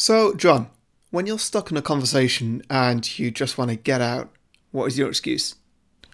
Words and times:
So, 0.00 0.32
John, 0.32 0.70
when 1.10 1.26
you're 1.26 1.38
stuck 1.38 1.70
in 1.70 1.76
a 1.76 1.82
conversation 1.82 2.62
and 2.70 3.18
you 3.18 3.30
just 3.30 3.58
want 3.58 3.68
to 3.68 3.76
get 3.76 4.00
out, 4.00 4.30
what 4.72 4.86
is 4.86 4.96
your 4.96 5.10
excuse? 5.10 5.56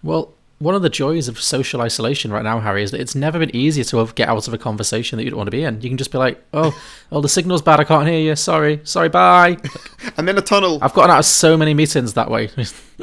Well, 0.02 0.34
one 0.58 0.74
of 0.74 0.82
the 0.82 0.90
joys 0.90 1.28
of 1.28 1.38
social 1.38 1.80
isolation 1.80 2.32
right 2.32 2.42
now, 2.42 2.58
Harry, 2.58 2.82
is 2.82 2.90
that 2.90 3.00
it's 3.00 3.14
never 3.14 3.38
been 3.38 3.54
easier 3.54 3.84
to 3.84 4.04
get 4.16 4.28
out 4.28 4.48
of 4.48 4.52
a 4.52 4.58
conversation 4.58 5.18
that 5.18 5.22
you 5.22 5.30
don't 5.30 5.36
want 5.36 5.46
to 5.46 5.52
be 5.52 5.62
in. 5.62 5.80
You 5.82 5.88
can 5.88 5.98
just 5.98 6.10
be 6.10 6.18
like, 6.18 6.42
"Oh, 6.52 6.76
oh, 7.12 7.20
the 7.20 7.28
signal's 7.28 7.62
bad. 7.62 7.78
I 7.78 7.84
can't 7.84 8.08
hear 8.08 8.18
you. 8.18 8.34
Sorry, 8.34 8.80
sorry. 8.82 9.08
Bye." 9.08 9.58
I'm 10.18 10.28
in 10.28 10.36
a 10.36 10.42
tunnel. 10.42 10.80
I've 10.82 10.92
gotten 10.92 11.12
out 11.12 11.20
of 11.20 11.24
so 11.24 11.56
many 11.56 11.72
meetings 11.72 12.14
that 12.14 12.28
way. 12.28 12.50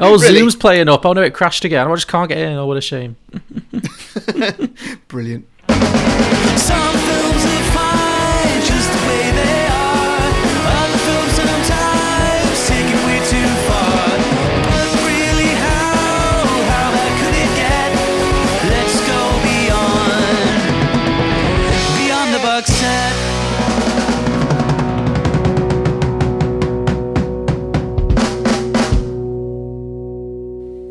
oh, 0.00 0.16
Really? 0.22 0.38
Zoom's 0.38 0.56
playing 0.56 0.88
up. 0.88 1.04
Oh 1.04 1.12
no, 1.12 1.20
it 1.20 1.34
crashed 1.34 1.66
again. 1.66 1.86
Oh, 1.86 1.92
I 1.92 1.96
just 1.96 2.08
can't 2.08 2.30
get 2.30 2.38
in. 2.38 2.54
Oh, 2.54 2.64
what 2.66 2.78
a 2.78 2.80
shame. 2.80 3.16
Brilliant. 5.08 5.46
Some 6.56 6.91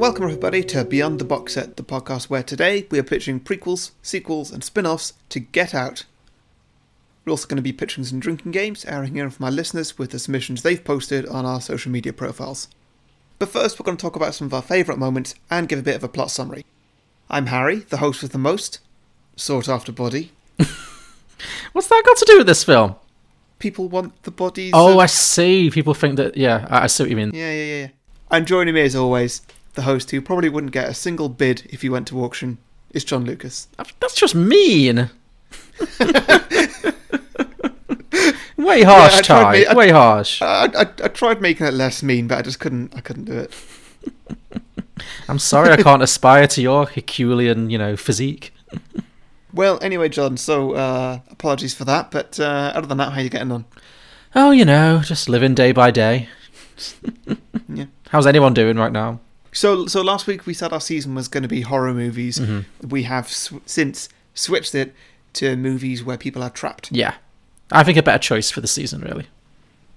Welcome, 0.02 0.24
everybody, 0.24 0.64
to 0.64 0.84
Beyond 0.84 1.20
the 1.20 1.26
Box 1.26 1.54
Set, 1.54 1.78
the 1.78 1.84
podcast 1.84 2.28
where 2.28 2.42
today 2.42 2.88
we 2.90 2.98
are 2.98 3.04
pitching 3.04 3.40
prequels, 3.40 3.92
sequels, 4.02 4.50
and 4.50 4.64
spin 4.64 4.88
offs 4.88 5.14
to 5.30 5.40
Get 5.40 5.76
Out. 5.76 6.06
We're 7.24 7.30
also 7.30 7.48
going 7.48 7.58
to 7.58 7.62
be 7.62 7.72
pitching 7.72 8.04
some 8.04 8.20
drinking 8.20 8.52
games, 8.52 8.84
airing 8.86 9.14
here 9.14 9.30
from 9.30 9.46
our 9.46 9.52
listeners 9.52 10.00
with 10.00 10.10
the 10.10 10.18
submissions 10.18 10.64
they've 10.64 10.84
posted 10.84 11.28
on 11.28 11.46
our 11.46 11.62
social 11.62 11.92
media 11.92 12.14
profiles. 12.14 12.68
But 13.38 13.50
first, 13.50 13.80
we're 13.80 13.84
going 13.84 13.96
to 13.96 14.02
talk 14.02 14.16
about 14.16 14.34
some 14.34 14.48
of 14.48 14.56
our 14.56 14.64
favourite 14.64 14.98
moments 14.98 15.36
and 15.52 15.70
give 15.70 15.78
a 15.78 15.84
bit 15.84 15.98
of 15.98 16.04
a 16.04 16.10
plot 16.10 16.32
summary. 16.32 16.66
I'm 17.30 17.46
Harry, 17.46 17.82
the 17.82 17.98
host 17.98 18.24
with 18.24 18.32
the 18.32 18.40
most 18.40 18.80
sought 19.36 19.70
after 19.70 19.92
body. 19.92 20.32
What's 21.74 21.90
that 21.90 22.02
got 22.04 22.18
to 22.18 22.26
do 22.26 22.40
with 22.40 22.48
this 22.48 22.64
film? 22.64 22.96
People 23.60 23.88
want 23.88 24.24
the 24.24 24.32
bodies. 24.32 24.72
Oh, 24.74 24.94
of- 24.94 24.98
I 24.98 25.06
see. 25.06 25.70
People 25.70 25.94
think 25.94 26.16
that. 26.16 26.36
Yeah, 26.36 26.66
I 26.72 26.86
I 26.86 26.88
see 26.88 27.04
what 27.04 27.12
you 27.12 27.18
mean. 27.18 27.36
Yeah, 27.36 27.52
yeah, 27.52 27.64
yeah, 27.64 27.82
yeah. 27.82 27.88
And 28.32 28.48
joining 28.48 28.74
me 28.74 28.82
as 28.82 28.96
always, 28.96 29.44
the 29.74 29.84
host 29.84 30.12
who 30.12 30.22
probably 30.22 30.50
wouldn't 30.50 30.74
get 30.74 30.90
a 30.90 30.94
single 30.94 31.30
bid 31.30 31.68
if 31.70 31.82
he 31.82 31.90
went 31.90 32.08
to 32.10 32.24
auction, 32.24 32.58
is 32.92 33.04
John 33.04 33.26
Lucas. 33.26 33.68
That's 34.00 34.16
just 34.16 34.36
mean. 34.36 35.10
Way 38.58 38.84
harsh, 38.84 39.22
tried 39.22 39.64
Tai. 39.66 39.72
I- 39.72 39.76
Way 39.76 39.90
harsh. 39.90 40.42
I, 40.42 40.66
I, 40.66 40.82
I 40.82 41.08
tried 41.08 41.42
making 41.42 41.66
it 41.66 41.74
less 41.74 42.04
mean, 42.04 42.28
but 42.28 42.38
I 42.38 42.42
just 42.42 42.60
couldn't. 42.60 42.96
I 42.96 43.02
couldn't 43.02 43.26
do 43.26 43.34
it. 43.38 43.54
I'm 45.28 45.40
sorry 45.40 45.72
I 45.72 45.78
can't 45.82 46.04
aspire 46.04 46.46
to 46.48 46.62
your 46.62 46.86
Herculean, 46.86 47.70
you 47.70 47.78
know, 47.78 47.96
physique. 47.96 48.54
Well, 49.54 49.80
anyway, 49.82 50.08
John. 50.08 50.38
So 50.38 50.76
uh, 50.76 51.20
apologies 51.30 51.74
for 51.74 51.84
that, 51.84 52.10
but 52.10 52.40
uh, 52.40 52.72
other 52.74 52.88
than 52.88 52.98
that, 53.00 53.12
how 53.12 53.20
are 53.20 53.22
you 53.22 53.30
getting 53.30 53.52
on? 53.52 53.66
Oh, 54.34 54.52
you 54.52 54.64
know, 54.64 55.02
just 55.04 55.28
living 55.28 55.54
day 55.54 55.74
by 55.74 55.92
day. 55.92 56.30
Yeah. 57.68 57.88
How's 58.12 58.26
anyone 58.26 58.54
doing 58.54 58.78
right 58.78 58.94
now? 58.94 59.20
So, 59.54 59.86
so 59.88 60.02
last 60.02 60.28
week 60.28 60.46
we 60.46 60.54
said 60.54 60.72
our 60.72 60.80
season 60.82 61.14
was 61.16 61.28
going 61.28 61.44
to 61.44 61.50
be 61.50 61.62
horror 61.62 61.94
movies. 61.94 62.40
Mm-hmm. 62.40 62.88
We 62.90 63.04
have 63.04 63.28
sw- 63.30 63.54
since 63.66 64.08
switched 64.34 64.74
it 64.76 64.94
to 65.34 65.56
movies 65.56 66.04
where 66.04 66.18
people 66.18 66.42
are 66.44 66.50
trapped. 66.50 66.92
Yeah. 66.92 67.16
I 67.72 67.84
think 67.84 67.98
a 67.98 68.04
better 68.04 68.20
choice 68.20 68.50
for 68.52 68.62
the 68.62 68.68
season, 68.68 69.02
really. 69.02 69.28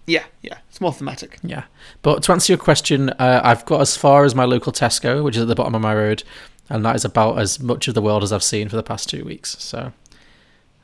Yeah, 0.07 0.25
yeah. 0.43 0.59
It's 0.69 0.81
more 0.81 0.93
thematic. 0.93 1.39
Yeah. 1.43 1.65
But 2.03 2.23
to 2.25 2.33
answer 2.33 2.53
your 2.53 2.59
question, 2.59 3.11
uh, 3.11 3.41
I've 3.43 3.65
got 3.65 3.81
as 3.81 3.97
far 3.97 4.25
as 4.25 4.35
my 4.35 4.45
local 4.45 4.73
Tesco, 4.73 5.25
which 5.25 5.37
is 5.37 5.43
at 5.43 5.49
the 5.49 5.55
bottom 5.55 5.75
of 5.75 5.81
my 5.83 5.95
road, 5.95 6.23
and 6.69 6.85
that 6.85 6.95
is 6.97 7.05
about 7.05 7.39
as 7.39 7.59
much 7.61 7.89
of 7.89 7.95
the 7.95 8.03
world 8.03 8.23
as 8.23 8.33
I've 8.33 8.43
seen 8.43 8.69
for 8.69 8.77
the 8.77 8.83
past 8.83 9.09
two 9.09 9.25
weeks. 9.25 9.57
So, 9.61 9.93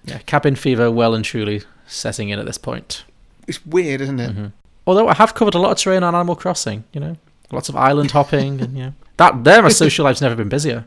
yeah, 0.04 0.18
cabin 0.26 0.56
fever 0.56 0.90
well 0.90 1.14
and 1.14 1.24
truly 1.24 1.62
setting 1.86 2.28
in 2.30 2.38
at 2.38 2.46
this 2.46 2.58
point. 2.58 3.04
It's 3.46 3.64
weird, 3.66 4.00
isn't 4.00 4.18
Mm-hmm. 4.18 4.44
it? 4.46 4.52
Although 4.86 5.08
I 5.08 5.14
have 5.14 5.34
covered 5.34 5.54
a 5.54 5.58
lot 5.58 5.72
of 5.72 5.78
terrain 5.78 6.02
on 6.02 6.14
Animal 6.14 6.34
Crossing, 6.36 6.84
you 6.92 7.00
know, 7.00 7.16
lots 7.52 7.68
of 7.68 7.76
island 7.76 8.10
hopping, 8.10 8.60
and 8.60 8.76
you 8.76 8.84
know, 8.84 8.92
that 9.16 9.44
there 9.44 9.62
my 9.62 9.68
social 9.68 10.04
life's 10.04 10.20
never 10.20 10.34
been 10.34 10.48
busier. 10.48 10.84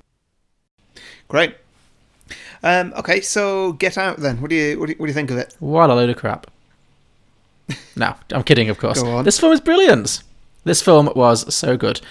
Great. 1.27 1.55
Um, 2.63 2.93
okay, 2.95 3.19
so 3.21 3.73
get 3.73 3.97
out 3.97 4.17
then. 4.17 4.39
What 4.41 4.49
do 4.49 4.55
you 4.55 4.79
what 4.79 4.87
do 4.87 4.93
you, 4.93 4.97
what 4.97 5.07
do 5.07 5.09
you 5.09 5.13
think 5.13 5.31
of 5.31 5.37
it? 5.37 5.55
What 5.59 5.89
a 5.89 5.95
load 5.95 6.09
of 6.09 6.17
crap. 6.17 6.47
No, 7.95 8.15
I'm 8.31 8.43
kidding, 8.43 8.69
of 8.69 8.77
course. 8.79 9.01
This 9.23 9.39
film 9.39 9.53
is 9.53 9.61
brilliant. 9.61 10.23
This 10.63 10.81
film 10.81 11.11
was 11.15 11.53
so 11.53 11.77
good. 11.77 12.01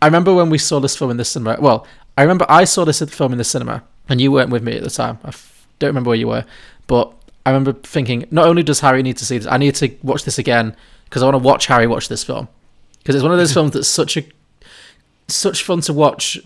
I 0.00 0.06
remember 0.06 0.32
when 0.34 0.50
we 0.50 0.58
saw 0.58 0.80
this 0.80 0.96
film 0.96 1.10
in 1.10 1.16
the 1.16 1.24
cinema. 1.24 1.58
Well, 1.60 1.86
I 2.16 2.22
remember 2.22 2.46
I 2.48 2.64
saw 2.64 2.84
this 2.84 3.00
film 3.02 3.32
in 3.32 3.38
the 3.38 3.44
cinema, 3.44 3.82
and 4.08 4.20
you 4.20 4.32
weren't 4.32 4.50
with 4.50 4.62
me 4.62 4.76
at 4.76 4.82
the 4.82 4.90
time. 4.90 5.18
I 5.24 5.28
f- 5.28 5.66
don't 5.78 5.88
remember 5.88 6.08
where 6.08 6.18
you 6.18 6.28
were, 6.28 6.44
but 6.86 7.12
I 7.44 7.50
remember 7.50 7.74
thinking, 7.74 8.26
not 8.30 8.46
only 8.46 8.62
does 8.62 8.80
Harry 8.80 9.02
need 9.02 9.16
to 9.18 9.24
see 9.24 9.38
this, 9.38 9.46
I 9.46 9.58
need 9.58 9.74
to 9.76 9.94
watch 10.02 10.24
this 10.24 10.38
again 10.38 10.74
because 11.04 11.22
I 11.22 11.26
want 11.26 11.34
to 11.34 11.46
watch 11.46 11.66
Harry 11.66 11.86
watch 11.86 12.08
this 12.08 12.24
film 12.24 12.48
because 13.06 13.14
it's 13.14 13.22
one 13.22 13.30
of 13.30 13.38
those 13.38 13.52
films 13.54 13.72
that's 13.72 13.86
such 13.86 14.16
a 14.16 14.24
such 15.28 15.62
fun 15.62 15.80
to 15.82 15.92
watch, 15.92 16.40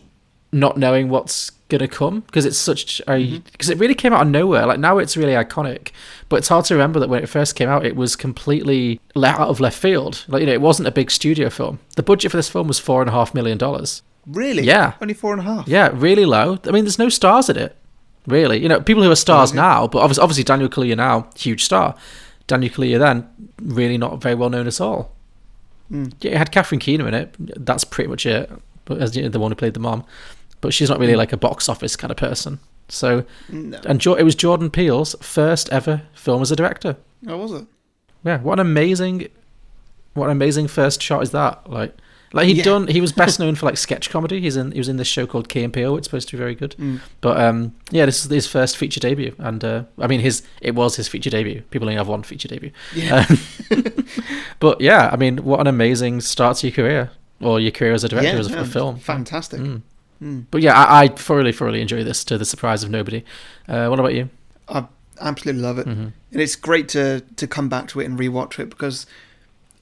not 0.53 0.76
knowing 0.76 1.09
what's 1.09 1.50
gonna 1.71 1.88
come 1.88 2.21
because 2.21 2.44
it's 2.44 2.59
such 2.59 3.00
a 3.00 3.12
mm-hmm. 3.12 3.38
because 3.50 3.71
it 3.71 3.78
really 3.78 3.94
came 3.94 4.12
out 4.12 4.21
of 4.21 4.28
nowhere. 4.28 4.66
Like 4.66 4.78
now 4.78 4.98
it's 4.98 5.16
really 5.16 5.32
iconic, 5.32 5.91
but 6.28 6.37
it's 6.37 6.48
hard 6.48 6.66
to 6.66 6.75
remember 6.75 7.00
that 7.00 7.09
when 7.09 7.22
it 7.22 7.28
first 7.31 7.56
came 7.56 7.71
out, 7.71 7.87
it 7.87 7.97
was 7.97 8.15
completely 8.15 9.00
let 9.15 9.37
out 9.37 9.48
of 9.48 9.59
left 9.59 9.78
field. 9.78 10.26
Like 10.28 10.41
you 10.41 10.47
know, 10.47 10.53
it 10.53 10.60
wasn't 10.60 10.87
a 10.87 10.91
big 10.91 11.10
studio 11.10 11.48
film. 11.48 11.78
The 11.97 12.03
budget 12.03 12.31
for 12.31 12.37
this 12.37 12.50
film 12.50 12.69
was 12.69 12.78
four 12.78 13.00
and 13.00 13.09
a 13.09 13.12
half 13.12 13.34
million 13.34 13.56
dollars. 13.56 14.03
Really? 14.27 14.65
Yeah. 14.65 14.92
Only 15.00 15.15
four 15.15 15.32
and 15.32 15.41
a 15.41 15.44
half. 15.44 15.66
Yeah, 15.66 15.91
really 15.94 16.27
low. 16.27 16.59
I 16.66 16.72
mean, 16.72 16.84
there's 16.84 16.98
no 16.98 17.09
stars 17.09 17.48
in 17.48 17.56
it, 17.56 17.75
really. 18.27 18.59
You 18.62 18.69
know, 18.69 18.82
people 18.82 19.03
who 19.03 19.10
are 19.10 19.16
stars 19.16 19.54
now, 19.54 19.87
but 19.87 20.00
obviously, 20.00 20.22
obviously 20.22 20.44
Daniel 20.44 20.69
Kaluuya 20.69 20.97
now, 20.97 21.31
huge 21.34 21.65
star. 21.65 21.97
Daniel 22.47 22.71
Kaluuya 22.71 22.98
then, 22.98 23.27
really 23.62 23.97
not 23.97 24.21
very 24.21 24.34
well 24.34 24.50
known 24.50 24.66
at 24.66 24.78
all. 24.78 25.16
Mm. 25.90 26.12
Yeah, 26.20 26.32
it 26.32 26.36
had 26.38 26.52
Catherine 26.52 26.78
Keener 26.78 27.08
in 27.08 27.14
it. 27.14 27.34
That's 27.38 27.84
pretty 27.84 28.08
much 28.08 28.26
it. 28.26 28.50
But 28.84 28.98
as 28.98 29.12
the 29.12 29.28
one 29.40 29.50
who 29.50 29.54
played 29.56 29.74
the 29.74 29.80
mom, 29.80 30.04
but 30.60 30.72
she's 30.74 30.88
not 30.90 30.98
really 30.98 31.16
like 31.16 31.32
a 31.32 31.36
box 31.36 31.68
office 31.68 31.96
kind 31.96 32.10
of 32.10 32.16
person. 32.16 32.60
So, 32.88 33.24
No. 33.48 33.78
and 33.86 34.00
jo- 34.00 34.14
it 34.14 34.24
was 34.24 34.34
Jordan 34.34 34.68
Peele's 34.70 35.14
first 35.20 35.68
ever 35.70 36.02
film 36.12 36.42
as 36.42 36.50
a 36.50 36.56
director. 36.56 36.96
Oh, 37.28 37.36
was 37.36 37.52
it? 37.52 37.66
Yeah, 38.24 38.38
what 38.38 38.58
an 38.58 38.66
amazing, 38.66 39.28
what 40.14 40.26
an 40.26 40.32
amazing 40.32 40.66
first 40.68 41.00
shot 41.00 41.22
is 41.22 41.30
that? 41.30 41.70
Like, 41.70 41.94
like 42.32 42.46
he'd 42.46 42.58
Yeah. 42.58 42.64
done. 42.64 42.86
He 42.88 43.00
was 43.00 43.12
best 43.12 43.38
known 43.41 43.54
for 43.54 43.66
like 43.66 43.76
sketch 43.76 44.10
comedy. 44.10 44.41
He's 44.41 44.56
in. 44.56 44.72
He 44.72 44.78
was 44.78 44.88
in 44.88 44.96
this 44.96 45.08
show 45.08 45.26
called 45.26 45.54
and 45.56 45.72
Peele. 45.72 45.96
It's 45.96 46.06
supposed 46.06 46.28
to 46.28 46.36
be 46.36 46.38
very 46.38 46.54
good. 46.54 46.74
Mm. 46.78 47.00
But 47.20 47.41
um, 47.41 47.74
yeah, 47.91 48.06
this 48.06 48.24
is 48.24 48.30
his 48.30 48.46
first 48.46 48.76
feature 48.76 49.00
debut, 49.00 49.34
and 49.38 49.64
uh, 49.64 49.84
I 49.98 50.06
mean, 50.06 50.20
his 50.20 50.42
it 50.60 50.74
was 50.74 50.96
his 50.96 51.08
feature 51.08 51.30
debut. 51.30 51.62
People 51.70 51.88
only 51.88 51.96
have 51.96 52.08
one 52.08 52.22
feature 52.22 52.48
debut. 52.48 52.70
Yeah. 52.94 53.26
Um, 53.70 53.94
but 54.60 54.80
yeah, 54.80 55.10
I 55.12 55.16
mean, 55.16 55.38
what 55.44 55.60
an 55.60 55.66
amazing 55.66 56.20
start 56.20 56.58
to 56.58 56.68
your 56.68 56.74
career 56.74 57.10
or 57.41 57.58
your 57.60 57.72
career 57.72 57.92
as 57.92 58.04
a 58.04 58.08
director 58.08 58.32
yeah, 58.32 58.38
as 58.38 58.50
a, 58.50 58.64
film. 58.64 58.98
Fantastic. 58.98 59.60
Mm. 59.60 59.82
Mm. 60.22 60.44
But 60.50 60.60
yeah, 60.62 60.74
I, 60.74 61.04
I 61.04 61.08
thoroughly, 61.08 61.52
thoroughly 61.52 61.80
enjoy 61.80 62.04
this 62.04 62.24
to 62.24 62.36
the 62.36 62.44
surprise 62.44 62.82
of 62.84 62.91
nobody. 62.91 63.24
Uh, 63.66 63.88
what 63.88 63.98
about 63.98 64.14
you? 64.14 64.28
I 64.68 64.86
absolutely 65.20 65.62
love 65.62 65.78
it, 65.78 65.86
hmm 65.86 66.08
and 66.32 66.41
it's 66.41 66.54
great 66.54 66.88
to 66.88 67.20
to 67.36 67.47
come 67.48 67.68
back 67.68 67.88
to 67.88 68.00
it 68.00 68.04
and 68.04 68.18
rewatch 68.18 68.58
it 68.60 68.70
because 68.70 69.04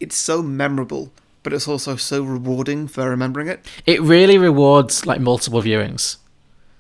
it's 0.01 0.17
so 0.17 0.43
memorable, 0.43 1.13
but 1.43 1.53
it's 1.53 1.69
also 1.69 1.97
so 1.97 2.23
rewarding 2.23 2.89
for 2.89 3.09
remembering 3.09 3.49
it. 3.49 3.67
It 3.87 4.01
really 4.03 4.39
rewards 4.39 5.07
like 5.07 5.21
multiple 5.21 5.63
viewings. 5.63 6.17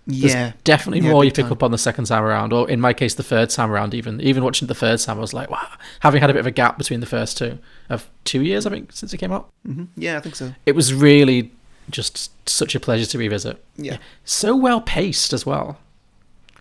There's 0.06 0.32
Yeah, 0.32 0.52
definitely 0.64 1.04
Yeah, 1.06 1.12
more 1.12 1.24
you 1.24 1.30
pick 1.30 1.44
time. 1.44 1.52
up 1.52 1.62
on 1.62 1.70
the 1.70 1.76
second 1.78 2.06
time 2.06 2.22
around, 2.24 2.52
or 2.54 2.68
in 2.70 2.80
my 2.80 2.94
case, 2.94 3.14
the 3.14 3.22
third 3.22 3.50
time 3.50 3.70
around. 3.70 3.92
Even 3.94 4.20
even 4.22 4.42
watching 4.42 4.66
the 4.68 4.74
third 4.74 4.98
time, 5.00 5.18
I 5.18 5.20
was 5.20 5.34
like, 5.34 5.50
wow. 5.50 5.68
Having 6.00 6.20
had 6.22 6.30
a 6.30 6.32
bit 6.32 6.40
of 6.40 6.46
a 6.46 6.50
gap 6.50 6.78
between 6.78 7.00
the 7.00 7.06
first 7.06 7.36
two 7.36 7.58
of 7.90 8.08
two 8.24 8.42
years, 8.42 8.64
I 8.66 8.70
think, 8.70 8.92
since 8.92 9.12
it 9.12 9.18
came 9.18 9.32
out, 9.32 9.50
hmm 9.66 9.84
yeah, 9.96 10.16
I 10.16 10.20
think 10.20 10.34
so. 10.36 10.54
it 10.64 10.74
was 10.74 10.94
really 10.94 11.52
just 11.90 12.30
such 12.48 12.74
a 12.74 12.80
pleasure 12.80 13.06
to 13.06 13.18
revisit. 13.18 13.62
Yeah, 13.76 13.96
So 14.24 14.54
well 14.56 14.80
paced 14.80 15.32
as 15.32 15.44
well. 15.46 15.78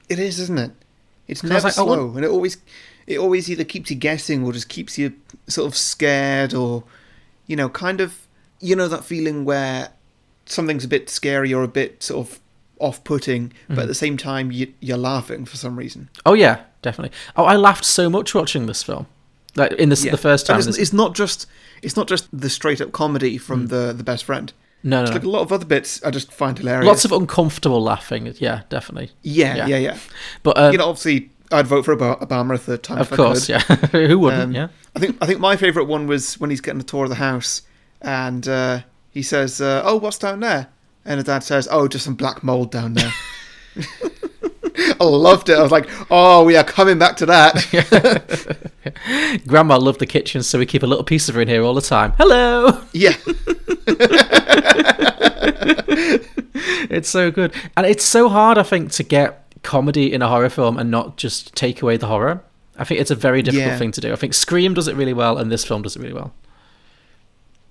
it 0.10 0.20
is, 0.20 0.40
isn't 0.40 0.58
it? 0.58 0.72
It's 1.28 1.44
never 1.44 1.68
like, 1.68 1.78
oh, 1.78 2.14
and 2.16 2.24
it 2.26 2.30
always 2.32 2.58
it 3.06 3.18
always 3.18 3.50
either 3.50 3.64
keeps 3.66 3.90
you 3.90 3.96
guessing 3.98 4.44
or 4.46 4.52
just 4.54 4.68
keeps 4.70 4.98
you 4.98 5.14
sort 5.48 5.68
of 5.68 5.76
scared, 5.78 6.54
or 6.54 6.84
you 7.48 7.56
know, 7.56 7.70
kind 7.70 8.00
of 8.02 8.28
you 8.60 8.76
know 8.76 8.88
that 8.88 9.04
feeling 9.04 9.46
where 9.46 9.90
something's 10.46 10.84
a 10.86 10.88
bit 10.88 11.10
scary 11.10 11.54
or 11.54 11.64
a 11.64 11.68
bit 11.68 12.02
sort 12.04 12.28
of 12.28 12.40
off-putting, 12.80 13.52
but 13.68 13.78
Mhm. 13.78 13.82
at 13.82 13.88
the 13.88 13.96
same 13.96 14.18
time 14.18 14.52
you, 14.52 14.72
you're 14.80 14.98
laughing 14.98 15.46
for 15.46 15.58
some 15.58 15.76
reason. 15.76 16.10
Oh 16.26 16.34
yeah, 16.34 16.62
definitely. 16.82 17.16
Oh, 17.36 17.44
I 17.46 17.56
laughed 17.56 17.84
so 17.86 18.10
much 18.10 18.34
watching 18.36 18.66
this 18.68 18.84
film. 18.84 19.08
Like 19.56 19.72
in 19.74 19.90
this 19.90 20.06
Yeah. 20.06 20.12
the 20.12 20.18
first 20.18 20.46
time. 20.46 20.58
it's, 20.58 20.68
this- 20.68 20.78
it's 20.78 20.94
not 20.94 21.16
just 21.16 21.48
it's 21.82 21.96
not 21.96 22.08
just 22.08 22.28
the 22.32 22.50
straight 22.50 22.80
up 22.82 22.92
comedy 22.92 23.38
from 23.38 23.66
Mm. 23.68 23.70
the 23.70 23.94
the 23.94 24.04
best 24.04 24.24
friend. 24.26 24.54
no, 24.84 25.04
no, 25.04 25.12
like 25.12 25.24
a 25.24 25.28
lot 25.30 25.42
of 25.42 25.52
other 25.52 25.66
bits 25.66 26.00
I 26.06 26.12
just 26.12 26.32
find 26.32 26.58
hilarious. 26.58 26.86
Lots 26.86 27.04
of 27.06 27.12
uncomfortable 27.12 27.82
laughing. 27.82 28.32
Yeah, 28.40 28.62
definitely. 28.70 29.12
yeah, 29.24 29.56
yeah. 29.56 29.68
yeah, 29.68 29.78
yeah. 29.78 29.98
But 30.44 30.58
uh, 30.58 30.70
you 30.72 30.78
know, 30.78 30.86
obviously 30.88 31.32
I'd 31.52 31.68
vote 31.68 31.86
for 31.86 31.96
Obama 31.96 32.56
a 32.56 32.58
third 32.58 32.84
time. 32.84 32.98
Of 33.00 33.08
if 33.08 33.14
I 33.14 33.16
course, 33.16 33.48
could. 33.48 33.54
yeah. 33.54 33.60
Who 34.08 34.20
wouldn't? 34.20 34.44
Um, 34.44 34.52
yeah. 34.54 34.68
I 34.96 35.00
think 35.00 35.18
I 35.22 35.26
think 35.26 35.40
my 35.40 35.56
favourite 35.56 35.88
one 35.88 36.08
was 36.08 36.40
when 36.40 36.50
he's 36.50 36.62
getting 36.62 36.82
a 36.82 36.84
tour 36.84 37.04
of 37.04 37.10
the 37.10 37.16
house, 37.16 37.62
and 38.02 38.48
uh, 38.48 38.82
he 39.12 39.22
says, 39.24 39.62
uh, 39.62 39.82
"Oh, 39.86 39.98
what's 39.98 40.18
down 40.18 40.40
there?" 40.42 40.68
And 41.06 41.16
his 41.18 41.26
dad 41.26 41.40
says, 41.44 41.68
"Oh, 41.72 41.88
just 41.88 42.04
some 42.06 42.16
black 42.16 42.44
mold 42.44 42.72
down 42.72 42.94
there." 42.96 43.14
I 45.00 45.04
loved 45.04 45.50
it. 45.50 45.58
I 45.58 45.62
was 45.64 45.72
like, 45.72 45.88
"Oh, 46.12 46.44
we 46.44 46.56
are 46.56 46.64
coming 46.64 47.00
back 47.00 47.16
to 47.18 47.26
that." 47.28 48.62
Grandma 49.48 49.78
loved 49.78 50.00
the 50.00 50.06
kitchen, 50.06 50.44
so 50.44 50.60
we 50.60 50.66
keep 50.66 50.84
a 50.84 50.88
little 50.88 51.04
piece 51.04 51.30
of 51.30 51.36
her 51.36 51.42
in 51.42 51.48
here 51.48 51.64
all 51.64 51.74
the 51.74 51.82
time. 51.82 52.14
Hello. 52.18 52.82
yeah, 52.94 53.14
It's 56.90 57.10
so 57.10 57.32
good, 57.32 57.54
and 57.76 57.86
it's 57.86 58.04
so 58.04 58.30
hard, 58.30 58.58
I 58.58 58.64
think, 58.64 58.92
to 58.94 59.04
get 59.04 59.47
comedy 59.64 60.12
in 60.14 60.22
a 60.22 60.28
horror 60.28 60.50
film 60.50 60.78
and 60.78 60.90
not 60.92 61.18
just 61.18 61.56
take 61.56 61.82
away 61.82 61.98
the 61.98 62.08
horror. 62.08 62.44
I 62.78 62.84
think 62.84 63.00
it's 63.02 63.12
a 63.12 63.16
very 63.16 63.42
difficult 63.42 63.68
Yeah. 63.72 63.78
thing 63.78 63.92
to 63.94 64.02
do. 64.02 64.14
I 64.14 64.16
think 64.16 64.34
Scream 64.34 64.74
does 64.74 64.88
it 64.88 64.96
really 64.96 65.14
well, 65.14 65.38
and 65.38 65.52
this 65.52 65.64
film 65.66 65.82
does 65.82 65.96
it 65.96 66.02
really 66.02 66.14
well. 66.14 66.34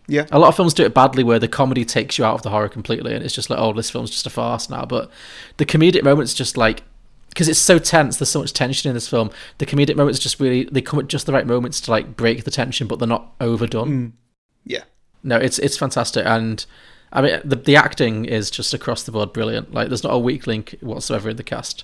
yeah, 0.08 0.26
A 0.30 0.38
lot 0.38 0.48
of 0.48 0.56
films 0.56 0.72
do 0.74 0.84
it 0.84 0.94
badly, 0.94 1.24
where 1.24 1.38
the 1.40 1.48
comedy 1.48 1.84
takes 1.84 2.16
you 2.18 2.24
out 2.24 2.34
of 2.34 2.42
the 2.42 2.50
horror 2.50 2.68
completely, 2.68 3.12
and 3.14 3.24
it's 3.24 3.34
just 3.34 3.50
like, 3.50 3.58
oh, 3.58 3.72
this 3.72 3.90
film's 3.90 4.10
just 4.10 4.26
a 4.26 4.30
farce 4.30 4.70
now. 4.70 4.84
But 4.84 5.10
the 5.56 5.66
comedic 5.66 6.02
moments, 6.04 6.32
just 6.34 6.56
like 6.56 6.82
because 7.30 7.48
it's 7.50 7.58
so 7.58 7.78
tense, 7.78 8.16
there's 8.16 8.30
so 8.30 8.40
much 8.40 8.52
tension 8.54 8.88
in 8.88 8.94
this 8.94 9.08
film. 9.08 9.30
The 9.58 9.66
comedic 9.66 9.94
moments 9.94 10.18
just 10.18 10.40
really 10.40 10.64
they 10.72 10.80
come 10.80 10.98
at 11.00 11.08
just 11.08 11.26
the 11.26 11.32
right 11.32 11.46
moments 11.46 11.80
to 11.82 11.90
like 11.90 12.16
break 12.16 12.44
the 12.44 12.50
tension, 12.50 12.86
but 12.86 12.98
they're 12.98 13.08
not 13.08 13.32
overdone. 13.40 13.90
Mm. 13.90 14.12
yeah. 14.64 14.84
No, 15.22 15.36
it's 15.36 15.58
it's 15.58 15.76
fantastic, 15.76 16.24
and 16.24 16.64
I 17.16 17.22
mean 17.22 17.40
the 17.44 17.56
the 17.56 17.76
acting 17.76 18.26
is 18.26 18.50
just 18.50 18.74
across 18.74 19.02
the 19.02 19.10
board 19.10 19.32
brilliant. 19.32 19.72
Like 19.72 19.88
there's 19.88 20.04
not 20.04 20.12
a 20.12 20.18
weak 20.18 20.46
link 20.46 20.76
whatsoever 20.80 21.30
in 21.30 21.36
the 21.36 21.42
cast. 21.42 21.82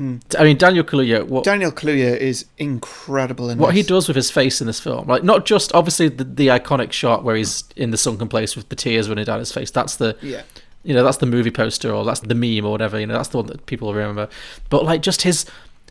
Mm. 0.00 0.20
I 0.36 0.42
mean 0.42 0.58
Daniel 0.58 0.82
Kaluuya, 0.82 1.24
what 1.24 1.44
Daniel 1.44 1.70
Kaluuya 1.70 2.16
is 2.16 2.46
incredible 2.58 3.50
in 3.50 3.58
what 3.58 3.72
he 3.72 3.84
does 3.84 4.08
with 4.08 4.16
his 4.16 4.32
face 4.32 4.60
in 4.60 4.66
this 4.66 4.80
film, 4.80 5.06
like 5.06 5.22
not 5.22 5.46
just 5.46 5.72
obviously 5.74 6.08
the, 6.08 6.24
the 6.24 6.48
iconic 6.48 6.90
shot 6.90 7.22
where 7.22 7.36
he's 7.36 7.62
in 7.76 7.92
the 7.92 7.96
sunken 7.96 8.28
place 8.28 8.56
with 8.56 8.68
the 8.68 8.74
tears 8.74 9.08
running 9.08 9.24
down 9.24 9.38
his 9.38 9.52
face. 9.52 9.70
That's 9.70 9.96
the 9.96 10.16
Yeah, 10.20 10.42
you 10.82 10.92
know 10.92 11.04
that's 11.04 11.18
the 11.18 11.26
movie 11.26 11.52
poster 11.52 11.92
or 11.92 12.04
that's 12.04 12.20
the 12.20 12.34
meme 12.34 12.66
or 12.66 12.72
whatever. 12.72 12.98
You 12.98 13.06
know 13.06 13.14
that's 13.14 13.28
the 13.28 13.36
one 13.36 13.46
that 13.46 13.64
people 13.66 13.94
remember. 13.94 14.28
But 14.70 14.84
like 14.84 15.02
just 15.02 15.22
his 15.22 15.46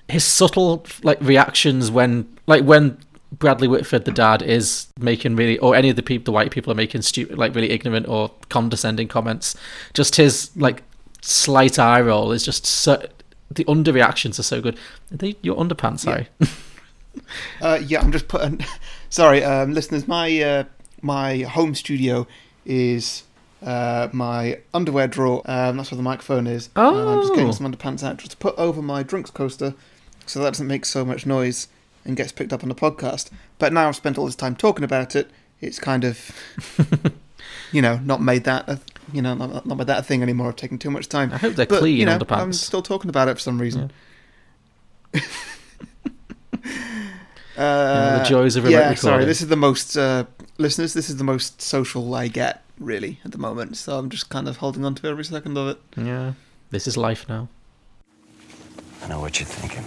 his 0.10 0.26
subtle 0.26 0.86
like 1.04 1.22
reactions 1.22 1.90
when 1.90 2.28
like 2.48 2.66
when 2.66 2.98
Bradley 3.32 3.68
Whitford, 3.68 4.06
the 4.06 4.12
dad, 4.12 4.42
is 4.42 4.88
making 5.00 5.36
really, 5.38 5.58
or 5.60 5.76
any 5.76 5.90
of 5.90 5.96
the 5.96 6.04
people, 6.04 6.26
the 6.26 6.32
white 6.34 6.52
people 6.52 6.72
are 6.72 6.76
making 6.76 7.02
stupid, 7.02 7.38
like 7.38 7.56
really 7.56 7.70
ignorant 7.72 8.08
or 8.08 8.32
condescending 8.50 9.08
comments. 9.08 9.56
Just 9.94 10.18
his 10.18 10.52
like 10.58 10.84
slight 11.22 11.80
eye 11.80 12.02
roll 12.02 12.32
is 12.32 12.44
just 12.44 12.66
so. 12.66 13.06
The 13.50 13.66
underreactions 13.66 14.40
are 14.40 14.44
so 14.44 14.62
good. 14.62 14.76
Are 15.12 15.18
they 15.18 15.36
your 15.42 15.58
underpants? 15.58 16.00
Sorry. 16.02 16.28
uh, 17.62 17.80
yeah. 17.86 18.02
I'm 18.02 18.12
just 18.12 18.28
putting. 18.28 18.64
Sorry, 19.10 19.44
um, 19.44 19.74
listeners. 19.74 20.08
My 20.08 20.42
uh, 20.42 20.64
my 21.02 21.40
home 21.40 21.76
studio 21.76 22.28
is 22.66 23.24
uh, 23.62 24.08
my 24.12 24.60
underwear 24.74 25.08
drawer. 25.08 25.42
Um, 25.46 25.78
that's 25.78 25.92
where 25.92 25.98
the 25.98 26.04
microphone 26.04 26.48
is. 26.48 26.70
And 26.76 26.86
I'm 27.10 27.20
just 27.22 27.32
Oh. 27.32 27.36
getting 27.36 27.52
some 27.54 27.72
underpants 27.72 28.04
out 28.04 28.18
just 28.18 28.32
to 28.32 28.38
put 28.38 28.58
over 28.58 28.82
my 28.82 29.04
drinks 29.04 29.32
coaster, 29.32 29.74
so 30.26 30.40
that 30.40 30.52
doesn't 30.52 30.68
make 30.68 30.86
so 30.86 31.04
much 31.06 31.26
noise 31.26 31.68
and 32.06 32.18
gets 32.18 32.32
picked 32.32 32.54
up 32.54 32.64
on 32.64 32.70
the 32.70 32.76
podcast. 32.76 33.30
But 33.60 33.74
now 33.74 33.88
I've 33.88 33.96
spent 33.96 34.18
all 34.18 34.26
this 34.26 34.36
time 34.36 34.56
talking 34.56 34.84
about 34.84 35.16
it. 35.16 35.30
It's 35.60 35.80
kind 35.80 36.04
of, 36.04 36.32
you 37.72 37.82
know, 37.82 37.98
not 38.04 38.22
made 38.22 38.44
that. 38.46 38.68
A, 38.68 38.80
you 39.14 39.22
know, 39.22 39.36
not, 39.36 39.66
not 39.66 39.78
made 39.78 39.88
that 39.88 40.00
a 40.00 40.04
thing 40.04 40.22
anymore. 40.24 40.50
I've 40.50 40.56
taken 40.56 40.78
too 40.78 40.92
much 40.92 41.10
time. 41.10 41.32
I 41.34 41.38
hope 41.38 41.56
they're 41.56 41.66
But, 41.66 41.80
clean 41.80 41.98
you 41.98 42.06
know, 42.06 42.20
I'm 42.30 42.54
still 42.54 42.82
talking 42.82 43.10
about 43.10 43.28
it 43.28 43.36
for 43.36 43.40
some 43.40 43.60
reason. 43.60 43.92
uh, 47.58 48.20
the 48.20 48.26
joys 48.28 48.56
of 48.56 48.64
remote 48.64 48.78
yeah, 48.78 48.94
sorry. 48.96 49.26
This 49.26 49.42
is 49.42 49.50
the 49.50 49.56
most 49.56 49.98
uh, 49.98 50.26
listeners. 50.58 50.94
This 50.94 51.10
is 51.10 51.18
the 51.18 51.24
most 51.24 51.62
social 51.62 52.14
I 52.16 52.28
get 52.28 52.64
really 52.80 53.20
at 53.26 53.32
the 53.32 53.38
moment. 53.38 53.78
So 53.78 53.98
I'm 53.98 54.10
just 54.10 54.30
kind 54.30 54.48
of 54.48 54.58
holding 54.58 54.86
on 54.86 54.96
to 54.96 55.08
every 55.08 55.26
second 55.26 55.58
of 55.58 55.68
it. 55.68 55.80
Yeah, 55.98 56.34
this 56.72 56.88
is 56.88 56.98
life 56.98 57.28
now. 57.28 57.50
I 59.04 59.08
know 59.08 59.20
what 59.20 59.40
you're 59.40 59.48
thinking. 59.48 59.84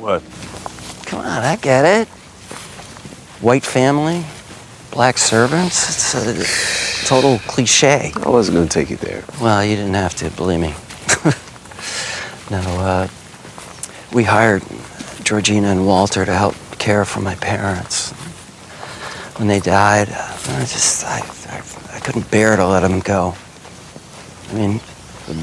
What? 0.00 0.22
Come 1.06 1.20
on, 1.20 1.26
I 1.26 1.54
get 1.54 1.84
it. 1.84 2.08
White 3.38 3.64
family, 3.64 4.24
black 4.90 5.18
servants. 5.18 6.14
It's 6.14 7.04
a 7.04 7.06
total 7.06 7.38
cliche. 7.46 8.12
I 8.16 8.28
wasn't 8.28 8.56
gonna 8.56 8.68
take 8.68 8.90
you 8.90 8.96
there. 8.96 9.22
Well, 9.40 9.64
you 9.64 9.76
didn't 9.76 9.94
have 9.94 10.16
to, 10.16 10.30
believe 10.30 10.58
me. 10.58 10.74
no, 12.50 12.58
uh, 12.58 13.08
we 14.12 14.24
hired 14.24 14.64
Georgina 15.22 15.68
and 15.68 15.86
Walter 15.86 16.24
to 16.24 16.34
help 16.34 16.56
care 16.78 17.04
for 17.04 17.20
my 17.20 17.36
parents. 17.36 18.10
When 19.38 19.46
they 19.46 19.60
died, 19.60 20.08
I 20.08 20.60
just, 20.60 21.04
I, 21.04 21.20
I, 21.52 21.96
I 21.96 22.00
couldn't 22.00 22.28
bear 22.32 22.56
to 22.56 22.66
let 22.66 22.80
them 22.80 22.98
go. 22.98 23.36
I 24.50 24.54
mean, 24.54 24.80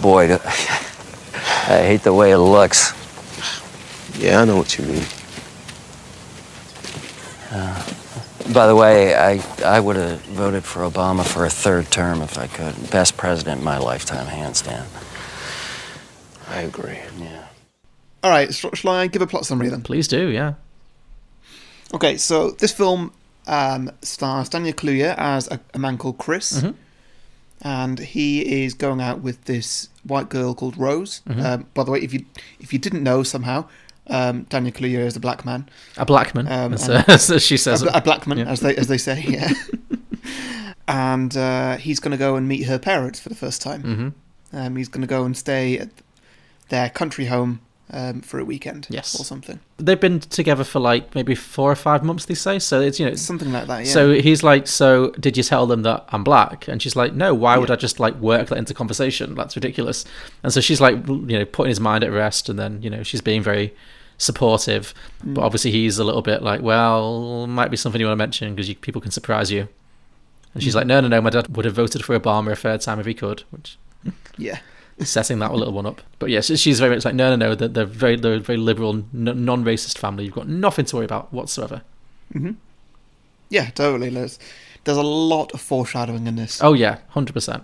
boy, 0.01 0.33
I 0.43 1.83
hate 1.85 2.03
the 2.03 2.13
way 2.13 2.31
it 2.31 2.37
looks. 2.37 2.93
Yeah, 4.19 4.41
I 4.41 4.45
know 4.45 4.57
what 4.57 4.77
you 4.77 4.85
mean. 4.85 5.03
By 8.53 8.67
the 8.67 8.75
way, 8.75 9.15
I, 9.15 9.41
I 9.63 9.79
would 9.79 9.95
have 9.95 10.21
voted 10.21 10.63
for 10.63 10.81
Obama 10.81 11.25
for 11.25 11.45
a 11.45 11.49
third 11.49 11.89
term 11.91 12.21
if 12.21 12.37
I 12.37 12.47
could. 12.47 12.89
Best 12.91 13.15
president 13.15 13.59
in 13.59 13.63
my 13.63 13.77
lifetime, 13.77 14.25
hands 14.27 14.61
down. 14.61 14.85
I 16.49 16.61
agree. 16.61 16.99
Yeah. 17.19 17.45
All 18.23 18.31
right. 18.31 18.53
Sh- 18.53 18.65
shall 18.73 18.91
I 18.91 19.07
give 19.07 19.21
a 19.21 19.27
plot 19.27 19.45
summary 19.45 19.69
then? 19.69 19.81
Please 19.81 20.07
do, 20.07 20.27
yeah. 20.29 20.53
Okay. 21.93 22.17
So 22.17 22.51
this 22.51 22.71
film 22.73 23.13
um, 23.47 23.91
stars 24.01 24.49
Daniel 24.49 24.73
Kaluuya 24.73 25.15
as 25.17 25.47
a, 25.49 25.59
a 25.73 25.79
man 25.79 25.97
called 25.97 26.17
Chris. 26.17 26.61
Mhm. 26.61 26.75
and 27.61 27.99
he 27.99 28.63
is 28.65 28.73
going 28.73 28.99
out 28.99 29.21
with 29.21 29.45
this 29.45 29.87
white 30.03 30.27
girl 30.29 30.53
called 30.53 30.77
Rose. 30.77 31.21
Mm-hmm. 31.29 31.45
Um, 31.45 31.65
by 31.73 31.83
the 31.85 31.91
way, 31.91 31.99
if 31.99 32.13
you 32.13 32.25
if 32.59 32.73
you 32.73 32.79
didn't 32.79 33.03
know 33.03 33.23
somehow, 33.23 33.65
um, 34.07 34.43
Daniel 34.49 34.73
Kaluuya 34.73 35.05
is 35.05 35.15
a 35.15 35.19
black 35.19 35.45
man, 35.45 35.69
A 35.97 36.05
black 36.05 36.33
man, 36.35 36.47
Um, 36.47 36.73
as, 36.73 36.89
uh, 36.89 37.03
as 37.07 37.43
she 37.43 37.57
says. 37.57 37.83
bla- 37.83 37.91
a 37.95 38.01
black 38.01 38.27
man, 38.27 38.37
Yeah. 38.39 38.45
as 38.49 38.59
they 38.59 38.75
as 38.75 38.87
they 38.87 38.97
say, 38.97 39.23
yeah. 39.27 39.51
and 40.87 41.35
uh, 41.37 41.77
he's 41.77 41.99
going 41.99 42.11
to 42.11 42.17
go 42.17 42.35
and 42.35 42.47
meet 42.47 42.63
her 42.63 42.79
parents 42.79 43.19
for 43.19 43.29
the 43.29 43.35
first 43.35 43.61
time. 43.61 43.81
hmm 44.51 44.57
Um, 44.57 44.75
he's 44.75 44.89
going 44.89 45.01
to 45.01 45.07
go 45.07 45.23
and 45.25 45.35
stay 45.37 45.77
at 45.79 45.89
their 46.69 46.89
country 46.89 47.25
home 47.25 47.59
um, 47.91 48.21
for 48.21 48.39
a 48.39 48.45
weekend, 48.45 48.87
Yes. 48.89 49.19
or 49.19 49.23
something, 49.23 49.59
They've 49.77 49.99
been 49.99 50.19
together 50.21 50.63
for 50.63 50.79
like 50.79 51.13
maybe 51.13 51.35
four 51.35 51.69
or 51.71 51.75
five 51.75 52.03
months. 52.03 52.25
They 52.25 52.33
say 52.33 52.57
so. 52.59 52.79
It's 52.81 52.99
you 52.99 53.05
know. 53.07 53.15
something 53.15 53.51
like 53.51 53.67
that. 53.67 53.85
Yeah. 53.85 53.91
So 53.91 54.13
he's 54.13 54.41
like, 54.41 54.65
so 54.67 55.11
did 55.19 55.35
you 55.37 55.43
tell 55.43 55.67
them 55.67 55.83
that 55.83 56.05
I'm 56.09 56.23
black? 56.23 56.67
And 56.67 56.81
she's 56.81 56.95
like, 56.95 57.13
no. 57.13 57.33
Why 57.35 57.57
would 57.57 57.69
I 57.69 57.75
just 57.75 57.99
like 57.99 58.15
work 58.15 58.47
that 58.47 58.57
into 58.57 58.73
conversation? 58.73 59.35
That's 59.35 59.55
ridiculous. 59.55 60.05
And 60.41 60.51
so 60.53 60.61
she's 60.61 60.79
like, 60.81 60.95
you 61.07 61.37
know, 61.37 61.45
putting 61.45 61.69
his 61.69 61.79
mind 61.81 62.03
at 62.03 62.11
rest, 62.11 62.49
and 62.49 62.57
then 62.57 62.81
you 62.81 62.89
know 62.89 63.03
she's 63.03 63.21
being 63.21 63.43
very 63.43 63.75
supportive, 64.17 64.93
Mm. 65.25 65.33
but 65.35 65.41
obviously 65.43 65.71
he's 65.71 65.97
a 65.99 66.03
little 66.03 66.21
bit 66.21 66.41
like, 66.43 66.61
well, 66.61 67.47
might 67.47 67.71
be 67.71 67.77
something 67.77 67.99
you 67.99 68.07
want 68.07 68.17
to 68.17 68.23
mention 68.23 68.55
because 68.55 68.73
people 68.75 69.01
can 69.01 69.11
surprise 69.11 69.51
you. 69.51 69.61
And 70.53 70.61
Mm. 70.61 70.65
she's 70.65 70.75
like, 70.75 70.87
no, 70.87 71.01
no, 71.01 71.07
no. 71.07 71.21
My 71.21 71.29
dad 71.29 71.55
would 71.55 71.65
have 71.65 71.73
voted 71.75 72.03
for 72.05 72.17
Obama 72.17 72.51
a 72.51 72.55
third 72.55 72.81
time 72.81 72.99
if 72.99 73.05
he 73.05 73.13
could, 73.13 73.43
which 73.51 73.77
yeah. 74.37 74.59
setting 74.99 75.39
that 75.39 75.53
little 75.53 75.73
one 75.73 75.85
up. 75.87 76.01
But 76.19 76.29
yes, 76.29 76.45
she's 76.59 76.79
very 76.79 76.95
much 76.95 77.03
like, 77.05 77.15
no, 77.15 77.35
no, 77.35 77.47
no. 77.49 77.55
They're, 77.55 77.67
they're 77.67 77.85
very, 77.85 78.15
they're 78.15 78.39
very 78.39 78.57
liberal, 78.59 78.93
n- 79.13 79.45
non-racist 79.45 79.97
family. 79.97 80.25
You've 80.25 80.35
got 80.35 80.47
nothing 80.47 80.85
to 80.85 80.95
worry 80.97 81.05
about 81.05 81.33
whatsoever. 81.33 81.81
hmm 82.31 82.51
Yeah, 83.49 83.69
totally. 83.71 84.09
There's 84.09 84.37
there's 84.83 84.97
a 84.97 85.01
lot 85.03 85.51
of 85.53 85.61
foreshadowing 85.61 86.27
in 86.27 86.35
this. 86.35 86.61
Oh 86.61 86.73
yeah, 86.73 86.97
hundred 87.09 87.33
percent. 87.33 87.63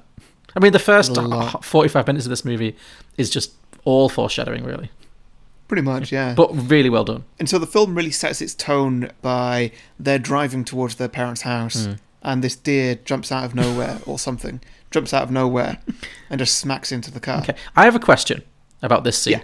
I 0.56 0.60
mean, 0.60 0.72
the 0.74 0.80
first 0.80 1.16
forty-five 1.62 2.08
minutes 2.08 2.26
of 2.26 2.30
this 2.32 2.44
movie 2.46 2.76
is 3.18 3.30
just 3.30 3.52
all 3.86 4.10
foreshadowing, 4.10 4.64
really, 4.64 4.90
Pretty 5.70 5.84
much, 5.84 6.12
yeah. 6.12 6.34
but 6.34 6.50
really 6.70 6.90
well 6.90 7.06
done. 7.06 7.24
And 7.40 7.48
so 7.48 7.58
the 7.60 7.68
film 7.68 7.96
really 7.96 8.12
sets 8.12 8.42
its 8.42 8.54
tone 8.56 9.12
by 9.22 9.72
they're 9.98 10.20
driving 10.20 10.66
towards 10.66 10.96
their 10.96 11.08
parents' 11.08 11.44
house, 11.44 11.88
Mm. 11.88 12.00
and 12.24 12.44
this 12.44 12.56
deer 12.58 12.96
jumps 12.96 13.32
out 13.32 13.46
of 13.46 13.56
nowhere 13.56 14.00
or 14.06 14.20
something, 14.20 14.60
jumps 14.92 15.14
out 15.14 15.24
of 15.24 15.32
nowhere, 15.32 15.78
and 16.30 16.40
just 16.40 16.58
smacks 16.58 16.92
into 16.92 17.12
the 17.12 17.20
car. 17.22 17.42
Okay, 17.44 17.56
I 17.76 17.86
have 17.86 17.96
a 17.96 18.00
question 18.00 18.42
about 18.82 19.04
this 19.06 19.18
scene. 19.20 19.34
Yeah. 19.34 19.44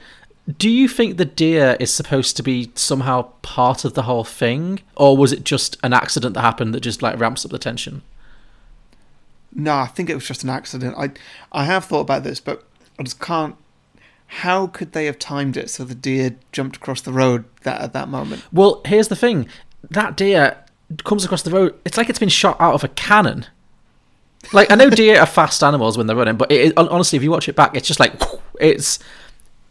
Do 0.57 0.69
you 0.69 0.87
think 0.87 1.17
the 1.17 1.25
deer 1.25 1.75
is 1.79 1.91
supposed 1.93 2.35
to 2.37 2.43
be 2.43 2.71
somehow 2.75 3.29
part 3.43 3.85
of 3.85 3.93
the 3.93 4.03
whole 4.03 4.23
thing, 4.23 4.79
or 4.95 5.15
was 5.15 5.31
it 5.31 5.43
just 5.43 5.77
an 5.83 5.93
accident 5.93 6.33
that 6.33 6.41
happened 6.41 6.73
that 6.73 6.81
just 6.81 7.01
like 7.01 7.19
ramps 7.19 7.45
up 7.45 7.51
the 7.51 7.57
tension? 7.59 8.01
No, 9.53 9.75
I 9.77 9.85
think 9.87 10.09
it 10.09 10.15
was 10.15 10.25
just 10.27 10.43
an 10.43 10.49
accident. 10.49 10.95
I 10.97 11.11
I 11.51 11.65
have 11.65 11.85
thought 11.85 12.01
about 12.01 12.23
this, 12.23 12.39
but 12.39 12.63
I 12.99 13.03
just 13.03 13.19
can't. 13.19 13.55
How 14.27 14.67
could 14.67 14.91
they 14.91 15.05
have 15.05 15.19
timed 15.19 15.55
it 15.55 15.69
so 15.69 15.83
the 15.83 15.95
deer 15.95 16.35
jumped 16.51 16.77
across 16.77 17.01
the 17.01 17.13
road 17.13 17.45
that 17.61 17.81
at 17.81 17.93
that 17.93 18.09
moment? 18.09 18.43
Well, 18.51 18.81
here's 18.85 19.07
the 19.07 19.15
thing: 19.15 19.47
that 19.89 20.17
deer 20.17 20.57
comes 21.03 21.25
across 21.25 21.43
the 21.43 21.51
road. 21.51 21.75
It's 21.85 21.97
like 21.97 22.09
it's 22.09 22.19
been 22.19 22.29
shot 22.29 22.59
out 22.59 22.73
of 22.73 22.83
a 22.83 22.87
cannon. 22.89 23.45
Like 24.53 24.71
I 24.71 24.75
know 24.75 24.89
deer 24.89 25.19
are 25.19 25.25
fast 25.25 25.63
animals 25.63 25.97
when 25.97 26.07
they're 26.07 26.15
running, 26.15 26.37
but 26.37 26.51
it, 26.51 26.73
honestly, 26.77 27.17
if 27.17 27.23
you 27.23 27.31
watch 27.31 27.49
it 27.49 27.55
back, 27.55 27.75
it's 27.75 27.87
just 27.87 27.99
like 27.99 28.13
it's 28.59 28.99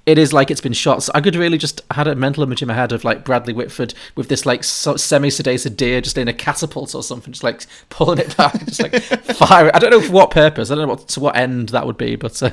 it 0.06 0.18
is 0.18 0.32
like 0.32 0.50
it's 0.50 0.60
been 0.60 0.72
shot. 0.72 1.02
So 1.02 1.12
I 1.14 1.20
could 1.20 1.36
really 1.36 1.58
just 1.58 1.82
I 1.90 1.94
had 1.94 2.08
a 2.08 2.14
mental 2.14 2.42
image 2.42 2.62
in 2.62 2.68
my 2.68 2.74
head 2.74 2.92
of 2.92 3.04
like 3.04 3.24
Bradley 3.24 3.52
Whitford 3.52 3.94
with 4.14 4.28
this 4.28 4.44
like 4.44 4.64
so, 4.64 4.96
semi-sedated 4.96 5.76
deer 5.76 6.00
just 6.00 6.18
in 6.18 6.28
a 6.28 6.32
catapult 6.32 6.94
or 6.94 7.02
something, 7.02 7.32
just 7.32 7.44
like 7.44 7.64
pulling 7.88 8.18
it 8.18 8.36
back, 8.36 8.64
just 8.66 8.82
like 8.82 9.00
fire. 9.02 9.70
I 9.72 9.78
don't 9.78 9.90
know 9.90 10.00
for 10.00 10.12
what 10.12 10.30
purpose. 10.30 10.70
I 10.70 10.74
don't 10.74 10.86
know 10.86 10.94
what 10.94 11.08
to 11.08 11.20
what 11.20 11.36
end 11.36 11.70
that 11.70 11.86
would 11.86 11.96
be, 11.96 12.16
but 12.16 12.42
uh, 12.42 12.50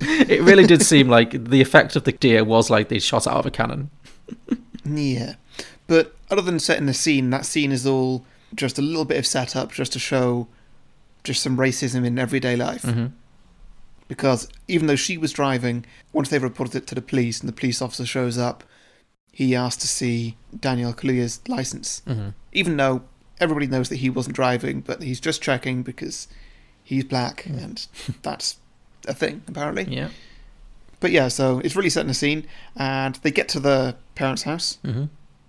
it 0.28 0.42
really 0.42 0.64
did 0.66 0.82
seem 0.82 1.08
like 1.08 1.44
the 1.44 1.60
effect 1.60 1.96
of 1.96 2.04
the 2.04 2.12
deer 2.12 2.44
was 2.44 2.70
like 2.70 2.88
they 2.88 2.98
shot 2.98 3.26
out 3.26 3.36
of 3.36 3.46
a 3.46 3.50
cannon. 3.50 3.90
Yeah. 4.84 5.34
But 5.86 6.14
other 6.30 6.42
than 6.42 6.58
setting 6.60 6.86
the 6.86 6.94
scene, 6.94 7.30
that 7.30 7.44
scene 7.44 7.72
is 7.72 7.86
all 7.86 8.24
just 8.54 8.78
a 8.78 8.82
little 8.82 9.04
bit 9.04 9.18
of 9.18 9.26
setup 9.26 9.72
just 9.72 9.92
to 9.92 9.98
show 9.98 10.48
just 11.24 11.42
some 11.42 11.56
racism 11.56 12.06
in 12.06 12.18
everyday 12.18 12.56
life. 12.56 12.82
hmm 12.82 13.06
Because 14.08 14.48
even 14.68 14.86
though 14.86 14.96
she 14.96 15.18
was 15.18 15.32
driving, 15.32 15.84
once 16.12 16.28
they've 16.30 16.42
reported 16.42 16.76
it 16.76 16.86
to 16.88 16.94
the 16.94 17.02
police 17.02 17.40
and 17.40 17.48
the 17.48 17.52
police 17.52 17.82
officer 17.82 18.06
shows 18.06 18.38
up, 18.38 18.64
he 19.32 19.54
asked 19.54 19.80
to 19.82 19.88
see 19.88 20.36
Daniel 20.58 20.92
Kaluuya's 20.94 21.40
license. 21.48 22.02
hmm 22.06 22.28
Even 22.52 22.76
though 22.76 23.02
everybody 23.38 23.66
knows 23.66 23.88
that 23.88 23.96
he 23.96 24.10
wasn't 24.10 24.36
driving, 24.36 24.80
but 24.80 25.02
he's 25.02 25.20
just 25.20 25.42
checking 25.42 25.82
because 25.82 26.28
he's 26.82 27.04
black 27.04 27.46
and 27.46 27.86
that's 28.22 28.58
a 29.08 29.14
thing, 29.14 29.42
apparently. 29.48 29.84
Yeah. 29.84 30.08
But 31.00 31.10
yeah, 31.12 31.28
so 31.28 31.60
it's 31.60 31.74
really 31.76 31.90
setting 31.90 32.08
the 32.08 32.14
scene, 32.14 32.46
and 32.76 33.14
they 33.22 33.30
get 33.30 33.48
to 33.50 33.60
the 33.60 33.96
parents' 34.14 34.42
house, 34.42 34.78
hmm 34.84 35.04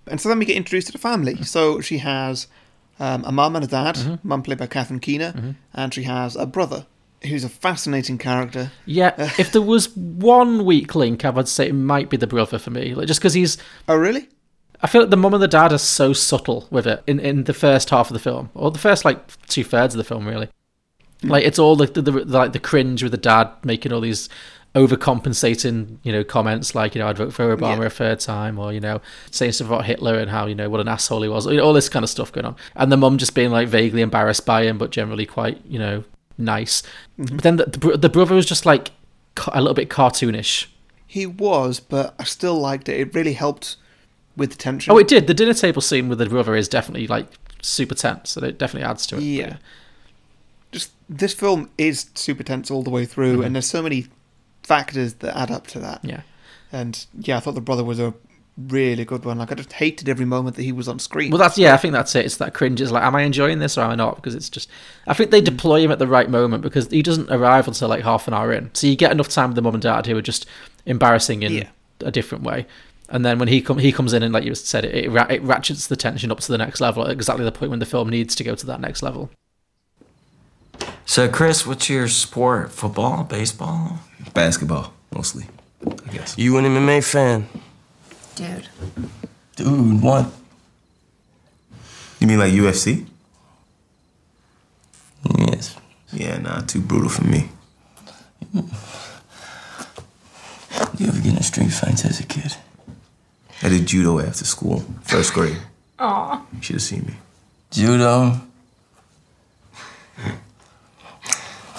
and 0.08 0.20
so 0.20 0.28
then 0.28 0.40
we 0.40 0.44
get 0.44 0.56
introduced 0.56 0.88
to 0.88 0.92
the 0.92 0.98
family. 0.98 1.44
So 1.44 1.80
she 1.80 1.98
has 1.98 2.48
um, 2.98 3.24
a 3.24 3.30
mum 3.30 3.54
and 3.54 3.64
a 3.64 3.68
dad, 3.68 3.94
Mhm. 3.94 4.18
mum 4.24 4.42
played 4.42 4.58
by 4.58 4.66
Catherine 4.66 4.98
Keener, 4.98 5.32
Mhm. 5.32 5.54
and 5.74 5.94
she 5.94 6.02
has 6.02 6.34
a 6.34 6.44
brother 6.44 6.86
who's 7.24 7.44
a 7.44 7.48
fascinating 7.48 8.18
character. 8.18 8.72
Yeah, 8.84 9.12
if 9.38 9.52
there 9.52 9.62
was 9.62 9.94
one 9.96 10.64
weak 10.64 10.96
link, 10.96 11.24
I 11.24 11.30
would 11.30 11.46
say 11.48 11.68
it 11.68 11.72
might 11.74 12.10
be 12.10 12.16
the 12.16 12.26
brother 12.26 12.58
for 12.58 12.70
me. 12.70 12.94
Like, 12.96 13.06
just 13.06 13.20
because 13.20 13.34
he's, 13.34 13.58
Oh, 13.88 13.94
really? 13.94 14.28
I 14.82 14.88
feel 14.88 15.02
like 15.02 15.10
the 15.10 15.16
mum 15.16 15.34
and 15.34 15.42
the 15.42 15.46
dad 15.48 15.72
are 15.72 15.78
so 15.78 16.12
subtle 16.12 16.66
with 16.70 16.86
it 16.88 17.02
in, 17.06 17.20
in 17.20 17.44
the 17.44 17.54
first 17.54 17.90
half 17.90 18.10
of 18.10 18.14
the 18.14 18.18
film, 18.20 18.50
or 18.54 18.72
the 18.72 18.80
first 18.80 19.04
like 19.04 19.18
two 19.46 19.62
thirds 19.62 19.94
of 19.94 19.98
the 19.98 20.04
film, 20.04 20.26
really. 20.26 20.48
Like 21.22 21.44
it's 21.44 21.58
all 21.58 21.76
the, 21.76 21.86
the, 21.86 22.02
the 22.02 22.10
like 22.24 22.52
the 22.52 22.58
cringe 22.60 23.02
with 23.02 23.12
the 23.12 23.18
dad 23.18 23.50
making 23.64 23.92
all 23.92 24.00
these 24.00 24.28
overcompensating, 24.74 25.98
you 26.02 26.12
know, 26.12 26.24
comments 26.24 26.74
like 26.74 26.94
you 26.94 27.00
know 27.00 27.08
I'd 27.08 27.18
vote 27.18 27.32
for 27.32 27.56
Obama 27.56 27.80
Yeah. 27.80 27.86
a 27.86 27.90
third 27.90 28.20
time, 28.20 28.58
or 28.58 28.72
you 28.72 28.80
know 28.80 29.00
saying 29.30 29.52
stuff 29.52 29.68
about 29.68 29.84
Hitler 29.84 30.18
and 30.18 30.30
how 30.30 30.46
you 30.46 30.54
know 30.54 30.68
what 30.68 30.80
an 30.80 30.88
asshole 30.88 31.22
he 31.22 31.28
was, 31.28 31.46
all 31.46 31.72
this 31.72 31.88
kind 31.88 32.02
of 32.04 32.10
stuff 32.10 32.32
going 32.32 32.46
on, 32.46 32.56
and 32.76 32.90
the 32.90 32.96
mum 32.96 33.18
just 33.18 33.34
being 33.34 33.50
like 33.50 33.68
vaguely 33.68 34.02
embarrassed 34.02 34.46
by 34.46 34.64
him, 34.64 34.78
but 34.78 34.90
generally 34.90 35.26
quite 35.26 35.64
you 35.66 35.78
know 35.78 36.04
nice. 36.38 36.82
Mm-hmm. 37.18 37.36
But 37.36 37.42
then 37.42 37.56
the, 37.56 37.64
the, 37.66 37.96
the 37.98 38.08
brother 38.08 38.34
was 38.34 38.46
just 38.46 38.66
like 38.66 38.90
a 39.52 39.60
little 39.60 39.74
bit 39.74 39.88
cartoonish. 39.88 40.66
He 41.06 41.26
was, 41.26 41.78
but 41.80 42.14
I 42.18 42.24
still 42.24 42.58
liked 42.58 42.88
it. 42.88 42.98
It 42.98 43.14
really 43.14 43.34
helped 43.34 43.76
with 44.36 44.50
the 44.52 44.56
tension. 44.56 44.92
Oh, 44.92 44.98
it 44.98 45.08
did. 45.08 45.26
The 45.26 45.34
dinner 45.34 45.52
table 45.54 45.82
scene 45.82 46.08
with 46.08 46.18
the 46.18 46.26
brother 46.26 46.54
is 46.56 46.68
definitely 46.68 47.06
like 47.06 47.26
super 47.60 47.94
tense, 47.94 48.36
and 48.36 48.46
it 48.46 48.58
definitely 48.58 48.88
adds 48.88 49.06
to 49.08 49.16
it. 49.16 49.18
But, 49.18 49.24
Yeah. 49.24 49.56
Just 50.72 50.90
this 51.08 51.32
film 51.34 51.70
is 51.78 52.06
super 52.14 52.42
tense 52.42 52.70
all 52.70 52.82
the 52.82 52.90
way 52.90 53.04
through, 53.06 53.38
Mhm. 53.38 53.46
and 53.46 53.54
there's 53.54 53.66
so 53.66 53.82
many 53.82 54.06
factors 54.62 55.14
that 55.14 55.36
add 55.36 55.50
up 55.50 55.66
to 55.68 55.78
that. 55.80 56.00
yeah. 56.02 56.20
And 56.72 57.04
yeah, 57.18 57.36
I 57.36 57.40
thought 57.40 57.54
the 57.54 57.60
brother 57.60 57.84
was 57.84 58.00
a 58.00 58.14
really 58.56 59.04
good 59.04 59.24
one. 59.24 59.38
Like 59.38 59.52
I 59.52 59.54
just 59.54 59.72
hated 59.74 60.08
every 60.08 60.24
moment 60.24 60.56
that 60.56 60.62
he 60.62 60.72
was 60.72 60.88
on 60.88 60.98
screen. 60.98 61.30
Well, 61.30 61.38
that's 61.38 61.58
yeah. 61.58 61.74
I 61.74 61.76
think 61.76 61.92
that's 61.92 62.14
it. 62.14 62.24
It's 62.24 62.36
that 62.38 62.54
cringe. 62.54 62.80
It's 62.80 62.90
like, 62.90 63.02
am 63.02 63.14
I 63.14 63.22
enjoying 63.22 63.58
this 63.58 63.76
or 63.76 63.82
am 63.82 63.90
I 63.90 63.94
not? 63.94 64.16
Because 64.16 64.34
it's 64.34 64.48
just, 64.48 64.70
I 65.06 65.12
think 65.14 65.30
they 65.30 65.40
deploy 65.42 65.80
him 65.82 65.90
at 65.90 65.98
the 65.98 66.06
right 66.06 66.30
moment 66.30 66.62
because 66.62 66.86
he 66.88 67.02
doesn't 67.02 67.30
arrive 67.30 67.66
until 67.68 67.88
like 67.88 68.04
half 68.04 68.26
an 68.28 68.32
hour 68.34 68.52
in, 68.52 68.70
so 68.74 68.86
you 68.86 68.96
get 68.96 69.12
enough 69.12 69.28
time 69.28 69.50
with 69.50 69.56
the 69.56 69.62
mum 69.62 69.74
and 69.74 69.82
dad 69.82 70.06
who 70.06 70.16
are 70.16 70.22
just 70.22 70.46
embarrassing 70.86 71.42
in 71.42 71.52
Yeah. 71.52 71.68
a 72.00 72.10
different 72.10 72.44
way. 72.44 72.66
And 73.10 73.24
then 73.26 73.38
when 73.38 73.48
he 73.48 73.60
come, 73.60 73.76
he 73.78 73.92
comes 73.92 74.14
in 74.14 74.22
and 74.22 74.32
like 74.32 74.44
you 74.44 74.54
said, 74.54 74.86
it 74.86 75.04
it, 75.04 75.10
ra- 75.10 75.26
it 75.28 75.42
ratchets 75.42 75.86
the 75.88 75.96
tension 75.96 76.30
up 76.30 76.40
to 76.40 76.50
the 76.52 76.56
next 76.58 76.80
level 76.80 77.04
at 77.04 77.10
exactly 77.10 77.44
the 77.44 77.52
point 77.52 77.68
when 77.70 77.80
the 77.80 77.84
film 77.86 78.08
needs 78.08 78.34
to 78.36 78.44
go 78.44 78.54
to 78.54 78.64
that 78.66 78.80
next 78.80 79.02
level. 79.02 79.28
So, 81.04 81.28
Chris, 81.28 81.66
what's 81.66 81.88
your 81.90 82.08
sport? 82.08 82.72
Football? 82.72 83.24
Baseball? 83.24 83.98
Basketball, 84.34 84.92
mostly, 85.14 85.44
I 85.86 86.12
guess. 86.12 86.36
You 86.38 86.56
an 86.58 86.64
MMA 86.64 87.04
fan? 87.04 87.48
Dude. 88.34 88.68
Dude, 89.56 90.02
what? 90.02 90.26
You 92.18 92.26
mean 92.26 92.38
like 92.38 92.52
UFC? 92.52 93.06
Yes. 95.38 95.76
Yeah, 96.12 96.38
nah, 96.38 96.60
too 96.60 96.80
brutal 96.80 97.10
for 97.10 97.24
me. 97.24 97.48
You 100.98 101.08
ever 101.08 101.20
get 101.20 101.36
in 101.36 101.42
street 101.42 101.72
fights 101.72 102.04
as 102.04 102.20
a 102.20 102.24
kid? 102.24 102.56
I 103.62 103.68
did 103.68 103.86
judo 103.86 104.18
after 104.20 104.44
school, 104.44 104.84
first 105.02 105.32
grade. 105.34 105.58
Aw. 105.98 106.42
You 106.54 106.62
should 106.62 106.74
have 106.76 106.82
seen 106.82 107.04
me. 107.06 107.14
Judo? 107.70 108.40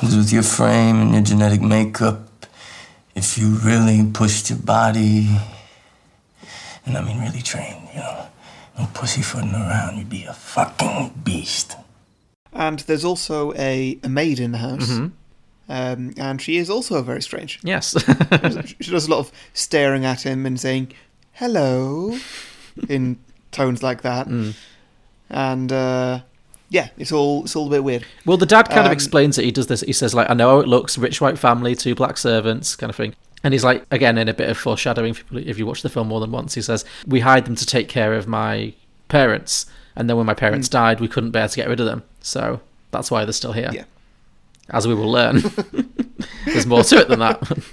Because 0.04 0.18
with 0.18 0.34
your 0.34 0.44
frame 0.44 1.00
and 1.02 1.14
your 1.14 1.22
genetic 1.22 1.62
makeup, 1.62 2.28
if 3.16 3.38
you 3.38 3.56
really 3.64 4.04
pushed 4.12 4.50
your 4.50 4.60
body, 4.60 5.30
and 6.86 6.98
I 6.98 7.02
mean 7.02 7.22
really 7.22 7.42
trained, 7.42 7.88
you 7.94 8.00
know, 8.02 8.26
no 8.78 8.88
pussyfooting 8.94 9.54
around, 9.54 9.98
you'd 9.98 10.10
be 10.10 10.26
a 10.26 10.34
fucking 10.34 11.22
beast. 11.24 11.78
And 12.52 12.80
there's 12.80 13.06
also 13.06 13.54
a, 13.54 13.98
a 14.04 14.10
maid 14.10 14.40
in 14.42 14.52
the 14.52 14.58
house, 14.58 14.90
Mm-hmm. 14.90 15.08
um, 15.70 16.14
and 16.18 16.42
she 16.42 16.58
is 16.58 16.70
also 16.70 17.02
very 17.02 17.22
strange. 17.22 17.60
Yes. 17.64 17.96
she 18.82 18.92
does 18.92 19.08
a 19.08 19.10
lot 19.10 19.20
of 19.20 19.32
staring 19.54 20.04
at 20.04 20.24
him 20.26 20.46
and 20.46 20.60
saying 20.60 20.92
"hello" 21.32 22.18
in 22.90 23.18
tones 23.52 23.82
like 23.82 24.02
that, 24.02 24.28
Mm. 24.28 24.54
and 25.30 25.72
uh, 25.72 26.20
yeah, 26.74 26.90
it's 26.98 27.12
all 27.12 27.44
it's 27.44 27.56
all 27.56 27.68
a 27.68 27.70
bit 27.70 27.84
weird. 27.84 28.04
Well, 28.26 28.36
the 28.38 28.48
dad 28.48 28.68
kind 28.68 28.82
of 28.82 28.88
Um, 28.88 28.92
explains 28.92 29.38
it. 29.38 29.46
He 29.46 29.52
does 29.52 29.68
this. 29.68 29.82
He 29.82 29.94
says 29.94 30.14
like, 30.16 30.30
"I 30.30 30.34
know 30.34 30.50
how 30.50 30.60
it 30.60 30.68
looks: 30.68 30.98
rich 30.98 31.22
white 31.22 31.38
family, 31.38 31.76
two 31.76 31.94
black 31.96 32.18
servants, 32.18 32.76
kind 32.76 32.90
of 32.90 32.96
thing." 32.96 33.14
And 33.44 33.54
he's 33.54 33.64
like, 33.64 33.86
again, 33.92 34.18
in 34.18 34.28
a 34.28 34.34
bit 34.34 34.50
of 34.50 34.58
foreshadowing. 34.58 35.16
If 35.34 35.60
you, 35.60 35.66
watch 35.66 35.82
the 35.84 35.90
film 35.90 36.08
more 36.08 36.20
than 36.20 36.32
once, 36.32 36.56
he 36.56 36.62
says, 36.62 36.84
"We 37.06 37.20
hired 37.20 37.46
them 37.46 37.56
to 37.56 37.66
take 37.66 37.88
care 37.90 38.14
of 38.16 38.28
my 38.28 38.74
parents, 39.08 39.66
and 39.96 40.10
then 40.10 40.18
when 40.18 40.26
my 40.26 40.34
parents 40.34 40.68
died, 40.68 41.00
we 41.00 41.08
couldn't 41.08 41.32
bear 41.32 41.48
to 41.48 41.56
get 41.56 41.68
rid 41.70 41.80
of 41.80 41.86
them. 41.86 42.02
So 42.22 42.60
that's 42.92 43.12
why 43.12 43.24
they're 43.26 43.34
still 43.34 43.54
here." 43.54 43.70
Yeah. 43.72 43.84
As 44.70 44.88
we 44.88 44.96
will 44.96 45.12
learn, 45.12 45.44
there's 46.46 46.66
more 46.66 46.84
to 46.86 46.98
it 46.98 47.08
than 47.08 47.20
that. 47.20 47.40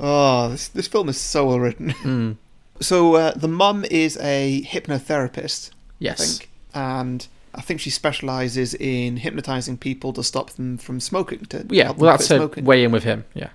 Oh, 0.00 0.50
this 0.50 0.68
this 0.68 0.86
film 0.86 1.08
is 1.08 1.18
so 1.20 1.46
well 1.46 1.58
written. 1.58 1.90
Mm. 1.90 2.36
So 2.80 3.16
uh, 3.16 3.32
the 3.34 3.48
mum 3.48 3.84
is 3.90 4.16
a 4.18 4.62
hypnotherapist, 4.62 5.70
I 5.70 5.74
Yes. 5.98 6.38
think, 6.38 6.50
and 6.72 7.26
I 7.58 7.60
think 7.60 7.80
she 7.80 7.90
specialises 7.90 8.72
in 8.74 9.16
hypnotising 9.18 9.78
people 9.78 10.12
to 10.12 10.22
stop 10.22 10.50
them 10.50 10.78
from 10.78 11.00
smoking. 11.00 11.40
To 11.46 11.66
Yeah. 11.68 11.90
Well, 11.90 12.12
that's 12.12 12.28
her 12.28 12.36
smoking. 12.36 12.64
way 12.64 12.84
in 12.84 12.92
with 12.92 13.02
him. 13.04 13.24
Yeah. 13.34 13.50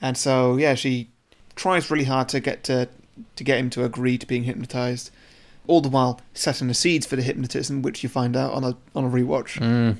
And 0.00 0.16
so 0.16 0.56
yeah, 0.56 0.74
she 0.74 1.10
tries 1.54 1.90
really 1.90 2.04
hard 2.04 2.28
to 2.30 2.40
get 2.40 2.64
to 2.64 2.88
to 3.36 3.44
get 3.44 3.58
him 3.58 3.68
to 3.70 3.84
agree 3.84 4.16
to 4.18 4.26
being 4.26 4.44
hypnotised. 4.44 5.10
All 5.66 5.80
the 5.82 5.90
while 5.90 6.20
setting 6.34 6.68
the 6.68 6.74
seeds 6.74 7.06
for 7.06 7.16
the 7.16 7.22
hypnotism, 7.22 7.82
which 7.82 8.02
you 8.02 8.08
find 8.08 8.34
out 8.36 8.52
on 8.54 8.64
a 8.64 8.76
on 8.96 9.04
a 9.04 9.08
rewatch. 9.10 9.60
Mm. 9.60 9.98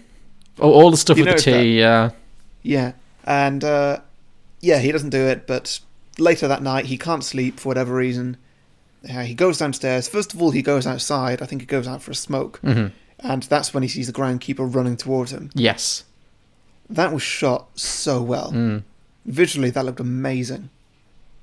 Oh, 0.59 0.73
all 0.73 0.91
the 0.91 0.97
stuff 0.97 1.19
You 1.19 1.25
with 1.25 1.37
the 1.37 1.43
tea. 1.43 1.79
Yeah. 1.79 2.11
Yeah, 2.63 2.93
and 3.25 3.63
uh, 3.65 3.99
yeah, 4.61 4.79
he 4.79 4.91
doesn't 4.93 5.11
do 5.11 5.27
it. 5.27 5.47
But 5.47 5.81
later 6.19 6.49
that 6.49 6.63
night, 6.63 6.87
he 6.87 6.97
can't 6.97 7.25
sleep 7.25 7.61
for 7.61 7.69
whatever 7.69 7.95
reason. 7.95 8.37
Uh, 9.09 9.21
he 9.23 9.35
goes 9.35 9.59
downstairs. 9.59 10.09
First 10.09 10.33
of 10.33 10.41
all, 10.41 10.53
he 10.53 10.63
goes 10.63 10.87
outside. 10.87 11.43
I 11.43 11.47
think 11.47 11.61
he 11.63 11.67
goes 11.67 11.89
out 11.89 12.03
for 12.03 12.13
a 12.13 12.15
smoke, 12.15 12.59
hmm 12.61 12.87
and 13.23 13.43
that's 13.45 13.73
when 13.73 13.83
he 13.83 13.89
sees 13.89 14.07
the 14.07 14.13
groundkeeper 14.13 14.73
running 14.73 14.97
towards 14.97 15.33
him. 15.33 15.51
Yes. 15.55 16.05
That 16.91 17.13
was 17.13 17.23
shot 17.23 17.79
so 17.79 18.23
well. 18.23 18.53
Mm. 18.53 18.83
Visually, 19.25 19.71
that 19.71 19.85
looked 19.85 20.01
amazing. 20.01 20.71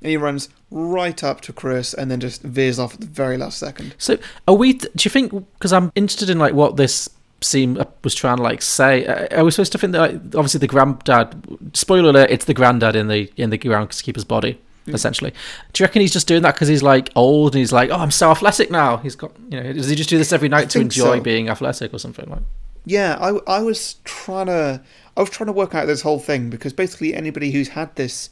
And 0.01 0.09
he 0.09 0.17
runs 0.17 0.49
right 0.71 1.23
up 1.23 1.41
to 1.41 1.53
Chris 1.53 1.93
and 1.93 2.09
then 2.09 2.19
just 2.19 2.41
veers 2.41 2.79
off 2.79 2.93
at 2.93 3.01
the 3.01 3.07
very 3.07 3.37
last 3.37 3.57
second. 3.57 3.95
So, 3.97 4.17
are 4.47 4.53
we? 4.53 4.73
Do 4.73 4.89
you 4.99 5.09
think? 5.09 5.31
Because 5.31 5.73
I'm 5.73 5.91
interested 5.95 6.29
in 6.29 6.39
like 6.39 6.53
what 6.53 6.77
this 6.77 7.09
scene 7.41 7.77
uh, 7.77 7.85
was 8.03 8.15
trying 8.15 8.37
to 8.37 8.43
like 8.43 8.61
say. 8.61 9.05
Uh, 9.05 9.39
Are 9.39 9.45
we 9.45 9.51
supposed 9.51 9.71
to 9.73 9.77
think 9.77 9.93
that 9.93 9.99
like, 9.99 10.13
obviously 10.35 10.59
the 10.59 10.67
granddad? 10.67 11.35
Spoiler 11.73 12.09
alert: 12.11 12.29
it's 12.29 12.45
the 12.45 12.53
granddad 12.53 12.95
in 12.95 13.07
the 13.07 13.31
in 13.35 13.49
the 13.49 13.57
groundkeeper's 13.57 14.25
body. 14.25 14.59
Essentially, 14.93 15.31
do 15.73 15.81
you 15.81 15.85
reckon 15.85 16.01
he's 16.01 16.13
just 16.13 16.27
doing 16.27 16.41
that 16.43 16.55
because 16.55 16.67
he's 16.67 16.83
like 16.83 17.09
old 17.15 17.53
and 17.55 17.59
he's 17.59 17.71
like, 17.73 17.89
oh, 17.89 17.95
I'm 17.95 18.11
so 18.11 18.31
athletic 18.31 18.69
now. 18.71 18.97
He's 18.97 19.15
got, 19.15 19.31
you 19.49 19.61
know, 19.61 19.73
does 19.73 19.89
he 19.89 19.95
just 19.95 20.09
do 20.09 20.17
this 20.17 20.31
every 20.33 20.49
night 20.49 20.69
to 20.71 20.79
enjoy 20.79 21.17
so. 21.17 21.21
being 21.21 21.49
athletic 21.49 21.93
or 21.93 21.99
something 21.99 22.29
like? 22.29 22.41
Yeah, 22.85 23.17
I, 23.19 23.57
I 23.57 23.59
was 23.61 23.95
trying 24.03 24.47
to 24.47 24.81
I 25.15 25.19
was 25.19 25.29
trying 25.29 25.47
to 25.47 25.53
work 25.53 25.75
out 25.75 25.85
this 25.87 26.01
whole 26.01 26.19
thing 26.19 26.49
because 26.49 26.73
basically 26.73 27.13
anybody 27.13 27.51
who's 27.51 27.69
had 27.69 27.95
this 27.95 28.29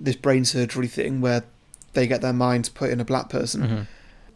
this 0.00 0.16
brain 0.16 0.44
surgery 0.44 0.86
thing 0.88 1.20
where 1.20 1.44
they 1.94 2.06
get 2.06 2.20
their 2.22 2.32
minds 2.32 2.68
put 2.68 2.90
in 2.90 3.00
a 3.00 3.04
black 3.04 3.28
person, 3.28 3.62
Mhm. 3.62 3.86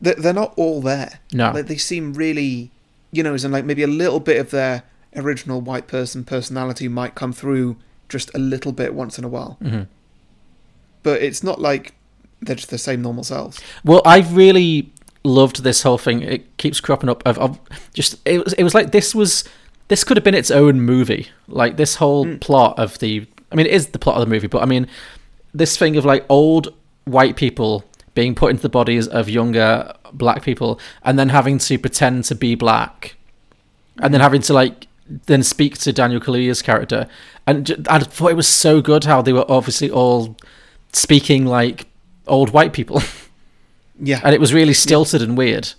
they're, 0.00 0.15
they're 0.15 0.33
not 0.33 0.53
all 0.57 0.81
there. 0.81 1.21
No. 1.33 1.50
like, 1.53 1.67
they 1.67 1.76
seem 1.76 2.12
really, 2.15 2.71
you 3.12 3.23
know, 3.23 3.35
as 3.35 3.45
in 3.45 3.53
like 3.53 3.65
maybe 3.65 3.83
a 3.83 3.87
little 3.88 4.21
bit 4.21 4.38
of 4.38 4.50
their 4.50 4.83
original 5.17 5.61
white 5.61 5.87
person 5.87 6.25
personality 6.25 6.88
might 6.88 7.15
come 7.15 7.33
through 7.33 7.76
just 8.09 8.31
a 8.35 8.38
little 8.38 8.73
bit 8.73 8.95
once 8.95 9.19
in 9.19 9.25
a 9.25 9.29
while. 9.29 9.57
hmm 9.62 9.83
but 11.07 11.23
it's 11.23 11.45
not 11.45 11.61
like 11.61 11.95
they're 12.43 12.57
just 12.57 12.71
the 12.71 12.79
same 12.79 13.01
normal 13.01 13.23
selves. 13.23 13.61
Well, 13.85 14.03
I've 14.05 14.37
really 14.37 14.93
loved 15.23 15.63
this 15.63 15.85
whole 15.85 15.99
thing. 15.99 16.21
It 16.21 16.57
keeps 16.57 16.81
cropping 16.81 17.09
up. 17.09 17.23
Of, 17.25 17.39
of 17.39 17.61
just 17.95 18.17
it 18.25 18.43
was 18.43 18.55
it 18.55 18.65
was 18.65 18.75
like 18.75 18.91
this 18.91 19.15
was 19.15 19.45
this 19.87 20.03
could 20.03 20.17
have 20.17 20.25
been 20.25 20.35
its 20.35 20.51
own 20.51 20.81
movie. 20.81 21.29
Like 21.47 21.77
this 21.77 21.95
whole 21.95 22.25
hmm. 22.25 22.39
plot 22.39 22.77
of 22.77 22.99
the. 22.99 23.25
I 23.53 23.55
mean, 23.55 23.67
it 23.67 23.73
is 23.73 23.87
the 23.91 24.01
plot 24.01 24.17
of 24.17 24.21
the 24.21 24.35
movie, 24.35 24.49
but 24.49 24.63
I 24.63 24.67
mean, 24.67 24.89
this 25.55 25.77
thing 25.77 25.97
of 25.97 26.05
like 26.05 26.27
old 26.29 26.75
white 27.05 27.37
people 27.37 27.85
being 28.15 28.35
put 28.35 28.51
into 28.51 28.63
the 28.63 28.69
bodies 28.69 29.07
of 29.07 29.29
younger 29.29 29.95
black 30.13 30.43
people, 30.43 30.81
and 31.05 31.17
then 31.17 31.29
having 31.29 31.59
to 31.59 31.79
pretend 31.79 32.25
to 32.25 32.35
be 32.35 32.57
black, 32.57 33.15
and 34.03 34.13
then 34.13 34.21
hmm. 34.21 34.25
having 34.25 34.43
to 34.43 34.53
like 34.53 34.89
then 35.27 35.45
speak 35.45 35.79
to 35.79 35.93
Daniel 35.93 36.21
Kaluuya's 36.21 36.63
character, 36.63 37.07
and 37.47 37.87
I 37.89 38.01
thought 38.01 38.33
it 38.33 38.37
was 38.37 38.49
so 38.49 38.81
good 38.81 39.05
how 39.05 39.23
they 39.23 39.33
were 39.33 39.49
obviously 39.49 39.89
all 39.89 40.37
speaking 40.97 41.47
like 41.47 41.87
old 42.26 42.50
white 42.50 42.73
people. 42.73 43.03
Yeah. 43.99 44.21
and 44.23 44.35
it 44.35 44.41
was 44.43 44.53
really 44.53 44.75
stilted 44.75 45.23
and 45.23 45.38
weird, 45.38 45.73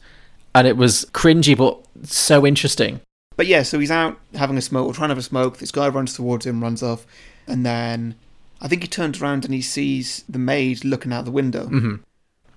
and 0.56 0.66
it 0.66 0.76
was 0.76 1.06
cringy 1.14 1.56
but 1.56 1.78
so 2.10 2.48
interesting. 2.48 3.00
But 3.36 3.46
yeah, 3.46 3.62
so 3.62 3.78
he's 3.78 3.92
out 3.92 4.18
having 4.34 4.58
a 4.58 4.62
smoke 4.62 4.88
or 4.88 4.94
trying 4.96 5.10
to 5.10 5.12
have 5.12 5.20
a 5.20 5.22
smoke. 5.22 5.60
This 5.60 5.72
guy 5.72 5.88
runs 5.88 6.16
towards 6.16 6.44
him, 6.44 6.64
runs 6.64 6.82
off, 6.82 7.06
and 7.46 7.64
then 7.64 8.16
I 8.60 8.68
think 8.68 8.82
he 8.82 8.88
turns 8.88 9.22
around 9.22 9.46
and 9.46 9.54
he 9.54 9.62
sees 9.62 10.24
the 10.28 10.40
maid 10.40 10.84
looking 10.84 11.14
out 11.14 11.26
the 11.26 11.32
window. 11.32 11.68
Mm-hmm. 11.68 11.96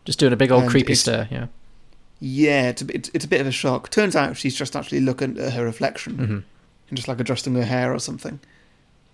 Just 0.06 0.18
doing 0.18 0.32
a 0.32 0.36
big 0.36 0.50
old 0.50 0.62
And 0.62 0.70
creepy 0.70 0.94
stare. 0.94 1.28
Yeah. 1.30 1.48
Yeah, 2.20 2.70
it's 2.70 2.80
a, 2.80 2.86
bit, 2.86 3.10
it's 3.12 3.26
a 3.26 3.28
bit 3.28 3.42
of 3.42 3.46
a 3.46 3.52
shock. 3.52 3.90
Turns 3.90 4.16
out 4.16 4.38
she's 4.38 4.56
just 4.56 4.74
actually 4.74 5.00
looking 5.00 5.38
at 5.38 5.52
her 5.52 5.64
reflection 5.66 6.16
hmm 6.16 6.38
and 6.88 6.96
just 6.96 7.06
like 7.06 7.20
adjusting 7.20 7.54
her 7.54 7.64
hair 7.64 7.92
or 7.94 7.98
something. 8.00 8.40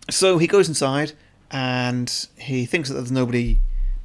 So 0.08 0.38
he 0.38 0.46
goes 0.46 0.68
inside 0.68 1.12
and 1.50 2.26
he 2.38 2.66
thinks 2.66 2.88
that 2.88 2.94
there's 2.96 3.12
nobody 3.12 3.58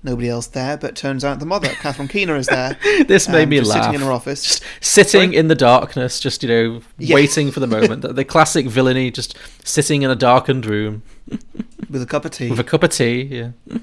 nobody 0.04 0.28
else 0.30 0.48
there, 0.48 0.78
but 0.78 0.96
turns 0.96 1.24
out 1.24 1.40
the 1.40 1.46
mother, 1.46 1.68
Catherine 1.82 2.08
Keener, 2.08 2.36
is 2.36 2.48
there. 2.48 2.78
This 3.08 3.30
made 3.30 3.44
um, 3.44 3.50
me 3.50 3.60
just 3.60 3.70
laugh. 3.70 3.86
Sitting 3.86 4.02
in 4.02 4.06
her 4.08 4.12
office. 4.12 4.44
Just 4.44 4.64
sitting 4.82 5.34
in 5.34 5.48
the 5.48 5.54
darkness, 5.56 6.20
just 6.20 6.42
you 6.44 6.50
know, 6.50 6.82
Yeah. 6.98 7.16
waiting 7.16 7.52
for 7.52 7.60
the 7.60 7.68
moment. 7.68 8.02
the, 8.02 8.12
the 8.14 8.26
classic 8.26 8.66
villainy, 8.66 9.12
just 9.12 9.38
sitting 9.64 10.02
in 10.02 10.10
a 10.10 10.16
darkened 10.16 10.66
room 10.66 11.04
with 11.90 12.02
a 12.02 12.06
cup 12.08 12.26
of 12.26 12.32
tea. 12.32 12.50
with 12.50 12.60
a 12.60 12.64
cup 12.64 12.84
of 12.84 12.90
tea. 12.90 13.22
Yeah. 13.24 13.52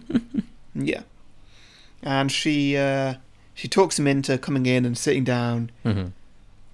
Yeah. 0.80 1.02
And 2.04 2.30
she 2.30 2.76
uh, 2.76 3.14
she 3.54 3.66
talks 3.66 3.98
him 3.98 4.06
into 4.06 4.38
coming 4.38 4.66
in 4.66 4.84
and 4.84 4.96
sitting 4.96 5.24
down, 5.24 5.70
hmm 5.82 6.08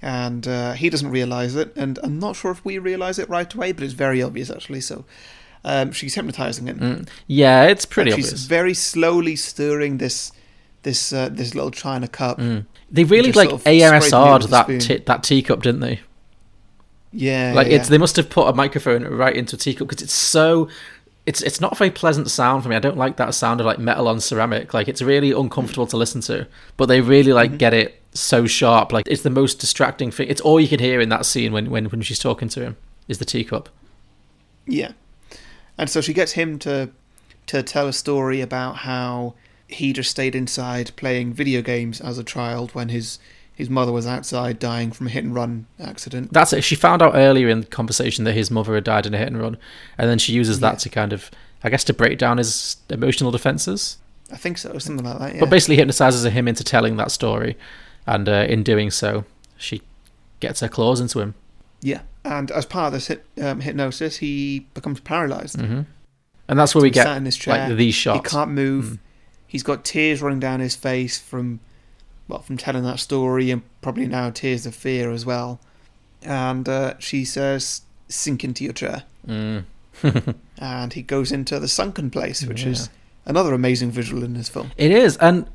and 0.03 0.47
uh, 0.47 0.73
he 0.75 0.91
doesn't 0.91 1.11
realise 1.11 1.55
it. 1.55 1.75
And 1.77 1.99
I'm 2.03 2.19
not 2.19 2.37
sure 2.37 2.51
if 2.51 2.63
we 2.63 2.77
realise 2.77 3.19
it 3.19 3.27
right 3.31 3.53
away, 3.55 3.73
but 3.73 3.83
it's 3.83 3.95
very 3.95 4.23
obvious 4.23 4.51
actually. 4.51 4.83
So 4.83 5.07
um, 5.65 5.93
she's 5.93 6.15
hypnotising 6.15 6.67
him. 6.67 6.79
Mm. 6.79 7.09
Yeah, 7.27 7.65
it's 7.65 7.87
pretty 7.87 8.13
And 8.13 8.23
she's 8.23 8.45
very 8.47 8.75
slowly 8.75 9.37
stirring 9.37 9.99
this 9.99 10.33
this 10.83 11.13
uh, 11.13 11.29
this 11.31 11.55
little 11.55 11.71
china 11.71 12.07
cup. 12.09 12.39
Mm. 12.39 12.67
They 12.91 13.05
really 13.05 13.33
like 13.33 13.51
sort 13.51 13.61
of 13.61 13.65
ASMR'd 13.67 14.51
that 14.51 14.81
t- 14.81 14.99
that 14.99 15.23
teacup, 15.23 15.63
didn't 15.63 15.81
they? 15.81 16.01
Yeah, 17.13 17.53
like 17.55 17.69
yeah. 17.69 17.77
it's 17.77 17.89
they 17.89 17.99
must 17.99 18.17
have 18.17 18.29
put 18.29 18.49
a 18.49 18.53
microphone 18.53 19.05
right 19.05 19.35
into 19.37 19.57
a 19.57 19.59
teacup 19.59 19.89
because 19.89 20.03
it's 20.03 20.13
so 20.13 20.69
it's 21.27 21.41
it's 21.43 21.61
not 21.61 21.73
a 21.73 21.77
very 21.77 21.91
pleasant 21.91 22.29
sound 22.31 22.63
for 22.63 22.69
me. 22.69 22.77
I 22.77 22.81
don't 22.81 22.97
like 22.97 23.17
that 23.17 23.35
sound 23.35 23.61
of 23.61 23.67
like 23.67 23.79
metal 23.79 24.09
on 24.09 24.21
ceramic. 24.21 24.75
Like 24.75 24.89
it's 24.89 25.01
really 25.01 25.31
uncomfortable 25.31 25.87
to 25.87 25.97
listen 25.97 26.21
to. 26.23 26.47
But 26.77 26.87
they 26.87 27.01
really 27.01 27.33
like 27.33 27.51
Mm-hmm. 27.53 27.59
get 27.59 27.73
it 27.75 28.03
so 28.13 28.47
sharp. 28.47 28.93
Like 28.93 29.07
it's 29.09 29.23
the 29.23 29.31
most 29.31 29.61
distracting 29.61 30.11
thing. 30.11 30.29
It's 30.29 30.41
all 30.41 30.61
you 30.61 30.69
can 30.69 30.81
hear 30.81 31.01
in 31.01 31.09
that 31.09 31.25
scene 31.25 31.53
when 31.53 31.71
when 31.71 31.87
when 31.87 32.03
she's 32.03 32.19
talking 32.19 32.49
to 32.51 32.61
him 32.61 32.77
is 33.09 33.19
the 33.19 33.25
teacup. 33.25 33.69
Yeah. 34.67 34.93
And 35.79 35.91
so 35.91 36.01
she 36.01 36.13
gets 36.13 36.33
him 36.33 36.59
to 36.61 36.91
to 37.47 37.63
tell 37.63 37.87
a 37.89 37.93
story 37.93 38.41
about 38.41 38.77
how 38.79 39.35
he 39.69 39.93
just 39.93 40.11
stayed 40.11 40.35
inside 40.35 40.93
playing 40.97 41.33
video 41.35 41.61
games 41.63 42.01
as 42.01 42.17
a 42.19 42.25
child 42.25 42.75
when 42.75 42.89
his 42.89 43.19
his 43.55 43.71
mother 43.71 43.93
was 43.93 44.07
outside 44.07 44.59
dying 44.59 44.91
from 44.91 45.07
a 45.07 45.11
hit 45.11 45.23
and 45.25 45.35
run 45.35 45.67
accident. 45.79 46.33
That's 46.33 46.53
it. 46.53 46.63
She 46.65 46.75
found 46.75 47.03
out 47.03 47.13
earlier 47.15 47.49
in 47.49 47.61
the 47.61 47.67
conversation 47.67 48.25
that 48.25 48.33
his 48.35 48.51
mother 48.51 48.75
had 48.75 48.85
died 48.85 49.07
in 49.07 49.15
a 49.15 49.19
hit 49.19 49.29
and 49.29 49.39
run, 49.41 49.57
and 49.99 50.09
then 50.11 50.19
she 50.19 50.33
uses 50.33 50.57
Yeah. 50.61 50.71
that 50.71 50.79
to 50.81 50.89
kind 50.89 51.13
of, 51.13 51.31
I 51.63 51.71
guess, 51.71 51.85
to 51.85 51.93
break 51.93 52.19
down 52.19 52.39
his 52.39 52.79
emotional 52.91 53.31
defenses. 53.31 53.99
I 54.33 54.37
think 54.37 54.59
so, 54.59 54.77
something 54.79 55.05
like 55.05 55.19
that. 55.21 55.35
Yeah. 55.35 55.41
But 55.41 55.51
basically 55.51 55.77
hypnotizes 55.77 56.25
him 56.25 56.49
into 56.49 56.65
telling 56.65 56.97
that 56.97 57.13
story, 57.13 57.57
and 58.07 58.29
uh, 58.29 58.47
in 58.49 58.65
doing 58.65 58.91
so, 58.91 59.25
she 59.57 59.83
gets 60.41 60.59
her 60.61 60.69
claws 60.69 61.01
into 61.01 61.21
him. 61.21 61.35
yeah. 61.81 62.01
And 62.25 62.51
as 62.51 62.65
part 62.67 62.87
of 62.89 62.93
this 62.95 63.09
hit, 63.09 63.25
um, 63.43 63.61
hypnosis, 63.61 64.17
he 64.19 64.67
becomes 64.75 65.01
paralyzed. 65.01 65.61
hmm 65.61 65.83
And 66.49 66.59
that's 66.59 66.75
where 66.75 66.83
we 66.83 66.91
get 66.91 67.05
sat 67.07 67.17
in 67.19 67.25
his 67.27 67.37
chair. 67.37 67.69
like 67.69 67.77
these 67.77 67.95
shots. 67.95 68.29
He 68.31 68.37
can't 68.37 68.51
move. 68.51 68.85
Mm. 68.85 68.99
He's 69.47 69.63
got 69.63 69.85
tears 69.85 70.21
running 70.23 70.41
down 70.41 70.61
his 70.61 70.75
face 70.75 71.19
from, 71.19 71.61
well, 72.29 72.41
from 72.41 72.57
telling 72.57 72.83
that 72.85 72.99
story, 72.99 73.51
and 73.51 73.63
probably 73.83 74.07
now 74.07 74.31
tears 74.31 74.65
of 74.67 74.75
fear 74.75 75.11
as 75.11 75.25
well. 75.27 75.61
And 76.23 76.69
uh, 76.69 76.95
she 76.99 77.25
says, 77.25 77.83
"Sink 78.09 78.43
into 78.43 78.65
your 78.65 78.73
chair." 78.73 79.05
Mm. 79.29 79.65
and 80.59 80.93
he 80.93 81.03
goes 81.03 81.31
into 81.31 81.61
the 81.61 81.69
sunken 81.69 82.11
place, 82.11 82.45
which 82.45 82.63
Yeah. 82.65 82.71
is 82.71 82.89
another 83.27 83.53
amazing 83.55 83.91
visual 83.91 84.25
in 84.25 84.35
this 84.35 84.49
film. 84.49 84.73
It 84.77 84.91
is, 84.91 85.17
and 85.19 85.47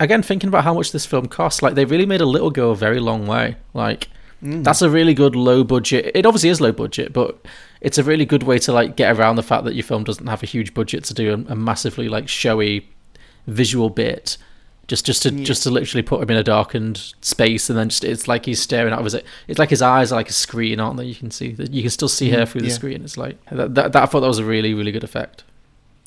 again, 0.00 0.22
thinking 0.22 0.48
about 0.48 0.64
how 0.64 0.74
much 0.74 0.92
this 0.92 1.06
film 1.06 1.26
costs, 1.28 1.62
like 1.62 1.74
they 1.74 1.84
really 1.84 2.06
made 2.06 2.20
a 2.20 2.26
little 2.26 2.50
go 2.50 2.70
a 2.70 2.76
very 2.76 2.98
long 3.00 3.26
way. 3.26 3.56
Like 3.74 4.08
Mm. 4.42 4.64
that's 4.64 4.80
a 4.82 4.88
really 4.90 5.12
good 5.14 5.36
low 5.36 5.62
budget. 5.64 6.12
It 6.14 6.24
obviously 6.26 6.48
is 6.50 6.60
low 6.60 6.72
budget, 6.72 7.12
but 7.12 7.38
it's 7.80 7.98
a 7.98 8.02
really 8.04 8.24
good 8.24 8.42
way 8.42 8.58
to 8.60 8.72
like 8.72 8.96
get 8.96 9.16
around 9.16 9.36
the 9.36 9.42
fact 9.42 9.64
that 9.64 9.74
your 9.74 9.84
film 9.84 10.04
doesn't 10.04 10.26
have 10.26 10.42
a 10.42 10.46
huge 10.46 10.72
budget 10.74 11.04
to 11.04 11.14
do 11.14 11.30
a, 11.48 11.52
a 11.52 11.56
massively 11.56 12.08
like 12.08 12.28
showy 12.28 12.88
visual 13.46 13.90
bit. 13.90 14.36
Just, 14.88 15.06
just 15.06 15.22
to, 15.22 15.32
Yeah. 15.32 15.44
just 15.44 15.62
to 15.62 15.70
literally 15.70 16.02
put 16.02 16.20
him 16.20 16.30
in 16.30 16.36
a 16.36 16.42
darkened 16.42 17.14
space, 17.20 17.70
and 17.70 17.78
then 17.78 17.90
just 17.90 18.02
it's 18.02 18.26
like 18.26 18.46
he's 18.46 18.60
staring 18.60 18.92
out 18.92 18.98
of 18.98 19.04
his. 19.04 19.14
It's 19.46 19.58
like 19.58 19.70
his 19.70 19.82
eyes 19.82 20.10
are 20.10 20.16
like 20.16 20.28
a 20.28 20.32
screen, 20.32 20.80
aren't 20.80 20.96
they? 20.96 21.04
You 21.04 21.14
can 21.14 21.30
see 21.30 21.52
that 21.52 21.72
you 21.72 21.82
can 21.82 21.90
still 21.90 22.08
see 22.08 22.30
her 22.30 22.38
Mm, 22.44 22.48
through 22.48 22.60
the 22.62 22.68
yeah. 22.68 22.74
screen. 22.74 23.04
It's 23.04 23.16
like 23.16 23.36
that, 23.50 23.74
that, 23.76 23.92
that. 23.92 24.02
I 24.02 24.06
thought 24.06 24.20
that 24.20 24.26
was 24.26 24.38
a 24.40 24.44
really, 24.44 24.74
really 24.74 24.90
good 24.90 25.04
effect. 25.04 25.44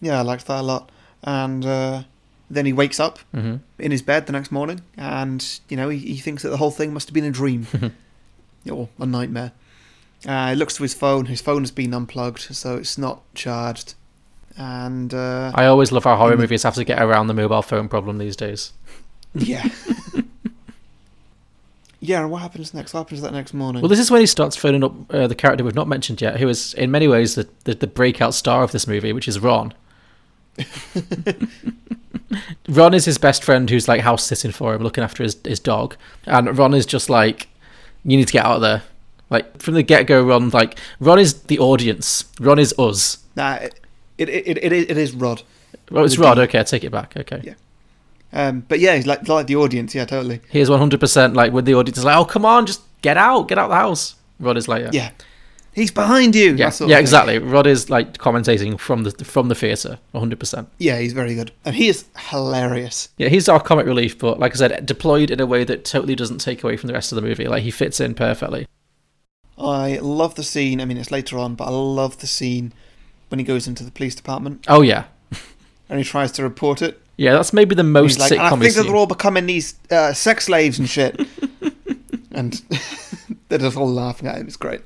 Yeah, 0.02 0.20
I 0.20 0.22
liked 0.22 0.48
that 0.48 0.60
a 0.60 0.64
lot. 0.64 0.90
And 1.24 1.66
uh, 1.66 2.04
then 2.50 2.66
he 2.66 2.74
wakes 2.74 3.00
up 3.00 3.20
hmm 3.34 3.56
in 3.80 3.92
his 3.92 4.02
bed 4.02 4.26
the 4.26 4.34
next 4.34 4.52
morning, 4.52 4.82
and 4.98 5.60
you 5.70 5.78
know 5.78 5.88
he, 5.88 6.00
he 6.00 6.18
thinks 6.18 6.44
that 6.44 6.50
the 6.50 6.58
whole 6.58 6.72
thing 6.72 6.94
must 6.94 7.08
have 7.08 7.14
been 7.14 7.24
a 7.24 7.32
dream 7.32 7.68
or 8.70 8.90
a 9.00 9.06
nightmare. 9.06 9.52
Uh, 10.28 10.50
he 10.50 10.56
looks 10.56 10.76
to 10.78 10.84
his 10.84 10.94
phone. 10.94 11.26
His 11.26 11.42
phone 11.42 11.64
has 11.64 11.72
been 11.72 11.94
unplugged, 11.94 12.40
so 12.56 12.78
it's 12.78 12.98
not 12.98 13.22
charged. 13.36 13.96
And 14.56 15.14
uh, 15.14 15.52
I 15.56 15.66
always 15.66 15.92
love 15.92 16.04
how 16.06 16.16
horror 16.16 16.36
Mm. 16.36 16.40
movies 16.42 16.64
have 16.64 16.76
to 16.76 16.84
get 16.86 17.02
around 17.02 17.28
the 17.28 17.34
mobile 17.34 17.62
phone 17.64 17.90
problem 17.90 18.20
these 18.20 18.36
days. 18.36 18.72
yeah, 19.36 19.68
yeah. 22.00 22.22
And 22.22 22.30
what 22.32 22.42
happens 22.44 22.72
next? 22.74 22.94
What 22.94 23.00
happens 23.02 23.22
that 23.22 23.34
next 23.34 23.54
morning? 23.54 23.82
Well, 23.82 23.90
this 23.90 24.00
is 24.00 24.12
when 24.12 24.22
he 24.22 24.28
starts 24.28 24.56
phoning 24.56 24.84
up 24.84 24.94
uh, 25.14 25.26
the 25.28 25.34
character 25.36 25.64
we've 25.64 25.74
not 25.74 25.88
mentioned 25.88 26.22
yet, 26.22 26.40
who 26.40 26.48
is 26.48 26.74
in 26.76 26.92
many 26.92 27.08
ways 27.08 27.34
the, 27.36 27.50
the, 27.64 27.74
the 27.74 27.88
breakout 27.88 28.34
star 28.36 28.64
of 28.64 28.72
this 28.72 28.86
movie, 28.88 29.12
which 29.12 29.28
is 29.28 29.40
Ron. 29.40 29.74
Ron 32.70 32.94
is 32.94 33.06
his 33.06 33.18
best 33.18 33.44
friend 33.44 33.70
who's 33.70 33.88
like 33.88 34.02
house 34.02 34.24
sitting 34.24 34.52
for 34.52 34.74
him, 34.74 34.82
looking 34.84 35.04
after 35.04 35.24
his, 35.24 35.38
his 35.44 35.60
dog. 35.60 35.96
And 36.26 36.58
Ron 36.58 36.74
is 36.74 36.86
just 36.86 37.10
like, 37.10 37.48
you 38.04 38.18
need 38.18 38.28
to 38.28 38.34
get 38.34 38.46
out 38.46 38.56
of 38.56 38.62
there. 38.62 38.84
Like, 39.30 39.62
from 39.62 39.74
the 39.74 39.84
get 39.84 40.06
go, 40.08 40.24
Ron, 40.24 40.50
like, 40.50 40.78
Ron 41.00 41.20
is 41.20 41.44
the 41.44 41.60
audience. 41.60 42.26
Ron 42.40 42.60
is 42.60 42.74
us. 42.78 43.18
nah, 43.36 43.56
it, 43.56 43.80
it, 44.18 44.30
it, 44.30 44.64
it, 44.64 44.72
is, 44.72 44.86
it 44.90 44.98
is 44.98 45.14
Rod. 45.14 45.42
Well, 45.90 46.06
it's 46.06 46.18
Rod. 46.18 46.38
Okay, 46.38 46.60
I 46.60 46.64
take 46.64 46.84
it 46.84 46.92
back. 46.92 47.16
Okay. 47.18 47.42
Yeah. 47.44 47.54
Um, 48.32 48.66
but 48.68 48.80
yeah, 48.80 48.96
he's 48.96 49.06
like 49.06 49.28
like 49.28 49.46
the 49.48 49.56
audience. 49.56 49.94
Yeah, 49.94 50.06
totally. 50.06 50.42
He 50.50 50.60
is 50.60 50.70
100% 50.70 51.36
like 51.36 51.54
with 51.54 51.66
the 51.66 51.76
audience 51.76 52.04
like, 52.04 52.18
oh, 52.18 52.26
come 52.26 52.46
on, 52.46 52.66
just 52.66 52.82
get 53.02 53.16
out, 53.16 53.48
get 53.48 53.60
out 53.60 53.66
of 53.66 53.70
the 53.70 53.76
house. 53.76 54.16
Rod 54.40 54.58
is 54.58 54.68
like, 54.68 54.82
yeah. 54.84 54.90
Yeah, 54.92 55.12
he's 55.74 55.92
behind 55.92 56.36
you. 56.36 56.52
Yeah, 56.52 56.66
that 56.66 56.74
sort 56.76 56.86
of 56.88 56.92
yeah, 56.92 57.00
exactly. 57.00 57.40
Rod 57.40 57.68
is 57.68 57.90
like 57.90 58.18
commentating 58.18 58.80
from 58.80 59.04
the 59.04 59.12
from 59.26 59.48
the 59.50 59.56
theatre, 59.56 60.00
100%. 60.14 60.68
Yeah, 60.78 61.00
he's 61.00 61.14
very 61.14 61.36
good, 61.36 61.52
and 61.66 61.76
he 61.76 61.88
is 61.88 62.06
hilarious. 62.30 63.10
Yeah, 63.18 63.30
he's 63.30 63.50
our 63.50 63.60
comic 63.60 63.86
relief, 63.86 64.18
but 64.18 64.40
like 64.40 64.54
I 64.54 64.56
said, 64.56 64.86
deployed 64.86 65.32
in 65.32 65.40
a 65.40 65.46
way 65.46 65.64
that 65.64 65.86
totally 65.86 66.16
doesn't 66.16 66.40
take 66.40 66.64
away 66.64 66.78
from 66.78 66.88
the 66.88 66.94
rest 66.94 67.12
of 67.12 67.16
the 67.18 67.22
movie. 67.22 67.48
Like 67.48 67.64
he 67.64 67.72
fits 67.72 68.00
in 68.00 68.14
perfectly. 68.16 68.68
I 69.58 69.98
love 70.00 70.36
the 70.36 70.44
scene. 70.44 70.82
I 70.82 70.86
mean, 70.86 70.98
it's 70.98 71.12
later 71.12 71.38
on, 71.38 71.56
but 71.56 71.66
I 71.66 71.70
love 71.72 72.18
the 72.20 72.28
scene 72.28 72.74
when 73.30 73.40
he 73.40 73.46
goes 73.46 73.68
into 73.68 73.84
the 73.84 73.92
police 73.92 74.16
department 74.16 74.66
Oh 74.68 74.82
yeah, 74.82 75.06
and 75.90 75.98
he 76.00 76.04
tries 76.04 76.32
to 76.34 76.44
report 76.44 76.82
it. 76.82 77.02
yeah. 77.18 77.34
That's 77.34 77.54
maybe 77.54 77.76
the 77.76 77.84
most 77.84 78.20
like, 78.20 78.32
I 78.34 78.50
think 78.50 78.74
that 78.74 78.84
they're 78.84 78.96
all 78.96 79.06
becoming 79.08 79.46
these 79.46 79.76
uh, 79.92 80.14
sex 80.14 80.46
slaves 80.46 80.80
and 80.80 80.90
shit. 80.90 81.20
and 82.32 82.62
they're 83.50 83.60
just 83.60 83.78
all 83.78 83.92
laughing 83.92 84.28
at 84.28 84.38
him. 84.38 84.48
It's 84.48 84.58
great. 84.58 84.82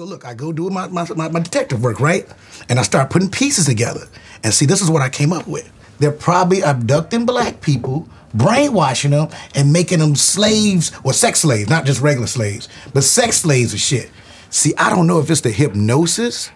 So 0.00 0.06
look, 0.06 0.24
I 0.24 0.32
go 0.32 0.50
do 0.50 0.70
my, 0.70 0.88
my, 0.88 1.04
my, 1.28 1.40
detective 1.40 1.82
work, 1.82 2.00
right? 2.00 2.26
And 2.70 2.78
I 2.78 2.82
start 2.84 3.10
putting 3.10 3.28
pieces 3.28 3.66
together. 3.66 4.08
And 4.42 4.54
see, 4.54 4.64
this 4.64 4.80
is 4.80 4.90
what 4.90 5.02
I 5.02 5.10
came 5.10 5.30
up 5.30 5.46
with. 5.46 5.70
They're 5.98 6.10
probably 6.10 6.62
abducting 6.62 7.26
black 7.26 7.60
people, 7.60 8.08
brainwashing 8.32 9.10
them, 9.10 9.28
and 9.54 9.74
making 9.74 9.98
them 9.98 10.16
slaves 10.16 10.90
or 11.04 11.12
sex 11.12 11.40
slaves, 11.40 11.68
not 11.68 11.84
just 11.84 12.00
regular 12.00 12.28
slaves, 12.28 12.66
but 12.94 13.04
sex 13.04 13.42
slaves 13.42 13.72
and 13.72 13.80
shit. 13.80 14.10
See, 14.48 14.72
I 14.78 14.88
don't 14.88 15.06
know 15.06 15.20
if 15.20 15.30
it's 15.30 15.42
the 15.42 15.50
hypnosis 15.50 16.50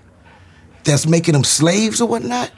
that's 0.85 1.07
making 1.07 1.35
them 1.35 1.45
slaves 1.45 2.01
or 2.01 2.09
whatnot, 2.09 2.51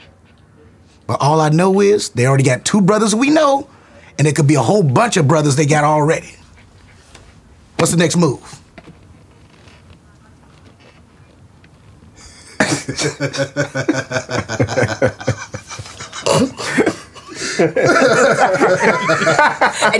But 1.05 1.19
all 1.19 1.41
I 1.41 1.49
know 1.49 1.81
is 1.81 2.11
they 2.11 2.27
already 2.27 2.45
got 2.45 2.63
two 2.63 2.79
brothers 2.79 3.13
we 3.13 3.29
know, 3.29 3.69
and 4.17 4.25
it 4.25 4.37
could 4.37 4.47
be 4.47 4.55
a 4.55 4.61
whole 4.61 4.83
bunch 4.83 5.17
of 5.17 5.27
brothers 5.27 5.57
they 5.57 5.65
got 5.65 5.83
already. 5.83 6.33
What's 7.75 7.91
the 7.91 7.97
next 7.97 8.15
move? 8.15 8.63
and 17.57 17.73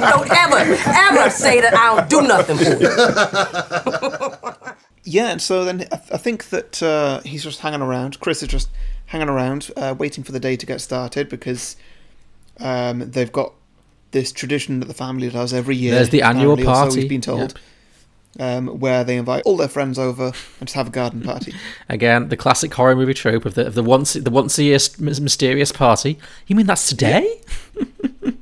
don't 0.04 0.30
ever, 0.30 0.58
ever 0.86 1.30
say 1.30 1.62
that 1.62 1.74
I 1.76 1.96
don't 1.96 2.10
do 2.10 2.22
nothing 2.28 2.58
for 2.58 2.76
you. 2.82 2.90
Yeah, 5.10 5.30
and 5.30 5.42
so 5.42 5.64
then 5.64 5.88
I, 5.90 6.02
I 6.12 6.18
think 6.18 6.50
that 6.50 6.84
uh, 6.84 7.22
he's 7.22 7.42
just 7.42 7.62
hanging 7.62 7.82
around. 7.82 8.20
Chris 8.20 8.44
is 8.44 8.50
just 8.50 8.68
hanging 9.06 9.30
around, 9.30 9.72
uh, 9.78 9.96
waiting 9.98 10.22
for 10.22 10.34
the 10.34 10.40
day 10.40 10.58
to 10.58 10.66
get 10.66 10.82
started 10.82 11.30
because 11.30 11.78
um, 12.60 13.10
they've 13.12 13.32
got 13.32 13.54
this 14.12 14.34
tradition 14.34 14.82
that 14.82 14.88
the 14.88 14.94
family 14.94 15.30
does 15.30 15.54
every 15.54 15.78
year. 15.78 15.94
There's 15.94 16.10
the 16.10 16.24
annual 16.24 16.56
apparently, 16.56 16.66
so 16.66 16.74
party, 16.74 17.00
we've 17.00 17.10
been 17.10 17.22
told. 17.22 17.58
Um, 18.40 18.68
where 18.80 19.04
they 19.04 19.18
invite 19.18 19.42
all 19.48 19.58
their 19.58 19.68
friends 19.68 19.98
over 19.98 20.26
and 20.60 20.68
just 20.68 20.76
have 20.76 20.90
a 20.90 20.92
garden 20.92 21.22
party. 21.24 21.56
Again, 21.90 22.30
the 22.30 22.38
classic 22.38 22.72
horror 22.72 22.96
movie 22.96 23.16
trope 23.16 23.46
of 23.46 23.56
the 23.56 23.66
of 23.66 23.74
the 23.74 23.82
once 23.82 24.14
the 24.14 24.30
once 24.30 24.60
a 24.60 24.64
year 24.64 24.78
mysterious 25.00 25.72
party. 25.72 26.20
You 26.46 26.56
mean 26.56 26.68
that's 26.68 26.88
today? 26.88 27.42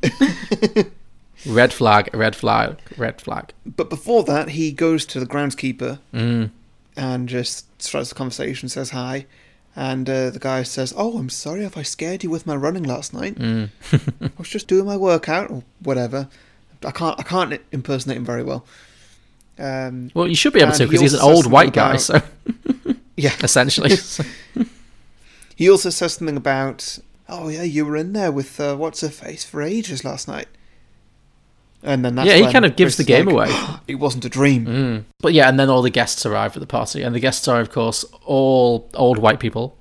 red 1.45 1.73
flag, 1.73 2.09
red 2.13 2.35
flag, 2.35 2.77
red 2.97 3.21
flag. 3.21 3.51
But 3.65 3.89
before 3.89 4.23
that, 4.23 4.49
he 4.49 4.71
goes 4.71 5.05
to 5.07 5.19
the 5.19 5.25
groundskeeper 5.25 5.99
Mm. 6.13 6.49
and 6.97 7.29
just 7.29 7.65
starts 7.81 8.09
the 8.09 8.15
conversation, 8.15 8.69
says 8.69 8.91
hi. 8.91 9.25
And 9.77 10.09
uh, 10.09 10.29
the 10.29 10.39
guy 10.39 10.63
says, 10.63 10.93
Oh, 10.95 11.17
I'm 11.17 11.29
sorry 11.29 11.65
if 11.65 11.77
I 11.77 11.81
scared 11.83 12.23
you 12.23 12.29
with 12.29 12.47
my 12.47 12.55
running 12.55 12.83
last 12.83 13.13
night. 13.13 13.35
Mm. 13.35 13.69
I 14.21 14.31
was 14.37 14.49
just 14.49 14.67
doing 14.67 14.85
my 14.85 14.95
workout 14.97 15.51
or 15.51 15.63
whatever. 15.81 16.27
I 16.85 16.91
can't 16.91 17.19
I 17.19 17.23
can't 17.23 17.59
impersonate 17.71 18.17
him 18.17 18.25
very 18.25 18.43
well. 18.43 18.65
Um, 19.57 20.11
Well, 20.13 20.27
you 20.27 20.35
should 20.35 20.53
be 20.53 20.61
able 20.61 20.73
to 20.73 20.83
he 20.83 20.85
because 20.89 21.01
he's 21.01 21.13
an 21.13 21.21
old 21.21 21.49
white 21.49 21.73
guy. 21.73 21.91
about- 21.91 22.01
So 22.01 22.21
yeah, 23.15 23.33
essentially, 23.41 23.91
He 25.55 25.69
also 25.69 25.89
says 25.89 26.13
something 26.13 26.35
about, 26.35 26.99
"Oh 27.29 27.47
yeah, 27.47 27.63
you 27.63 27.85
were 27.85 27.95
in 27.95 28.11
there 28.13 28.31
with 28.31 28.59
uh, 28.59 28.75
what's 28.75 28.99
her 29.01 29.09
face 29.09 29.45
for 29.45 29.61
ages 29.61 30.03
last 30.03 30.27
night." 30.27 30.47
And 31.81 32.03
then 32.03 32.15
that's 32.15 32.27
Yeah, 32.27 32.35
he 32.45 32.51
kind 32.51 32.65
of 32.65 32.75
gives 32.75 32.97
the 32.97 33.03
game 33.03 33.27
like, 33.27 33.49
away. 33.49 33.75
it 33.87 33.95
wasn't 33.95 34.25
a 34.25 34.29
dream. 34.29 34.65
Mm. 34.65 35.03
But 35.19 35.33
yeah, 35.33 35.47
and 35.47 35.57
then 35.59 35.69
all 35.69 35.81
the 35.81 35.89
guests 35.89 36.25
arrive 36.25 36.55
at 36.57 36.59
the 36.59 36.67
party, 36.67 37.03
and 37.03 37.15
the 37.15 37.19
guests 37.19 37.47
are, 37.47 37.61
of 37.61 37.71
course, 37.71 38.03
all 38.25 38.89
old 38.95 39.17
white 39.19 39.39
people, 39.39 39.77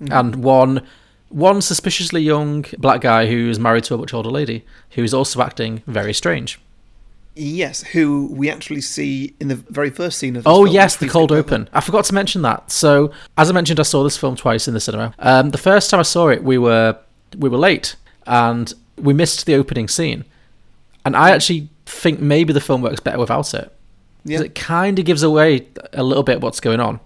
Mhm. 0.00 0.18
and 0.20 0.36
one 0.36 0.82
one 1.28 1.60
suspiciously 1.60 2.22
young 2.22 2.64
black 2.78 3.00
guy 3.00 3.26
who's 3.26 3.58
married 3.58 3.82
to 3.84 3.94
a 3.94 3.98
much 3.98 4.14
older 4.14 4.30
lady, 4.30 4.64
who's 4.90 5.12
also 5.12 5.42
acting 5.42 5.82
very 5.86 6.14
strange. 6.14 6.58
Yes, 7.38 7.82
who 7.82 8.28
we 8.32 8.50
actually 8.50 8.80
see 8.80 9.34
in 9.40 9.48
the 9.48 9.56
very 9.56 9.90
first 9.90 10.18
scene 10.18 10.36
of. 10.36 10.46
Oh 10.46 10.64
film, 10.64 10.74
yes, 10.74 10.96
the 10.96 11.08
cold 11.08 11.32
open. 11.32 11.68
I 11.72 11.82
forgot 11.82 12.06
to 12.06 12.14
mention 12.14 12.40
that. 12.42 12.70
So, 12.70 13.12
as 13.36 13.50
I 13.50 13.52
mentioned, 13.52 13.78
I 13.78 13.82
saw 13.82 14.02
this 14.02 14.16
film 14.16 14.36
twice 14.36 14.66
in 14.66 14.72
the 14.74 14.80
cinema. 14.80 15.14
Um, 15.18 15.50
the 15.50 15.58
first 15.58 15.90
time 15.90 16.00
I 16.00 16.04
saw 16.04 16.28
it, 16.28 16.42
we 16.42 16.56
were 16.56 16.96
we 17.36 17.50
were 17.50 17.58
late, 17.58 17.96
and 18.26 18.72
we 18.96 19.12
missed 19.12 19.44
the 19.44 19.54
opening 19.54 19.86
scene. 19.86 20.24
And 21.04 21.14
I 21.14 21.30
actually 21.30 21.68
think 21.84 22.20
maybe 22.20 22.54
the 22.54 22.60
film 22.60 22.80
works 22.80 23.00
better 23.00 23.18
without 23.18 23.52
it. 23.52 23.70
Yeah. 24.24 24.40
It 24.40 24.54
kind 24.54 24.98
of 24.98 25.04
gives 25.04 25.22
away 25.22 25.68
a 25.92 26.02
little 26.02 26.24
bit 26.24 26.40
what's 26.40 26.58
going 26.58 26.80
on. 26.80 27.00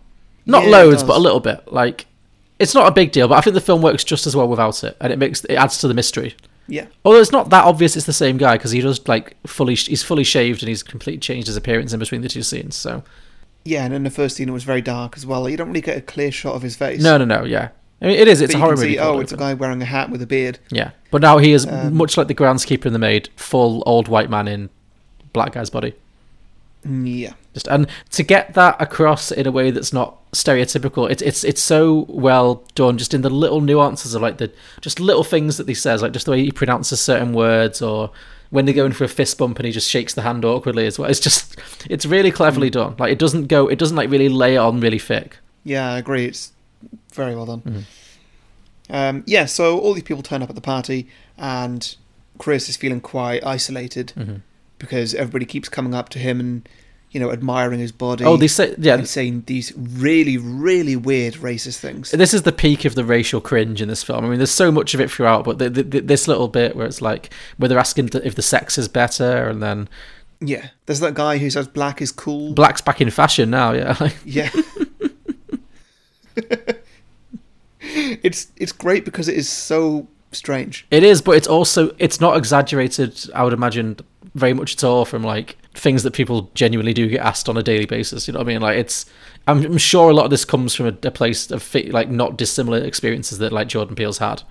Not 0.46 0.64
Yeah, 0.64 0.70
loads, 0.70 1.02
but 1.02 1.16
a 1.16 1.20
little 1.20 1.40
bit. 1.40 1.70
Like, 1.70 2.06
it's 2.58 2.74
not 2.74 2.86
a 2.86 2.92
big 2.92 3.12
deal, 3.12 3.28
but 3.28 3.36
I 3.36 3.40
think 3.40 3.54
the 3.54 3.60
film 3.60 3.82
works 3.82 4.04
just 4.04 4.26
as 4.26 4.34
well 4.34 4.48
without 4.48 4.82
it, 4.84 4.96
and 5.00 5.12
it 5.12 5.18
makes 5.18 5.44
it 5.44 5.54
adds 5.54 5.78
to 5.78 5.88
the 5.88 5.94
mystery. 5.94 6.34
Yeah. 6.70 6.86
Although 7.04 7.20
it's 7.20 7.32
not 7.32 7.50
that 7.50 7.64
obvious, 7.64 7.96
it's 7.96 8.06
the 8.06 8.12
same 8.12 8.36
guy 8.38 8.56
because 8.56 8.70
he 8.70 8.80
does 8.80 9.06
like 9.08 9.36
fully 9.46 9.74
he's 9.74 10.02
fully 10.02 10.24
shaved 10.24 10.62
and 10.62 10.68
he's 10.68 10.82
completely 10.82 11.18
changed 11.20 11.48
his 11.48 11.56
appearance 11.56 11.92
in 11.92 11.98
between 11.98 12.22
the 12.22 12.28
two 12.28 12.42
scenes. 12.42 12.76
So 12.76 13.02
Yeah, 13.64 13.84
and 13.84 13.92
in 13.92 14.04
the 14.04 14.10
first 14.10 14.36
scene 14.36 14.48
it 14.48 14.52
was 14.52 14.64
very 14.64 14.80
dark 14.80 15.16
as 15.16 15.26
well. 15.26 15.48
You 15.48 15.56
don't 15.56 15.68
really 15.68 15.80
get 15.80 15.98
a 15.98 16.00
clear 16.00 16.30
shot 16.30 16.54
of 16.54 16.62
his 16.62 16.76
face. 16.76 17.02
no, 17.02 17.18
no, 17.18 17.24
no, 17.24 17.44
yeah. 17.44 17.70
I 18.02 18.06
mean, 18.06 18.18
it 18.18 18.28
is. 18.28 18.40
It's 18.40 18.52
But 18.52 18.56
a 18.56 18.58
you 18.58 18.64
horror 18.64 18.76
can 18.76 18.82
movie. 18.84 18.92
See, 18.94 18.98
called 18.98 19.16
oh, 19.16 19.20
it's 19.20 19.32
a 19.32 19.36
guy 19.36 19.52
wearing 19.52 19.82
a 19.82 19.84
hat 19.84 20.08
with 20.10 20.22
a 20.22 20.26
beard. 20.26 20.58
Yeah, 20.70 20.92
but 21.10 21.20
now 21.20 21.36
he 21.38 21.52
is 21.52 21.66
Um, 21.66 21.94
much 21.96 22.16
like 22.16 22.28
the 22.28 22.34
groundskeeper 22.34 22.86
in 22.86 22.94
the 22.94 22.98
maid, 22.98 23.28
full 23.36 23.82
old 23.84 24.08
white 24.08 24.30
man 24.30 24.48
in 24.48 24.70
black 25.34 25.52
guy's 25.52 25.68
body. 25.70 25.94
Mm, 26.86 27.20
Yeah. 27.20 27.32
Just 27.52 27.66
and 27.68 27.88
to 28.12 28.22
get 28.22 28.54
that 28.54 28.80
across 28.80 29.30
in 29.32 29.46
a 29.46 29.50
way 29.52 29.70
that's 29.72 29.92
not 29.92 30.16
stereotypical, 30.32 31.10
it's 31.10 31.22
it's 31.22 31.44
it's 31.44 31.60
so 31.62 32.06
well 32.08 32.62
done. 32.74 32.98
Just 32.98 33.14
in 33.14 33.22
the 33.22 33.30
little 33.30 33.60
nuances 33.60 34.14
of 34.14 34.22
like 34.22 34.38
the 34.38 34.50
just 34.80 35.00
little 35.00 35.24
things 35.24 35.56
that 35.56 35.68
he 35.68 35.74
says, 35.74 36.02
like 36.02 36.12
just 36.12 36.26
the 36.26 36.32
way 36.32 36.42
he 36.44 36.52
pronounces 36.52 37.00
certain 37.00 37.32
words, 37.32 37.82
or 37.82 38.10
when 38.50 38.64
they 38.66 38.72
go 38.72 38.84
in 38.84 38.92
for 38.92 39.04
a 39.04 39.08
fist 39.08 39.38
bump 39.38 39.58
and 39.58 39.66
he 39.66 39.72
just 39.72 39.88
shakes 39.88 40.14
the 40.14 40.22
hand 40.22 40.44
awkwardly 40.44 40.86
as 40.86 40.98
well. 40.98 41.10
It's 41.10 41.20
just 41.20 41.56
it's 41.88 42.06
really 42.06 42.30
cleverly 42.30 42.70
done. 42.70 42.94
Like 42.98 43.12
it 43.12 43.18
doesn't 43.18 43.46
go, 43.46 43.66
it 43.68 43.78
doesn't 43.78 43.96
like 43.96 44.10
really 44.10 44.28
lay 44.28 44.56
on 44.56 44.80
really 44.80 44.98
thick. 44.98 45.38
Yeah, 45.64 45.92
I 45.92 45.98
agree. 45.98 46.26
It's 46.26 46.52
very 47.14 47.34
well 47.36 47.46
done. 47.46 47.60
Mhm. 47.62 47.82
Um, 48.92 49.22
yeah, 49.26 49.44
so 49.44 49.78
all 49.78 49.94
these 49.94 50.02
people 50.02 50.22
turn 50.22 50.42
up 50.42 50.48
at 50.48 50.54
the 50.56 50.60
party, 50.60 51.06
and 51.38 51.94
Chris 52.38 52.68
is 52.68 52.76
feeling 52.76 53.00
quite 53.00 53.44
isolated 53.46 54.12
Mhm. 54.18 54.40
because 54.78 55.14
everybody 55.14 55.44
keeps 55.44 55.68
coming 55.68 55.94
up 55.94 56.08
to 56.08 56.18
him 56.18 56.40
and, 56.40 56.68
you 57.10 57.18
know, 57.18 57.32
admiring 57.32 57.80
his 57.80 57.90
body. 57.92 58.24
Oh, 58.24 58.36
they 58.36 58.46
say 58.46 58.74
yeah. 58.78 58.94
and 58.94 59.08
saying 59.08 59.44
these 59.46 59.72
really, 59.76 60.38
really 60.38 60.94
weird 60.94 61.34
racist 61.34 61.78
things. 61.78 62.12
This 62.12 62.32
is 62.32 62.42
the 62.42 62.52
peak 62.52 62.84
of 62.84 62.94
the 62.94 63.04
racial 63.04 63.40
cringe 63.40 63.82
in 63.82 63.88
this 63.88 64.02
film. 64.02 64.24
I 64.24 64.28
mean, 64.28 64.38
there's 64.38 64.50
so 64.50 64.70
much 64.70 64.94
of 64.94 65.00
it 65.00 65.10
throughout, 65.10 65.44
but 65.44 65.58
the, 65.58 65.68
the, 65.68 65.82
this 65.82 66.28
little 66.28 66.46
bit 66.48 66.76
where 66.76 66.86
it's 66.86 67.02
like 67.02 67.32
where 67.56 67.68
they're 67.68 67.78
asking 67.78 68.10
if 68.14 68.36
the 68.36 68.42
sex 68.42 68.78
is 68.78 68.86
better, 68.86 69.48
and 69.48 69.60
then 69.62 69.88
Yeah, 70.40 70.68
there's 70.86 71.00
that 71.00 71.14
guy 71.14 71.38
who 71.38 71.50
says 71.50 71.66
black 71.66 72.00
is 72.00 72.12
cool. 72.12 72.54
black's 72.54 72.80
back 72.80 73.00
in 73.00 73.10
fashion 73.10 73.50
now. 73.50 73.72
Yeah, 73.72 74.10
Yeah. 74.24 74.50
it's 77.80 78.48
it's 78.56 78.72
great 78.72 79.04
because 79.04 79.28
it 79.28 79.36
is 79.36 79.48
so 79.48 80.06
strange. 80.32 80.86
it 80.90 81.02
is, 81.02 81.20
but 81.22 81.32
it's 81.32 81.48
also 81.48 81.94
it's 81.98 82.20
not 82.20 82.36
exaggerated. 82.36 83.18
I 83.34 83.42
would 83.44 83.52
imagine 83.52 83.98
very 84.34 84.52
much 84.52 84.74
at 84.74 84.84
all 84.84 85.04
from 85.04 85.22
like 85.24 85.56
things 85.74 86.02
that 86.02 86.12
people 86.12 86.50
genuinely 86.54 86.92
do 86.92 87.08
get 87.08 87.20
asked 87.20 87.48
on 87.48 87.56
a 87.56 87.62
daily 87.62 87.86
basis. 87.86 88.26
You 88.26 88.32
know 88.32 88.40
what 88.40 88.48
I 88.48 88.52
mean? 88.52 88.60
Like 88.60 88.78
it's. 88.78 89.06
I'm, 89.46 89.64
I'm 89.64 89.78
sure 89.78 90.10
a 90.10 90.14
lot 90.14 90.24
of 90.24 90.30
this 90.30 90.44
comes 90.44 90.74
from 90.74 90.86
a, 90.86 90.96
a 91.08 91.10
place 91.10 91.50
of 91.50 91.62
fi- 91.62 91.90
like 91.90 92.10
not 92.10 92.36
dissimilar 92.36 92.78
experiences 92.78 93.38
that 93.38 93.52
like 93.52 93.68
Jordan 93.68 93.94
Peele's 93.94 94.18
had. 94.18 94.42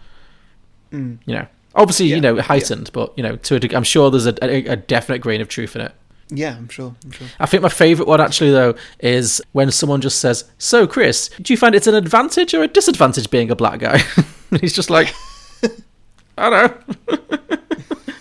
Mm. 0.91 1.19
You 1.25 1.35
know, 1.35 1.47
obviously 1.75 2.07
Yeah, 2.07 2.15
you 2.15 2.21
know 2.21 2.41
heightened, 2.41 2.91
but 2.93 3.13
you 3.17 3.23
know 3.23 3.35
to 3.35 3.55
a 3.55 3.59
deg- 3.59 3.73
I'm 3.73 3.83
sure 3.83 4.09
there's 4.09 4.25
a, 4.25 4.35
a, 4.43 4.65
a 4.73 4.75
definite 4.75 5.19
grain 5.19 5.41
of 5.41 5.47
truth 5.47 5.75
in 5.75 5.81
it. 5.81 5.93
Yeah, 6.31 6.55
I'm 6.55 6.69
sure. 6.69 6.95
I'm 7.03 7.11
sure. 7.11 7.27
I 7.39 7.45
think 7.47 7.63
my 7.63 7.69
favourite 7.69 8.07
one 8.07 8.21
actually 8.21 8.51
though 8.51 8.75
is 8.99 9.41
when 9.53 9.71
someone 9.71 10.01
just 10.01 10.19
says, 10.19 10.45
"So 10.57 10.85
Chris, 10.87 11.29
do 11.41 11.53
you 11.53 11.57
find 11.57 11.75
it's 11.75 11.87
an 11.87 11.95
advantage 11.95 12.53
or 12.53 12.63
a 12.63 12.67
disadvantage 12.67 13.29
being 13.29 13.49
a 13.51 13.55
black 13.55 13.79
guy?" 13.79 14.01
and 14.51 14.61
he's 14.61 14.73
just 14.73 14.89
like, 14.89 15.13
"I 16.37 16.49
don't 16.49 16.87
know." 17.09 17.57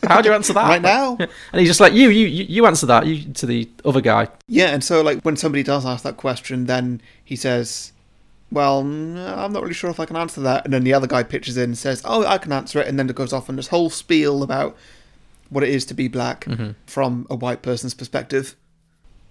How 0.08 0.20
do 0.20 0.28
you 0.28 0.34
answer 0.34 0.52
that? 0.54 0.68
Right 0.68 0.82
now? 0.82 1.16
And 1.52 1.60
he's 1.60 1.68
just 1.68 1.80
like, 1.80 1.92
"You, 1.92 2.08
you, 2.10 2.26
you 2.26 2.66
answer 2.66 2.86
that." 2.86 3.06
You 3.06 3.32
to 3.34 3.46
the 3.46 3.68
other 3.84 4.00
guy. 4.00 4.28
Yeah, 4.48 4.68
and 4.68 4.82
so 4.82 5.02
like 5.02 5.22
when 5.22 5.36
somebody 5.36 5.62
does 5.62 5.84
ask 5.86 6.02
that 6.04 6.16
question, 6.16 6.66
then 6.66 7.00
he 7.24 7.36
says, 7.36 7.92
"Well, 8.50 8.82
mm, 8.84 9.16
I'm 9.38 9.52
not 9.52 9.62
really 9.62 9.74
sure 9.74 9.90
if 9.90 10.00
I 10.00 10.06
can 10.06 10.16
answer 10.16 10.40
that." 10.42 10.64
And 10.64 10.72
then 10.72 10.84
the 10.84 10.94
other 10.94 11.06
guy 11.06 11.22
pitches 11.22 11.56
in 11.56 11.64
and 11.64 11.78
says, 11.78 12.02
"Oh, 12.04 12.24
I 12.26 12.38
can 12.38 12.52
answer 12.52 12.80
it," 12.80 12.88
and 12.88 12.98
then 12.98 13.08
it 13.08 13.16
goes 13.16 13.32
off 13.32 13.48
on 13.48 13.56
this 13.56 13.68
whole 13.68 13.90
spiel 13.90 14.42
about 14.42 14.76
what 15.50 15.64
it 15.64 15.70
is 15.70 15.84
to 15.86 15.94
be 15.94 16.08
black 16.08 16.44
Mhm. 16.44 16.74
from 16.86 17.26
a 17.30 17.34
white 17.34 17.62
person's 17.62 17.94
perspective. 17.94 18.54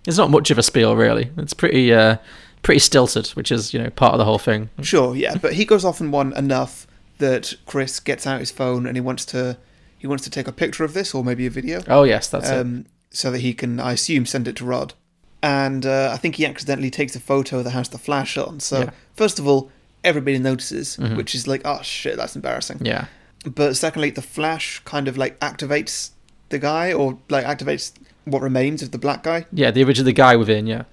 It's 0.07 0.17
not 0.17 0.31
much 0.31 0.49
of 0.51 0.57
a 0.57 0.63
spiel 0.63 0.95
really. 0.95 1.29
It's 1.37 1.53
pretty, 1.53 1.93
uh, 1.93 2.17
pretty 2.63 2.79
stilted, 2.79 3.27
which 3.29 3.51
is 3.51 3.73
you 3.73 3.79
know 3.83 3.89
part 3.91 4.13
of 4.13 4.17
the 4.17 4.25
whole 4.25 4.39
thing. 4.39 4.69
Sure, 4.81 5.15
yeah, 5.15 5.35
but 5.35 5.53
he 5.53 5.65
goes 5.65 5.85
off 5.85 6.01
on 6.01 6.09
one 6.11 6.33
enough 6.35 6.87
that 7.19 7.53
Chris 7.65 7.99
gets 7.99 8.25
out 8.25 8.39
his 8.39 8.49
phone 8.51 8.85
and 8.87 8.95
he 8.95 9.01
wants 9.01 9.25
to 9.25 9.57
he 9.97 10.07
wants 10.07 10.23
to 10.23 10.29
take 10.29 10.47
a 10.47 10.51
picture 10.51 10.83
of 10.83 10.93
this 10.93 11.13
or 11.15 11.23
maybe 11.23 11.45
a 11.45 11.49
video. 11.49 11.81
Oh 11.87 12.03
yes, 12.03 12.27
that's 12.29 12.49
it. 12.49 12.57
um, 12.57 12.85
So 13.09 13.31
that 13.31 13.39
he 13.39 13.53
can, 13.53 13.79
I 13.79 13.93
assume, 13.93 14.25
send 14.25 14.47
it 14.47 14.55
to 14.57 14.65
Rod. 14.65 14.93
And 15.41 15.85
uh, 15.85 16.09
I 16.13 16.17
think 16.17 16.35
he 16.35 16.45
accidentally 16.45 16.89
takes 16.89 17.15
a 17.15 17.19
photo 17.19 17.63
that 17.63 17.71
has 17.71 17.89
the 17.89 17.97
flash 17.97 18.37
on. 18.37 18.59
So 18.59 18.79
Yeah. 18.79 18.89
first 19.15 19.39
of 19.39 19.47
all, 19.47 19.69
everybody 20.03 20.39
notices, 20.39 20.97
Mhm. 20.97 21.15
which 21.15 21.33
is 21.35 21.47
like, 21.47 21.61
oh 21.65 21.81
shit, 21.81 22.17
that's 22.17 22.35
embarrassing. 22.35 22.79
Yeah. 22.83 23.05
But 23.45 23.75
secondly, 23.77 24.09
the 24.09 24.21
flash 24.21 24.81
kind 24.85 25.07
of 25.07 25.17
like 25.17 25.39
activates 25.39 26.11
the 26.49 26.59
guy 26.59 26.91
or 26.93 27.17
like 27.29 27.45
activates 27.45 27.91
what 28.25 28.41
remains 28.41 28.81
of 28.81 28.91
the 28.91 28.97
black 28.97 29.23
guy. 29.23 29.45
Yeah, 29.53 29.71
the 29.71 29.83
original 29.83 30.05
the 30.05 30.13
guy 30.13 30.35
within. 30.35 30.67
Yeah. 30.67 30.83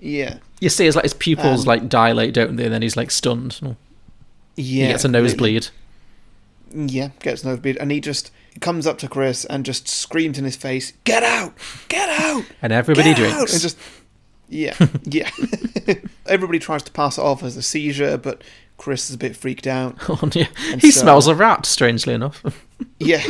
Yeah. 0.00 0.38
You 0.60 0.68
see, 0.68 0.86
it's 0.86 0.96
like 0.96 1.04
his 1.04 1.14
pupils 1.14 1.60
Um, 1.62 1.66
like 1.66 1.88
dilate, 1.88 2.34
don't 2.34 2.56
they? 2.56 2.64
And 2.64 2.74
then 2.74 2.82
he's 2.82 2.96
like 2.96 3.10
stunned. 3.10 3.58
Yeah. 4.56 4.86
he 4.86 4.92
gets 4.92 5.04
a 5.04 5.08
completely. 5.08 5.70
Yeah, 6.72 7.08
gets 7.20 7.44
nosebleed, 7.44 7.76
and 7.78 7.90
he 7.90 8.00
just 8.00 8.30
comes 8.60 8.86
up 8.86 8.98
to 8.98 9.08
Chris 9.08 9.44
and 9.44 9.64
just 9.64 9.88
screams 9.88 10.38
in 10.38 10.44
his 10.44 10.56
face, 10.56 10.92
"Get 11.04 11.22
out! 11.22 11.54
Get 11.88 12.08
out!" 12.20 12.44
And 12.62 12.72
everybody 12.72 13.14
Get 13.14 13.30
out!" 13.30 13.34
drinks. 13.48 13.52
And 13.54 13.62
just 13.62 13.78
yeah, 14.48 14.74
yeah. 15.04 15.30
Everybody 16.26 16.58
tries 16.58 16.82
to 16.84 16.92
pass 16.92 17.18
it 17.18 17.22
off 17.22 17.42
as 17.42 17.56
a 17.56 17.62
seizure, 17.62 18.16
but 18.18 18.42
Chris 18.78 19.08
is 19.10 19.16
a 19.16 19.18
bit 19.18 19.36
freaked 19.36 19.66
out. 19.66 19.96
Oh, 20.08 20.28
yeah. 20.32 20.46
He 20.78 20.90
so- 20.90 21.02
smells 21.02 21.26
a 21.26 21.34
rat, 21.34 21.66
strangely 21.66 22.14
enough. 22.14 22.42
Yeah. 22.98 23.22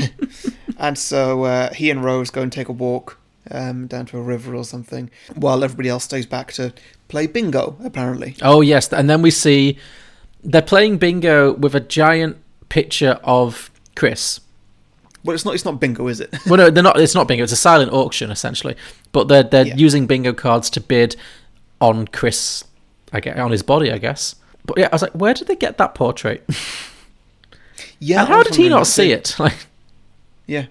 and 0.78 0.96
so 0.98 1.44
uh, 1.44 1.72
he 1.74 1.90
and 1.90 2.04
Rose 2.04 2.30
go 2.30 2.42
and 2.42 2.52
take 2.52 2.68
a 2.68 2.72
walk 2.72 3.18
um, 3.50 3.86
down 3.86 4.06
to 4.06 4.18
a 4.18 4.22
river 4.22 4.54
or 4.54 4.64
something, 4.64 5.10
while 5.34 5.64
everybody 5.64 5.88
else 5.88 6.04
stays 6.04 6.26
back 6.26 6.52
to 6.54 6.72
play 7.08 7.26
bingo, 7.26 7.76
apparently. 7.84 8.36
oh, 8.42 8.60
yes. 8.60 8.92
And 8.92 9.08
then 9.10 9.22
we 9.22 9.30
see 9.30 9.78
they're 10.44 10.62
playing 10.62 10.98
bingo 10.98 11.52
with 11.54 11.74
a 11.74 11.80
giant 11.80 12.36
picture 12.70 13.18
of 13.22 13.70
Chris. 13.94 14.40
Well, 15.22 15.34
it's 15.34 15.44
not. 15.44 15.54
It's 15.54 15.66
not 15.66 15.78
bingo, 15.78 16.06
is 16.08 16.20
it? 16.20 16.34
Well, 16.46 16.56
no, 16.56 16.70
they're 16.70 16.82
not. 16.82 16.98
It's 16.98 17.14
not 17.14 17.28
bingo. 17.28 17.44
It's 17.44 17.52
a 17.52 17.56
silent 17.56 17.92
auction 17.92 18.30
essentially, 18.30 18.74
but 19.12 19.28
they're 19.28 19.42
they're 19.42 19.66
Yeah. 19.66 19.76
using 19.76 20.06
bingo 20.06 20.32
cards 20.32 20.70
to 20.70 20.80
bid 20.80 21.14
on 21.80 22.06
Chris, 22.08 22.64
I 23.12 23.20
guess, 23.20 23.38
on 23.38 23.50
his 23.50 23.62
body, 23.62 23.92
I 23.92 23.98
guess. 23.98 24.36
But 24.64 24.78
yeah, 24.78 24.88
I 24.90 24.94
was 24.94 25.02
like, 25.02 25.12
where 25.12 25.34
did 25.34 25.46
they 25.48 25.56
get 25.56 25.76
that 25.78 25.94
portrait? 25.94 26.48
yeah. 27.98 28.20
and 28.20 28.28
how 28.28 28.42
did 28.42 28.54
he 28.54 28.68
not 28.68 28.86
see 28.86 29.08
too. 29.08 29.14
it? 29.14 29.36
Like, 29.38 29.66
Yeah. 30.46 30.66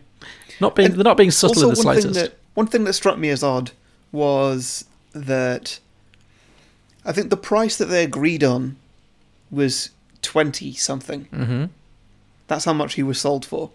not 0.60 0.76
being 0.76 0.92
they're 0.94 1.04
not 1.04 1.18
being 1.18 1.32
subtle 1.32 1.62
in 1.64 1.70
the 1.70 1.76
one 1.76 1.76
slightest. 1.76 2.06
thing 2.06 2.14
that 2.14 2.34
one 2.56 2.68
thing 2.68 2.84
that 2.86 2.94
struck 2.94 3.18
me 3.18 3.30
as 3.30 3.44
odd 3.44 3.72
was 4.12 4.86
that 5.14 5.80
I 7.06 7.12
think 7.12 7.30
the 7.30 7.38
price 7.38 7.78
that 7.78 7.86
they 7.86 8.04
agreed 8.04 8.44
on 8.44 8.78
was 9.52 9.92
twenty 10.22 10.74
something. 10.74 11.26
hmm 11.26 11.66
That's 12.50 12.66
how 12.66 12.74
much 12.74 12.96
he 12.96 13.04
was 13.04 13.22
sold 13.22 13.46
for. 13.46 13.72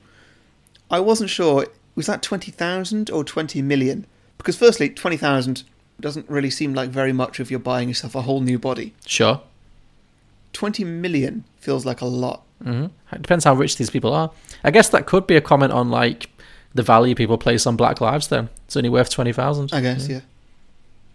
I 0.90 1.00
wasn't 1.00 1.30
sure. 1.30 1.66
Was 1.94 2.06
that 2.06 2.22
twenty 2.22 2.50
thousand 2.50 3.08
or 3.08 3.24
twenty 3.24 3.62
million? 3.62 4.04
Because 4.36 4.56
firstly, 4.56 4.90
twenty 4.90 5.16
thousand 5.16 5.62
doesn't 6.00 6.28
really 6.28 6.50
seem 6.50 6.74
like 6.74 6.90
very 6.90 7.12
much 7.12 7.38
if 7.40 7.50
you're 7.50 7.60
buying 7.60 7.88
yourself 7.88 8.14
a 8.14 8.22
whole 8.22 8.40
new 8.40 8.58
body. 8.58 8.92
Sure. 9.06 9.40
Twenty 10.52 10.84
million 10.84 11.44
feels 11.58 11.86
like 11.86 12.00
a 12.00 12.06
lot. 12.06 12.42
hmm 12.62 12.86
It 13.12 13.22
depends 13.22 13.44
how 13.44 13.54
rich 13.54 13.76
these 13.76 13.90
people 13.90 14.12
are. 14.12 14.30
I 14.62 14.70
guess 14.70 14.88
that 14.90 15.06
could 15.06 15.26
be 15.26 15.36
a 15.36 15.40
comment 15.40 15.72
on 15.72 15.90
like 15.90 16.28
the 16.74 16.82
value 16.82 17.14
people 17.14 17.38
place 17.38 17.66
on 17.66 17.76
Black 17.76 18.00
Lives. 18.00 18.26
Then 18.28 18.48
it's 18.66 18.76
only 18.76 18.88
worth 18.90 19.08
twenty 19.10 19.32
thousand. 19.32 19.70
I 19.72 19.80
guess, 19.80 20.08
yeah. 20.08 20.20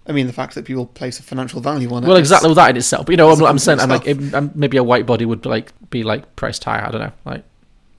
I 0.08 0.12
mean, 0.12 0.26
the 0.28 0.34
fact 0.34 0.56
that 0.56 0.66
people 0.66 0.88
place 0.88 1.20
a 1.20 1.24
financial 1.24 1.62
value 1.62 1.92
on 1.94 2.04
it. 2.04 2.08
Well, 2.08 2.18
exactly 2.18 2.52
that 2.56 2.70
in 2.72 2.78
itself. 2.78 3.06
But 3.06 3.12
you 3.12 3.18
know, 3.18 3.30
I'm, 3.30 3.44
I'm 3.44 3.60
saying, 3.60 3.80
I'm 3.80 3.90
like, 3.90 4.08
it, 4.08 4.34
um, 4.34 4.50
maybe 4.56 4.78
a 4.78 4.84
white 4.84 5.06
body 5.06 5.24
would 5.26 5.46
like 5.46 5.72
be 5.92 6.02
like 6.04 6.36
priced 6.36 6.64
higher. 6.64 6.84
I 6.84 6.90
don't 6.90 7.02
know. 7.02 7.12
Like, 7.26 7.44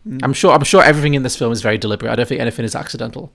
Mm. 0.07 0.21
I'm 0.23 0.33
sure, 0.33 0.53
I'm 0.53 0.65
sure 0.65 0.83
everything 0.83 1.15
in 1.15 1.23
this 1.23 1.37
film 1.37 1.53
is 1.53 1.63
very 1.63 1.79
deliberate. 1.79 2.11
I 2.11 2.17
don't 2.17 2.27
think 2.29 2.41
anything 2.41 2.65
is 2.65 2.75
accidental. 2.75 3.31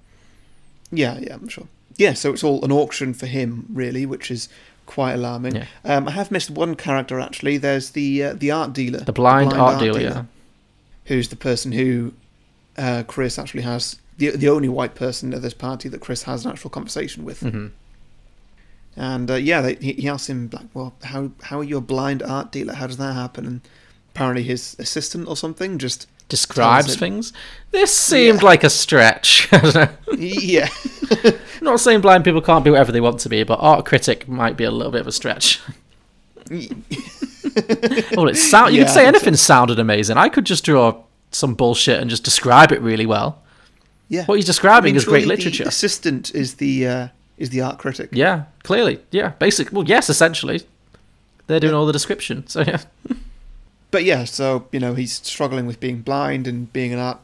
Yeah, 0.92 1.18
yeah, 1.20 1.36
I'm 1.36 1.48
sure. 1.48 1.68
Yeah, 1.98 2.14
so 2.14 2.34
it's 2.34 2.44
all 2.44 2.64
an 2.66 2.72
auction 2.72 3.14
for 3.14 3.26
him, 3.28 3.66
really, 3.72 4.06
which 4.06 4.30
is 4.32 4.50
quite 4.86 5.14
alarming. 5.14 5.56
Yeah. 5.56 5.66
Um, 5.84 6.08
I 6.08 6.12
have 6.12 6.32
missed 6.32 6.50
one 6.50 6.76
character 6.76 7.20
actually. 7.20 7.58
There's 7.58 7.92
the 7.92 8.24
uh, 8.24 8.34
the 8.34 8.52
art 8.52 8.74
dealer, 8.74 9.00
The 9.00 9.14
blind, 9.14 9.54
art, 9.54 9.80
dealer, 9.80 10.00
yeah. 10.00 10.24
who's 11.06 11.30
the 11.30 11.36
person 11.36 11.72
who 11.72 12.14
uh, 12.78 13.04
Chris 13.08 13.40
actually 13.40 13.64
has 13.64 14.00
the 14.18 14.32
the 14.32 14.50
only 14.50 14.70
white 14.70 14.96
person 14.96 15.34
at 15.34 15.42
this 15.42 15.54
party 15.54 15.90
that 15.90 16.02
Chris 16.02 16.24
has 16.24 16.46
an 16.46 16.52
actual 16.52 16.70
conversation 16.70 17.24
with. 17.26 17.40
hmm 17.42 17.68
And 18.96 19.30
uh, 19.30 19.36
yeah, 19.36 19.62
they, 19.62 19.76
he, 19.76 19.94
he 19.94 20.10
asks 20.10 20.30
him 20.30 20.50
like, 20.52 20.68
"Well, 20.74 20.94
how 21.04 21.32
how 21.44 21.60
are 21.60 21.64
you 21.64 21.78
a 21.78 21.82
blind 21.82 22.22
art 22.24 22.52
dealer? 22.52 22.74
How 22.74 22.88
does 22.88 22.98
that 22.98 23.14
happen?" 23.14 23.46
And 23.46 23.62
apparently 24.14 24.44
his 24.44 24.76
assistant 24.80 25.28
or 25.28 25.36
something 25.36 25.78
just 25.78 26.08
Describes 26.28 26.96
things. 26.96 27.34
This 27.72 27.96
seemed 27.96 28.42
Yeah. 28.42 28.46
like 28.48 28.64
a 28.64 28.70
stretch. 28.70 29.48
I 29.54 29.58
don't 29.60 29.76
know. 29.76 29.90
yeah, 30.18 30.70
not 31.62 31.80
saying 31.80 32.02
blind 32.02 32.24
people 32.24 32.42
can't 32.42 32.64
be 32.64 32.72
whatever 32.72 32.92
they 32.92 33.02
want 33.02 33.20
to 33.22 33.30
be, 33.30 33.44
but 33.44 33.60
art 33.62 33.86
critic 33.86 34.28
might 34.28 34.58
be 34.58 34.64
a 34.64 34.72
little 34.72 34.92
bit 34.92 35.02
of 35.02 35.08
a 35.08 35.12
stretch. 35.12 35.62
well, 36.50 38.28
it 38.28 38.36
sound. 38.38 38.74
You 38.74 38.80
Yeah, 38.80 38.86
could 38.86 38.94
say 38.94 39.06
anything 39.06 39.36
sounded 39.36 39.80
amazing. 39.80 40.18
I 40.18 40.30
could 40.30 40.46
just 40.46 40.64
draw 40.66 41.04
some 41.32 41.54
bullshit 41.54 42.00
and 42.00 42.10
just 42.10 42.24
describe 42.24 42.72
it 42.72 42.82
really 42.82 43.06
well. 43.06 43.42
yeah. 44.10 44.26
What 44.26 44.36
he's 44.36 44.46
describing 44.46 44.90
I 44.90 44.94
mean, 44.94 44.96
is 44.98 45.06
great 45.06 45.28
literature. 45.28 45.64
assistant 45.64 46.34
is 46.34 46.56
the 46.56 46.88
uh, 46.88 47.08
is 47.38 47.50
the 47.50 47.62
art 47.62 47.78
critic. 47.80 48.10
Yeah, 48.12 48.46
clearly. 48.64 49.00
Yeah, 49.12 49.30
basic. 49.40 49.72
Well, 49.72 49.84
yes, 49.86 50.10
essentially. 50.10 50.62
They're 51.48 51.60
doing 51.60 51.74
all 51.76 51.86
the 51.86 51.94
description. 51.94 52.48
So 52.48 52.62
yeah. 52.62 52.82
But 53.96 54.04
yeah, 54.04 54.26
so 54.26 54.68
you 54.74 54.80
know 54.82 54.94
he's 54.94 55.14
struggling 55.26 55.66
with 55.66 55.80
being 55.80 56.02
blind 56.02 56.48
and 56.48 56.72
being 56.74 56.92
an 56.92 57.00
art 57.00 57.20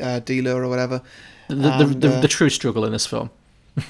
uh, 0.00 0.18
dealer 0.18 0.60
or 0.60 0.68
whatever. 0.68 1.00
The, 1.46 1.54
the, 1.54 1.70
And, 1.72 2.02
the, 2.02 2.16
uh, 2.16 2.20
the 2.20 2.26
true 2.26 2.50
struggle 2.50 2.84
in 2.84 2.90
this 2.92 3.06
film. 3.06 3.30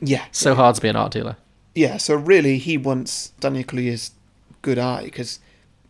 Yeah, 0.00 0.24
So 0.32 0.54
hard 0.54 0.76
to 0.76 0.80
be 0.80 0.88
an 0.88 0.96
art 0.96 1.12
dealer. 1.12 1.36
yeah. 1.74 1.98
So 1.98 2.14
really, 2.14 2.56
he 2.56 2.78
wants 2.78 3.32
Daniel 3.40 3.64
Kaluuya's 3.64 4.12
good 4.62 4.78
eye 4.78 5.04
because 5.04 5.38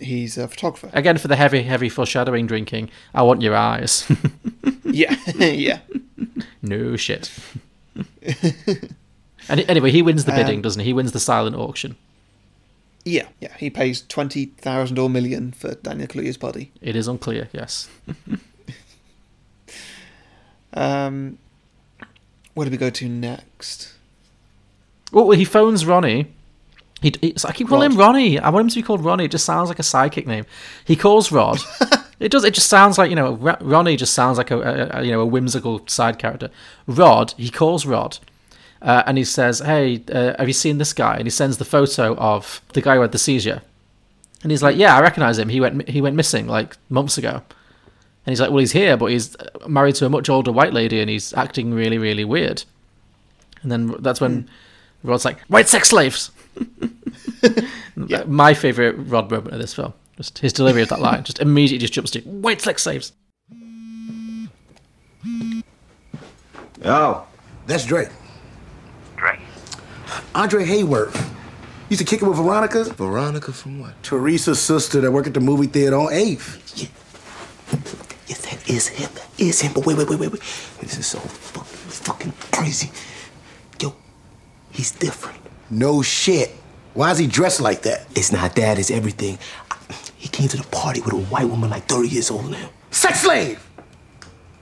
he's 0.01 0.37
a 0.37 0.49
photographer. 0.49 0.91
Again, 0.93 1.19
for 1.19 1.29
the 1.29 1.37
heavy, 1.37 1.63
heavy 1.63 1.89
foreshadowing 1.89 2.49
drinking, 2.49 2.91
I 3.15 3.23
want 3.23 3.43
your 3.43 3.55
eyes. 3.55 4.11
yeah, 4.85 5.15
yeah. 5.39 5.79
no 6.63 6.97
shit. 6.97 7.31
and 9.49 9.61
anyway, 9.69 9.93
he 9.93 10.03
wins 10.03 10.25
the 10.25 10.33
bidding, 10.33 10.57
Um, 10.57 10.63
doesn't 10.63 10.81
he? 10.81 10.87
He 10.87 10.93
wins 10.93 11.13
the 11.13 11.21
silent 11.21 11.55
auction. 11.55 11.95
Yeah, 13.05 13.29
yeah. 13.41 13.57
He 13.57 13.71
pays 13.71 14.03
twenty 14.03 14.47
thousand 14.47 14.99
or 14.99 15.09
million 15.09 15.53
for 15.53 15.75
Daniel 15.75 16.07
Kaluuya's 16.09 16.37
body. 16.37 16.73
It 16.81 16.97
is 16.97 17.09
unclear, 17.09 17.49
yes. 17.53 17.89
Um, 20.73 21.39
where 22.55 22.65
do 22.65 22.71
we 22.71 22.77
go 22.77 22.91
to 22.91 23.09
next? 23.09 23.93
Oh, 25.13 25.25
well, 25.25 25.39
he 25.39 25.45
phones 25.45 25.85
Ronnie. 25.85 26.33
He, 27.03 27.15
he, 27.21 27.35
I 27.45 27.53
keep 27.53 27.69
calling 27.69 27.91
him 27.91 27.99
Ronnie. 27.99 28.39
I 28.39 28.51
want 28.51 28.65
him 28.65 28.69
to 28.69 28.75
be 28.77 28.83
called 28.83 29.05
Ronnie. 29.05 29.25
It 29.25 29.31
just 29.31 29.47
sounds 29.47 29.69
like 29.69 29.79
a 29.79 29.83
sidekick 29.83 30.27
name. 30.27 30.45
He 30.85 30.97
calls 30.97 31.33
Rod. 31.33 31.59
it 32.21 32.31
does. 32.31 32.45
It 32.45 32.53
just 32.55 32.69
sounds 32.69 32.99
like 32.99 33.09
you 33.09 33.17
know. 33.17 33.33
Ro- 33.35 33.57
Ronnie 33.61 33.97
just 33.97 34.13
sounds 34.13 34.37
like 34.37 34.51
a, 34.51 34.61
a, 34.61 35.01
a 35.01 35.03
you 35.03 35.11
know 35.11 35.21
a 35.21 35.27
whimsical 35.27 35.87
side 35.89 36.19
character. 36.19 36.51
Rod. 36.87 37.33
He 37.39 37.49
calls 37.51 37.87
Rod, 37.87 38.19
uh, 38.83 39.03
and 39.07 39.19
he 39.19 39.25
says, 39.25 39.61
"Hey, 39.61 40.03
uh, 40.13 40.35
have 40.39 40.49
you 40.49 40.55
seen 40.55 40.79
this 40.79 40.93
guy?" 40.93 41.15
And 41.17 41.25
he 41.25 41.31
sends 41.31 41.59
the 41.59 41.65
photo 41.65 42.15
of 42.17 42.61
the 42.73 42.81
guy 42.81 42.95
who 42.95 43.03
had 43.03 43.13
the 43.13 43.19
seizure. 43.19 43.63
And 44.43 44.51
he's 44.51 44.63
like, 44.63 44.77
"Yeah, 44.77 44.97
I 44.97 45.01
recognize 45.01 45.39
him. 45.39 45.49
He 45.49 45.61
went 45.61 45.89
he 45.89 46.01
went 46.01 46.17
missing 46.17 46.47
like 46.47 46.77
months 46.89 47.19
ago." 47.19 47.43
And 48.27 48.33
he's 48.33 48.41
like, 48.41 48.51
"Well, 48.51 48.59
he's 48.59 48.73
here, 48.73 48.97
but 48.97 49.07
he's 49.07 49.37
uh, 49.37 49.69
married 49.69 49.97
to 49.97 50.07
a 50.07 50.11
much 50.11 50.29
older 50.29 50.53
white 50.53 50.73
lady, 50.73 51.01
and 51.01 51.11
he's 51.11 51.35
acting 51.35 51.75
really, 51.75 51.99
really 51.99 52.25
weird." 52.25 52.65
And 53.63 53.71
then 53.71 53.95
that's 53.99 54.21
when 54.21 54.49
Rod's 55.03 55.25
like, 55.25 55.41
"White 55.43 55.69
sex 55.69 55.89
slaves." 55.89 56.31
yeah. 58.07 58.25
My 58.27 58.55
favorite 58.55 58.95
Rod 58.97 59.31
moment 59.31 59.55
of 59.55 59.61
this 59.61 59.75
film, 59.75 59.93
just 60.17 60.39
his 60.39 60.53
delivery 60.53 60.83
of 60.83 60.89
that 60.89 61.01
line, 61.01 61.25
just 61.25 61.41
immediately 61.41 61.79
just 61.79 61.93
jumps 61.93 62.11
to 62.13 62.21
"White 62.21 62.63
sex 62.63 62.83
slaves." 62.83 63.13
Oh. 66.83 67.27
That's 67.67 67.85
Dre. 67.85 68.09
Dre. 70.33 70.41
Andre 70.43 70.65
Hayworth. 70.65 71.29
Used 71.89 72.01
to 72.01 72.05
kick 72.07 72.23
it 72.23 72.25
with 72.25 72.37
Veronica. 72.37 72.85
Veronica 72.85 73.53
from 73.53 73.81
what? 73.81 74.01
Teresa's 74.03 74.61
sister 74.61 75.01
that 75.01 75.11
worked 75.11 75.27
at 75.27 75.35
the 75.35 75.41
movie 75.41 75.67
theater 75.67 75.97
on 75.97 76.13
8th. 76.13 76.91
Yes, 78.29 78.41
that 78.43 78.71
is 78.71 78.87
him. 78.89 79.11
That 79.15 79.29
is 79.39 79.61
him. 79.61 79.73
But 79.73 79.87
wait, 79.87 79.97
wait, 79.99 80.09
wait, 80.09 80.21
wait, 80.21 80.33
wait. 80.33 80.41
This 80.81 80.99
is 80.99 81.07
so 81.07 81.19
fucking, 81.19 81.65
fucking 81.65 82.33
crazy. 82.53 82.91
Yo, 83.81 83.95
he's 84.71 84.93
different. 84.93 85.39
No 85.69 86.03
shit. 86.03 86.51
Why 86.95 87.11
is 87.11 87.19
he 87.19 87.27
dressed 87.27 87.61
like 87.61 87.83
that? 87.83 88.07
It's 88.15 88.33
not 88.33 88.55
that, 88.57 88.79
it's 88.79 88.91
everything. 88.91 89.39
He 90.17 90.29
came 90.29 90.49
to 90.49 90.57
the 90.57 90.65
party 90.65 91.01
with 91.01 91.13
a 91.13 91.17
white 91.17 91.49
woman 91.49 91.71
like 91.71 91.87
30 91.87 92.09
years 92.09 92.31
old 92.31 92.51
now. 92.51 92.71
Sex 92.91 93.23
slave! 93.23 93.65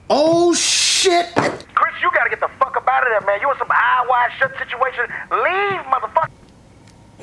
Oh 0.08 0.54
shit! 0.54 0.87
Chris, 1.04 1.94
you 2.02 2.10
gotta 2.12 2.30
get 2.30 2.40
the 2.40 2.48
fuck 2.58 2.76
up 2.76 2.88
out 2.88 3.04
of 3.04 3.10
there, 3.10 3.20
man. 3.20 3.40
You 3.40 3.50
in 3.52 3.58
some 3.58 3.68
Eyes 3.70 4.06
Wide 4.08 4.30
Shut 4.38 4.52
situation. 4.58 5.04
Leave, 5.30 5.80
motherfucker. 5.86 6.30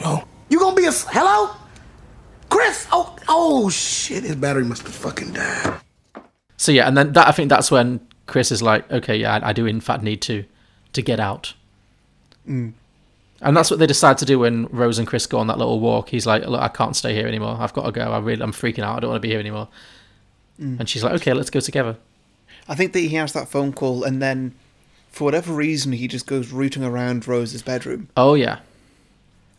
No. 0.02 0.24
You 0.50 0.60
gonna 0.60 0.76
be 0.76 0.86
a 0.86 0.92
hello? 0.92 1.56
Chris! 2.50 2.88
Oh, 2.92 3.18
oh 3.28 3.70
shit! 3.70 4.24
His 4.24 4.36
battery 4.36 4.64
must 4.64 4.84
have 4.84 4.94
fucking 4.94 5.34
died. 5.34 5.82
So 6.58 6.72
yeah, 6.72 6.88
and 6.88 6.96
then 6.96 7.12
that 7.14 7.28
I 7.28 7.32
think 7.32 7.50
that's 7.50 7.70
when 7.70 8.00
Chris 8.28 8.52
is 8.52 8.62
like, 8.62 8.90
"Okay, 8.90 9.18
yeah, 9.18 9.36
I, 9.36 9.50
I 9.50 9.54
do 9.54 9.66
in 9.66 9.82
fact 9.82 10.04
need 10.04 10.22
to 10.24 10.46
to 10.94 11.02
get 11.02 11.20
out." 11.20 11.54
Mm. 12.48 12.74
And 13.42 13.58
that's 13.58 13.70
what 13.70 13.80
they 13.80 13.88
decide 13.88 14.18
to 14.20 14.26
do 14.26 14.40
when 14.40 14.68
Rose 14.68 14.98
and 14.98 15.08
Chris 15.08 15.28
go 15.28 15.38
on 15.38 15.48
that 15.48 15.58
little 15.58 15.82
walk. 15.82 16.10
He's 16.10 16.26
like, 16.26 16.46
"Look, 16.46 16.62
I 16.62 16.70
can't 16.70 16.96
stay 16.96 17.14
here 17.14 17.28
anymore. 17.28 17.58
I've 17.60 17.74
got 17.74 17.86
to 17.86 17.92
go. 17.92 18.04
I 18.04 18.20
really, 18.20 18.42
I'm 18.42 18.54
freaking 18.54 18.84
out. 18.84 18.98
I 18.98 19.00
don't 19.02 19.10
want 19.10 19.22
to 19.22 19.28
be 19.28 19.32
here 19.32 19.40
anymore." 19.40 19.68
Mm. 20.62 20.80
And 20.80 20.88
she's 20.88 21.04
like, 21.04 21.14
"Okay, 21.16 21.34
let's 21.34 21.50
go 21.50 21.60
together." 21.60 21.98
I 22.68 22.76
think 22.76 22.94
that 22.94 23.00
he 23.00 23.10
has 23.10 23.34
that 23.34 23.48
phone 23.48 23.74
call, 23.74 24.04
and 24.04 24.22
then 24.22 24.54
for 25.12 25.24
whatever 25.26 25.54
reason, 25.54 25.92
he 25.94 26.08
just 26.08 26.26
goes 26.28 26.52
rooting 26.52 26.84
around 26.84 27.28
Rose's 27.28 27.62
bedroom, 27.62 28.10
Oh 28.18 28.34
yeah. 28.34 28.60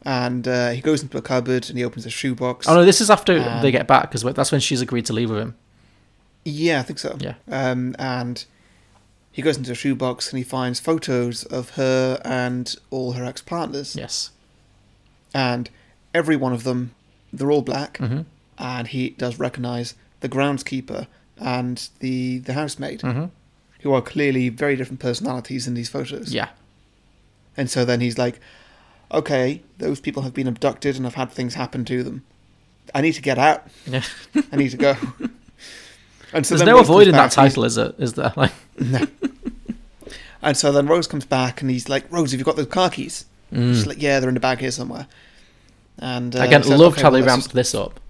and 0.05 0.47
uh, 0.47 0.71
he 0.71 0.81
goes 0.81 1.03
into 1.03 1.17
a 1.19 1.23
cupboard 1.23 1.69
and 1.69 1.79
he 1.79 1.85
opens 1.85 2.07
a 2.07 2.11
shoebox. 2.11 2.69
Oh 2.69 2.75
no, 2.75 2.85
this 2.85 3.01
is 3.01 3.11
after 3.11 3.37
and- 3.37 3.63
they 3.65 3.71
get 3.71 3.87
back 3.87 4.11
because 4.11 4.23
that's 4.35 4.53
when 4.53 4.61
she's 4.61 4.81
agreed 4.81 5.07
to 5.07 5.13
leave 5.13 5.31
with 5.31 5.39
him. 5.41 5.55
Yeah, 6.45 6.79
I 6.81 6.83
think 6.83 6.99
so. 7.01 7.17
Yeah. 7.21 7.35
Um, 7.51 7.97
and 7.99 8.45
he 9.33 9.43
goes 9.43 9.57
into 9.57 9.73
a 9.73 9.75
shoebox 9.75 10.31
and 10.31 10.39
he 10.39 10.45
finds 10.45 10.79
photos 10.79 11.43
of 11.45 11.71
her 11.71 12.21
and 12.25 12.73
all 12.91 13.13
her 13.13 13.25
ex 13.25 13.43
partners. 13.43 13.97
Yes. 13.97 14.31
And 15.35 15.69
every 16.15 16.37
one 16.37 16.53
of 16.53 16.63
them, 16.65 16.95
they're 17.33 17.51
all 17.51 17.63
black. 17.63 17.99
Mhm. 17.99 18.27
and 18.59 18.89
he 18.89 19.11
does 19.11 19.39
recognize 19.39 19.95
the 20.21 20.29
groundskeeper 20.31 21.07
and 21.41 21.89
the 22.01 22.39
the 22.41 22.53
housemaid, 22.55 23.01
Mhm. 23.01 23.31
who 23.81 23.93
are 23.93 24.03
clearly 24.03 24.49
very 24.49 24.77
different 24.77 25.01
personalities 25.01 25.67
in 25.67 25.75
these 25.75 25.89
photos. 25.89 26.33
Yeah. 26.33 26.49
And 27.57 27.71
so 27.71 27.85
then 27.85 28.01
he's 28.01 28.19
like, 28.19 28.39
okay, 29.13 29.63
those 29.79 30.01
people 30.01 30.23
have 30.23 30.35
been 30.35 30.47
abducted 30.49 30.97
and 30.97 31.05
have 31.05 31.15
had 31.15 31.31
things 31.31 31.55
happen 31.55 31.85
to 31.87 32.03
them. 32.03 32.23
I 32.95 33.01
need 33.01 33.13
to 33.15 33.23
get 33.23 33.39
out. 33.39 33.67
Yeah. 33.87 34.03
I 34.53 34.57
need 34.57 34.71
to 34.71 34.77
go. 34.77 34.97
And 36.33 36.45
so 36.45 36.57
There's 36.57 36.67
no 36.67 36.75
Rose 36.77 36.89
avoiding 36.89 37.13
that 37.13 37.19
back 37.31 37.39
and 37.39 37.45
he's- 37.45 37.53
title, 37.55 37.65
is 37.65 37.79
it? 37.79 37.95
Is 37.99 38.13
there? 38.15 38.33
Like, 38.37 38.53
No. 38.81 39.07
and 40.43 40.57
so 40.57 40.73
then 40.73 40.87
Rose 40.87 41.07
comes 41.07 41.25
back 41.25 41.63
and 41.63 41.71
he's 41.71 41.89
like, 41.89 42.05
Rose, 42.11 42.33
have 42.33 42.41
you 42.41 42.45
got 42.45 42.57
those 42.57 42.67
car 42.67 42.91
keys? 42.91 43.27
Mm. 43.53 43.73
She's 43.75 43.87
like, 43.87 44.03
yeah, 44.03 44.19
they're 44.19 44.29
in 44.29 44.35
the 44.35 44.41
bag 44.41 44.59
here 44.59 44.73
somewhere. 44.73 45.07
And 45.99 46.35
uh, 46.35 46.41
again, 46.43 46.63
loved 46.63 46.95
"Okay, 46.95 47.03
how 47.03 47.11
well, 47.11 47.21
they 47.21 47.27
ramped 47.27 47.45
just- 47.47 47.55
this 47.55 47.75
up. 47.77 48.01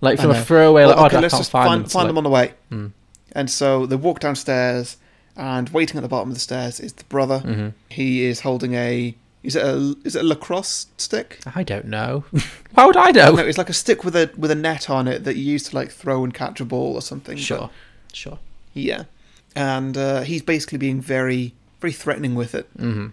Like 0.00 0.18
from 0.18 0.30
a 0.30 0.42
throwaway, 0.42 0.84
like, 0.84 0.96
Well, 0.96 1.04
oh, 1.04 1.06
okay, 1.08 1.16
I 1.18 1.20
let's 1.20 1.34
can't 1.34 1.40
just 1.40 1.50
find, 1.50 1.68
find, 1.68 1.84
them. 1.84 1.90
find 1.90 2.04
like- 2.04 2.08
them 2.10 2.18
on 2.18 2.24
the 2.24 2.30
way. 2.30 2.54
Mm. 2.72 2.92
And 3.32 3.50
so 3.50 3.86
they 3.86 3.96
walk 3.96 4.20
downstairs, 4.20 4.96
and 5.36 5.68
waiting 5.70 5.96
at 5.96 6.02
the 6.02 6.08
bottom 6.08 6.30
of 6.30 6.34
the 6.34 6.40
stairs 6.40 6.80
is 6.80 6.92
the 6.94 7.04
brother. 7.04 7.40
Mhm. 7.44 7.72
He 7.88 8.24
is 8.24 8.40
holding 8.40 8.74
a 8.74 9.14
is 9.42 9.56
it 9.56 9.62
a 9.64 9.94
is 10.04 10.16
it 10.16 10.20
a 10.22 10.26
lacrosse 10.26 10.86
stick? 10.98 11.40
I 11.54 11.62
don't 11.62 11.86
know. 11.86 12.24
Why 12.74 12.84
would 12.86 12.96
I 12.96 13.10
know? 13.12 13.32
No, 13.36 13.44
it's 13.46 13.56
like 13.58 13.70
a 13.70 13.74
stick 13.74 14.04
with 14.04 14.16
a 14.16 14.30
with 14.36 14.50
a 14.50 14.54
net 14.54 14.90
on 14.90 15.06
it 15.08 15.24
that 15.24 15.36
you 15.36 15.44
use 15.44 15.62
to 15.64 15.76
like 15.76 15.90
throw 15.90 16.24
and 16.24 16.34
catch 16.34 16.60
a 16.60 16.64
ball 16.64 16.94
or 16.94 17.02
something. 17.02 17.36
but- 17.36 17.42
Sure, 17.42 17.70
sure. 18.12 18.38
yeah, 18.74 19.04
and 19.54 19.96
uh, 19.96 20.22
he's 20.22 20.42
basically 20.42 20.78
being 20.78 21.00
very 21.00 21.54
very 21.80 21.92
threatening 21.92 22.34
with 22.34 22.54
it. 22.54 22.68
mm-hmm. 22.76 23.06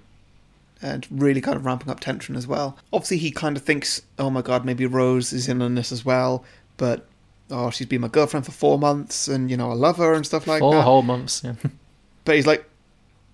And 0.82 1.08
really 1.10 1.42
kind 1.42 1.56
of 1.58 1.66
ramping 1.66 1.90
up 1.90 2.00
tension 2.00 2.36
as 2.36 2.46
well. 2.46 2.78
Obviously, 2.94 3.18
he 3.18 3.32
kind 3.32 3.58
of 3.58 3.64
thinks, 3.64 4.02
"Oh 4.20 4.30
my 4.30 4.42
god, 4.44 4.64
maybe 4.66 4.86
Rose 4.86 5.34
is 5.34 5.48
in 5.48 5.62
on 5.62 5.74
this 5.76 5.92
as 5.92 6.04
well." 6.06 6.44
But 6.78 7.06
oh, 7.52 7.70
she's 7.72 7.88
been 7.88 8.02
my 8.02 8.08
girlfriend 8.08 8.46
for 8.46 8.52
four 8.52 8.78
months, 8.80 9.28
and 9.28 9.50
you 9.52 9.58
know 9.58 9.70
I 9.72 9.74
love 9.74 9.98
her 9.98 10.14
and 10.14 10.26
stuff 10.26 10.48
like 10.48 10.60
Four 10.60 10.76
that. 10.76 10.84
whole 10.84 11.02
months. 11.02 11.42
Yeah. 11.44 11.54
But 12.26 12.36
he's 12.36 12.46
like, 12.46 12.70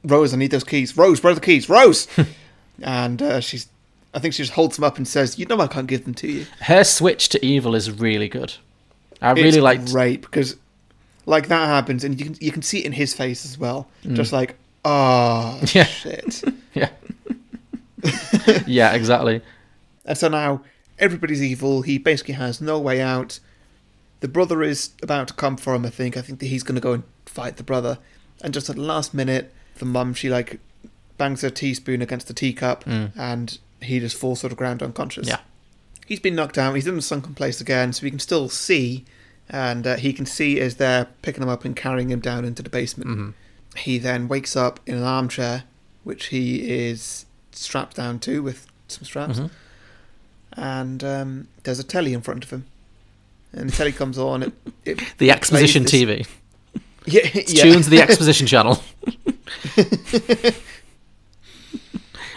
Rose, 0.04 0.36
I 0.36 0.38
need 0.38 0.52
those 0.52 0.64
keys. 0.64 0.96
Rose, 0.96 1.24
where 1.24 1.32
are 1.32 1.36
the 1.36 1.42
keys? 1.42 1.68
Rose! 1.68 2.08
and 2.84 3.20
uh, 3.24 3.40
she's, 3.40 3.68
I 4.14 4.20
think 4.20 4.36
she 4.36 4.44
just 4.44 4.54
holds 4.54 4.76
them 4.76 4.84
up 4.84 4.98
and 4.98 5.08
says, 5.08 5.40
You 5.40 5.48
know 5.48 5.60
I 5.60 5.66
can't 5.66 5.88
give 5.88 6.04
them 6.06 6.14
to 6.14 6.28
you. 6.32 6.46
Her 6.62 6.84
switch 6.84 7.30
to 7.30 7.44
evil 7.44 7.74
is 7.74 7.90
really 7.90 8.30
good. 8.30 8.54
I 9.20 9.32
really 9.32 9.48
it's 9.48 9.58
liked. 9.58 9.86
great 9.88 10.22
because, 10.22 10.58
like, 11.26 11.48
that 11.48 11.66
happens, 11.66 12.04
and 12.04 12.20
you 12.20 12.26
can, 12.28 12.36
you 12.40 12.52
can 12.52 12.62
see 12.62 12.80
it 12.82 12.86
in 12.86 12.92
his 12.92 13.16
face 13.16 13.46
as 13.46 13.58
well. 13.58 13.88
Mm. 14.06 14.16
Just 14.16 14.32
like, 14.32 14.58
oh, 14.86 15.60
Yeah. 15.74 15.86
shit. 15.86 16.44
Yeah. 16.76 16.90
yeah, 18.68 18.94
exactly. 18.94 19.42
And 20.06 20.18
so 20.18 20.28
now 20.28 20.62
everybody's 21.00 21.42
evil. 21.44 21.82
He 21.82 21.98
basically 21.98 22.36
has 22.36 22.62
no 22.62 22.80
way 22.80 23.02
out. 23.02 23.40
The 24.20 24.28
brother 24.28 24.64
is 24.64 24.92
about 25.02 25.28
to 25.30 25.34
come 25.34 25.58
for 25.58 25.74
him, 25.76 25.86
I 25.86 25.90
think. 25.90 26.16
I 26.18 26.22
think 26.22 26.40
that 26.40 26.46
he's 26.48 26.64
going 26.64 26.76
to 26.76 26.82
go 26.82 26.94
and 26.94 27.04
fight 27.26 27.58
the 27.58 27.64
brother. 27.64 27.98
And 28.42 28.54
just 28.54 28.70
at 28.70 28.76
the 28.78 28.82
last 28.82 29.14
minute, 29.14 29.54
the 29.76 29.86
mum, 29.86 30.14
she 30.14 30.30
like 30.30 30.60
bangs 31.18 31.42
her 31.42 31.50
teaspoon 31.50 32.02
against 32.02 32.28
the 32.28 32.34
teacup 32.34 32.84
Mm. 32.86 33.12
and 33.16 33.58
he 33.82 34.00
just 34.00 34.16
falls 34.16 34.40
sort 34.40 34.52
of 34.52 34.58
ground 34.58 34.82
unconscious. 34.82 35.28
Yeah. 35.28 35.40
He's 36.06 36.20
been 36.20 36.36
knocked 36.36 36.58
out. 36.58 36.74
He's 36.76 36.88
in 36.88 36.96
the 36.96 37.02
sunken 37.02 37.34
place 37.34 37.60
again, 37.62 37.94
so 37.94 38.04
he 38.06 38.10
can 38.10 38.20
still 38.20 38.50
see. 38.50 39.06
And 39.50 39.86
uh, 39.86 39.96
he 39.98 40.14
can 40.14 40.26
see 40.26 40.60
as 40.60 40.76
they're 40.76 41.08
picking 41.22 41.44
him 41.44 41.50
up 41.50 41.66
and 41.66 41.76
carrying 41.76 42.10
him 42.10 42.20
down 42.22 42.46
into 42.46 42.64
the 42.64 42.70
basement. 42.70 43.10
Mhm. 43.10 43.34
He 43.78 43.98
then 43.98 44.28
wakes 44.28 44.56
up 44.56 44.80
in 44.86 44.96
an 44.96 45.04
armchair, 45.04 45.64
which 46.04 46.28
he 46.28 46.70
is 46.88 47.26
strapped 47.52 47.98
down 47.98 48.20
to 48.20 48.42
with 48.42 48.68
some 48.88 49.04
straps 49.04 49.40
Mhm. 49.40 49.50
And 50.58 51.04
um, 51.04 51.48
there's 51.64 51.80
a 51.80 51.84
telly 51.84 52.14
in 52.14 52.22
front 52.22 52.44
of 52.44 52.50
him, 52.52 52.66
and 53.54 53.70
the 53.70 53.76
telly 53.76 53.92
comes 53.92 54.18
on. 54.18 54.44
It, 54.44 54.54
it 54.86 55.02
The 55.18 55.32
exposition 55.32 55.84
TV. 55.86 56.28
Yeah, 57.06 57.22
It's 57.34 57.54
yeah. 57.54 57.64
tuned 57.64 57.84
to 57.84 57.90
the 57.90 58.02
exposition 58.08 58.48
channel. 58.48 58.82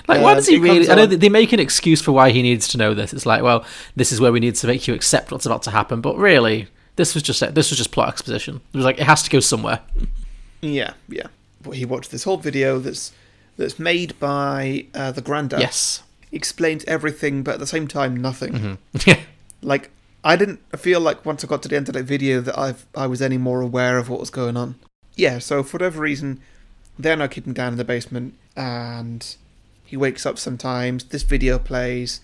Like, 0.09 0.21
why 0.23 0.31
Um, 0.33 0.37
does 0.37 0.47
he 0.47 0.59
really? 0.59 0.89
I 0.89 0.95
know 0.95 1.07
they 1.07 1.29
make 1.29 1.53
an 1.53 1.59
excuse 1.61 2.01
for 2.01 2.13
why 2.13 2.31
he 2.31 2.43
needs 2.43 2.69
to 2.69 2.79
know 2.79 2.95
this. 2.95 3.13
It's 3.13 3.27
like, 3.27 3.43
well, 3.43 3.65
this 3.97 4.13
is 4.13 4.21
where 4.21 4.31
we 4.33 4.39
need 4.41 4.55
to 4.57 4.67
make 4.67 4.87
you 4.87 4.95
accept 4.95 5.33
what's 5.33 5.47
about 5.47 5.63
to 5.65 5.71
happen. 5.73 6.01
But 6.01 6.17
really, 6.17 6.69
this 6.97 7.15
was 7.15 7.23
just 7.25 7.41
this 7.55 7.71
was 7.71 7.79
just 7.79 7.91
plot 7.91 8.09
exposition. 8.09 8.61
It 8.73 8.77
was 8.77 8.85
like 8.85 8.99
it 8.99 9.05
has 9.05 9.23
to 9.25 9.31
go 9.31 9.41
somewhere. 9.41 9.81
Yeah, 10.63 10.95
yeah. 11.09 11.27
But 11.63 11.73
he 11.73 11.85
watched 11.85 12.11
this 12.13 12.23
whole 12.25 12.37
video 12.37 12.79
that's 12.79 13.13
that's 13.57 13.79
made 13.81 14.19
by 14.21 14.87
uh, 14.95 15.11
the 15.13 15.23
granddad. 15.23 15.61
Yes. 15.61 16.03
Explains 16.33 16.85
everything, 16.85 17.43
but 17.43 17.55
at 17.55 17.61
the 17.61 17.67
same 17.67 17.87
time, 17.89 18.17
nothing. 18.17 18.53
Mhm. 18.53 18.79
Yeah. 19.07 19.21
Like 19.63 19.91
I 20.25 20.37
didn't 20.37 20.61
feel 20.77 21.01
like 21.01 21.25
once 21.25 21.45
I 21.45 21.47
got 21.47 21.63
to 21.63 21.69
the 21.69 21.77
end 21.77 21.89
of 21.89 21.95
that 21.95 22.05
video 22.05 22.41
that 22.41 22.59
I 22.59 22.75
I 22.95 23.07
was 23.07 23.23
any 23.23 23.39
more 23.39 23.61
aware 23.61 23.97
of 23.99 24.09
what 24.09 24.21
was 24.21 24.31
going 24.31 24.57
on. 24.57 24.75
Yeah. 25.15 25.39
So 25.39 25.63
for 25.63 25.77
whatever 25.77 26.01
reason, 26.01 26.41
they're 26.99 27.17
now 27.17 27.27
keeping 27.27 27.53
down 27.53 27.73
in 27.73 27.79
the 27.79 27.85
basement, 27.85 28.35
and 28.57 29.37
he 29.85 29.97
wakes 29.97 30.27
up 30.27 30.39
sometimes. 30.39 31.05
This 31.05 31.23
video 31.23 31.59
plays, 31.59 32.21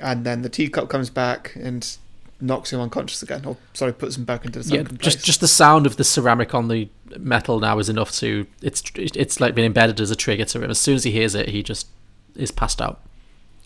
and 0.00 0.24
then 0.24 0.42
the 0.42 0.48
teacup 0.48 0.88
comes 0.88 1.10
back 1.10 1.52
and 1.56 1.96
knocks 2.40 2.72
him 2.72 2.80
unconscious 2.80 3.22
again. 3.22 3.44
Or 3.44 3.56
sorry, 3.74 3.92
puts 3.92 4.16
him 4.16 4.24
back 4.24 4.44
into 4.44 4.58
the 4.60 4.64
Yeah, 4.68 4.78
sunken 4.78 4.96
place. 4.98 5.14
just 5.14 5.24
just 5.26 5.40
the 5.40 5.48
sound 5.48 5.86
of 5.86 5.96
the 5.96 6.04
ceramic 6.04 6.54
on 6.54 6.68
the 6.68 6.88
metal 7.18 7.60
now 7.60 7.78
is 7.78 7.88
enough 7.88 8.10
to 8.16 8.46
it's 8.62 8.82
it's 8.96 9.38
like 9.40 9.54
been 9.54 9.64
embedded 9.64 10.00
as 10.00 10.10
a 10.10 10.16
trigger 10.16 10.44
to 10.46 10.62
him. 10.62 10.70
As 10.70 10.80
soon 10.80 10.96
as 10.96 11.04
he 11.04 11.10
hears 11.12 11.34
it, 11.34 11.48
he 11.50 11.62
just 11.62 11.86
is 12.36 12.50
passed 12.50 12.80
out. 12.82 13.00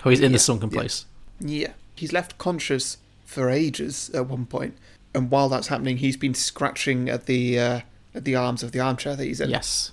Oh, 0.04 0.10
he's 0.10 0.20
in 0.20 0.32
the 0.32 0.38
sunken 0.38 0.70
place. 0.70 1.06
Yeah, 1.40 1.72
he's 1.94 2.12
left 2.12 2.38
conscious 2.38 2.98
for 3.24 3.50
ages 3.50 4.10
at 4.14 4.26
one 4.26 4.46
point, 4.46 4.76
and 5.14 5.30
while 5.30 5.48
that's 5.48 5.68
happening, 5.68 5.98
he's 5.98 6.16
been 6.16 6.34
scratching 6.34 7.08
at 7.08 7.26
the 7.26 7.58
uh, 7.58 7.80
at 8.14 8.24
the 8.24 8.34
arms 8.34 8.62
of 8.62 8.72
the 8.72 8.80
armchair 8.80 9.16
that 9.16 9.24
he's 9.24 9.40
in. 9.40 9.50
Yes. 9.50 9.92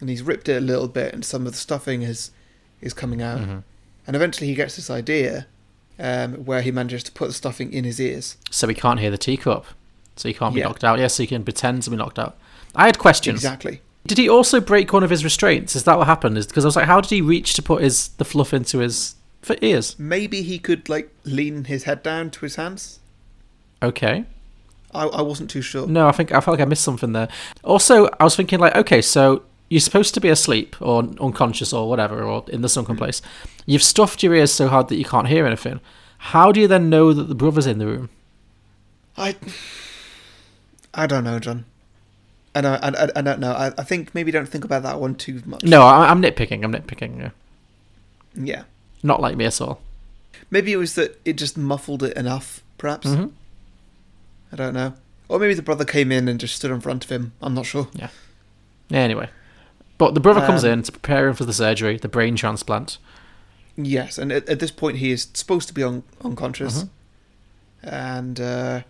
and 0.00 0.08
he's 0.10 0.22
ripped 0.22 0.48
it 0.48 0.56
a 0.56 0.60
little 0.60 0.88
bit, 0.88 1.14
and 1.14 1.24
some 1.24 1.46
of 1.46 1.52
the 1.52 1.58
stuffing 1.58 2.02
is 2.02 2.30
is 2.80 2.92
coming 2.92 3.22
out, 3.22 3.38
Mhm. 3.40 3.62
and 4.06 4.16
eventually 4.16 4.48
he 4.48 4.54
gets 4.56 4.74
this 4.76 4.90
idea 4.90 5.46
um, 6.00 6.44
where 6.44 6.62
he 6.62 6.72
manages 6.72 7.04
to 7.04 7.12
put 7.12 7.28
the 7.28 7.32
stuffing 7.34 7.72
in 7.72 7.84
his 7.84 8.00
ears. 8.00 8.36
So 8.50 8.66
he 8.66 8.74
can't 8.74 8.98
hear 8.98 9.10
the 9.12 9.18
teacup. 9.18 9.66
So 10.16 10.28
he 10.28 10.34
can't 10.34 10.52
be 10.54 10.60
Yeah. 10.60 10.66
knocked 10.66 10.82
out. 10.82 10.98
Yes, 10.98 11.14
so 11.14 11.22
he 11.22 11.26
can 11.28 11.44
pretend 11.44 11.84
to 11.84 11.90
be 11.90 11.96
knocked 11.96 12.18
out. 12.18 12.36
I 12.74 12.86
had 12.86 12.98
questions. 12.98 13.36
Exactly. 13.38 13.80
Did 14.06 14.18
he 14.18 14.28
also 14.28 14.60
break 14.60 14.92
one 14.92 15.04
of 15.04 15.10
his 15.10 15.24
restraints? 15.24 15.76
Is 15.76 15.84
that 15.84 15.96
what 15.96 16.06
happened? 16.06 16.36
Is 16.36 16.46
because 16.46 16.64
I 16.64 16.68
was 16.68 16.76
like, 16.76 16.86
how 16.86 17.00
did 17.00 17.10
he 17.10 17.20
reach 17.20 17.54
to 17.54 17.62
put 17.62 17.82
his 17.82 18.08
the 18.08 18.24
fluff 18.24 18.52
into 18.52 18.78
his 18.78 19.14
for 19.42 19.56
ears? 19.62 19.98
Maybe 19.98 20.42
he 20.42 20.58
could 20.58 20.88
like 20.88 21.10
lean 21.24 21.64
his 21.64 21.84
head 21.84 22.02
down 22.02 22.30
to 22.30 22.40
his 22.40 22.56
hands. 22.56 23.00
Okay. 23.82 24.24
I, 24.94 25.06
I 25.06 25.22
wasn't 25.22 25.50
too 25.50 25.62
sure. 25.62 25.86
No, 25.86 26.08
I 26.08 26.12
think 26.12 26.32
I 26.32 26.40
felt 26.40 26.58
like 26.58 26.66
I 26.66 26.68
missed 26.68 26.84
something 26.84 27.12
there. 27.12 27.28
Also, 27.64 28.08
I 28.20 28.24
was 28.24 28.36
thinking 28.36 28.58
like, 28.58 28.74
okay, 28.74 29.00
so 29.00 29.42
you're 29.68 29.80
supposed 29.80 30.14
to 30.14 30.20
be 30.20 30.28
asleep 30.28 30.76
or 30.80 31.02
unconscious 31.20 31.72
or 31.72 31.88
whatever, 31.88 32.22
or 32.22 32.44
in 32.48 32.60
the 32.60 32.68
sunken 32.68 32.96
hmm. 32.96 32.98
place. 32.98 33.22
You've 33.66 33.82
stuffed 33.82 34.22
your 34.22 34.34
ears 34.34 34.52
so 34.52 34.68
hard 34.68 34.88
that 34.88 34.96
you 34.96 35.04
can't 35.04 35.28
hear 35.28 35.46
anything. 35.46 35.80
How 36.18 36.52
do 36.52 36.60
you 36.60 36.68
then 36.68 36.90
know 36.90 37.12
that 37.12 37.24
the 37.24 37.34
brother's 37.34 37.66
in 37.66 37.78
the 37.78 37.86
room? 37.86 38.10
I 39.16 39.36
I 40.94 41.06
don't 41.06 41.24
know, 41.24 41.38
John. 41.38 41.64
I 42.54 42.60
don't, 42.60 42.84
I, 42.84 42.88
I, 43.04 43.08
I 43.16 43.22
don't 43.22 43.40
know. 43.40 43.52
I, 43.52 43.68
I 43.78 43.82
think 43.82 44.14
maybe 44.14 44.30
don't 44.30 44.48
think 44.48 44.64
about 44.64 44.82
that 44.82 45.00
one 45.00 45.14
too 45.14 45.40
much. 45.46 45.64
No, 45.64 45.82
I, 45.82 46.10
I'm 46.10 46.20
nitpicking. 46.20 46.62
I'm 46.64 46.72
nitpicking. 46.72 47.18
Yeah. 47.18 47.30
Yeah. 48.34 48.62
Not 49.02 49.20
like 49.20 49.36
me 49.36 49.46
at 49.46 49.60
all. 49.60 49.80
Maybe 50.50 50.72
it 50.72 50.76
was 50.76 50.94
that 50.96 51.18
it 51.24 51.34
just 51.34 51.56
muffled 51.56 52.02
it 52.02 52.14
enough, 52.16 52.62
perhaps. 52.76 53.06
Mhm. 53.06 53.32
I 54.52 54.56
don't 54.56 54.74
know. 54.74 54.92
Or 55.28 55.38
maybe 55.38 55.54
the 55.54 55.62
brother 55.62 55.86
came 55.86 56.12
in 56.12 56.28
and 56.28 56.38
just 56.38 56.54
stood 56.56 56.70
in 56.70 56.80
front 56.82 57.04
of 57.04 57.10
him. 57.10 57.32
I'm 57.40 57.54
not 57.54 57.64
sure. 57.64 57.88
Yeah. 57.94 58.08
Anyway, 58.90 59.30
but 59.96 60.12
the 60.12 60.20
brother 60.20 60.40
comes 60.44 60.62
Um, 60.62 60.70
in 60.72 60.82
to 60.82 60.92
prepare 60.92 61.28
him 61.28 61.34
for 61.34 61.46
the 61.46 61.54
surgery, 61.54 61.96
the 61.96 62.08
brain 62.08 62.36
transplant. 62.36 62.98
Yes, 63.76 64.18
and 64.18 64.30
at, 64.30 64.46
at 64.46 64.60
this 64.60 64.70
point 64.70 64.98
he 64.98 65.10
is 65.10 65.28
supposed 65.32 65.68
to 65.68 65.74
be 65.74 65.82
un- 65.82 66.02
unconscious, 66.22 66.82
Mhm. 66.84 66.88
and 67.84 68.40
uh, 68.40 68.82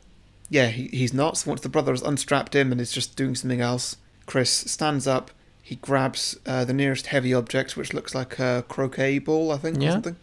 yeah, 0.52 0.68
he, 0.68 0.88
he's 0.88 1.14
not. 1.14 1.38
So 1.38 1.50
once 1.50 1.62
the 1.62 1.68
brother 1.70 1.92
has 1.92 2.02
unstrapped 2.02 2.54
him 2.54 2.70
and 2.72 2.80
is 2.80 2.92
just 2.92 3.16
doing 3.16 3.34
something 3.34 3.60
else, 3.62 3.96
Chris 4.26 4.50
stands 4.50 5.06
up. 5.06 5.30
He 5.62 5.76
grabs 5.76 6.36
uh, 6.44 6.64
the 6.66 6.74
nearest 6.74 7.06
heavy 7.06 7.32
object, 7.32 7.76
which 7.76 7.94
looks 7.94 8.14
like 8.14 8.38
a 8.38 8.64
croquet 8.68 9.18
ball, 9.18 9.50
I 9.50 9.56
think, 9.56 9.78
or 9.78 9.80
Yeah. 9.80 9.90
something. 9.92 10.16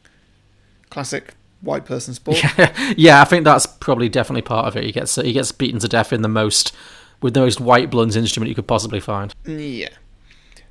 Classic 0.89 1.33
white 1.61 1.85
person 1.85 2.13
sport. 2.13 2.37
yeah, 2.97 3.21
I 3.21 3.25
think 3.25 3.43
that's 3.43 3.65
probably 3.65 4.09
definitely 4.09 4.41
part 4.43 4.67
of 4.67 4.75
it. 4.75 4.83
He 4.83 4.91
gets 4.91 5.15
he 5.15 5.33
gets 5.33 5.51
beaten 5.51 5.79
to 5.79 5.87
death 5.87 6.13
in 6.13 6.21
the 6.21 6.27
most 6.29 6.73
with 7.21 7.33
the 7.33 7.39
most 7.41 7.59
white 7.59 7.89
blunt 7.89 8.15
instrument 8.15 8.49
you 8.49 8.55
could 8.55 8.67
possibly 8.67 8.99
find. 8.99 9.33
Yeah. 9.45 9.89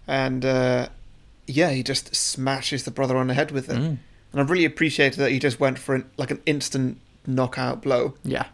And 0.06 0.44
uh, 0.44 0.88
yeah, 1.46 1.70
he 1.70 1.82
just 1.82 2.14
smashes 2.14 2.84
the 2.84 2.90
brother 2.90 3.16
on 3.16 3.26
the 3.26 3.34
head 3.34 3.50
with 3.50 3.68
it. 3.68 3.76
Mm. 3.78 3.98
And 4.32 4.40
I 4.40 4.42
really 4.42 4.64
appreciated 4.64 5.18
that 5.18 5.30
he 5.30 5.38
just 5.38 5.58
went 5.60 5.78
for 5.78 5.94
an, 5.94 6.10
like 6.16 6.30
an 6.30 6.40
instant 6.46 6.98
knockout 7.26 7.82
blow. 7.82 8.14
Yeah. 8.24 8.46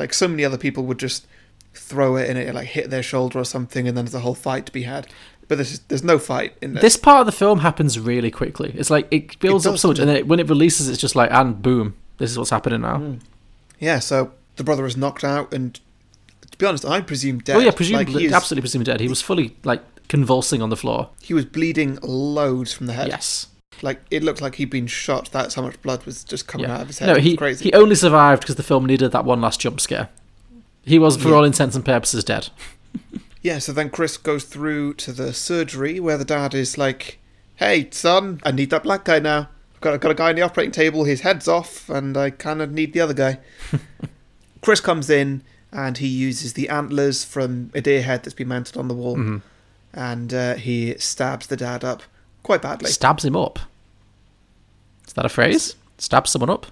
Like 0.00 0.12
so 0.14 0.26
many 0.26 0.44
other 0.44 0.58
people 0.58 0.84
would 0.86 0.98
just 0.98 1.26
throw 1.74 2.16
it 2.16 2.28
and 2.28 2.36
it 2.36 2.52
like 2.54 2.66
hit 2.68 2.90
their 2.90 3.02
shoulder 3.02 3.38
or 3.38 3.44
something, 3.44 3.86
and 3.86 3.96
then 3.96 4.06
there's 4.06 4.14
a 4.14 4.20
whole 4.20 4.34
fight 4.34 4.66
to 4.66 4.72
be 4.72 4.82
had. 4.82 5.06
But 5.46 5.58
there's 5.58 5.78
there's 5.80 6.02
no 6.02 6.18
fight 6.18 6.56
in 6.62 6.74
this. 6.74 6.82
This 6.82 6.96
part 6.96 7.20
of 7.20 7.26
the 7.26 7.32
film 7.32 7.60
happens 7.60 7.98
really 8.00 8.30
quickly. 8.30 8.72
It's 8.76 8.90
like 8.90 9.06
it 9.10 9.38
builds 9.38 9.66
It 9.66 9.70
up 9.70 9.78
so 9.78 9.88
much, 9.88 9.98
and 9.98 10.08
then 10.08 10.16
it, 10.16 10.26
when 10.26 10.40
it 10.40 10.48
releases, 10.48 10.88
it's 10.88 11.00
just 11.00 11.14
like 11.14 11.30
and 11.30 11.60
boom, 11.60 11.94
this 12.18 12.30
is 12.30 12.38
what's 12.38 12.50
happening 12.50 12.80
now. 12.80 12.96
Mm. 12.96 13.20
Yeah, 13.78 13.98
so 13.98 14.32
the 14.56 14.64
brother 14.64 14.86
is 14.86 14.96
knocked 14.96 15.22
out, 15.22 15.52
and 15.52 15.78
to 16.50 16.58
be 16.58 16.66
honest, 16.66 16.84
I 16.84 17.02
presume 17.02 17.38
dead. 17.38 17.56
Oh 17.56 17.60
yeah, 17.60 17.66
Like, 17.66 17.76
presumably, 17.76 18.20
he 18.22 18.26
is- 18.26 18.32
absolutely 18.32 18.62
presumed 18.62 18.86
dead. 18.86 19.00
He 19.00 19.08
was 19.08 19.20
fully 19.22 19.56
like 19.64 19.82
convulsing 20.08 20.62
on 20.62 20.70
the 20.70 20.76
floor. 20.76 21.10
He 21.20 21.34
was 21.34 21.44
bleeding 21.44 21.98
loads 22.02 22.72
from 22.72 22.86
the 22.86 22.94
head. 22.94 23.08
Yes. 23.08 23.48
Like 23.82 24.00
it 24.10 24.22
looked 24.22 24.40
like 24.40 24.56
he'd 24.56 24.70
been 24.70 24.86
shot. 24.86 25.30
That's 25.32 25.54
how 25.54 25.62
much 25.62 25.80
blood 25.82 26.04
was 26.04 26.22
just 26.24 26.46
coming 26.46 26.70
out 26.70 26.80
of 26.82 26.86
his 26.88 26.98
head. 26.98 27.06
No, 27.06 27.14
he 27.16 27.36
crazy. 27.36 27.64
he 27.64 27.72
only 27.72 27.94
survived 27.94 28.42
because 28.42 28.56
the 28.56 28.62
film 28.62 28.84
needed 28.86 29.12
that 29.12 29.24
one 29.24 29.40
last 29.40 29.60
jump 29.60 29.80
scare. 29.80 30.08
He 30.84 30.98
was, 30.98 31.16
for 31.16 31.28
Yeah. 31.28 31.34
all 31.36 31.44
intents 31.44 31.76
and 31.76 31.84
purposes, 31.84 32.24
dead. 32.24 32.48
Yeah, 33.42 33.58
so 33.58 33.72
then 33.72 33.88
Chris 33.88 34.18
goes 34.18 34.44
through 34.44 34.92
to 34.94 35.12
the 35.12 35.32
surgery 35.32 35.98
where 35.98 36.18
the 36.18 36.26
dad 36.26 36.52
is 36.52 36.76
like, 36.76 37.18
"Hey, 37.56 37.88
son, 37.90 38.38
I 38.44 38.50
need 38.50 38.68
that 38.68 38.82
black 38.82 39.06
guy 39.06 39.18
now. 39.18 39.48
I've 39.74 39.80
got, 39.80 39.94
I've 39.94 40.00
got 40.00 40.10
a 40.10 40.14
guy 40.14 40.28
on 40.28 40.34
the 40.34 40.42
operating 40.42 40.72
table. 40.72 41.04
His 41.04 41.22
head's 41.22 41.48
off, 41.48 41.88
and 41.88 42.18
I 42.18 42.28
kind 42.28 42.60
of 42.60 42.70
need 42.70 42.92
the 42.92 43.00
other 43.00 43.14
guy." 43.14 43.38
Chris 44.60 44.80
comes 44.82 45.08
in 45.08 45.42
and 45.72 45.96
he 45.98 46.06
uses 46.06 46.52
the 46.52 46.68
antlers 46.68 47.24
from 47.24 47.70
a 47.74 47.80
deer 47.80 48.02
head 48.02 48.24
that's 48.24 48.34
been 48.34 48.48
mounted 48.48 48.76
on 48.76 48.88
the 48.88 48.94
wall, 48.94 49.16
Mhm. 49.16 49.40
and 49.94 50.34
uh, 50.34 50.54
he 50.56 50.94
stabs 50.98 51.46
the 51.46 51.56
dad 51.56 51.82
up 51.82 52.02
quite 52.42 52.60
badly. 52.60 52.90
Stabs 52.90 53.24
him 53.24 53.36
up. 53.36 53.58
Is 55.10 55.14
that 55.14 55.24
a 55.26 55.28
phrase? 55.28 55.74
Stab 55.98 56.28
someone 56.28 56.50
up. 56.50 56.66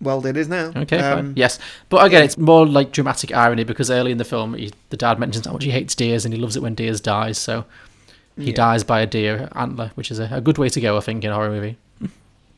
well, 0.00 0.24
it 0.24 0.36
is 0.36 0.46
now. 0.48 0.70
Okay, 0.76 0.98
Um, 0.98 1.16
fine. 1.26 1.32
Yes, 1.34 1.58
but 1.88 2.04
again, 2.06 2.22
it's 2.22 2.38
more 2.38 2.64
like 2.64 2.92
dramatic 2.92 3.34
irony 3.34 3.64
because 3.64 3.90
early 3.90 4.12
in 4.12 4.18
the 4.18 4.24
film, 4.24 4.54
he, 4.54 4.70
the 4.90 4.96
dad 4.96 5.18
mentions 5.18 5.46
how 5.46 5.52
much 5.52 5.64
he 5.64 5.72
hates 5.72 5.96
deers 5.96 6.24
and 6.24 6.32
he 6.32 6.38
loves 6.40 6.54
it 6.54 6.62
when 6.62 6.76
deers 6.76 7.00
die. 7.00 7.32
So 7.32 7.64
he 8.38 8.50
Yeah. 8.50 8.54
dies 8.54 8.84
by 8.84 9.00
a 9.00 9.06
deer 9.06 9.48
antler, 9.56 9.90
which 9.96 10.12
is 10.12 10.20
a, 10.20 10.28
a 10.30 10.40
good 10.40 10.58
way 10.58 10.68
to 10.68 10.80
go, 10.80 10.96
I 10.96 11.00
think, 11.00 11.24
in 11.24 11.32
a 11.32 11.34
horror 11.34 11.50
movie. 11.50 11.76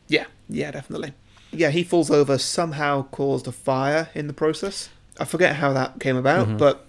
Yeah, 0.08 0.26
yeah, 0.50 0.70
definitely. 0.72 1.14
Yeah, 1.50 1.70
he 1.70 1.84
falls 1.84 2.10
over, 2.10 2.36
somehow 2.36 3.04
caused 3.04 3.46
a 3.48 3.52
fire 3.52 4.10
in 4.14 4.26
the 4.26 4.34
process. 4.34 4.90
I 5.18 5.24
forget 5.24 5.56
how 5.56 5.72
that 5.72 6.00
came 6.00 6.16
about, 6.16 6.48
Mhm. 6.48 6.58
but 6.58 6.84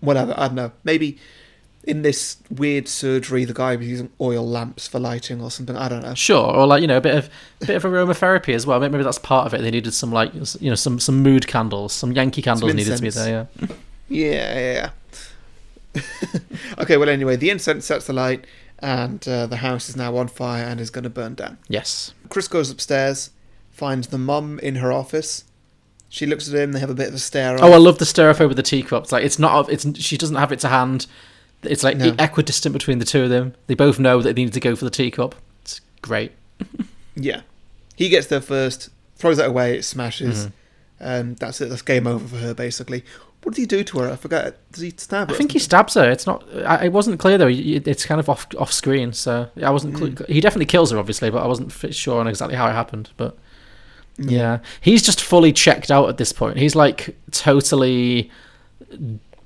whatever, 0.00 0.34
I 0.36 0.48
don't 0.48 0.54
know. 0.56 0.72
Maybe 0.84 1.16
in 1.88 2.02
this 2.02 2.36
weird 2.50 2.86
surgery, 2.86 3.46
the 3.46 3.54
guy 3.54 3.74
was 3.74 3.88
using 3.88 4.10
oil 4.20 4.46
lamps 4.46 4.86
for 4.86 5.00
lighting 5.00 5.40
or 5.40 5.50
something. 5.50 5.74
I 5.74 5.88
don't 5.88 6.02
know. 6.02 6.14
Sure, 6.14 6.54
or 6.54 6.66
like 6.66 6.82
you 6.82 6.86
know, 6.86 6.98
a 6.98 7.00
bit 7.00 7.14
of 7.14 7.30
bit 7.60 7.70
of 7.70 7.82
aromatherapy 7.82 8.54
as 8.54 8.66
well. 8.66 8.78
Maybe 8.78 9.02
that's 9.02 9.18
part 9.18 9.46
of 9.46 9.54
it. 9.54 9.62
They 9.62 9.70
needed 9.70 9.94
some 9.94 10.12
like 10.12 10.32
you 10.34 10.68
know 10.68 10.74
some 10.74 11.00
some 11.00 11.22
mood 11.22 11.46
candles, 11.46 11.94
some 11.94 12.12
Yankee 12.12 12.42
candles 12.42 12.74
needed 12.74 12.94
to 12.96 13.02
be 13.02 13.10
there. 13.10 13.48
Yeah. 13.58 13.66
Yeah, 14.10 14.58
yeah, 14.58 14.90
okay, 16.78 16.96
well, 16.96 17.10
anyway, 17.10 17.36
the 17.36 17.50
incense 17.50 17.84
sets 17.84 18.06
the 18.06 18.14
light, 18.14 18.46
and 18.78 19.26
uh, 19.28 19.46
the 19.46 19.56
house 19.56 19.90
is 19.90 19.96
now 19.96 20.16
on 20.16 20.28
fire 20.28 20.64
and 20.64 20.80
is 20.80 20.88
going 20.88 21.04
to 21.04 21.10
burn 21.10 21.34
down. 21.34 21.58
Yes. 21.68 22.14
Chris 22.30 22.48
goes 22.48 22.70
upstairs, 22.70 23.30
finds 23.70 24.08
the 24.08 24.16
mum 24.16 24.58
in 24.60 24.76
her 24.76 24.92
office. 24.92 25.44
She 26.08 26.24
looks 26.24 26.48
at 26.48 26.58
him. 26.58 26.72
They 26.72 26.80
have 26.80 26.88
a 26.88 26.94
bit 26.94 27.08
of 27.08 27.14
a 27.14 27.18
stare. 27.18 27.58
Oh, 27.62 27.70
I 27.70 27.76
off. 27.76 27.82
love 27.82 27.98
the 27.98 28.06
stir 28.06 28.30
up 28.30 28.40
over 28.40 28.54
the 28.54 28.62
teacups. 28.62 29.12
Like 29.12 29.24
it's 29.24 29.38
not. 29.38 29.68
It's 29.70 29.86
she 30.00 30.16
doesn't 30.16 30.36
have 30.36 30.52
it 30.52 30.60
to 30.60 30.68
hand. 30.68 31.06
It's 31.62 31.82
like 31.82 31.96
No. 31.96 32.12
equidistant 32.18 32.72
between 32.72 32.98
the 32.98 33.04
two 33.04 33.22
of 33.24 33.30
them. 33.30 33.54
They 33.66 33.74
both 33.74 33.98
know 33.98 34.22
that 34.22 34.36
they 34.36 34.44
need 34.44 34.52
to 34.52 34.60
go 34.60 34.76
for 34.76 34.84
the 34.84 34.90
teacup. 34.90 35.34
It's 35.62 35.80
great. 36.02 36.32
Yeah. 37.16 37.40
He 37.96 38.08
gets 38.08 38.28
there 38.28 38.40
first, 38.40 38.90
throws 39.16 39.38
it 39.38 39.46
away, 39.46 39.76
it 39.78 39.84
smashes. 39.84 40.46
Mhm. 40.46 40.52
and 41.00 41.36
that's 41.38 41.60
it. 41.60 41.68
That's 41.68 41.82
game 41.82 42.08
over 42.08 42.26
for 42.26 42.36
her, 42.38 42.54
basically. 42.54 43.04
What 43.44 43.54
does 43.54 43.62
he 43.62 43.66
do 43.66 43.84
to 43.84 43.98
her? 44.00 44.10
I 44.10 44.16
forget. 44.16 44.56
Does 44.72 44.82
he 44.82 44.92
stab 44.96 45.28
her? 45.28 45.34
I 45.34 45.38
think 45.38 45.52
he 45.52 45.60
stabs 45.60 45.94
her. 45.94 46.10
It's 46.10 46.26
not. 46.26 46.42
I, 46.66 46.86
it 46.86 46.92
wasn't 46.92 47.20
clear 47.20 47.38
though. 47.38 47.46
It's 47.48 48.04
kind 48.04 48.18
of 48.18 48.28
off 48.28 48.48
off 48.58 48.72
screen, 48.72 49.12
so 49.12 49.48
I 49.62 49.70
wasn't. 49.70 49.96
cl- 49.96 50.10
Mm. 50.10 50.28
He 50.28 50.40
definitely 50.40 50.66
kills 50.66 50.90
her, 50.90 50.98
obviously, 50.98 51.30
but 51.30 51.40
I 51.42 51.46
wasn't 51.46 51.72
sure 51.94 52.18
on 52.18 52.26
exactly 52.26 52.56
how 52.56 52.66
it 52.68 52.72
happened. 52.72 53.10
But 53.16 53.36
Yeah. 54.18 54.30
yeah, 54.38 54.58
he's 54.80 55.02
just 55.02 55.20
fully 55.22 55.52
checked 55.52 55.92
out 55.92 56.08
at 56.08 56.16
this 56.16 56.32
point. 56.32 56.56
He's 56.58 56.74
like 56.74 57.16
totally. 57.30 58.30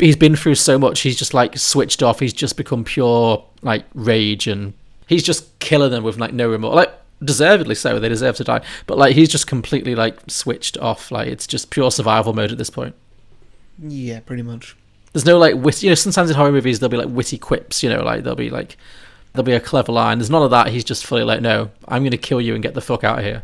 He's 0.02 0.16
been 0.16 0.34
through 0.34 0.56
so 0.56 0.78
much. 0.78 1.00
He's 1.00 1.16
just 1.16 1.32
like 1.32 1.56
switched 1.56 2.02
off. 2.02 2.18
He's 2.18 2.32
just 2.32 2.56
become 2.56 2.82
pure 2.82 3.44
like 3.62 3.84
rage, 3.94 4.48
and 4.48 4.74
he's 5.06 5.22
just 5.22 5.58
killing 5.60 5.92
them 5.92 6.02
with 6.02 6.18
like 6.18 6.32
no 6.32 6.50
remorse. 6.50 6.74
Like 6.74 6.92
deservedly 7.24 7.74
so. 7.74 7.98
They 7.98 8.08
deserve 8.08 8.36
to 8.36 8.44
die. 8.44 8.62
But 8.86 8.98
like 8.98 9.14
he's 9.14 9.28
just 9.28 9.46
completely 9.46 9.94
like 9.94 10.18
switched 10.28 10.76
off. 10.78 11.10
Like 11.10 11.28
it's 11.28 11.46
just 11.46 11.70
pure 11.70 11.90
survival 11.90 12.32
mode 12.32 12.50
at 12.50 12.58
this 12.58 12.70
point. 12.70 12.94
Yeah, 13.78 14.20
pretty 14.20 14.42
much. 14.42 14.76
There's 15.12 15.24
no 15.24 15.38
like 15.38 15.54
wit. 15.54 15.82
You 15.82 15.90
know, 15.90 15.94
sometimes 15.94 16.30
in 16.30 16.36
horror 16.36 16.52
movies 16.52 16.80
there'll 16.80 16.90
be 16.90 16.96
like 16.96 17.08
witty 17.08 17.38
quips. 17.38 17.82
You 17.82 17.90
know, 17.90 18.02
like 18.02 18.24
there'll 18.24 18.36
be 18.36 18.50
like 18.50 18.76
there'll 19.32 19.44
be 19.44 19.52
a 19.52 19.60
clever 19.60 19.92
line. 19.92 20.18
There's 20.18 20.30
none 20.30 20.42
of 20.42 20.50
that. 20.50 20.68
He's 20.68 20.84
just 20.84 21.06
fully 21.06 21.22
like, 21.22 21.40
no, 21.40 21.70
I'm 21.86 22.02
gonna 22.04 22.16
kill 22.16 22.40
you 22.40 22.54
and 22.54 22.62
get 22.62 22.74
the 22.74 22.80
fuck 22.80 23.04
out 23.04 23.18
of 23.18 23.24
here. 23.24 23.42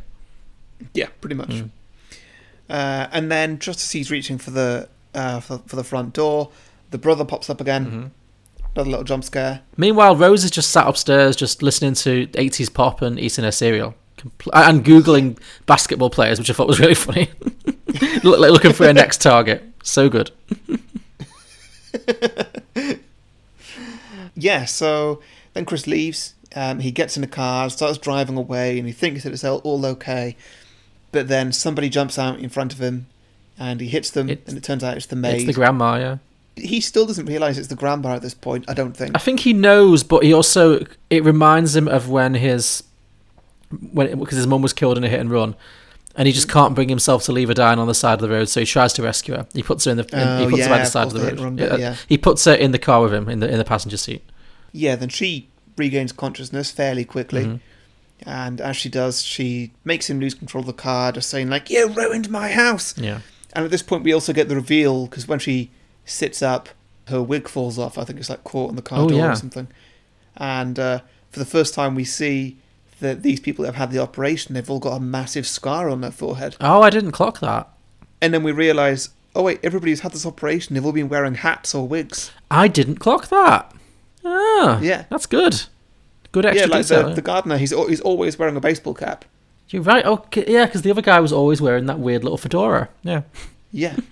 Yeah, 0.95 1.09
pretty 1.21 1.37
much. 1.37 1.51
Mm. 1.51 1.71
Uh, 2.69 3.09
and 3.13 3.31
then, 3.31 3.59
just 3.59 3.81
as 3.81 3.93
he's 3.93 4.11
reaching 4.11 4.39
for 4.39 4.51
the 4.51 4.89
uh, 5.15 5.41
for, 5.41 5.59
for 5.67 5.77
the 5.77 5.85
front 5.85 6.15
door, 6.15 6.51
the 6.91 6.99
brother 6.99 7.25
pops 7.25 7.51
up 7.51 7.61
again. 7.61 7.87
Mm-hmm. 7.87 8.07
Another 8.75 8.91
little 8.91 9.05
jump 9.05 9.25
scare. 9.25 9.63
Meanwhile, 9.77 10.17
Rose 10.17 10.45
is 10.45 10.51
just 10.51 10.71
sat 10.71 10.87
upstairs, 10.87 11.37
just 11.37 11.63
listening 11.63 11.95
to 11.95 12.27
80s 12.29 12.73
pop 12.73 13.03
and 13.03 13.19
eating 13.19 13.45
her 13.45 13.51
cereal, 13.51 13.95
Compl- 14.17 14.51
and 14.53 14.85
googling 14.85 15.39
basketball 15.67 16.11
players, 16.11 16.39
which 16.39 16.51
I 16.51 16.53
thought 16.53 16.69
was 16.69 16.79
really 16.79 16.95
funny. 16.95 17.29
Like 18.23 18.53
Looking 18.53 18.73
for 18.73 18.87
her 18.87 18.93
next 18.93 19.21
target. 19.21 19.65
So 19.83 20.09
good. 20.09 20.31
Yeah, 24.39 24.67
so 24.67 25.21
then 25.53 25.65
Chris 25.65 25.87
leaves. 25.87 26.35
Um, 26.55 26.79
he 26.79 26.93
gets 26.93 27.17
in 27.17 27.25
a 27.25 27.29
car, 27.29 27.69
starts 27.71 27.99
driving 27.99 28.37
away, 28.37 28.79
and 28.79 28.87
he 28.87 28.93
thinks 28.93 29.25
that 29.25 29.33
it's 29.33 29.45
all, 29.45 29.59
all 29.59 29.85
okay. 29.85 30.37
But 31.11 31.29
then 31.29 31.53
somebody 31.53 31.89
jumps 31.89 32.19
out 32.19 32.39
in 32.39 32.49
front 32.49 32.73
of 32.73 32.79
him, 32.79 33.07
and 33.59 33.81
he 33.81 33.89
hits 33.89 34.11
them, 34.11 34.29
and 34.29 34.57
it 34.57 34.63
turns 34.63 34.85
out 34.85 34.97
it's 34.97 35.07
the 35.07 35.17
maid. 35.17 35.37
It's 35.37 35.47
the 35.47 35.53
grandma, 35.53 35.97
yeah. 35.97 36.19
he 36.57 36.81
still 36.81 37.07
doesn't 37.07 37.27
realise 37.27 37.57
it's 37.59 37.69
the 37.69 37.77
grandma 37.77 38.15
at 38.15 38.23
this 38.23 38.35
point. 38.35 38.65
I 38.69 38.75
don't 38.75 38.97
think. 38.97 39.13
I 39.15 39.19
think 39.19 39.41
he 39.41 39.53
knows, 39.53 40.03
but 40.03 40.23
he 40.25 40.33
also 40.33 40.85
it 41.11 41.25
reminds 41.25 41.75
him 41.77 41.89
of 41.89 42.09
when 42.09 42.35
his 42.35 42.83
when 43.93 44.19
because 44.19 44.37
his 44.37 44.47
mum 44.47 44.63
was 44.63 44.73
killed 44.73 44.97
in 44.97 45.05
a 45.05 45.09
hit 45.09 45.21
and 45.21 45.31
run, 45.31 45.55
and 46.17 46.27
he 46.27 46.33
just 46.33 46.49
can't 46.49 46.75
bring 46.75 46.89
himself 46.89 47.25
to 47.25 47.33
leave 47.33 47.49
her 47.49 47.55
dying 47.55 47.79
on 47.79 47.87
the 47.87 47.95
side 47.95 48.15
of 48.15 48.21
the 48.21 48.29
road. 48.29 48.49
So 48.49 48.61
he 48.61 48.67
tries 48.67 48.93
to 48.95 49.03
rescue 49.03 49.35
her. 49.35 49.47
He 49.55 49.63
puts 49.63 49.85
her 49.85 49.91
in 49.91 49.99
the 49.99 50.05
in, 50.13 50.29
Oh, 50.29 50.39
he 50.45 50.51
puts 50.51 50.63
her 50.65 50.69
by 50.69 50.79
the 50.79 50.85
side 50.87 51.07
of 51.09 51.13
the 51.13 51.43
road. 51.43 51.57
bit, 51.57 51.81
yeah. 51.81 51.97
He 52.09 52.19
puts 52.19 52.45
her 52.45 52.55
in 52.55 52.73
the 52.73 52.79
car 52.79 53.03
with 53.03 53.13
him 53.15 53.29
in 53.29 53.41
the 53.41 53.49
in 53.51 53.59
the 53.59 53.65
passenger 53.65 53.97
seat. 53.97 54.23
Yeah, 54.73 54.97
then 54.97 55.09
she 55.09 55.49
regains 55.77 56.13
consciousness 56.13 56.71
fairly 56.71 57.05
quickly. 57.05 57.45
Mhm. 57.45 57.61
And 58.27 58.61
as 58.61 58.77
she 58.77 58.89
does, 58.89 59.23
she 59.23 59.71
makes 59.85 60.11
him 60.11 60.19
lose 60.19 60.35
control 60.35 60.63
of 60.63 60.67
the 60.67 60.73
car, 60.73 61.13
just 61.13 61.31
saying, 61.31 61.49
like, 61.51 61.71
you 61.71 61.87
ruined 61.89 62.29
my 62.29 62.49
house. 62.51 62.93
Yeah. 62.99 63.21
And 63.55 63.65
at 63.65 63.71
this 63.71 63.83
point, 63.83 64.05
we 64.05 64.13
also 64.13 64.33
get 64.33 64.49
the 64.49 64.55
reveal, 64.55 65.07
because 65.07 65.27
when 65.27 65.39
she 65.39 65.71
sits 66.05 66.43
up, 66.43 66.69
her 67.09 67.23
wig 67.23 67.49
falls 67.49 67.79
off. 67.79 67.97
I 67.99 68.05
think 68.05 68.19
it's 68.19 68.29
like 68.31 68.45
caught 68.45 68.71
in 68.71 68.77
the 68.77 68.83
car 68.83 69.01
Oh, 69.01 69.09
door 69.09 69.19
yeah. 69.19 69.33
or 69.33 69.35
something. 69.37 69.69
And 70.37 70.79
uh, 70.79 71.01
for 71.31 71.39
the 71.39 71.45
first 71.47 71.75
time, 71.75 71.95
we 71.95 72.05
see 72.05 72.57
that 73.01 73.23
these 73.23 73.41
people 73.41 73.63
that 73.65 73.69
have 73.75 73.77
had 73.89 73.91
the 73.91 73.99
operation, 74.03 74.55
they've 74.55 74.69
all 74.71 74.79
got 74.81 74.97
a 74.97 75.01
massive 75.01 75.47
scar 75.47 75.89
on 75.89 76.01
their 76.01 76.11
forehead. 76.11 76.57
Oh, 76.61 76.83
I 76.83 76.91
didn't 76.91 77.13
clock 77.13 77.41
that. 77.41 77.69
And 78.21 78.35
then 78.35 78.43
we 78.43 78.53
realise, 78.53 79.11
oh, 79.35 79.43
wait, 79.45 79.61
everybody's 79.63 80.01
had 80.01 80.13
this 80.13 80.27
operation, 80.27 80.75
they've 80.75 80.85
all 80.85 80.93
been 80.93 81.09
wearing 81.09 81.37
hats 81.37 81.75
or 81.75 81.87
wigs. 81.89 82.31
I 82.51 82.69
didn't 82.69 82.97
clock 82.97 83.29
that. 83.29 83.73
Ah, 84.25 84.81
Yeah. 84.81 85.05
that's 85.11 85.27
good. 85.27 85.63
Good 86.33 86.45
yeah, 86.45 86.51
extra 86.51 86.69
like 86.71 86.83
detail. 86.87 87.09
the, 87.11 87.15
the 87.15 87.23
gardener, 87.23 87.57
he's, 87.57 87.71
he's 87.71 88.01
always 88.03 88.39
wearing 88.39 88.57
a 88.57 88.61
baseball 88.61 88.95
cap. 88.95 89.25
You're 89.71 89.83
right. 89.83 90.05
Okay, 90.05 90.45
yeah, 90.49 90.67
because 90.67 90.83
the 90.83 90.91
other 90.91 91.03
guy 91.03 91.21
was 91.21 91.33
always 91.33 91.61
wearing 91.61 91.87
that 91.87 91.99
weird 91.99 92.23
little 92.25 92.39
fedora. 92.39 92.89
Yeah. 93.03 93.23
Yeah. 93.73 93.97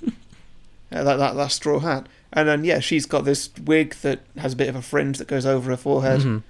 Uh, 0.92 1.02
that, 1.02 1.16
that 1.16 1.34
that 1.34 1.50
straw 1.50 1.80
hat. 1.80 2.06
And 2.32 2.48
then 2.48 2.62
yeah, 2.62 2.78
she's 2.78 3.06
got 3.06 3.24
this 3.24 3.50
wig 3.64 3.94
that 4.02 4.20
has 4.38 4.52
a 4.52 4.56
bit 4.56 4.68
of 4.68 4.76
a 4.76 4.80
fringe 4.82 5.18
that 5.18 5.26
goes 5.26 5.44
over 5.44 5.70
her 5.72 5.76
forehead. 5.76 6.20
Mhm. 6.20 6.42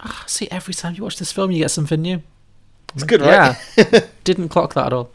Ah, 0.00 0.24
see, 0.26 0.48
every 0.50 0.72
time 0.72 0.94
you 0.94 1.02
watch 1.02 1.18
this 1.18 1.32
film, 1.32 1.50
you 1.50 1.58
get 1.58 1.70
something 1.70 2.00
new. 2.00 2.22
It's 2.94 3.04
good, 3.04 3.20
right? 3.20 3.56
Yeah. 3.76 4.06
Didn't 4.24 4.48
clock 4.48 4.72
that 4.72 4.86
at 4.86 4.92
all. 4.94 5.10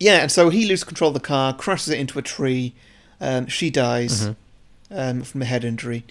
Yeah, 0.00 0.22
and 0.22 0.30
so 0.32 0.50
he 0.50 0.66
loses 0.66 0.82
control 0.84 1.08
of 1.08 1.14
the 1.14 1.20
car, 1.20 1.54
crashes 1.54 1.88
it 1.90 2.00
into 2.00 2.18
a 2.18 2.22
tree. 2.22 2.74
Um, 3.20 3.46
she 3.46 3.70
dies 3.70 4.26
Mhm. 4.26 4.36
um, 4.90 5.22
from 5.22 5.42
a 5.42 5.44
head 5.44 5.64
injury, 5.64 6.04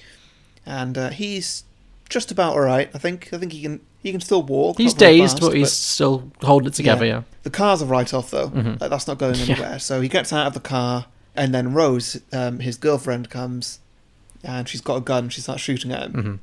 and 0.65 0.97
uh, 0.97 1.09
he's 1.09 1.65
just 2.07 2.31
about 2.31 2.53
all 2.53 2.61
right. 2.61 2.89
I 2.93 2.97
think. 2.97 3.29
I 3.33 3.37
think 3.37 3.51
he 3.51 3.61
can. 3.61 3.81
He 4.03 4.11
can 4.11 4.19
still 4.21 4.43
walk. 4.43 4.77
He's 4.77 4.93
dazed, 4.93 5.39
fast, 5.39 5.41
but 5.41 5.55
he's 5.55 5.71
still 5.71 6.29
holding 6.41 6.67
it 6.67 6.73
together. 6.73 7.05
Yeah. 7.05 7.23
The 7.43 7.49
car's 7.49 7.81
a 7.81 7.85
write 7.85 8.13
off 8.13 8.29
though. 8.31 8.49
Mhm. 8.49 8.79
Like, 8.81 8.89
that's 8.89 9.07
not 9.07 9.17
going 9.17 9.35
Yeah. 9.37 9.53
anywhere. 9.53 9.79
So 9.79 10.01
he 10.01 10.09
gets 10.09 10.31
out 10.33 10.45
of 10.47 10.53
the 10.53 10.59
car, 10.59 11.05
and 11.35 11.53
then 11.55 11.73
Rose, 11.73 12.19
um, 12.33 12.59
his 12.59 12.75
girlfriend, 12.77 13.29
comes, 13.29 13.79
and 14.43 14.67
she's 14.67 14.81
got 14.81 14.97
a 14.97 15.01
gun. 15.01 15.29
She 15.29 15.39
starts 15.41 15.61
shooting 15.61 15.91
at 15.93 16.03
him, 16.03 16.13
Mhm. 16.13 16.39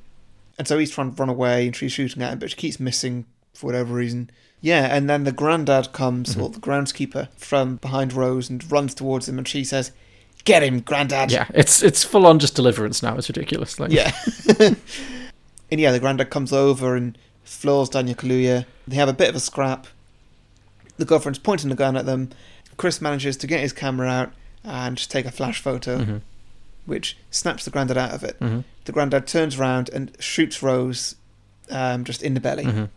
and 0.58 0.66
so 0.66 0.78
he's 0.78 0.90
trying 0.90 1.12
to 1.14 1.16
run 1.20 1.28
away, 1.28 1.66
and 1.66 1.76
she's 1.76 1.92
shooting 1.92 2.22
at 2.22 2.32
him, 2.32 2.38
but 2.38 2.50
she 2.50 2.56
keeps 2.56 2.80
missing 2.80 3.26
for 3.52 3.66
whatever 3.66 3.92
reason. 3.94 4.30
Yeah, 4.62 4.94
and 4.94 5.08
then 5.08 5.24
the 5.24 5.32
granddad 5.32 5.92
comes, 5.92 6.30
Mm-hmm. 6.30 6.42
or 6.42 6.48
the 6.50 6.60
groundskeeper, 6.60 7.28
from 7.36 7.76
behind 7.76 8.12
Rose 8.14 8.48
and 8.50 8.70
runs 8.72 8.94
towards 8.94 9.28
him, 9.28 9.36
and 9.38 9.46
she 9.48 9.64
says, 9.64 9.92
"Get 10.44 10.62
him, 10.62 10.80
granddad!" 10.80 11.30
Yeah, 11.30 11.46
it's 11.54 11.82
it's 11.82 12.04
full 12.04 12.26
on 12.26 12.38
just 12.38 12.54
deliverance 12.56 13.02
now. 13.02 13.16
It's 13.16 13.28
ridiculous. 13.28 13.78
Like, 13.78 13.90
Yeah. 13.92 14.12
and 15.70 15.80
yeah, 15.80 15.92
the 15.92 16.00
granddad 16.00 16.30
comes 16.30 16.52
over 16.52 16.96
and 16.96 17.16
floors 17.50 17.88
Daniel 17.88 18.14
Kaluuya. 18.16 18.64
They 18.86 18.96
have 18.96 19.08
a 19.08 19.12
bit 19.12 19.28
of 19.28 19.34
a 19.34 19.40
scrap. 19.40 19.86
The 20.96 21.04
girlfriend's 21.04 21.38
pointing 21.38 21.68
the 21.70 21.74
gun 21.76 21.96
at 21.96 22.06
them. 22.06 22.30
Chris 22.76 23.00
manages 23.00 23.36
to 23.38 23.46
get 23.46 23.60
his 23.60 23.72
camera 23.72 24.08
out 24.08 24.32
and 24.64 24.96
just 24.96 25.10
take 25.10 25.26
a 25.26 25.30
flash 25.30 25.60
photo, 25.60 25.98
Mhm. 25.98 26.20
which 26.86 27.16
snaps 27.30 27.64
the 27.64 27.70
granddad 27.70 27.98
out 27.98 28.12
of 28.12 28.22
it. 28.24 28.38
Mhm. 28.40 28.64
The 28.84 28.92
granddad 28.92 29.26
turns 29.26 29.56
around 29.58 29.88
and 29.92 30.16
shoots 30.18 30.62
Rose 30.62 31.16
um, 31.70 32.04
just 32.04 32.22
in 32.22 32.34
the 32.34 32.40
belly. 32.40 32.64
Mhm. 32.64 32.88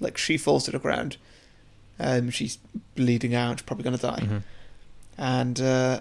Like 0.00 0.16
she 0.18 0.36
falls 0.38 0.64
to 0.64 0.70
the 0.70 0.78
ground. 0.78 1.16
Um, 1.98 2.30
she's 2.30 2.58
bleeding 2.94 3.34
out, 3.34 3.64
probably 3.66 3.82
going 3.84 3.96
to 3.96 4.02
die. 4.02 4.20
Mhm. 4.22 4.42
And 5.18 5.60
uh, 5.60 6.00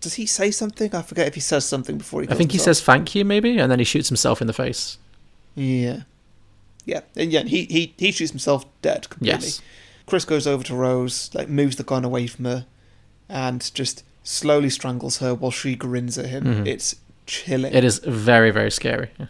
does, 0.00 0.14
he 0.14 0.26
say 0.26 0.50
something? 0.50 0.92
I 0.94 1.02
forget 1.02 1.26
if 1.28 1.34
he 1.34 1.40
says 1.40 1.64
something 1.64 1.96
before 1.98 2.22
he. 2.22 2.28
I 2.28 2.34
think 2.34 2.50
he 2.52 2.58
says 2.58 2.80
thank 2.80 3.14
you, 3.14 3.24
maybe, 3.24 3.58
and 3.58 3.70
then 3.70 3.78
he 3.78 3.84
shoots 3.84 4.08
himself 4.08 4.40
in 4.40 4.46
the 4.48 4.52
face. 4.52 4.98
Yeah. 5.54 6.00
Yeah. 6.90 7.00
And 7.16 7.32
yeah, 7.32 7.42
he, 7.44 7.64
he, 7.66 7.94
he 7.96 8.10
shoots 8.12 8.30
himself 8.32 8.64
dead 8.82 9.08
completely. 9.08 9.46
Yes. 9.46 9.62
Chris 10.06 10.24
goes 10.24 10.46
over 10.46 10.64
to 10.64 10.74
Rose, 10.74 11.30
like 11.34 11.48
moves 11.48 11.76
the 11.76 11.84
gun 11.84 12.04
away 12.04 12.26
from 12.26 12.44
her, 12.46 12.66
and 13.28 13.72
just 13.74 14.02
slowly 14.24 14.68
strangles 14.70 15.18
her 15.18 15.34
while 15.34 15.52
she 15.52 15.76
grins 15.76 16.18
at 16.18 16.26
him. 16.26 16.44
Mhm. 16.44 16.66
It's 16.66 16.96
chilling. 17.26 17.72
It 17.72 17.84
is 17.84 17.98
very, 18.00 18.50
very 18.50 18.70
scary. 18.70 19.10
Yeah. 19.18 19.26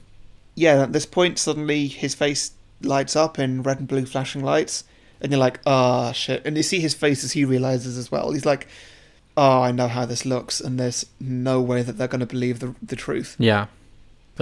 Yeah, 0.55 0.83
at 0.83 0.93
this 0.93 1.07
point, 1.07 1.39
suddenly 1.39 1.87
his 1.87 2.15
face 2.15 2.53
lights 2.83 3.15
up 3.15 3.39
in 3.39 3.63
red 3.63 3.79
and 3.79 3.89
blue 3.89 4.07
flashing 4.07 4.43
lights, 4.43 4.85
and 5.21 5.31
you're 5.31 5.39
like, 5.39 5.61
ah, 5.67 6.13
shit. 6.13 6.43
And 6.47 6.57
you 6.57 6.63
see 6.63 6.81
his 6.81 6.95
face 6.95 7.23
as 7.25 7.33
he 7.33 7.45
realizes 7.45 7.99
as 7.99 8.11
well. 8.11 8.33
He's 8.33 8.47
like, 8.47 8.67
oh, 9.37 9.61
I 9.63 9.71
know 9.73 9.87
how 9.89 10.07
this 10.07 10.25
looks, 10.25 10.61
and 10.61 10.81
there's 10.81 11.05
no 11.21 11.61
way 11.61 11.83
that 11.83 11.99
they're 11.99 12.09
going 12.09 12.21
to 12.21 12.27
believe 12.27 12.59
the, 12.61 12.75
the 12.83 12.97
truth. 12.97 13.37
Yeah. 13.39 13.67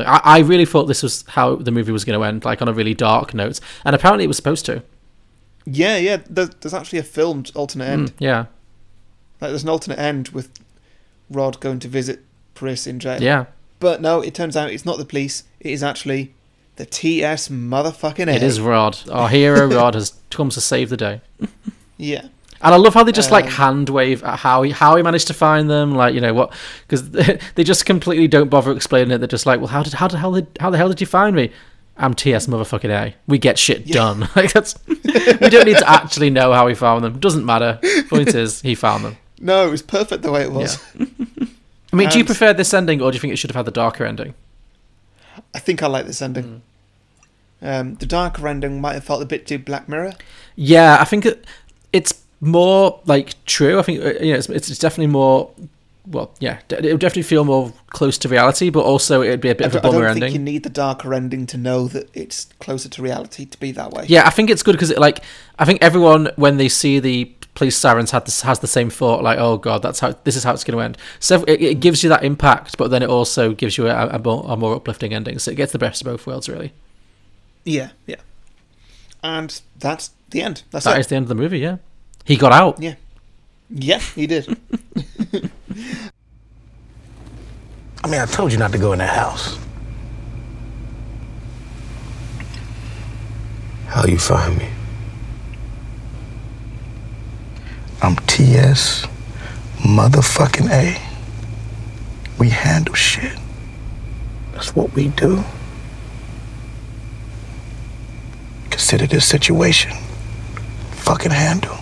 I, 0.07 0.21
I 0.25 0.39
really 0.41 0.65
thought 0.65 0.85
this 0.85 1.03
was 1.03 1.25
how 1.29 1.57
the 1.57 1.71
movie 1.71 1.93
was 1.93 2.05
going 2.05 2.19
to 2.19 2.25
end, 2.25 2.45
like 2.45 2.61
on 2.63 2.69
a 2.69 2.73
really 2.73 2.95
dark 2.95 3.35
note, 3.35 3.61
and 3.85 3.95
apparently 3.95 4.25
it 4.25 4.29
was 4.29 4.37
supposed 4.37 4.65
to. 4.67 4.83
Yeah, 5.65 5.97
yeah, 5.99 6.19
there's, 6.29 6.51
there's 6.61 6.75
actually 6.75 6.99
a 7.01 7.03
filmed 7.05 7.53
alternate 7.55 7.87
end. 7.89 8.09
Mm, 8.13 8.21
yeah, 8.21 8.39
Like, 9.41 9.51
there's 9.51 9.63
an 9.65 9.69
alternate 9.69 9.99
end 9.99 10.29
with 10.31 10.51
Rod 11.31 11.61
going 11.61 11.79
to 11.81 11.89
visit 11.89 12.21
Chris 12.55 12.87
in 12.87 12.99
jail. 12.99 13.23
yeah. 13.23 13.47
But 13.81 14.01
no, 14.01 14.21
it 14.21 14.35
turns 14.35 14.57
out 14.57 14.71
it's 14.71 14.85
not 14.85 14.99
the 14.99 15.05
police. 15.05 15.45
It 15.61 15.71
is 15.71 15.83
actually 15.85 16.35
the 16.77 16.87
TS 16.87 17.49
motherfucking 17.49 18.27
A. 18.29 18.35
It 18.35 18.43
is 18.43 18.61
Rod. 18.61 18.99
Our 19.11 19.29
hero 19.29 19.67
Rod 19.67 19.95
has 19.95 20.15
come 20.31 20.49
to 20.51 20.61
save 20.61 20.89
the 20.91 20.97
day. 20.97 21.21
Yeah. 22.01 22.29
And 22.61 22.75
I 22.75 22.77
love 22.77 22.95
how 22.95 23.05
they 23.05 23.13
just 23.13 23.31
like 23.31 23.45
Um, 23.45 23.51
hand 23.53 23.89
wave 23.89 24.25
at 24.25 24.39
how 24.41 24.63
he 24.63 24.73
how 24.73 24.97
he 24.97 25.03
managed 25.03 25.29
to 25.29 25.35
find 25.35 25.71
them, 25.71 25.95
like 25.95 26.15
you 26.15 26.21
know 26.21 26.35
what, 26.35 26.53
because 26.87 27.09
they 27.55 27.65
just 27.65 27.87
completely 27.87 28.27
don't 28.27 28.49
bother 28.51 28.73
explaining 28.73 29.13
it. 29.13 29.19
They're 29.19 29.29
just 29.29 29.47
like, 29.47 29.61
well, 29.61 29.69
how 29.69 29.83
did 29.83 29.93
how 29.95 30.09
the 30.09 30.19
hell 30.19 30.33
did 30.33 30.47
how 30.59 30.71
the 30.71 30.77
hell 30.79 30.89
did 30.89 31.01
you 31.01 31.07
find 31.07 31.37
me? 31.37 31.51
I'm 31.97 32.15
TS 32.15 32.47
motherfucking 32.47 32.91
A. 32.91 33.15
We 33.27 33.39
get 33.39 33.59
shit 33.59 33.87
done. 33.87 34.29
Like 34.37 34.53
that's 34.53 34.79
we 34.87 35.49
don't 35.51 35.67
need 35.67 35.79
to 35.79 35.89
actually 35.89 36.31
know 36.31 36.53
how 36.53 36.67
he 36.69 36.75
found 36.75 37.05
them. 37.05 37.19
Doesn't 37.19 37.45
matter. 37.45 37.81
Point 38.09 38.35
is, 38.35 38.61
he 38.63 38.75
found 38.75 39.05
them. 39.05 39.17
No, 39.41 39.67
it 39.67 39.71
was 39.71 39.83
perfect 39.83 40.23
the 40.23 40.31
way 40.33 40.43
it 40.43 40.53
was. 40.53 40.81
I 41.93 41.97
mean, 41.97 42.09
do 42.09 42.19
you 42.19 42.25
prefer 42.25 42.53
this 42.53 42.73
ending 42.75 43.01
or 43.01 43.11
do 43.11 43.17
you 43.17 43.21
think 43.21 43.33
it 43.33 43.37
should 43.37 43.51
have 43.51 43.57
had 43.57 43.67
the 43.67 43.73
darker 43.73 44.05
ending? 44.05 44.35
I 45.55 45.59
think 45.59 45.83
I 45.83 45.87
like 45.87 46.07
this 46.07 46.21
ending. 46.23 46.63
Um, 47.61 47.95
the 47.97 48.07
darker 48.07 48.47
ending 48.47 48.81
might 48.81 48.95
have 48.95 49.05
felt 49.05 49.23
a 49.23 49.27
bit 49.27 49.47
too 49.47 49.59
Black 49.59 49.89
Mirror. 49.89 50.15
Yeah, 50.55 50.99
I 51.01 51.05
think 51.05 51.27
it, 51.27 51.45
it's 51.93 52.23
more 52.41 53.01
like 53.07 53.35
true. 53.45 53.79
I 53.79 53.83
think 53.83 54.03
uh, 54.05 54.13
you 54.21 54.33
know, 54.33 54.39
it's, 54.39 54.49
it's 54.49 54.79
definitely 54.79 55.09
more. 55.13 55.51
Well, 56.07 56.31
yeah, 56.41 56.61
it 56.71 56.85
would 56.85 57.01
definitely 57.01 57.25
feel 57.25 57.45
more 57.45 57.71
close 57.91 58.17
to 58.19 58.29
reality, 58.31 58.71
but 58.71 58.81
also 58.81 59.21
it'd 59.23 59.43
be 59.43 59.51
a 59.51 59.55
bit 59.55 59.65
I 59.65 59.67
of 59.67 59.75
a 59.75 59.81
don't, 59.81 59.85
I 59.85 59.89
bummer 59.93 60.07
don't 60.07 60.15
think 60.15 60.25
ending. 60.25 60.41
you 60.41 60.53
need 60.53 60.63
the 60.63 60.71
darker 60.71 61.13
ending 61.13 61.47
to 61.49 61.59
know 61.59 61.87
that 61.89 62.09
it's 62.15 62.47
closer 62.61 62.89
to 62.89 63.03
reality 63.03 63.45
to 63.45 63.61
be 63.61 63.73
that 63.73 63.91
way. 63.91 64.07
Yeah, 64.09 64.27
I 64.27 64.31
think 64.31 64.49
it's 64.49 64.63
good 64.63 64.73
because 64.73 64.91
it, 64.91 64.99
like 64.99 65.23
I 65.59 65.67
think 65.67 65.83
everyone 65.83 66.31
when 66.37 66.57
they 66.57 66.71
see 66.71 66.99
the 66.99 67.31
police 67.55 67.77
sirens 67.77 68.13
had 68.13 68.25
this, 68.25 68.41
has 68.41 68.61
the 68.61 68.67
same 68.69 68.89
thought 68.89 69.21
like 69.23 69.37
oh 69.37 69.57
god 69.59 69.83
that's 69.83 69.99
how 69.99 70.15
this 70.25 70.37
is 70.37 70.45
how 70.45 70.55
it's 70.55 70.65
going 70.65 70.79
to 70.79 70.83
end. 70.83 70.97
So 71.21 71.43
it, 71.43 71.61
it 71.61 71.81
gives 71.81 72.03
you 72.03 72.09
that 72.09 72.25
impact, 72.25 72.79
but 72.79 72.91
then 72.91 73.03
it 73.03 73.11
also 73.11 73.53
gives 73.53 73.77
you 73.77 73.89
a, 73.89 74.07
a, 74.07 74.19
more, 74.19 74.45
a 74.49 74.57
more 74.57 74.77
uplifting 74.77 75.13
ending. 75.13 75.39
So 75.39 75.51
it 75.51 75.57
gets 75.57 75.73
the 75.73 75.79
best 75.79 76.01
of 76.01 76.07
both 76.07 76.27
worlds 76.27 76.49
really. 76.49 76.73
Yeah, 77.65 77.91
yeah. 78.07 78.17
And 79.23 79.61
that's 79.79 80.13
the 80.31 80.41
end. 80.41 80.63
That's 80.71 80.85
That 80.87 80.97
it. 80.97 81.01
is 81.01 81.07
the 81.09 81.17
end 81.17 81.25
of 81.25 81.29
the 81.29 81.35
movie. 81.35 81.59
Yeah, 81.59 81.79
he 82.29 82.37
got 82.37 82.53
out. 82.53 82.79
Yeah. 82.79 82.95
Yeah, 83.71 84.01
he 84.01 84.27
did. 84.27 84.47
I 88.05 88.09
mean, 88.09 88.21
I 88.21 88.27
told 88.27 88.53
you 88.53 88.59
not 88.59 88.71
to 88.73 88.79
go 88.79 88.93
in 88.93 88.99
that 88.99 89.17
house. 89.17 89.59
How 93.87 94.05
you 94.05 94.19
find 94.19 94.59
me? 94.59 94.69
I'm 98.03 98.17
TS 98.27 99.07
motherfucking 99.79 100.71
A. 100.71 101.01
We 102.39 102.51
handle 102.51 102.95
shit. 102.95 103.39
That's 104.53 104.77
what 104.77 104.93
we 104.93 105.09
do. 105.09 105.43
Consider 108.69 109.07
this 109.07 109.27
situation. 109.27 109.93
Fucking 110.91 111.31
handle. 111.31 111.79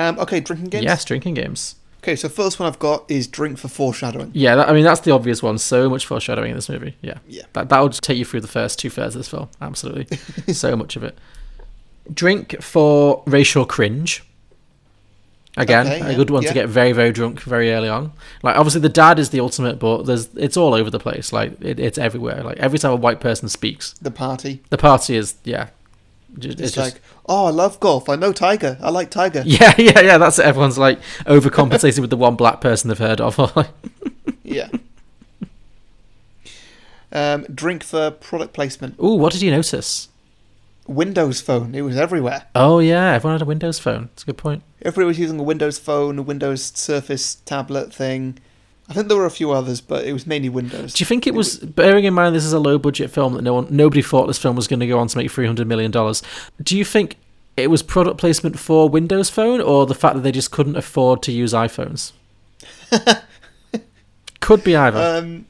Um, 0.00 0.18
okay, 0.18 0.40
drinking 0.40 0.70
games. 0.70 0.84
Yes, 0.84 1.04
drinking 1.04 1.34
games. 1.34 1.76
Okay, 2.02 2.16
so 2.16 2.28
first 2.30 2.58
one 2.58 2.66
I've 2.66 2.78
got 2.78 3.10
is 3.10 3.26
drink 3.26 3.58
for 3.58 3.68
foreshadowing. 3.68 4.30
Yeah, 4.32 4.56
that, 4.56 4.68
I 4.70 4.72
mean 4.72 4.84
that's 4.84 5.00
the 5.02 5.10
obvious 5.12 5.42
one. 5.42 5.58
So 5.58 5.88
much 5.90 6.06
foreshadowing 6.06 6.50
in 6.50 6.56
this 6.56 6.68
movie. 6.70 6.96
Yeah, 7.02 7.18
Yeah. 7.28 7.42
That 7.52 7.68
that 7.68 7.80
would 7.80 7.92
take 7.92 8.16
you 8.16 8.24
through 8.24 8.40
the 8.40 8.48
first 8.48 8.78
two 8.78 8.88
thirds 8.90 9.14
of 9.14 9.20
this 9.20 9.28
film. 9.28 9.48
Absolutely, 9.60 10.16
so 10.54 10.74
much 10.76 10.96
of 10.96 11.02
it. 11.04 11.18
Drink 12.12 12.62
for 12.62 13.22
racial 13.26 13.66
cringe. 13.66 14.24
Again, 15.56 15.86
Okay, 15.86 16.00
a 16.00 16.10
yeah, 16.10 16.16
good 16.16 16.30
one 16.30 16.42
yeah. 16.44 16.48
to 16.48 16.54
get 16.54 16.68
very 16.68 16.92
very 16.92 17.12
drunk 17.12 17.40
very 17.42 17.72
early 17.72 17.88
on. 17.88 18.12
Like 18.42 18.56
obviously 18.56 18.80
the 18.80 18.88
dad 18.88 19.18
is 19.18 19.28
the 19.30 19.40
ultimate, 19.40 19.78
but 19.78 20.04
there's 20.04 20.28
it's 20.36 20.56
all 20.56 20.72
over 20.74 20.90
the 20.90 21.00
place. 21.00 21.32
Like 21.32 21.60
it, 21.60 21.78
it's 21.80 21.98
everywhere. 21.98 22.42
Like 22.42 22.56
every 22.58 22.78
time 22.78 22.92
a 22.92 22.96
white 22.96 23.20
person 23.20 23.48
speaks, 23.48 23.92
The 24.00 24.10
party. 24.12 24.62
the 24.70 24.78
party 24.78 25.16
is 25.16 25.34
yeah. 25.44 25.68
Ju- 26.38 26.50
It's, 26.50 26.60
It's, 26.60 26.74
just 26.74 26.94
like, 26.94 27.02
oh, 27.28 27.46
I 27.46 27.50
love 27.50 27.80
golf. 27.80 28.08
I 28.08 28.16
know 28.16 28.32
Tiger. 28.32 28.78
I 28.80 28.90
like 28.90 29.10
Tiger. 29.10 29.42
yeah 29.46 29.74
yeah 29.78 30.00
yeah. 30.00 30.18
That's 30.18 30.38
it. 30.38 30.44
Everyone's 30.46 30.78
like 30.78 31.00
overcompensating 31.26 32.00
with 32.00 32.10
the 32.10 32.16
one 32.16 32.36
black 32.36 32.60
person 32.60 32.88
they've 32.88 32.98
heard 32.98 33.20
of. 33.20 33.38
Yeah. 34.42 34.68
Um, 37.12 37.42
drink 37.52 37.82
for 37.84 38.10
product 38.10 38.52
placement. 38.52 38.96
Ooh, 39.00 39.14
what 39.14 39.32
did 39.32 39.42
you 39.42 39.50
notice? 39.50 40.08
Windows 40.86 41.40
Phone. 41.40 41.74
It 41.74 41.82
was 41.82 41.96
everywhere. 41.96 42.46
Oh 42.54 42.78
yeah, 42.80 43.12
everyone 43.14 43.34
had 43.34 43.42
a 43.42 43.46
Windows 43.46 43.78
phone. 43.78 44.08
It's 44.12 44.22
a 44.24 44.26
good 44.26 44.38
point. 44.38 44.62
Everybody 44.82 45.06
was 45.06 45.18
using 45.18 45.38
a 45.38 45.42
Windows 45.42 45.78
Phone, 45.78 46.18
a 46.18 46.22
Windows 46.22 46.62
Surface 46.74 47.36
tablet 47.44 47.92
thing. 47.94 48.38
I 48.90 48.92
think 48.92 49.06
there 49.08 49.16
were 49.16 49.24
a 49.26 49.30
few 49.30 49.52
others, 49.52 49.80
but 49.80 50.04
it 50.04 50.12
was 50.12 50.26
mainly 50.26 50.48
Windows. 50.48 50.92
Do 50.94 51.00
you 51.02 51.06
think 51.06 51.26
it 51.26 51.32
was 51.34 51.58
bearing 51.58 52.04
in 52.04 52.12
mind 52.12 52.34
this 52.34 52.44
is 52.44 52.52
a 52.52 52.58
low 52.58 52.76
budget 52.76 53.10
film 53.10 53.34
that 53.34 53.42
no 53.42 53.54
one 53.54 53.68
nobody 53.70 54.02
thought 54.02 54.26
this 54.26 54.38
film 54.38 54.56
was 54.56 54.66
going 54.66 54.80
to 54.80 54.86
go 54.86 54.98
on 54.98 55.06
to 55.06 55.16
make 55.16 55.30
three 55.30 55.46
hundred 55.46 55.68
million 55.68 55.90
dollars? 55.92 56.22
Do 56.62 56.76
you 56.76 56.84
think 56.84 57.16
it 57.56 57.68
was 57.70 57.82
product 57.82 58.18
placement 58.18 58.58
for 58.58 58.88
Windows 58.88 59.30
Phone 59.30 59.60
or 59.60 59.86
the 59.86 59.94
fact 59.94 60.16
that 60.16 60.22
they 60.22 60.32
just 60.32 60.50
couldn't 60.50 60.76
afford 60.76 61.22
to 61.22 61.32
use 61.32 61.52
iPhones? 61.52 62.12
Could 64.40 64.64
be 64.64 64.74
either. 64.74 65.18
Um, 65.18 65.46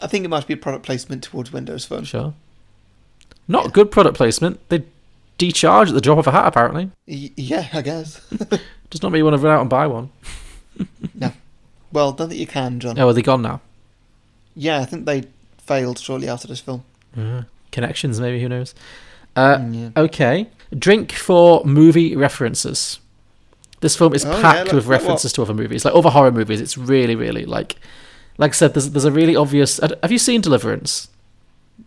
I 0.00 0.06
think 0.06 0.24
it 0.24 0.28
might 0.28 0.46
be 0.46 0.54
a 0.54 0.56
product 0.56 0.86
placement 0.86 1.22
towards 1.24 1.52
Windows 1.52 1.84
Phone. 1.84 2.04
sure. 2.04 2.34
Not 3.48 3.72
good 3.72 3.90
product 3.90 4.16
placement. 4.16 4.60
They 4.68 4.84
decharge 5.38 5.88
at 5.88 5.94
the 5.94 6.00
drop 6.00 6.18
of 6.18 6.26
a 6.26 6.30
hat. 6.30 6.46
Apparently, 6.46 6.90
Y- 7.08 7.32
yeah, 7.36 7.68
I 7.72 7.82
guess. 7.82 8.20
does 8.90 9.02
not 9.02 9.10
mean 9.12 9.18
you 9.18 9.24
want 9.24 9.36
to 9.36 9.42
run 9.42 9.56
out 9.56 9.60
and 9.60 9.68
buy 9.70 9.86
one. 9.88 10.10
no. 11.14 11.32
Well, 11.92 12.12
don't 12.12 12.28
think 12.28 12.40
you 12.40 12.46
can, 12.46 12.80
John. 12.80 12.98
Oh, 12.98 13.08
are 13.08 13.12
they 13.12 13.22
gone 13.22 13.42
now? 13.42 13.60
Yeah, 14.54 14.80
I 14.80 14.84
think 14.84 15.06
they 15.06 15.24
failed 15.58 15.98
shortly 15.98 16.28
after 16.28 16.46
this 16.48 16.60
film. 16.60 16.84
Uh, 17.16 17.42
connections, 17.72 18.20
maybe. 18.20 18.40
Who 18.40 18.48
knows? 18.48 18.74
Uh, 19.36 19.56
Mm, 19.58 19.74
yeah. 19.96 20.02
Okay. 20.02 20.48
Drink 20.76 21.12
for 21.12 21.64
movie 21.64 22.14
references. 22.16 23.00
This 23.80 23.96
film 23.96 24.14
is 24.14 24.24
Oh, 24.24 24.30
yeah, 24.32 24.42
packed 24.42 24.66
like- 24.66 24.74
with 24.74 24.86
references 24.86 25.32
to 25.34 25.42
other 25.42 25.54
movies, 25.54 25.84
like 25.84 25.94
other 25.94 26.10
horror 26.10 26.30
movies. 26.32 26.60
It's 26.60 26.76
really, 26.76 27.16
really 27.16 27.44
like, 27.44 27.76
like 28.38 28.50
I 28.52 28.54
said, 28.54 28.74
there's 28.74 28.90
there's 28.90 29.04
a 29.04 29.12
really 29.12 29.34
obvious. 29.34 29.80
uh, 29.80 29.88
Have 30.02 30.12
you 30.12 30.18
seen 30.18 30.40
Deliverance? 30.40 31.08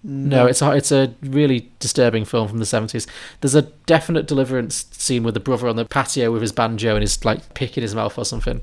No, 0.04 0.48
it's 0.48 0.62
a 0.62 0.72
it's 0.72 0.92
a 0.92 1.14
really 1.22 1.70
disturbing 1.80 2.26
film 2.26 2.48
from 2.48 2.58
the 2.58 2.66
seventies. 2.66 3.06
There's 3.42 3.54
a 3.56 3.62
definite 3.86 4.26
Deliverance 4.28 4.86
scene 4.92 5.24
with 5.24 5.34
the 5.36 5.40
brother 5.40 5.68
on 5.68 5.76
the 5.76 5.86
patio 5.86 6.32
with 6.32 6.42
his 6.42 6.52
banjo 6.52 6.96
and 6.96 7.04
he's 7.04 7.24
like 7.24 7.54
picking 7.54 7.84
his 7.84 7.94
mouth 7.96 8.18
or 8.18 8.26
something. 8.26 8.62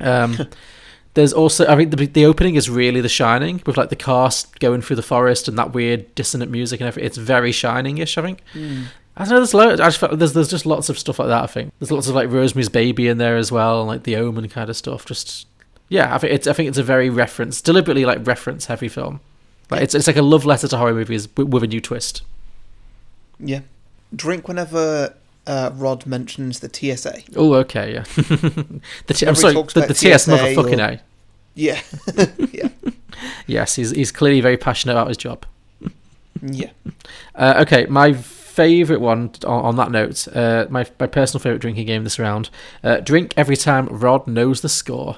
Um, 0.00 0.38
there's 1.14 1.32
also 1.32 1.66
I 1.66 1.76
think 1.76 1.90
the 1.90 2.06
the 2.06 2.24
opening 2.24 2.54
is 2.54 2.70
really 2.70 3.00
The 3.00 3.08
Shining 3.08 3.62
with 3.66 3.76
like 3.76 3.90
the 3.90 3.96
cast 3.96 4.58
going 4.60 4.82
through 4.82 4.96
the 4.96 5.02
forest 5.02 5.48
and 5.48 5.58
that 5.58 5.72
weird 5.72 6.14
dissonant 6.14 6.50
music 6.50 6.80
and 6.80 6.88
everything. 6.88 7.06
It's 7.06 7.16
very 7.16 7.52
Shining-ish, 7.52 8.18
I 8.18 8.22
think. 8.22 8.42
I 8.54 9.24
don't 9.24 9.30
know. 9.30 9.36
There's 9.38 9.54
loads. 9.54 9.80
I 9.80 9.86
just 9.86 9.98
felt 9.98 10.18
there's 10.18 10.32
there's 10.32 10.48
just 10.48 10.66
lots 10.66 10.88
of 10.88 10.98
stuff 10.98 11.18
like 11.18 11.28
that. 11.28 11.42
I 11.42 11.46
think 11.46 11.72
there's 11.78 11.90
lots 11.90 12.06
of 12.06 12.14
like 12.14 12.30
Rosemary's 12.30 12.68
Baby 12.68 13.08
in 13.08 13.18
there 13.18 13.36
as 13.36 13.50
well, 13.50 13.80
and 13.80 13.88
like 13.88 14.04
the 14.04 14.16
Omen 14.16 14.48
kind 14.48 14.70
of 14.70 14.76
stuff. 14.76 15.04
Just 15.04 15.46
yeah, 15.88 16.14
I 16.14 16.18
think 16.18 16.32
it's 16.32 16.46
I 16.46 16.52
think 16.52 16.68
it's 16.68 16.78
a 16.78 16.84
very 16.84 17.10
reference, 17.10 17.60
deliberately 17.60 18.04
like 18.04 18.24
reference 18.26 18.66
heavy 18.66 18.88
film. 18.88 19.20
Like 19.70 19.82
it's 19.82 19.94
it's 19.94 20.06
like 20.06 20.16
a 20.16 20.22
love 20.22 20.44
letter 20.44 20.68
to 20.68 20.76
horror 20.76 20.94
movies 20.94 21.28
with, 21.36 21.48
with 21.48 21.62
a 21.62 21.66
new 21.66 21.80
twist. 21.80 22.22
Yeah. 23.40 23.60
Drink 24.14 24.48
whenever 24.48 25.14
uh, 25.48 25.70
Rod 25.74 26.06
mentions 26.06 26.60
the 26.60 26.68
TSA. 26.72 27.22
Oh, 27.36 27.54
okay, 27.54 27.94
yeah. 27.94 28.02
the 29.06 29.14
t- 29.14 29.26
I'm 29.26 29.34
sorry, 29.34 29.54
the, 29.54 29.84
the 29.88 29.94
TS 29.94 30.26
motherfucking 30.28 30.78
or- 30.78 30.92
A. 30.92 31.00
Yeah, 31.54 31.80
yeah, 32.52 32.68
Yes, 33.48 33.74
he's 33.74 33.90
he's 33.90 34.12
clearly 34.12 34.40
very 34.40 34.56
passionate 34.56 34.92
about 34.92 35.08
his 35.08 35.16
job. 35.16 35.44
yeah. 36.40 36.70
Uh, 37.34 37.54
okay, 37.66 37.86
my 37.86 38.12
favourite 38.12 39.00
one 39.00 39.30
on, 39.44 39.64
on 39.64 39.76
that 39.76 39.90
note, 39.90 40.28
uh, 40.34 40.66
my 40.70 40.86
my 41.00 41.06
personal 41.08 41.40
favourite 41.42 41.60
drinking 41.60 41.86
game 41.86 42.04
this 42.04 42.18
round. 42.18 42.50
Uh, 42.84 43.00
drink 43.00 43.34
every 43.36 43.56
time 43.56 43.86
Rod 43.86 44.26
knows 44.28 44.60
the 44.60 44.68
score. 44.68 45.16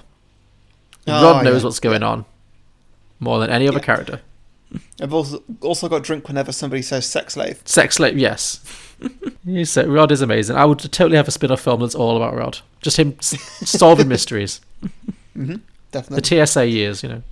Oh, 1.07 1.23
Rod 1.25 1.45
knows 1.45 1.63
yeah. 1.63 1.67
what's 1.67 1.81
going 1.81 2.03
on 2.03 2.25
more 3.19 3.39
than 3.41 3.51
any 3.51 3.67
other 3.69 3.79
Yeah. 3.79 3.85
character. 3.85 4.21
I've 5.01 5.13
also 5.13 5.43
also 5.61 5.89
got 5.89 6.03
drink 6.03 6.29
whenever 6.29 6.53
somebody 6.53 6.83
says 6.83 7.07
sex 7.07 7.35
slave. 7.35 7.61
Sex 7.65 7.97
slave, 7.97 8.19
yes. 8.19 8.61
Uh, 9.49 9.89
Rod 9.89 10.13
is 10.13 10.21
amazing. 10.21 10.57
I 10.57 10.67
would 10.67 10.79
totally 10.79 11.17
have 11.17 11.27
a 11.27 11.31
spin-off 11.31 11.63
film 11.63 11.81
that's 11.81 11.95
all 11.95 12.17
about 12.19 12.37
Rod. 12.37 12.59
Just 12.83 12.99
him 12.99 13.19
solving 13.21 14.07
mysteries. 14.09 14.61
hmm 15.33 15.57
The 15.93 16.47
TSA 16.47 16.67
years, 16.69 17.03
you 17.03 17.09
know. 17.09 17.23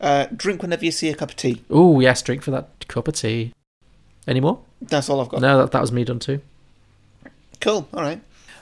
Uh, 0.00 0.26
drink 0.34 0.60
whenever 0.60 0.84
you 0.84 0.90
see 0.90 1.08
a 1.08 1.14
cup 1.14 1.30
of 1.30 1.36
tea. 1.36 1.62
Oh 1.70 2.00
yes, 2.00 2.20
drink 2.20 2.42
for 2.42 2.50
that 2.50 2.86
cup 2.88 3.06
of 3.06 3.14
tea. 3.14 3.52
Any 4.26 4.40
more? 4.40 4.60
That's 4.82 5.08
all 5.08 5.20
I've 5.20 5.28
got. 5.28 5.40
No, 5.40 5.58
that, 5.58 5.70
that 5.70 5.80
was 5.80 5.92
me 5.92 6.04
done 6.04 6.18
too. 6.18 6.40
Cool. 7.60 7.88
All 7.94 8.02
right. 8.02 8.20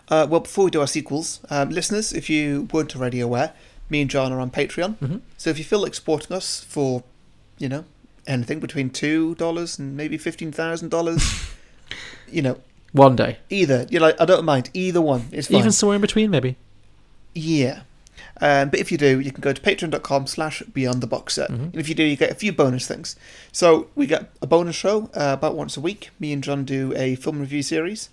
Uh, 0.08 0.26
well, 0.28 0.40
before 0.40 0.66
we 0.66 0.70
do 0.70 0.80
our 0.80 0.86
sequels, 0.86 1.40
um, 1.50 1.70
listeners, 1.70 2.12
if 2.12 2.28
you 2.28 2.68
weren't 2.72 2.94
already 2.94 3.20
aware, 3.20 3.52
me 3.88 4.02
and 4.02 4.10
John 4.10 4.32
are 4.32 4.40
on 4.40 4.50
Patreon. 4.50 4.96
Mhm. 4.98 5.20
So 5.36 5.50
if 5.50 5.58
you 5.58 5.64
feel 5.64 5.80
like 5.80 5.94
supporting 5.94 6.36
us 6.36 6.64
for, 6.64 7.02
you 7.58 7.68
know, 7.68 7.84
anything 8.26 8.60
between 8.60 8.90
two 8.90 9.34
dollars 9.36 9.78
and 9.78 9.96
maybe 9.96 10.16
fifteen 10.18 10.52
thousand 10.52 10.90
dollars, 10.90 11.22
you 12.30 12.42
know, 12.42 12.58
One 12.92 13.16
day, 13.16 13.38
either 13.50 13.86
you 13.90 14.00
know, 14.00 14.12
I 14.18 14.24
don't 14.24 14.44
mind 14.44 14.70
either 14.74 15.00
one. 15.00 15.28
It's 15.32 15.48
fine. 15.48 15.58
even 15.58 15.72
somewhere 15.72 15.96
in 15.96 16.00
between, 16.02 16.30
maybe. 16.30 16.56
Yeah. 17.34 17.80
Um, 18.40 18.68
but 18.70 18.78
if 18.78 18.92
you 18.92 18.98
do, 18.98 19.18
you 19.18 19.32
can 19.32 19.40
go 19.40 19.52
to 19.52 19.60
patreon.com 19.60 20.26
slash 20.28 20.62
beyond 20.72 21.00
the 21.02 21.06
box 21.08 21.34
set. 21.34 21.50
Mhm. 21.50 21.72
And 21.72 21.76
if 21.76 21.88
you 21.88 21.94
do, 21.96 22.04
you 22.04 22.16
get 22.16 22.30
a 22.30 22.34
few 22.36 22.52
bonus 22.52 22.86
things. 22.86 23.16
So 23.52 23.88
we 23.96 24.06
get 24.06 24.30
a 24.40 24.46
bonus 24.46 24.76
show 24.76 25.10
uh, 25.14 25.34
about 25.38 25.56
once 25.56 25.76
a 25.76 25.80
week. 25.80 26.10
Me 26.20 26.32
and 26.32 26.42
John 26.42 26.64
do 26.64 26.92
a 26.96 27.16
film 27.16 27.40
review 27.40 27.62
series. 27.62 28.10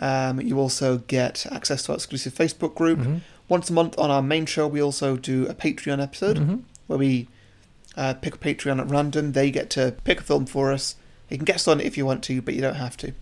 Um, 0.00 0.40
you 0.40 0.58
also 0.58 0.98
get 0.98 1.46
access 1.52 1.84
to 1.84 1.92
our 1.92 1.96
exclusive 1.96 2.34
Facebook 2.34 2.74
group. 2.74 2.98
Mhm. 3.00 3.20
Once 3.48 3.70
a 3.70 3.72
month 3.72 3.96
on 3.98 4.10
our 4.10 4.22
main 4.22 4.46
show, 4.46 4.66
we 4.66 4.82
also 4.82 5.16
do 5.16 5.46
a 5.46 5.54
Patreon 5.54 6.02
episode 6.02 6.38
Mhm. 6.38 6.62
where 6.88 6.98
we 6.98 7.28
uh, 7.96 8.14
pick 8.14 8.34
a 8.34 8.38
Patreon 8.38 8.80
at 8.80 8.88
random. 8.88 9.32
They 9.32 9.50
get 9.50 9.70
to 9.70 9.94
pick 10.04 10.20
a 10.20 10.24
film 10.24 10.46
for 10.46 10.72
us. 10.72 10.96
You 11.30 11.36
can 11.38 11.44
guest 11.44 11.66
on 11.68 11.80
it 11.80 11.86
if 11.86 11.96
you 11.96 12.04
want 12.06 12.22
to, 12.24 12.42
but 12.42 12.54
you 12.54 12.60
don't 12.60 12.74
have 12.76 12.96
to. 12.98 13.12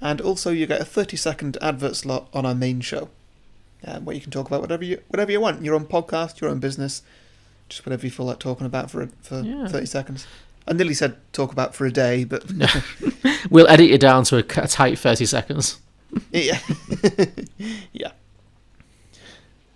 And 0.00 0.20
also, 0.20 0.50
you 0.50 0.66
get 0.66 0.80
a 0.80 0.84
30 0.84 1.16
second 1.16 1.58
advert 1.62 1.96
slot 1.96 2.28
on 2.32 2.44
our 2.46 2.54
main 2.54 2.80
show 2.80 3.08
um, 3.86 4.04
where 4.04 4.14
you 4.14 4.20
can 4.22 4.30
talk 4.30 4.46
about 4.46 4.60
whatever 4.60 4.84
you 4.84 5.00
whatever 5.08 5.30
you 5.32 5.40
want. 5.40 5.64
Your 5.64 5.74
own 5.74 5.86
podcast, 5.86 6.40
your 6.40 6.50
own 6.50 6.58
business, 6.58 7.02
just 7.68 7.84
whatever 7.86 8.04
you 8.06 8.10
feel 8.10 8.26
like 8.26 8.38
talking 8.38 8.66
about 8.66 8.90
for 8.90 9.08
for 9.22 9.40
Yeah. 9.42 9.68
thirty 9.68 9.86
seconds. 9.86 10.26
I 10.66 10.72
nearly 10.72 10.94
said 10.94 11.16
talk 11.32 11.50
about 11.52 11.74
for 11.74 11.86
a 11.86 11.92
day, 11.92 12.24
but 12.24 12.44
We'll 13.50 13.68
edit 13.68 13.90
it 13.90 14.00
down 14.00 14.24
to 14.24 14.36
a 14.36 14.42
tight 14.42 14.98
thirty 14.98 15.26
seconds. 15.26 15.80
yeah, 16.32 16.58
yeah. 17.92 18.12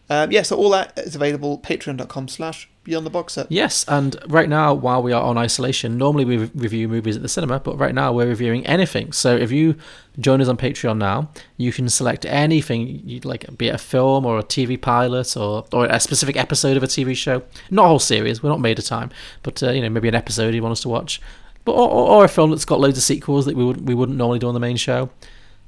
Um, 0.08 0.30
yeah, 0.30 0.42
so 0.42 0.56
all 0.56 0.70
that 0.70 0.96
is 0.98 1.16
available 1.16 1.58
patreon.com 1.58 2.28
slash 2.28 2.68
beyond 2.84 3.04
the 3.04 3.10
box 3.10 3.32
set. 3.32 3.50
Yes, 3.50 3.84
and 3.88 4.16
right 4.28 4.48
now, 4.48 4.72
while 4.72 5.02
we 5.02 5.12
are 5.12 5.22
on 5.22 5.36
isolation, 5.36 5.98
normally 5.98 6.24
we 6.24 6.36
re- 6.36 6.50
review 6.54 6.88
movies 6.88 7.16
at 7.16 7.22
the 7.22 7.28
cinema, 7.28 7.58
but 7.58 7.76
right 7.76 7.92
now 7.92 8.12
we're 8.12 8.28
reviewing 8.28 8.64
anything. 8.66 9.10
So 9.10 9.36
if 9.36 9.50
you 9.50 9.74
join 10.20 10.40
us 10.40 10.46
on 10.46 10.56
Patreon 10.56 10.98
now, 10.98 11.28
you 11.56 11.72
can 11.72 11.88
select 11.88 12.24
anything 12.24 13.02
you'd 13.04 13.24
like, 13.24 13.58
be 13.58 13.66
it 13.66 13.74
a 13.74 13.78
film 13.78 14.24
or 14.24 14.38
a 14.38 14.44
TV 14.44 14.80
pilot 14.80 15.36
or, 15.36 15.66
or 15.72 15.86
a 15.86 15.98
specific 15.98 16.36
episode 16.36 16.76
of 16.76 16.84
a 16.84 16.86
TV 16.86 17.16
show. 17.16 17.42
Not 17.70 17.86
a 17.86 17.88
whole 17.88 17.98
series, 17.98 18.42
we're 18.42 18.50
not 18.50 18.60
made 18.60 18.78
of 18.78 18.84
time, 18.84 19.10
but 19.42 19.60
uh, 19.62 19.70
you 19.70 19.82
know 19.82 19.88
maybe 19.88 20.08
an 20.08 20.14
episode 20.14 20.54
you 20.54 20.62
want 20.62 20.72
us 20.72 20.82
to 20.82 20.88
watch, 20.88 21.20
but 21.64 21.72
or, 21.72 21.88
or, 21.88 22.24
a 22.24 22.28
film 22.28 22.50
that's 22.50 22.64
got 22.64 22.78
loads 22.78 22.96
of 22.96 23.02
sequels 23.02 23.44
that 23.46 23.56
we 23.56 23.64
would 23.64 23.88
we 23.88 23.94
wouldn't 23.94 24.16
normally 24.16 24.38
do 24.38 24.46
on 24.46 24.54
the 24.54 24.60
main 24.60 24.76
show. 24.76 25.10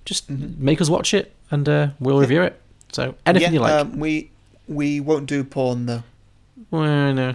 Just 0.04 0.30
make 0.30 0.80
us 0.80 0.88
watch 0.88 1.12
it, 1.12 1.34
and 1.50 1.68
uh, 1.68 1.88
we'll 1.98 2.20
review 2.20 2.42
it. 2.42 2.62
So 2.92 3.14
anything 3.26 3.52
yeah, 3.52 3.54
you 3.54 3.60
like. 3.60 3.72
Um, 3.72 3.98
we 3.98 4.30
we 4.66 5.00
won't 5.00 5.26
do 5.26 5.44
porn 5.44 5.86
though. 5.86 6.02
Well, 6.70 7.12
no. 7.14 7.34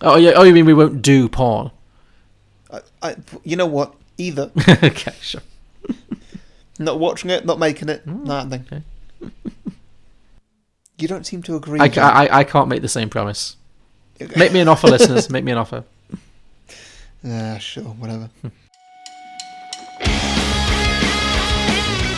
Oh 0.00 0.16
yeah. 0.16 0.32
Oh, 0.36 0.42
you 0.44 0.52
mean 0.52 0.66
we 0.66 0.74
won't 0.74 1.02
do 1.02 1.28
porn? 1.28 1.70
I, 2.70 2.80
I, 3.02 3.16
you 3.44 3.56
know 3.56 3.66
what? 3.66 3.94
Either. 4.18 4.50
okay, 4.68 5.14
sure. 5.20 5.42
Not 6.78 6.98
watching 7.00 7.30
it, 7.30 7.44
not 7.44 7.58
making 7.58 7.88
it, 7.88 8.06
Mm, 8.06 8.50
that 8.50 8.68
thing. 8.68 8.84
You 10.98 11.08
don't 11.08 11.26
seem 11.26 11.42
to 11.44 11.56
agree. 11.56 11.80
I, 11.80 11.86
I, 11.96 12.38
I 12.40 12.44
can't 12.44 12.68
make 12.68 12.82
the 12.82 12.88
same 12.88 13.08
promise. 13.08 13.56
Make 14.36 14.52
me 14.52 14.58
an 14.58 14.66
offer, 14.66 14.88
listeners. 14.88 15.30
Make 15.30 15.44
me 15.44 15.52
an 15.52 15.58
offer. 15.58 15.84
Ah, 17.26 17.58
sure, 17.58 17.82
whatever. 17.82 18.30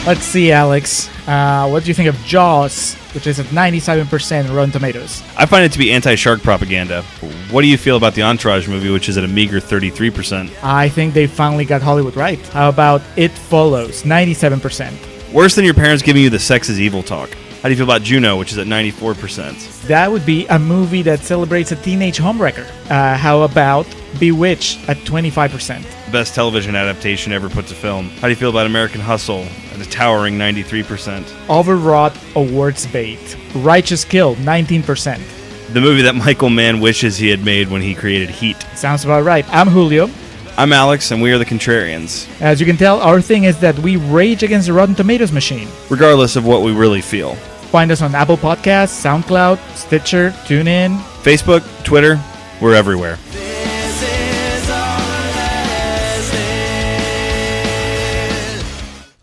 Let's 0.07 0.23
see, 0.23 0.51
Alex. 0.51 1.11
Uh, 1.29 1.69
what 1.69 1.83
do 1.85 1.89
you 1.89 1.95
think 1.95 2.09
of 2.09 2.17
Jaws, 2.25 2.95
which 3.15 3.27
is 3.27 3.39
at 3.39 3.47
97% 3.47 4.53
Rotten 4.55 4.71
Tomatoes? 4.73 5.23
I 5.37 5.45
find 5.45 5.63
it 5.63 5.73
to 5.73 5.79
be 5.79 5.93
anti-shark 5.93 6.43
propaganda. 6.43 7.03
What 7.51 7.61
do 7.61 7.69
you 7.69 7.77
feel 7.77 7.99
about 7.99 8.15
the 8.15 8.23
Entourage 8.23 8.67
movie, 8.67 8.91
which 8.91 9.11
is 9.11 9.19
at 9.19 9.25
a 9.25 9.29
meager 9.29 9.59
33%? 9.59 10.51
I 10.65 10.89
think 10.89 11.13
they 11.13 11.27
finally 11.27 11.67
got 11.67 11.83
Hollywood 11.83 12.17
right. 12.17 12.39
How 12.49 12.71
about 12.71 13.03
It 13.17 13.31
Follows, 13.31 14.03
97%? 14.03 15.33
Worse 15.35 15.55
than 15.55 15.67
your 15.67 15.75
parents 15.75 16.03
giving 16.03 16.23
you 16.23 16.31
the 16.31 16.39
sex 16.39 16.71
is 16.71 16.81
evil 16.81 17.03
talk. 17.03 17.29
How 17.63 17.69
do 17.69 17.71
you 17.71 17.77
feel 17.77 17.85
about 17.85 18.03
Juno, 18.03 18.39
which 18.39 18.53
is 18.53 18.59
at 18.59 18.67
94%? 18.67 19.83
That 19.87 20.11
would 20.11 20.25
be 20.25 20.47
a 20.47 20.59
movie 20.59 21.03
that 21.03 21.21
celebrates 21.21 21.73
a 21.73 21.77
teenage 21.77 22.17
homewrecker. 22.19 22.67
Uh, 22.91 23.19
how 23.19 23.43
about 23.43 23.87
Bewitched 24.19 24.89
at 24.89 24.97
25%? 24.99 25.85
Best 26.11 26.35
television 26.35 26.75
adaptation 26.75 27.33
ever 27.33 27.49
put 27.49 27.69
to 27.69 27.75
film. 27.75 28.09
How 28.11 28.23
do 28.23 28.31
you 28.31 28.37
feel 28.37 28.51
about 28.51 28.67
American 28.67 29.01
Hustle 29.01 29.47
at 29.73 29.81
a 29.81 29.89
towering 29.89 30.37
93%? 30.37 31.49
Overwrought 31.49 32.19
awards 32.35 32.85
bait. 32.89 33.37
Righteous 33.55 34.05
Kill, 34.05 34.35
19%. 34.37 35.73
The 35.73 35.81
movie 35.81 36.03
that 36.03 36.17
Michael 36.17 36.51
Mann 36.51 36.81
wishes 36.81 37.17
he 37.17 37.29
had 37.29 37.45
made 37.45 37.69
when 37.69 37.81
he 37.81 37.95
created 37.95 38.29
Heat. 38.29 38.57
Sounds 38.75 39.05
about 39.05 39.23
right. 39.23 39.47
I'm 39.55 39.69
Julio. 39.69 40.11
I'm 40.57 40.73
Alex, 40.73 41.13
and 41.13 41.23
we 41.23 41.31
are 41.31 41.39
the 41.39 41.45
Contrarians. 41.45 42.29
As 42.41 42.59
you 42.59 42.67
can 42.67 42.77
tell, 42.77 43.01
our 43.01 43.23
thing 43.23 43.45
is 43.45 43.61
that 43.61 43.79
we 43.79 43.95
rage 43.95 44.43
against 44.43 44.67
the 44.67 44.73
Rotten 44.73 44.97
Tomatoes 44.97 45.31
machine. 45.31 45.69
Regardless 45.91 46.35
of 46.35 46.45
what 46.45 46.63
we 46.63 46.73
really 46.73 47.01
feel. 47.01 47.37
Find 47.71 47.93
us 47.93 48.03
on 48.03 48.17
Apple 48.17 48.37
Podcasts, 48.37 49.01
SoundCloud, 49.01 49.59
Stitcher, 49.77 50.31
TuneIn. 50.45 50.99
Facebook, 51.23 51.63
Twitter, 51.85 52.21
we're 52.61 52.75
everywhere. 52.75 53.17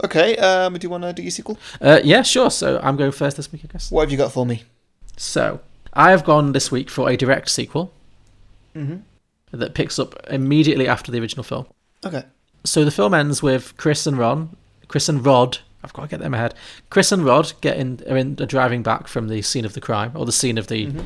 Okay, 0.03 0.37
um, 0.37 0.73
do 0.75 0.85
you 0.85 0.89
want 0.89 1.03
to 1.03 1.13
do 1.13 1.21
your 1.23 1.31
sequel? 1.31 1.57
Uh, 1.81 1.99
yeah, 2.03 2.21
sure. 2.21 2.51
So 2.51 2.79
I'm 2.83 2.95
going 2.97 3.11
first 3.11 3.37
this 3.37 3.51
week, 3.51 3.61
I 3.63 3.67
guess. 3.73 3.89
What 3.91 4.01
have 4.01 4.11
you 4.11 4.17
got 4.17 4.31
for 4.31 4.45
me? 4.45 4.63
So 5.15 5.59
I 5.93 6.11
have 6.11 6.23
gone 6.23 6.51
this 6.51 6.71
week 6.71 6.89
for 6.91 7.09
a 7.09 7.17
direct 7.17 7.49
sequel 7.49 7.91
Mhm. 8.75 9.01
that 9.51 9.73
picks 9.73 9.97
up 9.97 10.15
immediately 10.29 10.87
after 10.87 11.11
the 11.11 11.19
original 11.19 11.43
film. 11.43 11.65
Okay. 12.05 12.23
So 12.63 12.85
the 12.85 12.91
film 12.91 13.13
ends 13.15 13.41
with 13.41 13.75
Chris 13.77 14.05
and 14.05 14.17
Ron, 14.17 14.55
Chris 14.87 15.09
and 15.09 15.25
Rod. 15.25 15.59
I've 15.83 15.93
got 15.93 16.03
to 16.03 16.07
get 16.09 16.19
that 16.19 16.25
in 16.25 16.31
my 16.31 16.37
head. 16.37 16.53
Chris 16.91 17.11
and 17.11 17.23
Rod 17.25 17.53
getting 17.61 18.01
are, 18.09 18.17
in, 18.17 18.37
are 18.39 18.45
driving 18.45 18.83
back 18.83 19.07
from 19.07 19.29
the 19.29 19.41
scene 19.41 19.65
of 19.65 19.73
the 19.73 19.81
crime 19.81 20.11
or 20.15 20.25
the 20.25 20.31
scene 20.31 20.57
of 20.59 20.67
the 20.67 20.87
Mhm. 20.87 21.05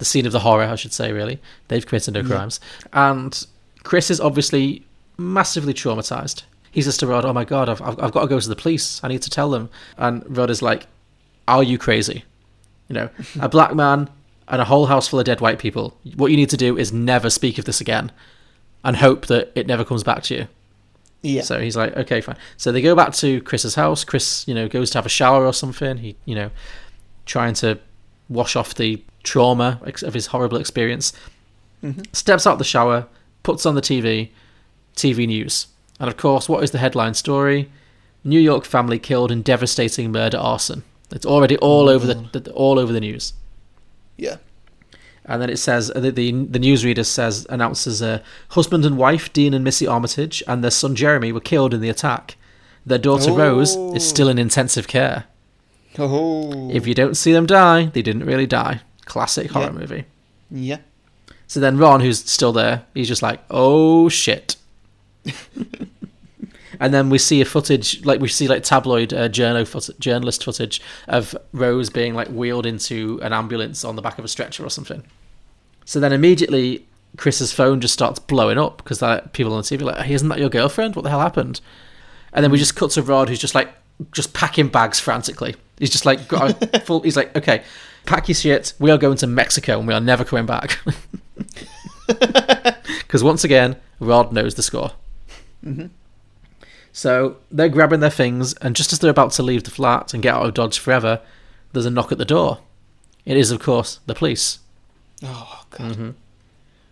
the 0.00 0.04
scene 0.04 0.26
of 0.26 0.32
the 0.32 0.40
horror, 0.40 0.64
I 0.64 0.74
should 0.74 0.92
say. 0.92 1.12
Really, 1.12 1.40
they've 1.68 1.86
committed 1.86 2.14
no 2.14 2.20
Yeah. 2.20 2.26
crimes, 2.26 2.58
and 2.92 3.46
Chris 3.84 4.10
is 4.10 4.20
obviously 4.20 4.84
massively 5.16 5.72
traumatized. 5.72 6.42
He 6.74 6.82
says 6.82 6.96
to 6.98 7.06
Rod, 7.06 7.24
"Oh 7.24 7.32
my 7.32 7.44
god, 7.44 7.68
I've, 7.68 7.80
I've 7.80 7.98
I've 8.02 8.12
got 8.12 8.22
to 8.22 8.26
go 8.26 8.38
to 8.40 8.48
the 8.48 8.56
police. 8.56 9.00
I 9.02 9.08
need 9.08 9.22
to 9.22 9.30
tell 9.30 9.48
them." 9.50 9.70
And 9.96 10.24
Rod 10.36 10.50
is 10.50 10.60
like, 10.60 10.86
"Are 11.48 11.62
you 11.62 11.78
crazy? 11.78 12.24
You 12.88 12.94
know, 12.94 13.08
a 13.40 13.48
black 13.48 13.74
man 13.74 14.10
and 14.48 14.60
a 14.60 14.64
whole 14.66 14.86
house 14.86 15.08
full 15.08 15.18
of 15.20 15.24
dead 15.24 15.40
white 15.40 15.58
people. 15.58 15.96
What 16.16 16.30
you 16.30 16.36
need 16.36 16.50
to 16.50 16.56
do 16.56 16.76
is 16.76 16.92
never 16.92 17.30
speak 17.30 17.56
of 17.58 17.64
this 17.64 17.80
again, 17.80 18.12
and 18.82 18.96
hope 18.96 19.26
that 19.26 19.50
it 19.54 19.66
never 19.66 19.84
comes 19.84 20.02
back 20.02 20.22
to 20.24 20.34
you." 20.34 20.48
Yeah. 21.22 21.40
So 21.40 21.58
he's 21.58 21.74
like, 21.74 21.96
okay, 21.96 22.20
fine. 22.20 22.36
So 22.58 22.70
they 22.70 22.82
go 22.82 22.94
back 22.94 23.14
to 23.14 23.40
Chris's 23.40 23.76
house. 23.76 24.04
Chris, 24.04 24.46
you 24.46 24.54
know, 24.54 24.68
goes 24.68 24.90
to 24.90 24.98
have 24.98 25.06
a 25.06 25.08
shower 25.20 25.46
or 25.46 25.54
something. 25.54 25.96
He, 25.96 26.16
you 26.26 26.34
know, 26.34 26.50
trying 27.24 27.54
to 27.54 27.78
wash 28.28 28.56
off 28.56 28.74
the 28.74 29.02
trauma 29.22 29.80
of 30.02 30.12
his 30.12 30.26
horrible 30.26 30.58
experience. 30.58 31.14
Mhm. 31.82 32.04
Steps 32.14 32.46
out 32.46 32.58
the 32.58 32.64
shower, 32.64 33.06
puts 33.42 33.64
on 33.64 33.74
the 33.74 33.80
TV, 33.80 34.32
TV 34.96 35.26
news. 35.26 35.68
And 36.00 36.08
of 36.08 36.16
course, 36.16 36.48
what 36.48 36.62
is 36.64 36.70
the 36.72 36.78
headline 36.78 37.14
story? 37.14 37.70
New 38.24 38.40
York 38.40 38.64
family 38.64 38.98
killed 38.98 39.30
in 39.30 39.42
devastating 39.42 40.10
murder 40.10 40.38
arson. 40.38 40.82
It's 41.10 41.26
already 41.26 41.56
all 41.58 41.88
over 41.88 42.06
the, 42.06 42.38
the 42.40 42.52
all 42.52 42.78
over 42.78 42.92
the 42.92 43.00
news. 43.00 43.34
Yeah. 44.16 44.36
And 45.26 45.40
then 45.40 45.50
it 45.50 45.58
says 45.58 45.88
the 45.94 46.10
the, 46.10 46.32
the 46.32 46.58
newsreader 46.58 47.04
says 47.06 47.46
announces 47.48 48.02
uh, 48.02 48.22
husband 48.50 48.84
and 48.84 48.96
wife 48.98 49.32
Dean 49.32 49.54
and 49.54 49.62
Missy 49.64 49.86
Armitage 49.86 50.42
and 50.48 50.62
their 50.64 50.70
son 50.70 50.94
Jeremy 50.96 51.32
were 51.32 51.40
killed 51.40 51.72
in 51.74 51.80
the 51.80 51.88
attack. 51.90 52.36
Their 52.86 52.98
daughter 52.98 53.32
Rose 53.32 53.76
Oh. 53.76 53.94
is 53.94 54.06
still 54.06 54.28
in 54.28 54.38
intensive 54.38 54.86
care. 54.88 55.24
Oh. 55.98 56.70
If 56.72 56.86
you 56.86 56.94
don't 56.94 57.16
see 57.16 57.32
them 57.32 57.46
die, 57.46 57.86
they 57.86 58.02
didn't 58.02 58.24
really 58.26 58.46
die. 58.46 58.80
Classic 59.04 59.50
horror 59.50 59.66
Yeah. 59.66 59.70
movie. 59.78 60.04
Yeah. 60.50 60.78
So 61.46 61.60
then 61.60 61.78
Ron, 61.78 62.00
who's 62.00 62.18
still 62.18 62.52
there, 62.52 62.84
he's 62.94 63.08
just 63.08 63.22
like, 63.22 63.40
"Oh 63.50 64.08
shit." 64.08 64.56
and 66.80 66.92
then 66.92 67.10
we 67.10 67.18
see 67.18 67.40
a 67.40 67.44
footage, 67.44 68.04
like 68.04 68.20
we 68.20 68.28
see 68.28 68.48
like 68.48 68.62
tabloid 68.62 69.12
uh, 69.12 69.28
journal 69.28 69.64
foot- 69.64 69.98
journalist 69.98 70.44
footage 70.44 70.80
of 71.08 71.36
Rose 71.52 71.90
being 71.90 72.14
like 72.14 72.28
wheeled 72.28 72.66
into 72.66 73.20
an 73.22 73.32
ambulance 73.32 73.84
on 73.84 73.96
the 73.96 74.02
back 74.02 74.18
of 74.18 74.24
a 74.24 74.28
stretcher 74.28 74.64
or 74.64 74.70
something. 74.70 75.04
So 75.84 76.00
then 76.00 76.12
immediately 76.12 76.86
Chris's 77.16 77.52
phone 77.52 77.80
just 77.80 77.94
starts 77.94 78.18
blowing 78.18 78.58
up 78.58 78.78
because 78.78 78.98
people 79.32 79.52
on 79.52 79.62
the 79.62 79.64
TV 79.64 79.82
are 79.82 79.86
like, 79.86 80.06
hey, 80.06 80.14
"Isn't 80.14 80.28
that 80.28 80.38
your 80.38 80.48
girlfriend? 80.48 80.96
What 80.96 81.02
the 81.02 81.10
hell 81.10 81.20
happened?" 81.20 81.60
And 82.32 82.42
then 82.42 82.50
we 82.50 82.58
just 82.58 82.74
cut 82.74 82.90
to 82.92 83.02
Rod, 83.02 83.28
who's 83.28 83.38
just 83.38 83.54
like 83.54 83.72
just 84.12 84.34
packing 84.34 84.68
bags 84.68 84.98
frantically. 84.98 85.54
He's 85.78 85.90
just 85.90 86.06
like 86.06 86.20
full. 86.84 87.02
He's 87.02 87.16
like, 87.16 87.36
"Okay, 87.36 87.62
pack 88.06 88.28
your 88.28 88.34
shit. 88.34 88.72
We 88.78 88.90
are 88.90 88.98
going 88.98 89.16
to 89.18 89.26
Mexico 89.26 89.78
and 89.78 89.86
we 89.86 89.94
are 89.94 90.00
never 90.00 90.24
coming 90.24 90.46
back." 90.46 90.78
Because 93.14 93.22
once 93.22 93.44
again, 93.44 93.76
Rod 94.00 94.32
knows 94.32 94.56
the 94.56 94.62
score. 94.62 94.90
Mhm. 95.64 95.90
So 96.92 97.36
they're 97.50 97.68
grabbing 97.68 98.00
their 98.00 98.10
things, 98.10 98.52
and 98.54 98.76
just 98.76 98.92
as 98.92 98.98
they're 99.00 99.10
about 99.10 99.32
to 99.32 99.42
leave 99.42 99.64
the 99.64 99.70
flat 99.70 100.14
and 100.14 100.22
get 100.22 100.34
out 100.34 100.46
of 100.46 100.54
Dodge 100.54 100.78
forever, 100.78 101.20
there's 101.72 101.86
a 101.86 101.90
knock 101.90 102.12
at 102.12 102.18
the 102.18 102.24
door. 102.24 102.58
It 103.24 103.36
is, 103.36 103.50
of 103.50 103.60
course, 103.60 103.98
the 104.06 104.14
police. 104.14 104.58
Oh 105.22 105.62
god. 105.70 105.96
hmm 105.96 106.10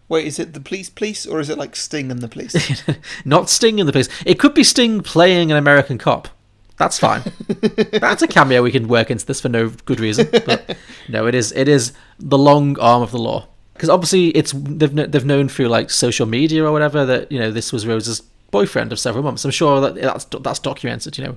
Wait, 0.08 0.26
is 0.26 0.38
it 0.38 0.52
the 0.52 0.60
police, 0.60 0.90
police, 0.90 1.24
or 1.24 1.40
is 1.40 1.48
it 1.48 1.56
like 1.56 1.74
Sting 1.74 2.10
and 2.10 2.20
the 2.20 2.28
police? 2.28 2.82
Not 3.24 3.48
Sting 3.48 3.78
in 3.78 3.86
the 3.86 3.92
police. 3.92 4.08
It 4.26 4.38
could 4.38 4.52
be 4.52 4.64
Sting 4.64 5.00
playing 5.00 5.50
an 5.50 5.56
American 5.56 5.96
cop. 5.96 6.28
That's 6.76 6.98
fine. 6.98 7.22
That's 7.92 8.22
a 8.22 8.26
cameo 8.26 8.62
we 8.62 8.72
can 8.72 8.88
work 8.88 9.10
into 9.10 9.24
this 9.24 9.40
for 9.40 9.48
no 9.48 9.68
good 9.84 10.00
reason. 10.00 10.28
But 10.30 10.76
no, 11.08 11.26
it 11.26 11.34
is 11.34 11.52
it 11.52 11.68
is 11.68 11.92
the 12.18 12.36
long 12.36 12.78
arm 12.78 13.02
of 13.02 13.10
the 13.10 13.18
law. 13.18 13.46
Because 13.72 13.88
obviously 13.88 14.28
it's 14.30 14.52
they've 14.52 14.94
they've 14.94 15.24
known 15.24 15.48
through 15.48 15.68
like 15.68 15.88
social 15.90 16.26
media 16.26 16.64
or 16.64 16.72
whatever 16.72 17.06
that 17.06 17.30
you 17.32 17.38
know 17.38 17.50
this 17.50 17.72
was 17.72 17.86
Rose's 17.86 18.22
boyfriend 18.52 18.92
of 18.92 19.00
several 19.00 19.24
months. 19.24 19.44
I'm 19.44 19.50
sure 19.50 19.80
that 19.80 19.96
that's 19.96 20.24
that's 20.26 20.60
documented. 20.60 21.18
You 21.18 21.24
know, 21.24 21.36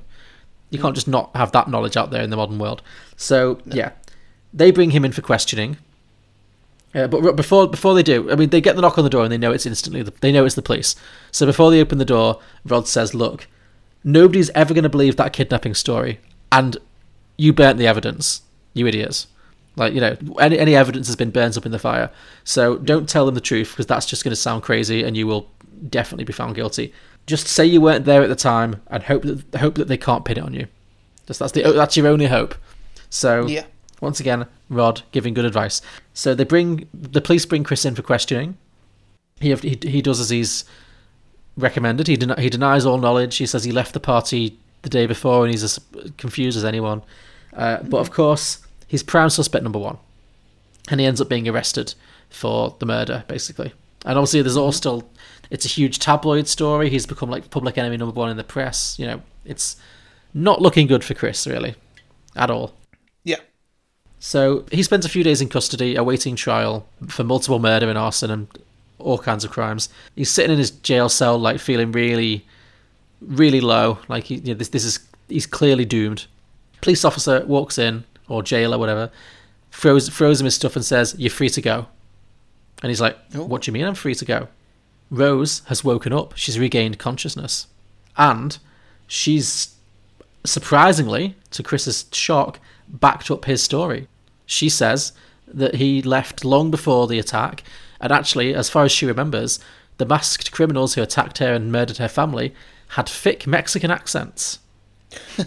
you 0.69 0.77
can't 0.77 0.93
just 0.93 1.07
not 1.07 1.35
have 1.35 1.51
that 1.53 1.67
knowledge 1.67 1.97
out 1.97 2.11
there 2.11 2.21
in 2.21 2.29
the 2.29 2.37
modern 2.37 2.59
world. 2.59 2.83
So 3.17 3.59
yeah, 3.65 3.93
they 4.53 4.69
bring 4.69 4.91
him 4.91 5.03
in 5.03 5.11
for 5.11 5.23
questioning. 5.23 5.77
Uh, 6.93 7.07
but 7.07 7.35
before 7.35 7.67
before 7.67 7.95
they 7.95 8.03
do, 8.03 8.31
I 8.31 8.35
mean, 8.35 8.49
they 8.49 8.61
get 8.61 8.75
the 8.75 8.81
knock 8.81 8.99
on 8.99 9.03
the 9.03 9.09
door 9.09 9.23
and 9.23 9.31
they 9.31 9.37
know 9.37 9.51
it's 9.51 9.65
instantly 9.65 10.03
the, 10.03 10.13
they 10.21 10.31
know 10.31 10.45
it's 10.45 10.55
the 10.55 10.61
police. 10.61 10.95
So 11.31 11.47
before 11.47 11.71
they 11.71 11.81
open 11.81 11.97
the 11.97 12.05
door, 12.05 12.39
Rod 12.63 12.87
says, 12.87 13.15
"Look, 13.15 13.47
nobody's 14.03 14.51
ever 14.51 14.73
going 14.73 14.83
to 14.83 14.89
believe 14.89 15.15
that 15.15 15.33
kidnapping 15.33 15.73
story, 15.73 16.19
and 16.51 16.77
you 17.37 17.51
burnt 17.51 17.79
the 17.79 17.87
evidence, 17.87 18.43
you 18.73 18.87
idiots. 18.87 19.27
Like 19.75 19.93
you 19.93 19.99
know, 19.99 20.15
any 20.39 20.57
any 20.57 20.75
evidence 20.75 21.07
has 21.07 21.17
been 21.17 21.31
burnt 21.31 21.57
up 21.57 21.65
in 21.65 21.73
the 21.73 21.79
fire. 21.79 22.09
So 22.45 22.77
don't 22.77 23.09
tell 23.09 23.25
them 23.25 23.35
the 23.35 23.41
truth 23.41 23.71
because 23.71 23.87
that's 23.87 24.05
just 24.05 24.23
going 24.23 24.31
to 24.31 24.37
sound 24.37 24.63
crazy, 24.63 25.03
and 25.03 25.17
you 25.17 25.27
will 25.27 25.49
definitely 25.89 26.23
be 26.25 26.33
found 26.33 26.55
guilty. 26.55 26.93
Just 27.27 27.47
say 27.47 27.65
you 27.65 27.81
weren't 27.81 28.05
there 28.05 28.21
at 28.21 28.29
the 28.29 28.35
time, 28.35 28.81
and 28.87 29.03
hope 29.03 29.23
that 29.23 29.59
hope 29.59 29.75
that 29.75 29.87
they 29.87 29.97
can't 29.97 30.25
pin 30.25 30.37
it 30.37 30.43
on 30.43 30.53
you. 30.53 30.67
Just 31.27 31.39
that's 31.39 31.51
the 31.53 31.63
that's 31.71 31.97
your 31.97 32.07
only 32.07 32.27
hope. 32.27 32.55
So 33.09 33.47
Yeah. 33.47 33.65
once 34.01 34.19
again, 34.19 34.45
Rod 34.69 35.01
giving 35.11 35.33
good 35.33 35.45
advice. 35.45 35.81
So 36.13 36.35
they 36.35 36.43
bring 36.43 36.87
the 36.93 37.21
police 37.21 37.45
bring 37.45 37.63
Chris 37.63 37.85
in 37.85 37.95
for 37.95 38.01
questioning. 38.03 38.57
He 39.39 39.53
he, 39.55 39.77
he 39.81 40.01
does 40.01 40.19
as 40.19 40.29
he's 40.29 40.65
recommended. 41.57 42.07
He 42.07 42.15
den- 42.17 42.37
he 42.37 42.49
denies 42.49 42.85
all 42.85 42.97
knowledge. 42.97 43.37
He 43.37 43.45
says 43.45 43.63
he 43.63 43.71
left 43.71 43.93
the 43.93 43.99
party 43.99 44.57
the 44.83 44.89
day 44.89 45.05
before 45.07 45.43
and 45.45 45.51
he's 45.51 45.63
as 45.63 45.79
confused 46.17 46.57
as 46.57 46.63
anyone. 46.65 47.01
Uh, 47.53 47.81
but 47.83 47.97
of 47.97 48.11
course, 48.11 48.59
he's 48.87 49.01
prime 49.01 49.29
suspect 49.29 49.63
number 49.63 49.79
one, 49.79 49.97
and 50.89 50.99
he 50.99 51.05
ends 51.05 51.21
up 51.21 51.29
being 51.29 51.47
arrested 51.47 51.95
for 52.29 52.75
the 52.79 52.85
murder, 52.85 53.23
basically. 53.27 53.73
And 54.05 54.17
obviously, 54.17 54.41
there's 54.41 54.57
all 54.57 54.71
still 54.73 55.07
it's 55.49 55.65
a 55.65 55.69
huge 55.69 55.99
tabloid 55.99 56.47
story. 56.47 56.89
He's 56.89 57.05
become 57.05 57.29
like 57.29 57.49
public 57.49 57.77
enemy 57.77 57.97
number 57.97 58.13
one 58.13 58.29
in 58.29 58.37
the 58.37 58.43
press. 58.43 58.97
You 58.99 59.07
know, 59.07 59.21
it's 59.43 59.75
not 60.33 60.61
looking 60.61 60.87
good 60.87 61.03
for 61.03 61.13
Chris 61.13 61.47
really, 61.47 61.75
at 62.35 62.49
all. 62.49 62.73
Yeah. 63.23 63.39
So 64.19 64.65
he 64.71 64.83
spends 64.83 65.05
a 65.05 65.09
few 65.09 65.23
days 65.23 65.41
in 65.41 65.49
custody, 65.49 65.95
awaiting 65.95 66.35
trial 66.35 66.87
for 67.07 67.23
multiple 67.23 67.59
murder 67.59 67.89
and 67.89 67.97
arson 67.97 68.31
and 68.31 68.47
all 68.99 69.17
kinds 69.17 69.43
of 69.43 69.51
crimes. 69.51 69.89
He's 70.15 70.31
sitting 70.31 70.51
in 70.51 70.57
his 70.57 70.71
jail 70.71 71.09
cell, 71.09 71.37
like 71.37 71.59
feeling 71.59 71.91
really, 71.91 72.45
really 73.21 73.61
low. 73.61 73.99
Like 74.07 74.25
he, 74.25 74.35
you 74.35 74.53
know, 74.53 74.53
this, 74.55 74.69
this 74.69 74.83
is 74.83 74.99
he's 75.27 75.45
clearly 75.45 75.85
doomed. 75.85 76.25
Police 76.81 77.05
officer 77.05 77.45
walks 77.45 77.77
in, 77.77 78.03
or 78.27 78.43
jailer, 78.43 78.77
whatever, 78.77 79.11
throws 79.71 80.09
throws 80.09 80.39
him 80.39 80.45
his 80.45 80.55
stuff 80.55 80.75
and 80.75 80.85
says, 80.85 81.15
"You're 81.17 81.31
free 81.31 81.49
to 81.49 81.61
go." 81.61 81.87
And 82.81 82.89
he's 82.89 83.01
like, 83.01 83.17
oh. 83.35 83.43
"What 83.43 83.61
do 83.61 83.69
you 83.69 83.73
mean 83.73 83.85
I'm 83.85 83.95
free 83.95 84.15
to 84.15 84.25
go?" 84.25 84.47
Rose 85.09 85.61
has 85.67 85.83
woken 85.83 86.13
up. 86.13 86.35
She's 86.35 86.59
regained 86.59 86.99
consciousness, 86.99 87.67
and 88.17 88.57
she's 89.07 89.75
surprisingly, 90.45 91.35
to 91.51 91.63
Chris's 91.63 92.05
shock, 92.11 92.59
backed 92.87 93.31
up 93.31 93.45
his 93.45 93.63
story. 93.63 94.07
She 94.45 94.69
says 94.69 95.13
that 95.47 95.75
he 95.75 96.01
left 96.01 96.45
long 96.45 96.71
before 96.71 97.07
the 97.07 97.19
attack, 97.19 97.63
and 97.99 98.11
actually, 98.11 98.53
as 98.53 98.69
far 98.69 98.83
as 98.83 98.91
she 98.91 99.05
remembers, 99.05 99.59
the 99.97 100.05
masked 100.05 100.51
criminals 100.51 100.93
who 100.93 101.01
attacked 101.01 101.37
her 101.39 101.53
and 101.53 101.71
murdered 101.71 101.97
her 101.97 102.07
family 102.07 102.53
had 102.89 103.07
thick 103.07 103.47
Mexican 103.47 103.91
accents. 103.91 104.59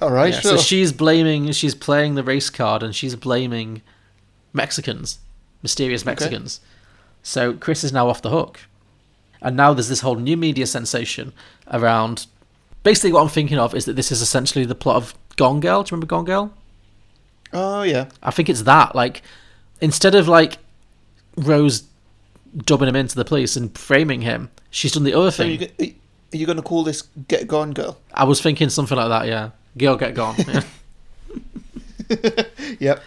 All 0.00 0.10
right, 0.10 0.32
Yeah, 0.34 0.40
sure. 0.40 0.56
So 0.56 0.58
she's 0.58 0.92
blaming, 0.92 1.52
she's 1.52 1.74
playing 1.74 2.14
the 2.14 2.22
race 2.22 2.50
card, 2.50 2.82
and 2.82 2.94
she's 2.94 3.16
blaming 3.16 3.82
Mexicans, 4.52 5.18
mysterious 5.62 6.06
Okay. 6.06 6.14
So 7.22 7.54
Chris 7.54 7.84
is 7.84 7.92
now 7.92 8.08
off 8.08 8.22
the 8.22 8.30
hook, 8.30 8.60
and 9.40 9.56
now 9.56 9.72
there's 9.72 9.88
this 9.88 10.00
whole 10.00 10.16
new 10.16 10.36
media 10.36 10.66
sensation 10.66 11.32
around. 11.70 12.26
Basically, 12.82 13.12
what 13.12 13.22
I'm 13.22 13.28
thinking 13.28 13.58
of 13.58 13.74
is 13.74 13.84
that 13.84 13.94
this 13.94 14.10
is 14.10 14.20
essentially 14.20 14.64
the 14.64 14.74
plot 14.74 14.96
of 14.96 15.14
Gone 15.36 15.60
Girl. 15.60 15.82
Do 15.82 15.88
you 15.88 15.96
remember 15.96 16.06
Gone 16.06 16.24
Girl? 16.24 16.52
Oh 17.52 17.82
yeah. 17.82 18.06
I 18.22 18.30
think 18.32 18.48
it's 18.48 18.62
that. 18.62 18.94
Like, 18.96 19.22
instead 19.80 20.14
of 20.14 20.26
like 20.26 20.58
Rose 21.36 21.84
dubbing 22.56 22.88
him 22.88 22.96
into 22.96 23.14
the 23.14 23.24
police 23.24 23.56
and 23.56 23.76
framing 23.78 24.22
him, 24.22 24.50
she's 24.70 24.92
done 24.92 25.04
the 25.04 25.14
other 25.14 25.30
So 25.30 25.44
thing. 25.44 25.68
you, 25.78 25.94
are 26.32 26.36
you 26.36 26.46
going 26.46 26.56
to 26.56 26.62
call 26.62 26.82
this 26.82 27.02
"Get 27.28 27.46
Gone 27.46 27.72
Girl"? 27.72 27.98
I 28.14 28.24
was 28.24 28.40
thinking 28.40 28.68
something 28.68 28.96
like 28.96 29.08
that. 29.10 29.28
Yeah, 29.28 29.50
girl, 29.78 29.96
get 29.96 30.14
gone. 30.14 30.36
Yeah. 30.48 30.62
Yep. 32.78 33.02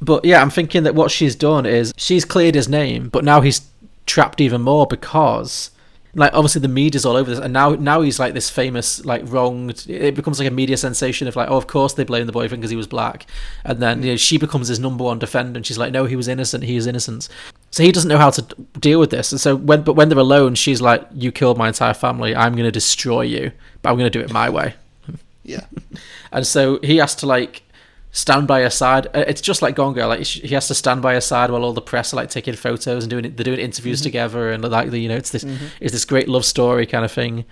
But 0.00 0.24
yeah, 0.24 0.40
I'm 0.40 0.50
thinking 0.50 0.82
that 0.84 0.94
what 0.94 1.10
she's 1.10 1.34
done 1.34 1.66
is 1.66 1.92
she's 1.96 2.24
cleared 2.24 2.54
his 2.54 2.68
name, 2.68 3.08
but 3.08 3.24
now 3.24 3.40
he's 3.40 3.62
trapped 4.06 4.40
even 4.40 4.60
more 4.60 4.86
because, 4.86 5.70
like, 6.14 6.32
obviously 6.34 6.60
the 6.60 6.68
media's 6.68 7.06
all 7.06 7.16
over 7.16 7.30
this, 7.30 7.38
and 7.38 7.52
now 7.52 7.70
now 7.70 8.00
he's 8.02 8.18
like 8.18 8.34
this 8.34 8.50
famous, 8.50 9.04
like, 9.04 9.22
wronged. 9.24 9.86
It 9.88 10.14
becomes 10.14 10.38
like 10.38 10.48
a 10.48 10.52
media 10.52 10.76
sensation 10.76 11.26
of 11.26 11.36
like, 11.36 11.48
oh, 11.48 11.56
of 11.56 11.66
course 11.66 11.94
they 11.94 12.04
blame 12.04 12.26
the 12.26 12.32
boyfriend 12.32 12.60
because 12.60 12.70
he 12.70 12.76
was 12.76 12.86
black, 12.86 13.26
and 13.64 13.80
then 13.80 14.02
you 14.02 14.12
know, 14.12 14.16
she 14.16 14.36
becomes 14.36 14.68
his 14.68 14.78
number 14.78 15.04
one 15.04 15.18
defender, 15.18 15.56
and 15.58 15.66
she's 15.66 15.78
like, 15.78 15.92
no, 15.92 16.04
he 16.04 16.16
was 16.16 16.28
innocent, 16.28 16.64
he 16.64 16.76
is 16.76 16.86
innocent. 16.86 17.28
So 17.70 17.82
he 17.82 17.90
doesn't 17.90 18.08
know 18.08 18.18
how 18.18 18.30
to 18.30 18.42
deal 18.78 19.00
with 19.00 19.10
this, 19.10 19.32
and 19.32 19.40
so 19.40 19.56
when 19.56 19.82
but 19.82 19.94
when 19.94 20.08
they're 20.08 20.18
alone, 20.18 20.54
she's 20.54 20.80
like, 20.80 21.06
you 21.14 21.32
killed 21.32 21.56
my 21.56 21.68
entire 21.68 21.94
family, 21.94 22.36
I'm 22.36 22.54
gonna 22.56 22.70
destroy 22.70 23.22
you, 23.22 23.52
but 23.82 23.90
I'm 23.90 23.96
gonna 23.96 24.10
do 24.10 24.20
it 24.20 24.32
my 24.32 24.50
way. 24.50 24.74
Yeah. 25.44 25.66
And 26.32 26.44
so 26.44 26.80
he 26.82 26.96
has 26.96 27.14
to 27.16 27.26
like 27.26 27.62
stand 28.16 28.46
by 28.46 28.60
her 28.62 28.70
side. 28.70 29.08
Uh, 29.08 29.24
It's 29.26 29.40
just 29.42 29.60
like 29.60 29.74
Gone 29.74 29.92
Girl. 29.92 30.08
Like 30.08 30.20
he 30.22 30.54
has 30.54 30.68
to 30.68 30.74
stand 30.74 31.02
by 31.02 31.14
her 31.14 31.20
side 31.20 31.50
while 31.50 31.64
all 31.64 31.72
the 31.74 31.82
press 31.82 32.12
are 32.12 32.16
like 32.16 32.30
taking 32.30 32.54
photos 32.54 33.04
and 33.04 33.10
doing 33.10 33.22
they're 33.34 33.44
doing 33.44 33.58
interviews 33.58 34.00
Mhm. 34.00 34.04
together 34.04 34.50
and 34.52 34.62
like 34.64 34.90
you 34.92 35.08
know 35.08 35.16
it's 35.16 35.30
this 35.30 35.44
Mhm. 35.44 35.58
it's 35.80 35.92
this 35.92 36.04
great 36.06 36.28
love 36.28 36.44
story 36.44 36.86
kind 36.86 37.04
of 37.04 37.10
thing. 37.12 37.44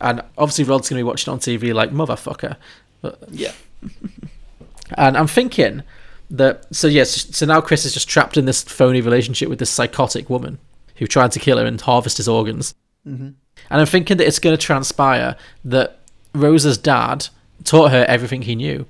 And 0.00 0.22
obviously 0.36 0.64
Rod's 0.64 0.88
gonna 0.88 1.00
be 1.00 1.04
watching 1.04 1.30
on 1.32 1.38
TV 1.40 1.72
like 1.74 1.92
motherfucker. 1.92 2.56
But, 3.02 3.18
Yeah. 3.30 3.52
and 4.96 5.16
I'm 5.16 5.26
thinking 5.26 5.82
that 6.30 6.64
so 6.74 6.86
yes, 6.88 7.26
so 7.36 7.46
now 7.46 7.60
Chris 7.60 7.84
is 7.84 7.92
just 7.94 8.08
trapped 8.08 8.36
in 8.36 8.44
this 8.46 8.62
phony 8.62 9.00
relationship 9.00 9.48
with 9.48 9.58
this 9.58 9.70
psychotic 9.70 10.28
woman 10.30 10.58
who 10.96 11.06
tried 11.06 11.32
to 11.32 11.38
kill 11.38 11.58
him 11.58 11.66
and 11.66 11.80
harvest 11.80 12.16
his 12.16 12.28
organs. 12.28 12.74
Mhm. 13.06 13.34
And 13.70 13.80
I'm 13.80 13.86
thinking 13.86 14.16
that 14.18 14.26
it's 14.26 14.38
going 14.38 14.56
to 14.56 14.60
transpire 14.66 15.36
that 15.64 15.98
Rosa's 16.34 16.78
dad 16.78 17.28
taught 17.64 17.90
her 17.92 18.04
everything 18.08 18.42
he 18.42 18.54
knew. 18.54 18.86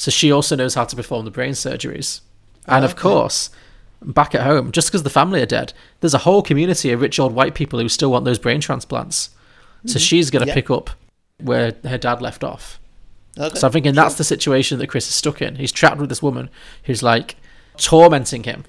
So 0.00 0.10
she 0.10 0.32
also 0.32 0.56
knows 0.56 0.74
how 0.76 0.84
to 0.84 0.96
perform 0.96 1.26
the 1.26 1.30
brain 1.30 1.52
surgeries. 1.52 2.20
And 2.66 2.86
of 2.86 2.92
Okay. 2.92 3.02
course, 3.02 3.50
back 4.00 4.34
at 4.34 4.40
home, 4.44 4.72
just 4.72 4.88
because 4.88 5.02
the 5.02 5.10
family 5.10 5.42
are 5.42 5.46
dead, 5.46 5.74
there's 6.00 6.14
a 6.14 6.18
whole 6.24 6.40
community 6.40 6.90
of 6.90 7.02
rich 7.02 7.20
old 7.20 7.34
white 7.34 7.54
people 7.54 7.78
who 7.78 7.86
still 7.90 8.10
want 8.10 8.24
those 8.24 8.38
brain 8.38 8.62
transplants. 8.62 9.28
So 9.84 9.98
Mhm. 9.98 10.02
she's 10.08 10.30
going 10.30 10.40
to 10.40 10.48
Yeah. 10.48 10.54
pick 10.54 10.70
up 10.70 10.88
where 11.36 11.74
her 11.84 11.98
dad 11.98 12.22
left 12.22 12.42
off. 12.42 12.80
Okay. 13.38 13.58
So 13.58 13.66
I'm 13.66 13.72
thinking 13.74 13.94
that's 13.94 14.14
the 14.14 14.24
situation 14.24 14.78
that 14.78 14.86
Chris 14.86 15.06
is 15.06 15.14
stuck 15.14 15.42
in. 15.42 15.56
He's 15.56 15.70
trapped 15.70 15.98
with 16.00 16.08
this 16.08 16.22
woman 16.22 16.48
who's 16.84 17.02
like 17.02 17.36
tormenting 17.76 18.44
him 18.44 18.64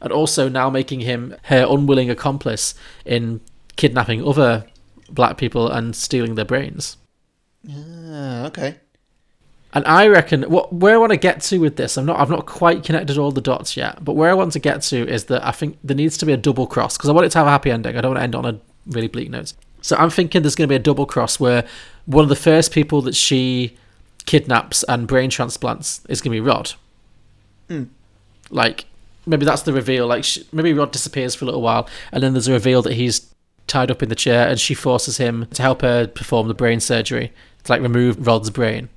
and 0.00 0.10
also 0.10 0.48
now 0.48 0.70
making 0.70 1.00
him 1.00 1.34
her 1.44 1.66
unwilling 1.68 2.08
accomplice 2.08 2.74
in 3.04 3.42
kidnapping 3.76 4.26
other 4.26 4.64
black 5.10 5.36
people 5.36 5.68
and 5.68 5.94
stealing 5.94 6.36
their 6.36 6.46
brains. 6.46 6.96
Ah, 7.70 8.46
okay. 8.46 8.76
And 9.72 9.84
I 9.86 10.08
reckon 10.08 10.42
what 10.44 10.72
where 10.72 10.94
I 10.94 10.98
want 10.98 11.12
to 11.12 11.16
get 11.16 11.40
to 11.42 11.58
with 11.58 11.76
this, 11.76 11.96
I'm 11.96 12.06
not 12.06 12.18
I've 12.18 12.30
not 12.30 12.46
quite 12.46 12.82
connected 12.82 13.18
all 13.18 13.30
the 13.30 13.40
dots 13.40 13.76
yet, 13.76 14.04
but 14.04 14.14
where 14.14 14.30
I 14.30 14.34
want 14.34 14.52
to 14.52 14.58
get 14.58 14.82
to 14.82 15.08
is 15.08 15.24
that 15.26 15.46
I 15.46 15.52
think 15.52 15.78
there 15.84 15.96
needs 15.96 16.16
to 16.18 16.26
be 16.26 16.32
a 16.32 16.36
double 16.36 16.66
cross 16.66 16.96
because 16.96 17.08
I 17.08 17.12
want 17.12 17.26
it 17.26 17.30
to 17.30 17.38
have 17.38 17.46
a 17.46 17.50
happy 17.50 17.70
ending. 17.70 17.96
I 17.96 18.00
don't 18.00 18.10
want 18.10 18.18
to 18.18 18.24
end 18.24 18.34
on 18.34 18.46
a 18.46 18.58
really 18.86 19.08
bleak 19.08 19.30
note. 19.30 19.52
So 19.82 19.96
I'm 19.96 20.10
thinking 20.10 20.42
there's 20.42 20.56
going 20.56 20.68
to 20.68 20.72
be 20.72 20.76
a 20.76 20.80
double 20.80 21.06
cross 21.06 21.38
where 21.38 21.66
one 22.06 22.24
of 22.24 22.28
the 22.28 22.36
first 22.36 22.72
people 22.72 23.00
that 23.02 23.14
she 23.14 23.76
kidnaps 24.26 24.82
and 24.84 25.06
brain 25.06 25.30
transplants 25.30 26.02
is 26.08 26.20
going 26.20 26.32
to 26.36 26.42
be 26.42 26.46
Rod. 26.46 26.72
Hmm. 27.68 27.84
Like 28.50 28.86
maybe 29.26 29.44
that's 29.44 29.62
the 29.62 29.72
reveal. 29.72 30.06
Like 30.06 30.24
sh 30.24 30.40
maybe 30.52 30.72
Rod 30.72 30.90
disappears 30.90 31.34
for 31.34 31.44
a 31.44 31.46
little 31.46 31.62
while, 31.62 31.88
and 32.12 32.22
then 32.22 32.32
there's 32.32 32.48
a 32.48 32.52
reveal 32.52 32.82
that 32.82 32.94
he's 32.94 33.32
tied 33.66 33.90
up 33.90 34.02
in 34.02 34.08
the 34.08 34.14
chair, 34.16 34.48
and 34.48 34.58
she 34.58 34.74
forces 34.74 35.18
him 35.18 35.46
to 35.54 35.62
help 35.62 35.82
her 35.82 36.08
perform 36.08 36.48
the 36.48 36.54
brain 36.54 36.80
surgery 36.80 37.32
to 37.62 37.72
like 37.72 37.80
remove 37.80 38.26
Rod's 38.26 38.50
brain. 38.50 38.88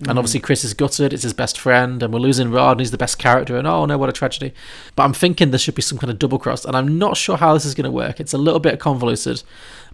And 0.00 0.08
Mm. 0.08 0.18
obviously, 0.18 0.40
Chris 0.40 0.62
is 0.62 0.74
gutted. 0.74 1.14
It's 1.14 1.22
his 1.22 1.32
best 1.32 1.58
friend, 1.58 2.02
and 2.02 2.12
we're 2.12 2.20
losing 2.20 2.50
Rod. 2.50 2.72
And 2.72 2.80
he's 2.80 2.90
the 2.90 2.98
best 2.98 3.18
character, 3.18 3.56
and 3.56 3.66
oh 3.66 3.86
no, 3.86 3.96
what 3.96 4.10
a 4.10 4.12
tragedy! 4.12 4.52
But 4.94 5.04
I'm 5.04 5.14
thinking 5.14 5.50
there 5.50 5.58
should 5.58 5.74
be 5.74 5.80
some 5.82 5.96
kind 5.96 6.10
of 6.10 6.18
double 6.18 6.38
cross, 6.38 6.64
and 6.66 6.76
I'm 6.76 6.98
not 6.98 7.16
sure 7.16 7.38
how 7.38 7.54
this 7.54 7.64
is 7.64 7.74
going 7.74 7.86
to 7.86 7.90
work. 7.90 8.20
It's 8.20 8.34
a 8.34 8.38
little 8.38 8.60
bit 8.60 8.78
convoluted. 8.78 9.42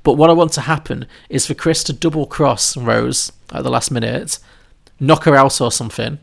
But 0.02 0.14
what 0.14 0.28
I 0.28 0.32
want 0.32 0.52
to 0.54 0.62
happen 0.62 1.06
is 1.28 1.46
for 1.46 1.54
Chris 1.54 1.84
to 1.84 1.92
double 1.92 2.26
cross 2.26 2.76
Rose 2.76 3.30
at 3.52 3.62
the 3.62 3.70
last 3.70 3.92
minute, 3.92 4.40
knock 4.98 5.22
her 5.24 5.36
out 5.36 5.60
or 5.60 5.70
something, 5.70 6.18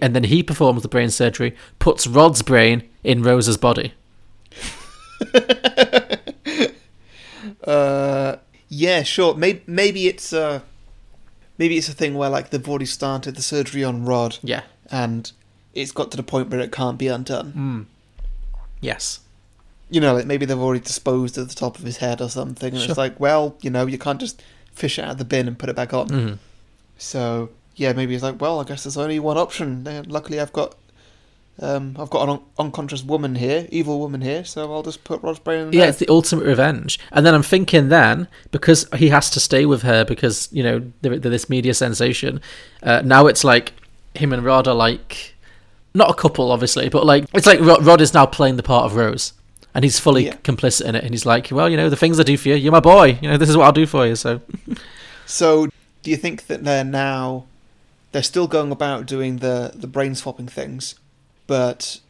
and 0.00 0.14
then 0.16 0.24
he 0.24 0.42
performs 0.42 0.82
the 0.82 0.88
brain 0.88 1.10
surgery, 1.10 1.54
puts 1.78 2.08
Rod's 2.08 2.42
brain 2.42 2.82
in 3.04 3.22
Rose's 3.22 3.56
body. 3.56 3.94
Uh, 7.64 8.36
yeah, 8.68 9.02
sure. 9.02 9.34
Maybe 9.34 9.62
maybe 9.66 10.08
it's 10.08 10.32
uh, 10.32 10.60
maybe 11.58 11.76
it's 11.76 11.88
a 11.88 11.92
thing 11.92 12.14
where 12.14 12.28
like 12.30 12.50
they've 12.50 12.68
already 12.68 12.86
started 12.86 13.36
the 13.36 13.42
surgery 13.42 13.82
on 13.84 14.04
Rod. 14.04 14.38
Yeah. 14.42 14.62
And 14.90 15.30
it's 15.74 15.92
got 15.92 16.10
to 16.12 16.16
the 16.16 16.22
point 16.22 16.50
where 16.50 16.60
it 16.60 16.72
can't 16.72 16.98
be 16.98 17.08
undone. 17.08 17.52
Mm. 17.52 17.86
Yes. 18.80 19.20
You 19.90 20.00
know, 20.00 20.14
like 20.14 20.26
maybe 20.26 20.46
they've 20.46 20.58
already 20.58 20.80
disposed 20.80 21.38
of 21.38 21.48
the 21.48 21.54
top 21.54 21.78
of 21.78 21.84
his 21.84 21.98
head 21.98 22.20
or 22.20 22.28
something, 22.28 22.72
and 22.72 22.80
Sure. 22.82 22.90
it's 22.90 22.98
like, 22.98 23.18
well, 23.20 23.56
you 23.62 23.70
know, 23.70 23.86
you 23.86 23.98
can't 23.98 24.18
just 24.20 24.42
fish 24.72 24.98
it 24.98 25.02
out 25.02 25.12
of 25.12 25.18
the 25.18 25.24
bin 25.24 25.46
and 25.46 25.58
put 25.58 25.68
it 25.68 25.76
back 25.76 25.94
on. 25.94 26.08
Mhm. 26.08 26.38
So 26.98 27.50
yeah, 27.76 27.92
maybe 27.92 28.14
it's 28.14 28.22
like, 28.24 28.40
well, 28.40 28.60
I 28.60 28.64
guess 28.64 28.84
there's 28.84 28.96
only 28.96 29.18
one 29.18 29.36
option. 29.38 29.84
Luckily, 30.08 30.40
I've 30.40 30.52
got. 30.52 30.74
Um, 31.60 31.96
I've 31.98 32.10
got 32.10 32.24
an 32.24 32.30
un- 32.34 32.42
unconscious 32.58 33.02
woman 33.02 33.34
here, 33.36 33.66
evil 33.70 33.98
woman 33.98 34.20
here, 34.20 34.44
so 34.44 34.70
I'll 34.72 34.82
just 34.82 35.04
put 35.04 35.22
Rod's 35.22 35.38
brain 35.38 35.60
in 35.60 35.70
there. 35.70 35.80
Yeah, 35.80 35.86
it's 35.88 35.98
the 35.98 36.08
ultimate 36.08 36.44
revenge. 36.44 36.98
And 37.12 37.24
then 37.24 37.34
I'm 37.34 37.42
thinking 37.42 37.88
then 37.88 38.28
because 38.50 38.86
he 38.96 39.08
has 39.08 39.30
to 39.30 39.40
stay 39.40 39.64
with 39.64 39.82
her 39.82 40.04
because 40.04 40.48
you 40.52 40.62
know 40.62 40.92
they're, 41.00 41.18
they're 41.18 41.30
this 41.30 41.48
media 41.48 41.72
sensation. 41.72 42.40
Uh, 42.82 43.00
now 43.04 43.26
it's 43.26 43.42
like 43.42 43.72
him 44.14 44.32
and 44.34 44.44
Rod 44.44 44.68
are 44.68 44.74
like 44.74 45.34
not 45.94 46.10
a 46.10 46.14
couple, 46.14 46.52
obviously, 46.52 46.90
but 46.90 47.06
like 47.06 47.24
it's 47.32 47.46
like 47.46 47.60
Rod, 47.60 47.84
Rod 47.86 48.00
is 48.02 48.12
now 48.12 48.26
playing 48.26 48.56
the 48.56 48.62
part 48.62 48.84
of 48.84 48.94
Rose, 48.94 49.32
and 49.74 49.82
he's 49.82 49.98
fully 49.98 50.26
Yeah. 50.26 50.36
complicit 50.44 50.84
in 50.84 50.94
it. 50.94 51.04
And 51.04 51.14
he's 51.14 51.24
like, 51.24 51.48
well, 51.50 51.70
you 51.70 51.76
know, 51.78 51.88
the 51.88 51.96
things 51.96 52.20
I 52.20 52.22
do 52.22 52.36
for 52.36 52.50
you, 52.50 52.54
you're 52.56 52.72
my 52.72 52.80
boy. 52.80 53.18
You 53.22 53.30
know, 53.30 53.38
this 53.38 53.48
is 53.48 53.56
what 53.56 53.64
I'll 53.64 53.72
do 53.72 53.86
for 53.86 54.06
you. 54.06 54.14
So 54.14 54.42
So, 55.24 55.68
do 56.02 56.10
you 56.10 56.18
think 56.18 56.48
that 56.48 56.64
they're 56.64 56.84
now 56.84 57.46
they're 58.12 58.22
still 58.22 58.46
going 58.46 58.72
about 58.72 59.06
doing 59.06 59.38
the 59.38 59.72
the 59.74 59.86
brain 59.86 60.14
swapping 60.14 60.48
things, 60.48 60.96
but 61.46 62.00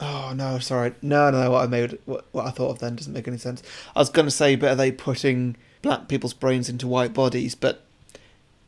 oh 0.00 0.32
no, 0.34 0.58
sorry, 0.58 0.94
no, 1.02 1.30
no, 1.30 1.50
what 1.50 1.64
I 1.64 1.66
made, 1.66 1.98
what, 2.04 2.24
what 2.32 2.46
I 2.46 2.50
thought 2.50 2.70
of 2.70 2.78
then 2.78 2.96
doesn't 2.96 3.12
make 3.12 3.28
any 3.28 3.38
sense. 3.38 3.62
I 3.96 4.00
was 4.00 4.10
going 4.10 4.26
to 4.26 4.30
say, 4.30 4.56
but 4.56 4.70
are 4.70 4.76
they 4.76 4.92
putting 4.92 5.56
black 5.82 6.08
people's 6.08 6.34
brains 6.34 6.68
into 6.68 6.86
white 6.86 7.12
bodies? 7.14 7.54
But 7.54 7.82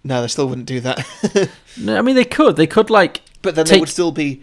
no, 0.02 0.20
they 0.22 0.28
still 0.28 0.48
wouldn't 0.48 0.66
do 0.66 0.80
that. 0.80 1.50
no, 1.80 1.96
I 1.98 2.02
mean 2.02 2.16
they 2.16 2.24
could, 2.24 2.56
they 2.56 2.66
could 2.66 2.90
like, 2.90 3.22
but 3.42 3.54
then 3.54 3.66
they 3.66 3.78
would 3.80 3.88
still 3.88 4.12
be 4.12 4.42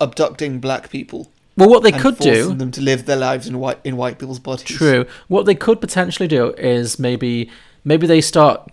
abducting 0.00 0.60
black 0.60 0.90
people. 0.90 1.30
Well, 1.56 1.68
what 1.68 1.84
they 1.84 1.92
could 1.92 2.18
do- 2.18 2.52
them 2.54 2.72
to 2.72 2.80
live 2.80 3.06
their 3.06 3.16
lives 3.16 3.46
in 3.46 3.58
white 3.60 3.78
in 3.84 3.96
white 3.96 4.18
people's 4.18 4.40
bodies. 4.40 4.66
True. 4.66 5.06
What 5.28 5.46
they 5.46 5.54
could 5.54 5.80
potentially 5.80 6.26
do 6.26 6.50
is 6.54 6.98
maybe 6.98 7.48
maybe 7.84 8.06
they 8.08 8.20
start 8.20 8.72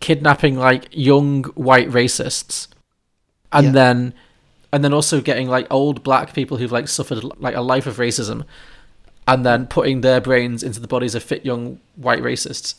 kidnapping 0.00 0.56
like 0.56 0.88
young 0.92 1.44
white 1.54 1.88
racists, 1.88 2.68
and 3.52 3.66
Yeah. 3.66 3.72
then 3.72 4.14
and 4.72 4.84
then 4.84 4.92
also 4.92 5.20
getting 5.20 5.48
like 5.48 5.66
old 5.70 6.02
black 6.02 6.32
people 6.34 6.56
who've 6.58 6.72
like 6.72 6.88
suffered 6.88 7.22
like 7.40 7.54
a 7.54 7.60
life 7.60 7.86
of 7.86 7.96
racism, 7.96 8.44
and 9.26 9.44
then 9.44 9.66
putting 9.66 10.00
their 10.00 10.20
brains 10.20 10.62
into 10.62 10.80
the 10.80 10.88
bodies 10.88 11.14
of 11.14 11.22
fit 11.22 11.44
young 11.44 11.80
white 11.96 12.20
racists. 12.20 12.74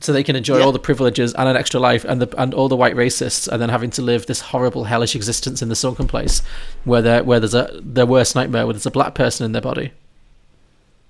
So 0.00 0.12
they 0.12 0.22
can 0.22 0.36
enjoy 0.36 0.58
Yeah. 0.58 0.64
all 0.64 0.70
the 0.70 0.78
privileges 0.78 1.34
and 1.34 1.48
an 1.48 1.56
extra 1.56 1.80
life, 1.80 2.04
and 2.04 2.22
the 2.22 2.40
and 2.40 2.54
all 2.54 2.68
the 2.68 2.76
white 2.76 2.94
racists, 2.94 3.48
and 3.48 3.60
then 3.60 3.68
having 3.68 3.90
to 3.90 4.02
live 4.02 4.26
this 4.26 4.40
horrible 4.40 4.84
hellish 4.84 5.16
existence 5.16 5.60
in 5.60 5.68
the 5.68 5.74
sunken 5.74 6.06
place, 6.06 6.40
where 6.84 7.02
there 7.02 7.24
where 7.24 7.40
there's 7.40 7.54
a 7.54 7.80
their 7.82 8.06
worst 8.06 8.36
nightmare, 8.36 8.64
where 8.64 8.74
there's 8.74 8.86
a 8.86 8.92
black 8.92 9.14
person 9.14 9.44
in 9.44 9.52
their 9.52 9.62
body. 9.62 9.90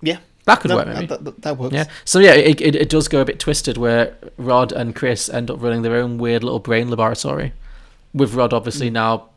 Yeah, 0.01 0.19
That 0.45 0.61
could 0.61 0.71
No, 0.71 0.77
work, 0.77 0.87
maybe. 0.87 1.07
That, 1.07 1.25
that, 1.25 1.43
that 1.43 1.59
works. 1.59 1.75
Yeah. 1.75 1.85
So 2.07 2.19
yeah, 2.19 2.33
it, 2.33 2.61
it 2.63 2.75
it 2.77 2.89
does 2.89 3.09
go 3.09 3.21
a 3.21 3.25
bit 3.27 3.39
twisted 3.39 3.77
where 3.77 4.15
Rod 4.39 4.73
and 4.73 4.95
Chris 4.95 5.29
end 5.29 5.51
up 5.51 5.61
running 5.61 5.83
their 5.83 5.97
own 5.97 6.17
weird 6.17 6.43
little 6.43 6.61
brain 6.61 6.89
laboratory, 6.89 7.53
with 8.15 8.33
Rod 8.33 8.55
obviously 8.55 8.89
mm. 8.89 8.95
now 8.95 9.29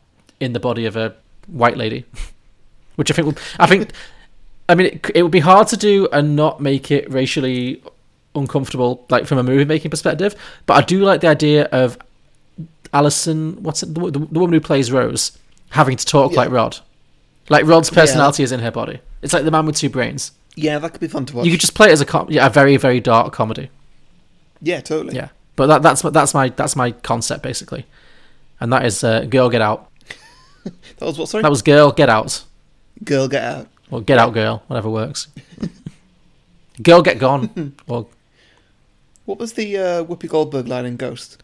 in 0.42 0.52
the 0.52 0.60
body 0.60 0.84
of 0.86 0.96
a 0.96 1.14
white 1.46 1.76
lady, 1.76 2.04
which 2.96 3.10
I 3.10 3.14
think 3.14 3.26
would 3.26 3.38
I 3.58 3.66
think, 3.66 3.90
I 4.68 4.74
mean 4.74 4.86
it, 4.88 5.10
it 5.14 5.22
would 5.22 5.32
be 5.32 5.40
hard 5.40 5.68
to 5.68 5.76
do 5.76 6.08
and 6.12 6.36
not 6.36 6.60
make 6.60 6.90
it 6.90 7.10
racially 7.10 7.82
uncomfortable, 8.34 9.04
like 9.10 9.26
from 9.26 9.38
a 9.38 9.42
movie 9.42 9.64
making 9.64 9.90
perspective. 9.90 10.34
But 10.66 10.74
I 10.74 10.82
do 10.82 11.02
like 11.04 11.20
the 11.20 11.28
idea 11.28 11.64
of 11.66 11.98
Allison, 12.92 13.62
what's 13.62 13.82
it, 13.82 13.94
the, 13.94 14.10
the, 14.10 14.18
the 14.18 14.38
woman 14.38 14.52
who 14.52 14.60
plays 14.60 14.92
Rose, 14.92 15.36
having 15.70 15.96
to 15.96 16.04
talk 16.04 16.32
Yeah. 16.32 16.36
like 16.38 16.50
Rod, 16.50 16.78
like 17.48 17.66
Rod's 17.66 17.90
Yeah. 17.90 18.00
personality 18.00 18.42
is 18.42 18.52
in 18.52 18.60
her 18.60 18.70
body. 18.70 19.00
It's 19.22 19.32
like 19.32 19.44
the 19.44 19.50
man 19.50 19.66
with 19.66 19.76
two 19.76 19.88
brains. 19.88 20.32
Yeah, 20.56 20.78
that 20.78 20.90
could 20.92 21.00
be 21.00 21.08
fun 21.08 21.24
to 21.26 21.36
watch. 21.36 21.46
You 21.46 21.52
could 21.52 21.60
just 21.60 21.74
play 21.74 21.88
it 21.88 21.92
as 21.92 22.00
a 22.02 22.04
com- 22.04 22.26
yeah, 22.30 22.46
a 22.46 22.50
very 22.50 22.76
very 22.76 23.00
dark 23.00 23.32
comedy. 23.32 23.70
yeah, 24.60 24.80
totally. 24.80 25.14
Yeah, 25.16 25.28
but 25.56 25.66
that, 25.68 25.82
that's 25.82 26.04
my- 26.04 26.10
that's 26.10 26.34
my 26.34 26.48
that's 26.50 26.76
my 26.76 26.90
concept 26.90 27.42
basically, 27.42 27.86
and 28.60 28.70
that 28.72 28.84
is 28.84 29.02
uh, 29.02 29.24
Girl 29.24 29.48
Get 29.48 29.62
Out. 29.62 29.88
That 30.98 31.06
was 31.06 31.18
what? 31.18 31.28
Sorry. 31.28 31.42
That 31.42 31.50
was 31.50 31.62
Girl 31.62 31.90
Get 31.90 32.08
Out. 32.08 32.44
Girl 33.04 33.28
Get 33.28 33.42
Out. 33.42 33.68
Or 33.90 34.00
Get 34.00 34.18
Out 34.18 34.32
Girl, 34.32 34.62
whatever 34.68 34.88
works. 34.88 35.28
girl 36.82 37.02
Get 37.02 37.18
Gone. 37.18 37.74
or 37.88 38.06
What 39.24 39.38
was 39.38 39.54
the 39.54 39.76
uh, 39.76 40.04
Whoopi 40.04 40.28
Goldberg 40.28 40.68
line 40.68 40.86
in 40.86 40.96
Ghost? 40.96 41.42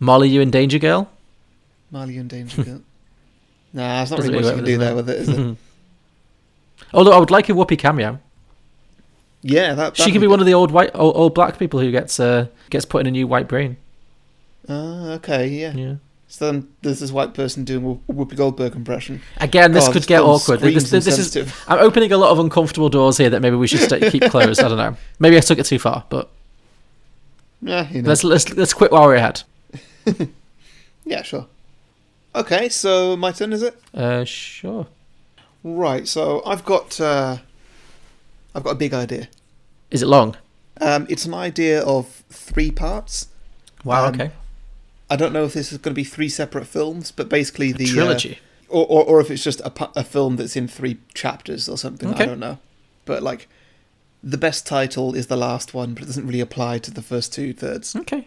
Molly, 0.00 0.28
you 0.28 0.40
in 0.40 0.50
danger, 0.50 0.78
girl. 0.78 1.10
Marley 1.90 2.16
in 2.16 2.26
Danger 2.26 2.64
Girl. 2.64 2.82
nah, 3.72 4.02
it's 4.02 4.10
not 4.10 4.16
Doesn't 4.16 4.32
really 4.32 4.44
much 4.44 4.50
you 4.50 4.56
can 4.56 4.64
do 4.64 4.78
there 4.78 4.94
with 4.96 5.08
it, 5.08 5.20
is 5.20 5.28
it? 5.28 5.56
Although 6.92 7.12
I 7.12 7.18
would 7.18 7.30
like 7.30 7.48
a 7.48 7.52
Whoopi 7.52 7.78
cameo. 7.78 8.18
Yeah, 9.42 9.74
that. 9.74 9.96
she 9.96 10.10
could 10.10 10.22
be 10.22 10.26
one 10.26 10.40
of 10.40 10.46
the 10.46 10.54
old 10.54 10.70
white 10.70 10.90
old, 10.94 11.16
old 11.16 11.34
black 11.34 11.58
people 11.58 11.78
who 11.78 11.90
gets 11.90 12.18
uh, 12.18 12.46
gets 12.70 12.86
put 12.86 13.02
in 13.02 13.06
a 13.06 13.10
new 13.10 13.26
white 13.26 13.46
brain. 13.46 13.76
Ah, 14.68 15.12
okay, 15.12 15.46
yeah. 15.48 15.72
Yeah. 15.74 15.94
So 16.34 16.50
then 16.50 16.66
there's 16.82 16.98
this 16.98 17.12
white 17.12 17.32
person 17.32 17.62
doing 17.62 18.00
a 18.08 18.12
Whoopi 18.12 18.34
Goldberg 18.34 18.74
impression. 18.74 19.22
Again, 19.36 19.70
this 19.70 19.86
God, 19.86 19.92
could 19.92 20.06
get 20.08 20.20
awkward. 20.20 20.58
screams 20.58 20.90
This, 20.90 21.04
this 21.04 21.36
is. 21.36 21.54
I'm 21.68 21.78
opening 21.78 22.10
a 22.10 22.16
lot 22.16 22.32
of 22.32 22.40
uncomfortable 22.40 22.88
doors 22.88 23.18
here 23.18 23.30
that 23.30 23.40
maybe 23.40 23.54
we 23.54 23.68
should 23.68 23.78
stay, 23.78 24.10
keep 24.10 24.24
closed. 24.32 24.60
I 24.60 24.66
don't 24.66 24.76
know. 24.76 24.96
Maybe 25.20 25.36
I 25.36 25.40
took 25.40 25.60
it 25.60 25.66
too 25.66 25.78
far, 25.78 26.04
but 26.08 26.28
Yeah, 27.62 27.88
you 27.88 28.02
know. 28.02 28.08
let's 28.08 28.24
let's 28.24 28.52
let's 28.52 28.74
quit 28.74 28.90
while 28.90 29.06
we're 29.06 29.14
ahead. 29.14 29.44
Yeah, 31.06 31.22
sure. 31.22 31.46
Okay, 32.34 32.68
so 32.68 33.16
my 33.16 33.30
turn, 33.30 33.52
is 33.52 33.62
it? 33.62 33.80
Uh, 33.94 34.24
sure. 34.24 34.88
Right. 35.62 36.08
So 36.08 36.42
I've 36.44 36.64
got 36.64 37.00
uh, 37.00 37.36
I've 38.56 38.64
got 38.64 38.70
a 38.70 38.74
big 38.74 38.92
idea. 38.92 39.28
Is 39.92 40.02
it 40.02 40.06
long? 40.08 40.36
Um, 40.80 41.06
it's 41.08 41.26
an 41.26 41.34
idea 41.34 41.80
of 41.84 42.24
three 42.28 42.72
parts. 42.72 43.28
Wow. 43.84 44.06
Um, 44.06 44.14
okay. 44.14 44.30
I 45.14 45.16
don't 45.16 45.32
know 45.32 45.44
if 45.44 45.52
this 45.54 45.70
is 45.72 45.78
going 45.78 45.94
to 45.94 46.00
be 46.00 46.04
three 46.04 46.28
separate 46.28 46.66
films, 46.66 47.10
but 47.12 47.28
basically 47.28 47.72
the 47.72 47.84
uh, 47.84 47.94
trilogy. 47.94 48.38
or, 48.68 48.84
or 48.86 49.04
or 49.04 49.20
if 49.20 49.30
it's 49.30 49.44
just 49.44 49.60
a, 49.60 49.72
a 49.96 50.04
film 50.04 50.36
that's 50.36 50.56
in 50.56 50.66
three 50.68 50.98
chapters 51.14 51.68
or 51.68 51.78
something. 51.78 52.10
Okay. 52.10 52.24
I 52.24 52.26
don't 52.26 52.40
know. 52.40 52.58
But 53.04 53.22
like, 53.22 53.46
the 54.22 54.38
best 54.38 54.66
title 54.66 55.14
is 55.14 55.26
the 55.28 55.36
last 55.36 55.74
one, 55.74 55.94
but 55.94 56.02
it 56.02 56.06
doesn't 56.06 56.26
really 56.26 56.40
apply 56.40 56.78
to 56.80 56.90
the 56.90 57.02
first 57.02 57.32
two 57.32 57.52
thirds. 57.52 57.94
Okay. 57.96 58.26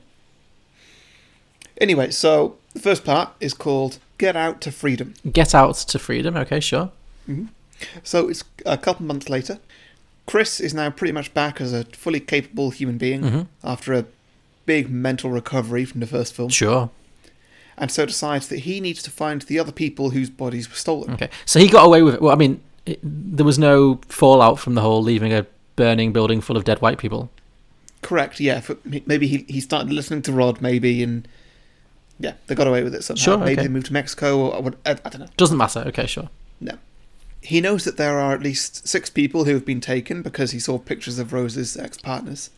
Anyway, 1.79 2.09
so 2.11 2.55
the 2.73 2.79
first 2.79 3.03
part 3.05 3.29
is 3.39 3.53
called 3.53 3.99
"Get 4.17 4.35
Out 4.35 4.61
to 4.61 4.71
Freedom." 4.71 5.13
Get 5.31 5.53
out 5.53 5.75
to 5.75 5.99
freedom. 5.99 6.35
Okay, 6.37 6.59
sure. 6.59 6.91
So 8.03 8.29
it's 8.29 8.43
a 8.65 8.77
couple 8.77 9.05
months 9.05 9.29
later. 9.29 9.59
Chris 10.25 10.59
is 10.59 10.73
now 10.73 10.89
pretty 10.89 11.11
much 11.13 11.33
back 11.33 11.61
as 11.61 11.73
a 11.73 11.83
fully 11.85 12.19
capable 12.19 12.71
human 12.71 12.97
being 12.97 13.21
Mhm. 13.21 13.47
after 13.63 13.93
a 13.93 14.05
big 14.67 14.91
mental 14.91 15.31
recovery 15.31 15.83
from 15.85 15.99
the 16.01 16.05
first 16.05 16.35
film. 16.35 16.49
Sure. 16.49 16.91
And 17.79 17.91
so 17.91 18.05
decides 18.05 18.47
that 18.49 18.59
he 18.59 18.79
needs 18.79 19.01
to 19.03 19.09
find 19.09 19.41
the 19.43 19.57
other 19.57 19.71
people 19.71 20.11
whose 20.11 20.29
bodies 20.29 20.69
were 20.69 20.75
stolen. 20.75 21.13
Okay. 21.13 21.29
So 21.45 21.59
he 21.59 21.67
got 21.67 21.85
away 21.85 22.03
with 22.03 22.13
it. 22.13 22.21
Well, 22.21 22.31
I 22.31 22.35
mean, 22.35 22.61
it, 22.85 22.99
there 23.03 23.45
was 23.45 23.57
no 23.57 23.99
fallout 24.07 24.59
from 24.59 24.75
the 24.75 24.81
whole 24.81 25.01
leaving 25.01 25.33
a 25.33 25.47
burning 25.75 26.13
building 26.13 26.41
full 26.41 26.57
of 26.57 26.63
dead 26.63 26.79
white 26.81 26.99
people. 26.99 27.31
Correct. 28.03 28.39
Yeah. 28.39 28.59
For, 28.59 28.77
maybe 28.83 29.27
he 29.27 29.45
he 29.47 29.59
started 29.59 29.91
listening 29.91 30.21
to 30.23 30.31
Rod. 30.31 30.61
Maybe 30.61 31.01
and 31.01 31.27
yeah, 32.19 32.33
they 32.47 32.55
got 32.55 32.67
away 32.67 32.83
with 32.83 32.95
it 32.95 33.03
somehow. 33.03 33.21
Sure, 33.21 33.37
Maybe 33.37 33.53
okay. 33.53 33.63
they 33.63 33.67
moved 33.67 33.87
to 33.87 33.93
Mexico 33.93 34.49
or 34.49 34.61
what? 34.61 34.75
I, 34.85 34.91
I 34.91 35.09
don't 35.09 35.19
know. 35.19 35.27
Doesn't 35.37 35.57
matter. 35.57 35.83
Okay, 35.87 36.07
sure. 36.07 36.29
No. 36.59 36.77
He 37.41 37.61
knows 37.61 37.85
that 37.85 37.97
there 37.97 38.19
are 38.19 38.33
at 38.33 38.41
least 38.41 38.87
six 38.87 39.09
people 39.09 39.45
who 39.45 39.53
have 39.53 39.65
been 39.65 39.81
taken 39.81 40.21
because 40.21 40.51
he 40.51 40.59
saw 40.59 40.79
pictures 40.79 41.19
of 41.19 41.31
Rose's 41.31 41.77
ex-partners, 41.77 42.49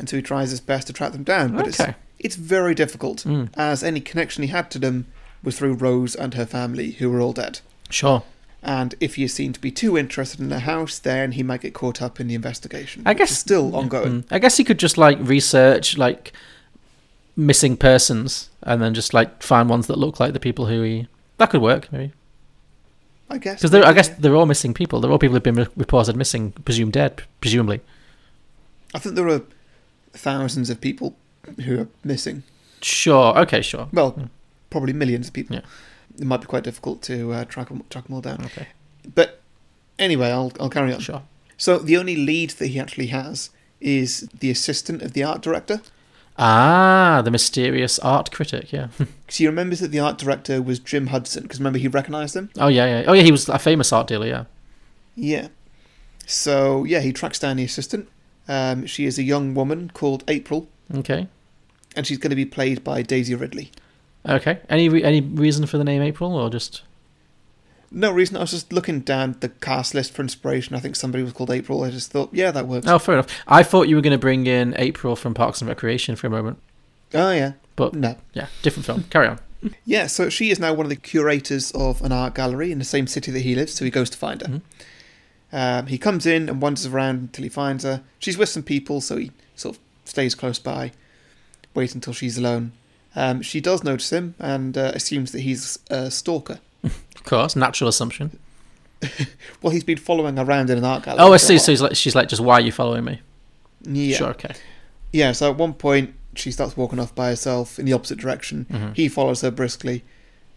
and 0.00 0.08
so 0.08 0.16
he 0.16 0.22
tries 0.22 0.50
his 0.50 0.60
best 0.60 0.88
to 0.88 0.92
track 0.92 1.12
them 1.12 1.22
down. 1.22 1.52
But 1.54 1.68
Okay. 1.68 1.90
it's 1.90 1.96
it's 2.18 2.36
very 2.36 2.74
difficult, 2.74 3.18
Mm. 3.24 3.48
as 3.56 3.82
any 3.84 4.00
connection 4.00 4.42
he 4.42 4.48
had 4.48 4.70
to 4.72 4.78
them 4.80 5.06
was 5.42 5.56
through 5.56 5.74
Rose 5.74 6.14
and 6.16 6.34
her 6.34 6.44
family, 6.44 6.90
who 6.92 7.08
were 7.08 7.20
all 7.20 7.32
dead. 7.32 7.60
Sure. 7.88 8.22
And 8.62 8.94
if 9.00 9.14
he 9.14 9.24
is 9.24 9.32
seen 9.32 9.54
to 9.54 9.60
be 9.60 9.70
too 9.70 9.96
interested 9.96 10.38
in 10.40 10.50
the 10.50 10.58
house, 10.60 10.98
then 10.98 11.32
he 11.32 11.42
might 11.42 11.62
get 11.62 11.72
caught 11.72 12.02
up 12.02 12.20
in 12.20 12.26
the 12.28 12.34
investigation. 12.34 13.02
I 13.06 13.14
guess 13.14 13.30
still 13.38 13.74
ongoing. 13.74 14.24
Mm. 14.24 14.32
I 14.32 14.38
guess 14.38 14.58
he 14.58 14.64
could 14.64 14.78
just 14.78 14.98
like 14.98 15.18
research 15.20 15.96
like 15.96 16.32
missing 17.36 17.76
persons 17.76 18.50
and 18.62 18.82
then 18.82 18.92
just 18.92 19.14
like 19.14 19.42
find 19.42 19.70
ones 19.70 19.86
that 19.86 19.96
look 19.98 20.20
like 20.20 20.32
the 20.34 20.40
people 20.40 20.66
who 20.66 20.82
he. 20.82 21.08
That 21.38 21.48
could 21.48 21.62
work 21.62 21.90
maybe 21.90 22.12
I 23.30 23.38
guess 23.38 23.62
because 23.62 23.72
I 23.74 23.92
guess 23.94 24.08
they're 24.10 24.36
all 24.36 24.44
missing 24.44 24.74
people. 24.74 25.00
They're 25.00 25.10
all 25.10 25.18
people 25.18 25.36
who've 25.36 25.42
been 25.42 25.68
reported 25.76 26.16
missing, 26.16 26.50
presumed 26.66 26.92
dead, 26.92 27.22
presumably. 27.40 27.80
I 28.92 28.98
think 28.98 29.14
there 29.14 29.28
are 29.28 29.40
thousands 30.12 30.70
of 30.70 30.80
people 30.80 31.16
who 31.64 31.80
are 31.80 31.88
missing. 32.04 32.42
Sure. 32.82 33.36
Okay. 33.38 33.62
Sure. 33.62 33.88
Well, 33.92 34.28
probably 34.70 34.92
millions 34.92 35.28
of 35.28 35.32
people. 35.34 35.56
Yeah. 35.56 35.62
It 36.18 36.26
might 36.26 36.40
be 36.40 36.46
quite 36.46 36.64
difficult 36.64 37.02
to 37.02 37.32
uh, 37.32 37.44
track 37.44 37.68
them, 37.68 37.84
track 37.90 38.06
them 38.06 38.14
all 38.14 38.20
down. 38.20 38.44
Okay. 38.46 38.68
But 39.14 39.40
anyway, 39.98 40.30
I'll 40.30 40.52
I'll 40.60 40.70
carry 40.70 40.92
on. 40.92 41.00
Sure. 41.00 41.22
So 41.56 41.78
the 41.78 41.96
only 41.96 42.16
lead 42.16 42.50
that 42.50 42.68
he 42.68 42.80
actually 42.80 43.08
has 43.08 43.50
is 43.80 44.28
the 44.40 44.50
assistant 44.50 45.02
of 45.02 45.12
the 45.12 45.22
art 45.22 45.42
director. 45.42 45.80
Ah, 46.38 47.20
the 47.22 47.30
mysterious 47.30 47.98
art 47.98 48.30
critic. 48.30 48.72
Yeah. 48.72 48.88
Because 48.98 49.36
he 49.36 49.46
remembers 49.46 49.80
that 49.80 49.88
the 49.92 50.00
art 50.00 50.18
director 50.18 50.60
was 50.62 50.78
Jim 50.78 51.08
Hudson. 51.08 51.42
Because 51.44 51.60
remember 51.60 51.78
he 51.78 51.88
recognised 51.88 52.34
him. 52.34 52.50
oh 52.58 52.68
yeah, 52.68 52.86
yeah. 52.86 53.04
Oh 53.06 53.12
yeah, 53.12 53.22
he 53.22 53.30
was 53.30 53.48
a 53.48 53.58
famous 53.58 53.92
art 53.92 54.06
dealer. 54.06 54.26
Yeah. 54.26 54.44
Yeah. 55.14 55.48
So 56.26 56.84
yeah, 56.84 57.00
he 57.00 57.12
tracks 57.12 57.38
down 57.38 57.56
the 57.58 57.64
assistant. 57.64 58.08
Um, 58.50 58.84
she 58.86 59.06
is 59.06 59.16
a 59.18 59.22
young 59.22 59.54
woman 59.54 59.90
called 59.94 60.24
April, 60.26 60.66
Okay. 60.94 61.28
and 61.94 62.06
she's 62.06 62.18
going 62.18 62.30
to 62.30 62.36
be 62.36 62.44
played 62.44 62.82
by 62.82 63.00
Daisy 63.02 63.34
Ridley. 63.34 63.70
Okay. 64.28 64.58
Any 64.68 64.88
re- 64.88 65.04
any 65.04 65.20
reason 65.20 65.66
for 65.66 65.78
the 65.78 65.84
name 65.84 66.02
April 66.02 66.34
or 66.34 66.50
just? 66.50 66.82
No 67.92 68.10
reason. 68.12 68.36
I 68.36 68.40
was 68.40 68.50
just 68.50 68.72
looking 68.72 69.00
down 69.00 69.36
the 69.40 69.48
cast 69.48 69.94
list 69.94 70.12
for 70.12 70.22
inspiration. 70.22 70.76
I 70.76 70.80
think 70.80 70.94
somebody 70.96 71.24
was 71.24 71.32
called 71.32 71.50
April. 71.50 71.82
I 71.82 71.90
just 71.90 72.10
thought, 72.12 72.30
yeah, 72.32 72.50
that 72.50 72.66
works. 72.68 72.86
Oh, 72.86 72.98
fair 72.98 73.14
enough. 73.16 73.28
I 73.48 73.62
thought 73.62 73.88
you 73.88 73.96
were 73.96 74.02
going 74.02 74.12
to 74.12 74.18
bring 74.18 74.46
in 74.46 74.74
April 74.78 75.16
from 75.16 75.32
Parks 75.34 75.60
and 75.60 75.68
Recreation 75.68 76.14
for 76.16 76.26
a 76.26 76.30
moment, 76.30 76.58
Oh 77.14 77.30
yeah. 77.32 77.52
but 77.76 77.94
No. 77.94 78.16
yeah, 78.32 78.46
different 78.62 78.86
film. 78.86 79.04
Carry 79.10 79.28
on. 79.28 79.38
Yeah, 79.84 80.06
so 80.06 80.30
she 80.30 80.50
is 80.50 80.58
now 80.58 80.72
one 80.72 80.86
of 80.86 80.90
the 80.90 80.96
curators 80.96 81.70
of 81.72 82.00
an 82.02 82.12
art 82.12 82.34
gallery 82.34 82.72
in 82.72 82.78
the 82.78 82.84
same 82.84 83.06
city 83.06 83.30
that 83.32 83.40
he 83.40 83.54
lives, 83.54 83.74
so 83.74 83.84
he 83.84 83.90
goes 83.90 84.08
to 84.10 84.16
find 84.16 84.40
her. 84.40 84.62
Um, 85.52 85.86
he 85.86 85.98
comes 85.98 86.26
in 86.26 86.48
and 86.48 86.62
wanders 86.62 86.86
around 86.86 87.16
until 87.20 87.42
he 87.44 87.48
finds 87.48 87.84
her. 87.84 88.02
She's 88.18 88.38
with 88.38 88.48
some 88.48 88.62
people, 88.62 89.00
so 89.00 89.16
he 89.16 89.32
sort 89.56 89.76
of 89.76 89.82
stays 90.04 90.34
close 90.34 90.58
by, 90.58 90.92
waits 91.74 91.94
until 91.94 92.12
she's 92.12 92.38
alone. 92.38 92.72
Um, 93.16 93.42
she 93.42 93.60
does 93.60 93.82
notice 93.82 94.12
him 94.12 94.34
and 94.38 94.78
uh, 94.78 94.92
assumes 94.94 95.32
that 95.32 95.40
he's 95.40 95.78
a 95.90 96.10
stalker. 96.10 96.60
Of 97.16 97.24
course, 97.24 97.54
natural 97.54 97.88
assumption. 97.88 98.38
Well, 99.62 99.72
he's 99.72 99.84
been 99.84 99.98
following 99.98 100.36
her 100.38 100.42
around 100.44 100.70
in 100.70 100.78
an 100.78 100.84
art 100.84 101.02
gallery. 101.04 101.22
Oh, 101.22 101.32
I 101.32 101.36
see. 101.36 101.58
So 101.58 101.72
he's 101.72 101.82
like, 101.82 101.96
she's 101.96 102.14
like, 102.14 102.28
just 102.28 102.40
why 102.42 102.54
are 102.54 102.60
you 102.60 102.72
following 102.72 103.04
me? 103.04 103.20
Yeah. 103.82 104.16
Sure. 104.16 104.28
Okay. 104.30 104.54
Yeah, 105.12 105.32
so 105.32 105.50
at 105.50 105.56
one 105.56 105.74
point 105.74 106.14
she 106.34 106.50
starts 106.50 106.76
walking 106.76 106.98
off 106.98 107.14
by 107.14 107.28
herself 107.28 107.78
in 107.78 107.84
the 107.86 107.92
opposite 107.92 108.18
direction. 108.18 108.66
Mhm. 108.70 108.96
He 108.96 109.08
follows 109.08 109.40
her 109.42 109.50
briskly 109.50 110.02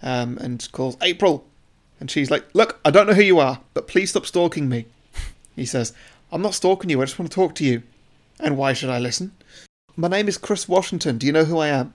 um, 0.02 0.38
and 0.40 0.66
calls, 0.72 0.96
April! 1.02 1.46
And 2.04 2.12
she's 2.12 2.30
like, 2.30 2.44
Look, 2.54 2.82
I 2.84 2.92
don't 2.92 3.08
know 3.08 3.14
who 3.14 3.22
you 3.22 3.40
are, 3.40 3.62
but 3.74 3.88
please 3.88 4.10
stop 4.10 4.26
stalking 4.26 4.68
me. 4.68 4.88
He 5.56 5.66
says, 5.66 5.94
I'm 6.34 6.42
not 6.42 6.54
stalking 6.54 6.90
you, 6.90 7.02
I 7.02 7.06
just 7.06 7.18
want 7.18 7.32
to 7.32 7.36
talk 7.36 7.56
to 7.56 7.64
you. 7.64 7.82
And 8.42 8.58
why 8.58 8.74
should 8.74 8.90
I 8.90 9.00
listen? 9.00 9.32
My 9.96 10.10
name 10.10 10.28
is 10.28 10.38
Chris 10.38 10.68
Washington. 10.68 11.18
Do 11.18 11.26
you 11.26 11.32
know 11.32 11.46
who 11.46 11.60
I 11.60 11.70
am? 11.70 11.94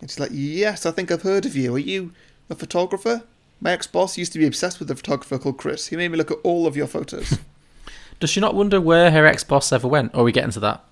And 0.00 0.08
she's 0.08 0.20
like, 0.20 0.30
Yes, 0.32 0.86
I 0.86 0.92
think 0.92 1.10
I've 1.10 1.22
heard 1.22 1.44
of 1.44 1.56
you. 1.56 1.74
Are 1.74 1.78
you 1.80 2.12
a 2.48 2.54
photographer? 2.54 3.24
My 3.60 3.72
ex 3.72 3.88
boss 3.88 4.16
used 4.16 4.32
to 4.34 4.38
be 4.38 4.46
obsessed 4.46 4.78
with 4.78 4.88
a 4.92 4.94
photographer 4.94 5.40
called 5.40 5.58
Chris. 5.58 5.88
He 5.88 5.96
made 5.96 6.12
me 6.12 6.16
look 6.16 6.30
at 6.30 6.38
all 6.44 6.68
of 6.68 6.76
your 6.76 6.86
photos. 6.86 7.36
Does 8.20 8.30
she 8.30 8.38
not 8.38 8.54
wonder 8.54 8.80
where 8.80 9.10
her 9.10 9.26
ex 9.26 9.42
boss 9.42 9.72
ever 9.72 9.88
went? 9.88 10.14
Or 10.14 10.20
are 10.20 10.24
we 10.24 10.30
getting 10.30 10.52
to 10.52 10.60
that? 10.60 10.84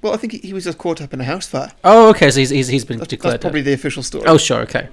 well, 0.00 0.14
I 0.14 0.16
think 0.16 0.32
he- 0.32 0.38
he 0.38 0.54
was 0.54 0.64
just 0.64 0.78
caught 0.78 1.02
up 1.02 1.12
in 1.12 1.20
a 1.20 1.24
house 1.24 1.46
fire. 1.48 1.72
Oh, 1.84 2.08
okay. 2.12 2.30
So 2.30 2.38
he's 2.40 2.48
he's, 2.48 2.68
he's 2.68 2.86
been 2.86 2.96
That's, 2.96 3.10
declared. 3.10 3.34
that's 3.34 3.42
probably 3.42 3.60
dead. 3.60 3.66
the 3.66 3.74
official 3.74 4.02
story. 4.02 4.24
Oh, 4.26 4.38
sure. 4.38 4.60
Okay. 4.62 4.88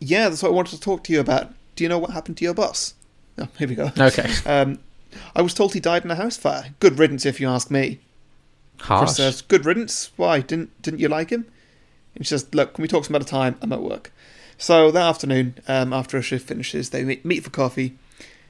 Yeah, 0.00 0.28
that's 0.28 0.42
what 0.42 0.48
I 0.48 0.54
wanted 0.54 0.72
to 0.74 0.80
talk 0.80 1.04
to 1.04 1.12
you 1.12 1.20
about. 1.20 1.52
Do 1.76 1.84
you 1.84 1.88
know 1.88 1.98
what 1.98 2.10
happened 2.10 2.36
to 2.38 2.44
your 2.44 2.54
boss? 2.54 2.94
Oh, 3.38 3.48
here 3.58 3.68
we 3.68 3.74
go. 3.74 3.92
Okay. 3.98 4.30
Um, 4.46 4.78
I 5.34 5.42
was 5.42 5.54
told 5.54 5.74
he 5.74 5.80
died 5.80 6.04
in 6.04 6.10
a 6.10 6.14
house 6.14 6.36
fire. 6.36 6.74
Good 6.80 6.98
riddance, 6.98 7.24
if 7.24 7.40
you 7.40 7.48
ask 7.48 7.70
me. 7.70 8.00
Harsh. 8.80 9.00
Chris 9.00 9.16
says, 9.16 9.42
"Good 9.42 9.64
riddance. 9.64 10.10
Why 10.16 10.40
didn't 10.40 10.82
didn't 10.82 11.00
you 11.00 11.08
like 11.08 11.30
him?" 11.30 11.46
And 12.14 12.26
she 12.26 12.30
says, 12.30 12.46
"Look, 12.52 12.74
can 12.74 12.82
we 12.82 12.88
talk 12.88 13.04
some 13.04 13.14
other 13.14 13.24
time? 13.24 13.56
I'm 13.62 13.72
at 13.72 13.82
work." 13.82 14.12
So 14.58 14.90
that 14.90 15.02
afternoon, 15.02 15.54
um, 15.68 15.92
after 15.92 16.16
a 16.16 16.22
shift 16.22 16.48
finishes, 16.48 16.90
they 16.90 17.04
meet, 17.04 17.24
meet 17.24 17.44
for 17.44 17.50
coffee, 17.50 17.96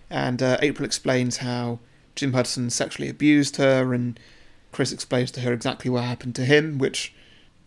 and 0.09 0.43
uh, 0.43 0.57
April 0.63 0.85
explains 0.85 1.39
how 1.39 1.81
Jim 2.15 2.33
Hudson 2.33 2.71
sexually 2.71 3.09
abused 3.09 3.57
her, 3.57 3.93
and 3.93 4.19
Chris 4.73 4.93
explains 4.93 5.31
to 5.33 5.41
her 5.41 5.53
exactly 5.53 5.91
what 5.91 6.05
happened 6.05 6.35
to 6.37 6.45
him, 6.45 6.79
which, 6.79 7.13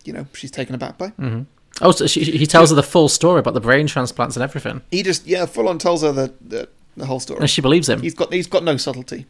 you 0.05 0.14
know, 0.14 0.28
she's 0.34 0.51
taken 0.51 0.74
aback 0.76 0.97
by. 0.97 1.10
hmm 1.10 1.43
Oh, 1.82 1.91
so 1.91 2.07
she, 2.07 2.23
he 2.23 2.45
tells 2.45 2.69
her 2.71 2.75
the 2.75 2.84
full 2.84 3.07
story 3.09 3.39
about 3.39 3.53
the 3.53 3.61
brain 3.61 3.88
transplants 3.88 4.36
and 4.36 4.43
everything, 4.43 4.82
He 4.91 5.01
just, 5.03 5.25
yeah, 5.25 5.45
full 5.45 5.69
on 5.69 5.77
tells 5.77 6.01
her 6.01 6.11
the 6.11 6.34
the, 6.41 6.67
the 6.97 7.05
whole 7.05 7.19
story. 7.19 7.39
and 7.39 7.49
she 7.49 7.61
believes 7.61 7.88
him. 7.88 8.01
He's 8.01 8.13
got 8.15 8.34
he's 8.34 8.47
got 8.47 8.63
no 8.63 8.77
subtlety. 8.77 9.25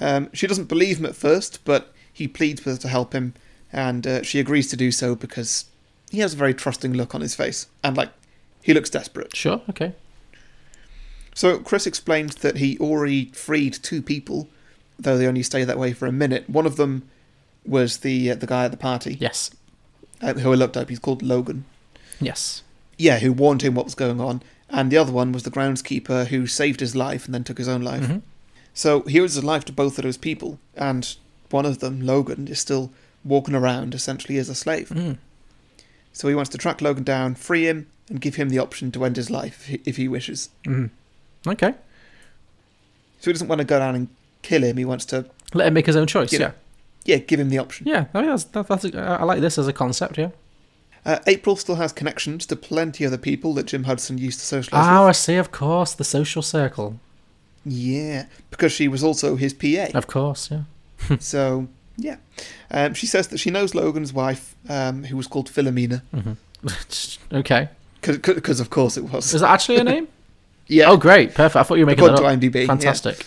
Um, 0.00 0.30
she 0.32 0.46
doesn't 0.46 0.66
believe 0.68 0.98
him 0.98 1.06
at 1.06 1.16
first, 1.16 1.64
but 1.64 1.92
he 2.12 2.28
pleads 2.28 2.64
with 2.64 2.74
her 2.76 2.80
to 2.82 2.88
help 2.88 3.12
him, 3.14 3.34
and 3.72 4.06
uh, 4.06 4.22
she 4.22 4.38
agrees 4.38 4.68
to 4.68 4.76
do 4.76 4.92
so 4.92 5.14
because 5.16 5.64
he 6.10 6.18
has 6.20 6.34
a 6.34 6.36
very 6.36 6.54
trusting 6.54 6.92
look 6.92 7.14
on 7.14 7.20
his 7.20 7.34
face, 7.34 7.66
and 7.82 7.96
like 7.96 8.10
he 8.62 8.74
looks 8.74 8.90
desperate. 8.90 9.34
Sure. 9.34 9.60
Okay. 9.70 9.94
So 11.34 11.58
Chris 11.58 11.86
explains 11.86 12.34
that 12.36 12.56
he 12.56 12.78
already 12.78 13.26
freed 13.26 13.74
two 13.74 14.02
people, 14.02 14.48
though 14.98 15.16
they 15.16 15.26
only 15.26 15.42
stay 15.42 15.64
that 15.64 15.78
way 15.78 15.92
for 15.92 16.06
a 16.06 16.12
minute. 16.12 16.48
One 16.50 16.66
of 16.66 16.76
them 16.76 17.08
was 17.64 17.98
the 17.98 18.30
uh, 18.32 18.34
the 18.34 18.46
guy 18.46 18.64
at 18.66 18.70
the 18.70 18.76
party. 18.76 19.16
Yes. 19.20 19.50
Uh, 20.20 20.34
who 20.34 20.52
I 20.52 20.56
looked 20.56 20.76
up. 20.76 20.88
He's 20.88 20.98
called 20.98 21.22
Logan. 21.22 21.64
Yes. 22.20 22.62
Yeah, 22.96 23.18
who 23.20 23.32
warned 23.32 23.62
him 23.62 23.74
what 23.74 23.84
was 23.84 23.94
going 23.94 24.20
on, 24.20 24.42
and 24.68 24.90
the 24.90 24.96
other 24.96 25.12
one 25.12 25.30
was 25.32 25.44
the 25.44 25.50
groundskeeper 25.50 26.26
who 26.26 26.46
saved 26.46 26.80
his 26.80 26.96
life 26.96 27.24
and 27.26 27.34
then 27.34 27.44
took 27.44 27.58
his 27.58 27.68
own 27.68 27.82
life. 27.82 28.02
Mhm. 28.02 28.22
So 28.74 29.02
he 29.02 29.20
owes 29.20 29.34
his 29.34 29.44
life 29.44 29.64
to 29.66 29.72
both 29.72 29.98
of 29.98 30.02
those 30.04 30.16
people, 30.16 30.58
and 30.76 31.14
one 31.50 31.64
of 31.66 31.78
them, 31.78 32.00
Logan, 32.00 32.48
is 32.48 32.58
still 32.58 32.90
walking 33.24 33.54
around 33.54 33.94
essentially 33.94 34.36
as 34.38 34.48
a 34.48 34.54
slave. 34.54 34.88
Mm. 34.90 35.18
So 36.12 36.26
he 36.28 36.34
wants 36.34 36.50
to 36.50 36.58
track 36.58 36.80
Logan 36.80 37.04
down, 37.04 37.34
free 37.36 37.66
him, 37.68 37.86
and 38.08 38.20
give 38.20 38.34
him 38.34 38.48
the 38.48 38.58
option 38.58 38.90
to 38.92 39.04
end 39.04 39.16
his 39.16 39.30
life 39.30 39.68
if 39.84 39.96
he, 39.96 40.08
wishes. 40.08 40.48
Mhm. 40.64 40.90
Okay. 41.46 41.74
So 43.20 43.30
he 43.30 43.32
doesn't 43.32 43.48
want 43.48 43.60
to 43.60 43.64
go 43.64 43.78
down 43.78 43.94
and 43.94 44.08
kill 44.42 44.62
him. 44.64 44.76
He 44.76 44.84
wants 44.84 45.04
to, 45.06 45.26
Let 45.54 45.68
him 45.68 45.74
make 45.74 45.86
his 45.86 45.96
own 45.96 46.06
choice. 46.06 46.32
you 46.32 46.38
know, 46.38 46.46
yeah, 46.46 46.52
give 47.16 47.40
him 47.40 47.48
the 47.48 47.58
option. 47.58 47.86
Yeah. 47.88 48.04
I 48.12 48.20
mean, 48.20 48.30
that's, 48.30 48.44
that, 48.44 48.66
that's 48.68 48.84
a, 48.84 48.98
I 49.20 49.24
like 49.24 49.40
this 49.40 49.56
as 49.56 49.66
a 49.66 49.72
concept. 49.72 50.18
Yeah. 50.18 50.30
Uh, 51.06 51.18
April 51.26 51.56
still 51.56 51.76
has 51.76 51.92
connections 51.92 52.44
to 52.46 52.56
plenty 52.56 53.04
of 53.04 53.10
the 53.10 53.16
people 53.18 53.54
that 53.54 53.64
Jim 53.66 53.84
Hudson 53.84 54.18
used 54.18 54.40
to 54.40 54.44
socialize 54.46 54.84
Oh, 54.86 55.02
with. 55.06 55.08
I 55.08 55.12
see. 55.12 55.36
Of 55.36 55.50
course, 55.50 55.94
the 55.94 56.04
social 56.04 56.42
circle. 56.42 57.00
Yeah, 57.64 58.26
because 58.50 58.72
she 58.72 58.88
was 58.88 59.02
also 59.02 59.36
his 59.36 59.54
PA. 59.54 59.86
Of 59.94 60.06
course. 60.06 60.50
Yeah. 60.50 61.16
so 61.20 61.68
yeah, 61.96 62.16
um, 62.70 62.94
she 62.94 63.06
says 63.06 63.28
that 63.28 63.38
she 63.38 63.50
knows 63.50 63.74
Logan's 63.74 64.12
wife, 64.12 64.54
um, 64.68 65.04
who 65.04 65.16
was 65.16 65.26
called 65.26 65.48
Philomena, 65.50 66.02
Mm-hmm. 66.14 66.32
okay. 67.38 67.68
because 68.00 68.60
of 68.60 68.68
course 68.70 68.96
it 68.96 69.04
was. 69.04 69.32
Is 69.34 69.40
that 69.40 69.50
actually 69.50 69.78
her 69.78 69.84
name? 69.84 70.08
yeah. 70.66 70.88
Oh, 70.90 70.96
great. 70.96 71.34
Perfect. 71.34 71.56
I 71.56 71.62
thought 71.62 71.74
you 71.76 71.82
were 71.84 71.90
making 71.90 72.04
that 72.04 72.14
According 72.14 72.36
up. 72.36 72.40
to 72.40 72.48
IMDb, 72.50 72.60
yeah. 72.62 72.66
Fantastic. 72.66 73.24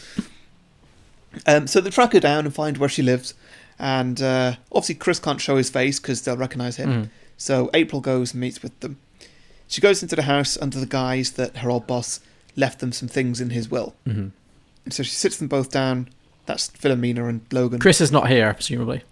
Um, 1.46 1.68
so 1.68 1.80
they 1.82 1.90
track 1.90 2.14
her 2.14 2.20
down 2.20 2.46
and 2.46 2.54
find 2.54 2.78
where 2.78 2.90
she 2.90 3.02
lives, 3.02 3.34
and 3.82 4.22
uh, 4.22 4.54
obviously 4.72 4.96
Chris 4.96 5.20
can't 5.20 5.42
show 5.42 5.58
his 5.58 5.70
face 5.70 6.00
because 6.00 6.22
they'll 6.22 6.38
recognise 6.38 6.76
him. 6.78 6.90
Mhm. 6.90 7.10
So 7.36 7.70
April 7.74 8.00
goes 8.00 8.32
and 8.34 8.40
meets 8.40 8.62
with 8.62 8.80
them. 8.80 8.98
She 9.68 9.82
goes 9.82 10.04
into 10.04 10.16
the 10.16 10.22
house 10.24 10.58
under 10.62 10.80
the 10.80 10.86
guise 10.86 11.32
that 11.32 11.58
her 11.58 11.70
old 11.72 11.88
boss 11.88 12.20
left 12.56 12.80
them 12.80 12.92
some 12.92 13.10
things 13.10 13.42
in 13.42 13.50
his 13.50 13.70
will. 13.70 13.96
hmm 14.06 14.28
And 14.86 14.94
so 14.94 15.02
she 15.04 15.10
sits 15.12 15.38
them 15.38 15.48
both 15.48 15.72
down. 15.72 16.10
That's 16.46 16.70
Philomena 16.70 17.28
and 17.28 17.42
Logan. 17.52 17.80
Chris 17.80 18.00
is 18.02 18.12
not 18.12 18.30
here, 18.30 18.54
presumably. 18.54 19.04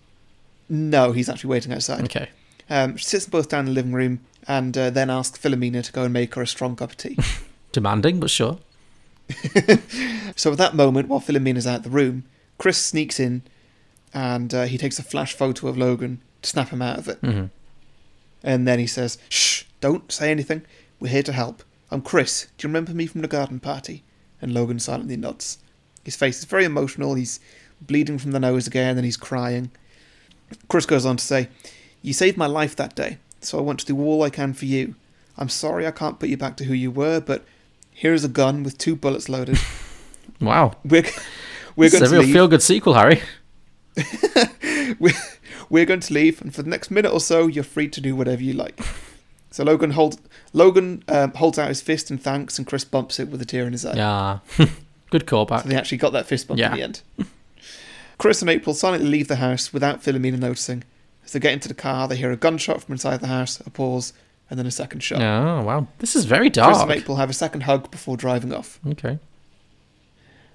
No, 0.70 1.12
he's 1.14 1.30
actually 1.30 1.50
waiting 1.50 1.74
outside. 1.74 2.04
Okay. 2.04 2.30
Um, 2.70 2.96
she 2.98 3.06
sits 3.06 3.26
them 3.26 3.32
both 3.32 3.50
down 3.50 3.62
in 3.62 3.66
the 3.68 3.72
living 3.72 3.94
room 3.94 4.20
and 4.48 4.78
uh, 4.78 4.90
then 4.92 5.10
asks 5.10 5.40
Philomena 5.40 5.84
to 5.84 5.92
go 5.92 6.04
and 6.04 6.14
make 6.14 6.36
her 6.36 6.42
a 6.44 6.48
strong 6.48 6.76
cup 6.76 6.92
of 6.92 6.98
tea. 6.98 7.18
Demanding, 7.72 8.20
but 8.20 8.30
sure. 8.30 8.60
so 10.36 10.52
at 10.52 10.58
that 10.58 10.74
moment, 10.76 11.08
while 11.08 11.20
Philomena's 11.22 11.68
out 11.68 11.78
of 11.78 11.84
the 11.84 11.90
room, 11.90 12.24
Chris 12.58 12.78
sneaks 12.78 13.20
in, 13.20 13.42
and 14.14 14.53
uh, 14.53 14.64
he 14.64 14.78
takes 14.78 14.99
a 14.99 15.03
flash 15.03 15.34
photo 15.34 15.68
of 15.68 15.78
Logan 15.78 16.22
to 16.41 16.49
snap 16.49 16.70
him 16.70 16.82
out 16.82 16.97
of 16.97 17.07
it. 17.07 17.22
Mhm. 17.22 17.49
And 18.43 18.68
then 18.68 18.80
he 18.80 18.88
says, 18.88 19.18
"Shh, 19.30 19.64
don't 19.82 20.12
say 20.12 20.32
anything. 20.32 20.62
We're 20.99 21.10
here 21.12 21.24
to 21.24 21.34
help. 21.34 21.64
I'm 21.91 22.01
Chris. 22.01 22.47
Do 22.57 22.68
you 22.68 22.70
remember 22.70 22.93
me 22.93 23.05
from 23.05 23.22
the 23.22 23.28
garden 23.28 23.60
party?" 23.60 24.03
And 24.41 24.53
Logan 24.53 24.80
silently 24.80 25.18
nods. 25.18 25.57
His 26.03 26.16
face 26.16 26.39
is 26.39 26.45
very 26.45 26.64
emotional. 26.66 27.16
He's 27.16 27.39
bleeding 27.82 28.18
from 28.18 28.32
the 28.32 28.39
nose 28.39 28.68
again, 28.68 28.97
and 28.97 29.05
he's 29.05 29.18
crying. 29.18 29.72
Chris 30.68 30.86
goes 30.86 31.05
on 31.05 31.18
to 31.18 31.24
say, 31.24 31.49
You 32.01 32.14
saved 32.14 32.38
my 32.38 32.47
life 32.47 32.76
that 32.78 32.95
day, 32.95 33.18
so 33.41 33.57
I 33.57 33.62
want 33.62 33.80
to 33.82 33.86
do 33.86 33.99
all 34.01 34.24
I 34.24 34.30
can 34.30 34.53
for 34.53 34.66
you. 34.66 34.95
I'm 35.38 35.49
sorry 35.49 35.86
I 35.86 35.91
can't 35.91 36.20
put 36.20 36.30
you 36.30 36.38
back 36.38 36.55
to 36.57 36.64
who 36.66 36.74
you 36.74 36.89
were, 36.91 37.20
but 37.20 37.45
here's 37.91 38.24
a 38.24 38.30
gun 38.30 38.64
with 38.64 38.78
two 38.78 38.95
bullets 38.95 39.28
loaded. 39.30 39.57
Wow. 40.41 40.78
We're, 40.86 41.03
we're 41.76 41.86
It's 41.88 41.99
going 41.99 42.03
a 42.05 42.07
to 42.07 42.20
real 42.22 42.24
feel 42.34 42.47
good 42.47 42.62
sequel, 42.62 42.93
Harry. 42.93 43.22
we're, 45.70 45.86
going 45.86 46.00
to 46.00 46.14
leave, 46.14 46.42
and 46.42 46.54
for 46.54 46.64
the 46.64 46.70
next 46.70 46.90
minute 46.92 47.12
or 47.12 47.20
so, 47.20 47.48
you're 47.48 47.64
free 47.64 47.88
to 47.90 48.02
do 48.02 48.16
whatever 48.16 48.42
you 48.44 48.54
like. 48.54 48.80
So 49.52 49.64
Logan 49.64 49.92
holds 49.92 50.18
Logan 50.54 51.04
um, 51.08 51.34
holds 51.34 51.58
out 51.58 51.70
his 51.70 51.82
fist 51.82 52.10
and 52.12 52.22
thanks, 52.22 52.58
and 52.58 52.68
Chris 52.68 52.84
bumps 52.84 53.20
it 53.20 53.30
with 53.30 53.42
a 53.42 53.46
tear 53.46 53.66
in 53.66 53.74
his 53.74 53.86
eye. 53.86 53.96
Yeah. 53.96 54.40
Good 55.10 55.26
callback. 55.26 55.64
So 55.64 55.70
they 55.70 55.76
actually 55.76 55.98
got 55.98 56.14
that 56.14 56.28
fist 56.28 56.48
bump 56.48 56.60
Yeah. 56.60 56.72
in 56.72 56.78
the 56.78 56.84
end. 56.84 57.02
Chris 58.20 58.42
and 58.42 58.50
April 58.50 58.74
silently 58.76 59.10
leave 59.10 59.28
the 59.28 59.38
house 59.38 59.74
without 59.74 60.02
Philomena 60.04 60.38
noticing. 60.38 60.84
As 61.26 61.32
they 61.32 61.40
get 61.40 61.54
into 61.54 61.68
the 61.68 61.74
car, 61.74 62.08
they 62.08 62.16
hear 62.18 62.32
a 62.32 62.36
gunshot 62.38 62.84
from 62.84 62.94
inside 62.94 63.22
the 63.22 63.28
house, 63.28 63.60
a 63.62 63.70
pause, 63.70 64.14
and 64.50 64.60
then 64.60 64.66
a 64.66 64.72
second 64.72 65.02
shot. 65.02 65.22
Oh, 65.22 65.64
wow. 65.64 65.88
This 66.00 66.16
is 66.16 66.26
very 66.26 66.50
dark. 66.50 66.74
Chris 66.74 66.82
and. 66.82 66.92
April 66.92 67.18
have 67.18 67.30
a 67.30 67.34
second 67.34 67.62
hug 67.62 67.90
before 67.92 68.18
driving 68.18 68.54
off. 68.54 68.80
Okay. 68.86 69.20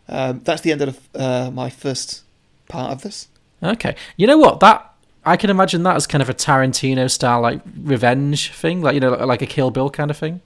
Um, 0.09 0.41
that's 0.45 0.61
the 0.63 0.73
end 0.73 0.83
of 0.83 1.01
uh, 1.15 1.51
my 1.53 1.71
first 1.71 2.24
part 2.69 2.93
of 2.93 3.03
this. 3.03 3.29
Okay. 3.63 3.97
You 4.17 4.27
know 4.27 4.39
what? 4.39 4.61
That 4.61 4.93
I 5.25 5.37
can 5.37 5.51
imagine 5.51 5.83
that 5.85 5.97
as 5.97 6.07
kind 6.07 6.21
of 6.23 6.29
a 6.29 6.35
Tarantino 6.35 7.11
style 7.11 7.41
like 7.41 7.61
revenge 7.81 8.51
thing, 8.53 8.83
like 8.83 8.95
you 8.95 9.01
know, 9.01 9.11
like 9.13 9.43
a 9.43 9.47
Kill 9.47 9.71
Bill 9.71 9.91
kind 9.91 10.11
of 10.11 10.17
thing. 10.19 10.41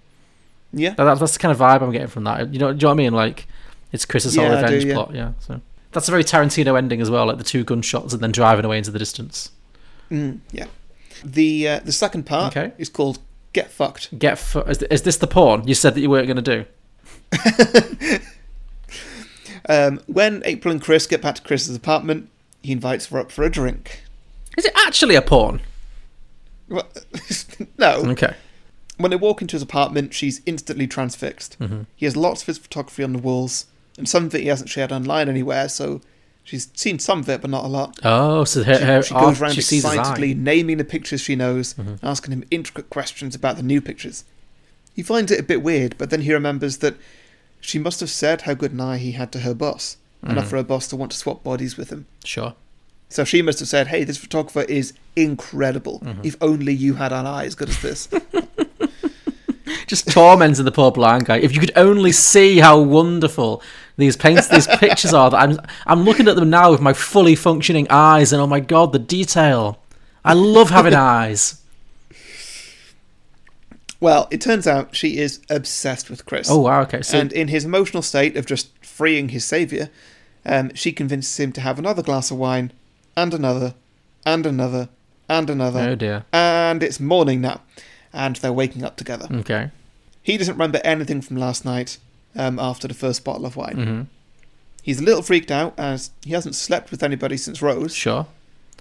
Yeah. 0.73 0.91
That, 0.95 1.19
that's 1.19 1.33
the 1.33 1.39
kind 1.39 1.53
of 1.53 1.59
vibe 1.59 1.83
I'm 1.83 1.91
getting 1.93 2.09
from 2.09 2.25
that. 2.25 2.53
You 2.53 2.59
know, 2.61 2.73
do 2.73 2.77
you 2.77 2.81
know 2.83 2.89
what 2.89 2.93
I 2.93 2.95
mean? 2.97 3.13
Like 3.13 3.47
it's 3.93 4.05
Chris's 4.05 4.37
whole 4.37 4.45
Yeah, 4.45 4.61
do, 4.61 4.63
revenge 4.65 4.85
yeah. 4.85 4.95
plot. 4.95 5.15
Yeah. 5.15 5.33
So 5.41 5.61
that's 5.93 6.09
a 6.09 6.11
very 6.11 6.25
Tarantino 6.25 6.77
ending 6.77 7.01
as 7.01 7.11
well, 7.11 7.27
like 7.27 7.39
the 7.39 7.45
two 7.45 7.65
gunshots 7.65 8.13
and 8.13 8.23
then 8.23 8.31
driving 8.33 8.65
away 8.65 8.79
into 8.79 8.91
the 8.91 8.99
distance. 8.99 9.51
Mm, 10.11 10.41
yeah. 10.53 10.67
The 11.25 11.69
uh, 11.69 11.81
the 11.81 11.93
second 11.93 12.25
part 12.27 12.57
Okay. 12.57 12.73
is 12.79 12.89
called 12.89 13.19
Get 13.53 13.71
Fucked. 13.71 14.17
Get 14.19 14.39
fu- 14.39 14.61
is, 14.61 14.83
is 14.85 15.03
this 15.03 15.17
the 15.17 15.27
porn 15.27 15.67
you 15.67 15.75
said 15.75 15.95
that 15.95 16.01
you 16.01 16.11
weren't 16.11 16.27
going 16.29 16.43
to 16.43 16.65
do? 16.65 18.19
Um, 19.69 20.01
when 20.07 20.43
April 20.45 20.73
and 20.73 20.81
Chris 20.83 21.07
get 21.07 21.23
back 21.23 21.37
to 21.37 21.43
Chris's 21.43 21.77
apartment, 21.77 22.29
he 22.63 22.73
invites 22.73 23.07
her 23.07 23.19
up 23.19 23.31
for 23.33 23.45
a 23.45 23.51
drink. 23.51 24.03
Is 24.57 24.65
it 24.65 24.73
actually 24.77 25.15
a 25.15 25.23
porn? 25.23 25.61
Well, 26.69 26.87
no. 27.79 28.03
Okay. 28.11 28.35
When 28.99 29.11
they 29.11 29.17
walk 29.17 29.41
into 29.41 29.55
his 29.55 29.63
apartment, 29.63 30.13
she's 30.13 30.41
instantly 30.45 30.87
transfixed. 30.87 31.59
Mhm. 31.61 31.87
He 31.95 32.05
has 32.05 32.17
lots 32.17 32.43
of 32.43 32.49
his 32.49 32.59
photography 32.59 33.05
on 33.05 33.13
the 33.13 33.19
walls, 33.21 33.67
and 33.97 34.09
some 34.09 34.27
of 34.27 34.35
it 34.35 34.41
he 34.43 34.49
hasn't 34.49 34.69
shared 34.69 34.91
online 34.93 35.29
anywhere, 35.29 35.69
so 35.69 36.01
she's 36.43 36.69
seen 36.75 36.99
some 36.99 37.21
of 37.21 37.29
it, 37.29 37.41
but 37.41 37.51
not 37.51 37.65
a 37.65 37.69
lot. 37.69 37.99
Oh, 38.03 38.43
so 38.45 38.65
her, 38.65 38.75
She, 38.75 38.83
her 38.85 39.03
she 39.03 39.15
art- 39.15 39.25
goes 39.25 39.41
around 39.41 39.53
she 39.53 39.61
sees 39.63 39.83
his 39.83 39.85
eye. 39.85 39.91
Mm-hmm. 39.93 40.01
excitedly 40.01 40.35
naming 40.35 40.79
the 40.79 40.85
pictures 40.85 41.21
she 41.21 41.37
knows, 41.37 41.75
asking 42.03 42.33
him 42.33 42.45
intricate 42.51 42.91
questions 42.91 43.35
about 43.37 43.57
the 43.57 43.63
new 43.63 43.81
pictures. 43.81 44.25
He 44.95 45.03
finds 45.05 45.31
it 45.31 45.39
a 45.39 45.45
bit 45.45 45.63
weird, 45.63 45.97
but 45.97 46.11
then 46.11 46.23
he 46.23 46.33
remembers 46.33 46.79
that 46.79 46.97
she 47.61 47.79
must 47.79 48.01
have 48.01 48.11
said 48.11 48.43
how 48.43 48.55
good 48.55 48.73
an 48.73 48.81
eye 48.81 48.99
he 48.99 49.13
had 49.13 49.33
to 49.33 49.41
her 49.41 49.55
boss, 49.55 49.97
enough 50.23 50.47
Mhm. 50.47 50.49
for 50.49 50.57
her 50.57 50.63
boss 50.63 50.87
to 50.89 50.97
want 50.97 51.13
to 51.13 51.19
swap 51.19 51.43
bodies 51.43 51.77
with 51.77 51.91
him. 51.91 52.07
Sure. 52.25 52.55
So 53.09 53.25
she 53.25 53.41
must 53.43 53.59
have 53.61 53.69
said, 53.69 53.87
"Hey, 53.89 54.05
this 54.05 54.19
photographer 54.19 54.63
is 54.63 54.93
incredible. 55.17 56.01
Mhm. 56.05 56.19
If 56.25 56.37
only 56.41 56.75
you 56.75 56.95
had 56.95 57.13
an 57.13 57.27
eye 57.27 57.45
as 57.47 57.55
good 57.55 57.71
as 57.71 57.81
this." 57.81 58.09
just 59.87 60.09
tormenting 60.11 60.65
the 60.65 60.71
poor 60.73 60.91
blind 60.91 61.25
guy. 61.27 61.39
If 61.39 61.55
you 61.55 61.61
could 61.61 61.73
only 61.77 62.13
see 62.13 62.59
how 62.59 62.79
wonderful 62.81 63.63
these 63.97 64.17
paints, 64.17 64.49
these 64.49 64.67
pictures 64.67 65.15
are. 65.15 65.31
That 65.31 65.39
I'm, 65.41 65.59
I'm 65.87 66.05
looking 66.05 66.29
at 66.29 66.37
them 66.37 66.51
now 66.51 66.71
with 66.71 66.81
my 66.81 66.93
fully 66.93 67.35
functioning 67.35 67.87
eyes, 67.91 68.33
and 68.33 68.41
oh 68.43 68.47
my 68.47 68.61
god, 68.61 68.93
the 68.93 68.99
detail! 68.99 69.79
I 70.25 70.35
love 70.35 70.71
having 70.71 70.95
eyes. 71.17 71.58
Well, 74.01 74.29
it 74.31 74.41
turns 74.41 74.67
out 74.67 74.95
she 74.95 75.19
is 75.19 75.41
obsessed 75.51 76.09
with 76.09 76.25
Chris. 76.25 76.49
Oh, 76.51 76.59
wow, 76.61 76.83
okay, 76.83 77.03
so- 77.03 77.19
and 77.19 77.33
in 77.33 77.49
his 77.49 77.65
emotional 77.65 78.03
state 78.03 78.37
of 78.37 78.47
just 78.47 78.69
freeing 78.85 79.31
his 79.31 79.45
savior, 79.45 79.91
um, 80.47 80.73
she 80.75 80.93
convinces 80.93 81.39
him 81.39 81.53
to 81.53 81.61
have 81.61 81.79
another 81.79 82.03
glass 82.03 82.31
of 82.31 82.39
wine, 82.39 82.73
and 83.17 83.35
another, 83.35 83.75
and 84.25 84.47
another, 84.47 84.89
and 85.29 85.51
another. 85.51 85.81
Oh, 85.81 85.95
dear. 85.97 86.25
And 86.33 86.83
it's 86.83 87.01
morning 87.01 87.41
now, 87.41 87.61
and 88.13 88.37
they're 88.37 88.53
waking 88.53 88.85
up 88.85 88.97
together. 88.97 89.27
Okay. 89.33 89.71
He 90.23 90.37
doesn't 90.37 90.55
remember 90.55 90.81
anything 90.85 91.21
from 91.21 91.37
last 91.37 91.65
night 91.65 91.99
um, 92.37 92.59
after 92.61 92.87
the 92.87 92.95
first 92.95 93.25
bottle 93.25 93.47
of 93.47 93.57
wine. 93.57 93.77
Mhm. 93.77 94.07
He's 94.83 95.01
a 95.01 95.05
little 95.05 95.23
freaked 95.23 95.51
out 95.51 95.75
as 95.77 96.11
he 96.25 96.33
hasn't 96.33 96.55
slept 96.55 96.91
with 96.93 97.03
anybody 97.03 97.37
since 97.37 97.61
Rose. 97.61 97.95
Sure. 97.95 98.27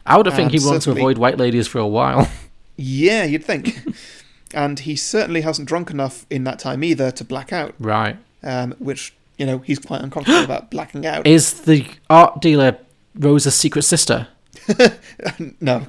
I 0.06 0.16
would 0.16 0.26
have 0.28 0.36
think 0.36 0.52
he'd 0.52 0.64
want 0.64 0.84
to 0.84 0.92
avoid 0.92 1.18
white 1.18 1.38
ladies 1.38 1.68
for 1.68 1.80
a 1.80 1.88
while. 1.88 2.30
Yeah, 2.78 3.24
you'd 3.24 3.44
think. 3.44 3.80
and 4.54 4.80
he 4.80 4.96
certainly 4.96 5.42
hasn't 5.42 5.68
drunk 5.68 5.90
enough 5.92 6.26
in 6.30 6.44
that 6.46 6.60
time 6.60 6.84
either 6.84 7.12
to 7.12 7.24
black 7.24 7.52
out. 7.54 7.76
right. 7.80 8.18
Um, 8.44 8.76
which, 8.80 9.14
you 9.38 9.46
know, 9.46 9.58
he's 9.60 9.80
quite 9.80 10.02
uncomfortable 10.02 10.44
about 10.44 10.70
blacking 10.72 11.06
out. 11.06 11.26
Is 11.26 11.62
the 11.62 11.86
art 12.10 12.40
dealer 12.42 12.78
Rose's 13.16 13.56
secret 13.56 13.82
sister? 13.84 14.28
no. 15.60 15.86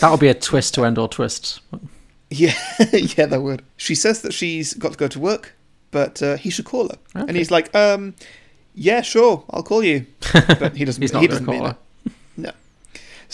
That 0.00 0.10
would 0.10 0.20
be 0.20 0.28
a 0.28 0.34
twist 0.34 0.74
to 0.74 0.84
end 0.84 0.98
all 0.98 1.08
twists. 1.08 1.60
Yeah, 2.30 2.54
yeah, 2.92 3.26
that 3.26 3.42
would. 3.42 3.62
She 3.76 3.94
says 3.94 4.22
that 4.22 4.32
she's 4.32 4.74
got 4.74 4.92
to 4.92 4.98
go 4.98 5.08
to 5.08 5.20
work, 5.20 5.54
but 5.90 6.22
uh, 6.22 6.36
he 6.36 6.50
should 6.50 6.64
call 6.64 6.88
her. 6.88 6.98
And 7.14 7.36
he's 7.36 7.50
like, 7.50 7.74
um, 7.74 8.14
yeah, 8.74 9.02
sure, 9.02 9.44
I'll 9.50 9.62
call 9.62 9.84
you. 9.84 10.06
But 10.32 10.76
he 10.76 10.84
doesn't. 10.84 11.02
He's 11.02 11.12
not 11.12 11.22
he 11.22 11.28
doesn't 11.28 11.44
call 11.44 11.54
mean 11.54 11.64
her. 11.64 11.76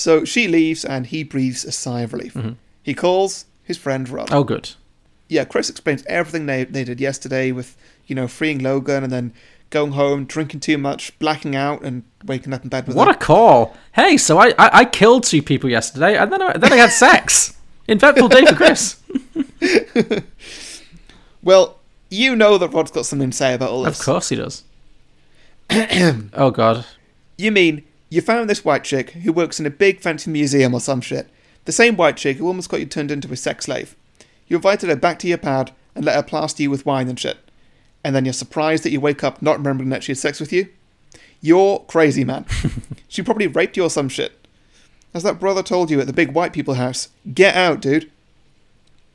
So 0.01 0.25
she 0.25 0.49
leaves, 0.49 0.85
and 0.85 1.07
he 1.07 1.23
breathes 1.25 1.65
a 1.65 1.73
sigh 1.73 2.01
of 2.01 2.13
relief. 2.13 2.35
Mhm. 2.35 2.57
He 2.83 2.95
calls 2.95 3.45
his 3.63 3.77
friend 3.77 4.09
Rod. 4.09 4.33
Oh, 4.33 4.45
good. 4.45 4.71
Yeah, 5.29 5.45
Chris 5.45 5.71
explains 5.71 6.03
everything 6.09 6.47
they 6.47 6.65
they 6.65 6.85
did 6.85 7.01
yesterday 7.01 7.53
with 7.53 7.77
you 8.07 8.15
know 8.15 8.27
freeing 8.27 8.59
Logan 8.59 9.05
and 9.05 9.13
then 9.13 9.33
going 9.71 9.93
home, 9.93 10.25
drinking 10.25 10.59
too 10.61 10.77
much, 10.79 11.17
blacking 11.21 11.55
out, 11.55 11.83
and 11.83 12.03
waking 12.25 12.53
up 12.53 12.63
in 12.65 12.69
bed 12.69 12.87
with 12.89 12.97
What 12.97 13.07
her. 13.07 13.15
a 13.15 13.17
call! 13.17 13.77
Hey, 13.93 14.17
so 14.17 14.39
I, 14.39 14.49
I, 14.59 14.71
I 14.81 14.85
killed 14.85 15.23
two 15.25 15.43
people 15.43 15.71
yesterday, 15.71 16.17
and 16.17 16.33
then 16.33 16.43
I, 16.43 16.57
then 16.57 16.73
I 16.73 16.77
had 16.77 16.91
sex. 16.91 17.55
Eventful 17.89 18.29
day 18.29 18.45
for 18.47 18.55
Chris. 18.57 18.97
Well, 21.43 21.79
you 22.11 22.37
know 22.37 22.59
that 22.59 22.69
Rod's 22.69 22.91
got 22.91 23.07
something 23.07 23.31
to 23.31 23.37
say 23.37 23.55
about 23.55 23.71
all 23.71 23.83
this. 23.85 23.99
Of 23.99 24.05
course 24.05 24.29
he 24.29 24.37
does. 24.37 24.63
oh 26.35 26.51
God. 26.51 26.85
You 27.39 27.51
mean 27.53 27.83
you 28.11 28.21
found 28.21 28.51
this 28.51 28.65
white 28.65 28.85
chick 28.85 29.11
who 29.11 29.33
works 29.33 29.59
in 29.59 29.67
a 29.67 29.71
big 29.71 30.01
fancy 30.01 30.31
museum 30.31 30.75
or 30.75 30.81
some 30.81 31.01
shit? 31.01 31.29
The 31.65 31.73
same 31.73 31.97
white 31.97 32.17
chick 32.17 32.37
who 32.37 32.47
almost 32.47 32.69
got 32.69 32.81
you 32.81 32.87
turned 32.87 33.11
into 33.11 33.33
a 33.33 33.37
sex 33.37 33.67
slave. 33.67 33.97
You 34.49 34.57
invited 34.57 34.91
her 34.91 34.97
back 34.97 35.19
to 35.21 35.29
your 35.29 35.39
pad 35.39 35.73
and 35.95 36.05
let 36.05 36.17
her 36.17 36.23
plaster 36.23 36.63
you 36.63 36.71
with 36.71 36.85
wine 36.85 37.09
and 37.09 37.19
shit. 37.19 37.39
And 38.03 38.15
then 38.15 38.25
you're 38.25 38.33
surprised 38.33 38.83
that 38.83 38.91
you 38.91 39.01
wake 39.01 39.23
up 39.23 39.41
not 39.41 39.59
remembering 39.59 39.91
that 39.91 40.03
she 40.03 40.13
had 40.13 40.19
sex 40.19 40.41
with 40.41 40.53
you? 40.53 40.69
You're 41.41 41.81
crazy, 41.81 42.25
man. 42.25 42.47
she 43.09 43.23
probably 43.23 43.47
raped 43.47 43.77
you 43.77 43.85
or 43.85 43.91
some 43.91 44.09
shit. 44.09 44.33
As 45.15 45.23
that 45.23 45.39
brother 45.41 45.63
told 45.63 45.91
you 45.91 46.01
at 46.01 46.07
the 46.07 46.13
big 46.13 46.33
white 46.33 46.53
people 46.53 46.75
house, 46.75 47.09
get 47.33 47.55
out, 47.55 47.81
dude. 47.81 48.11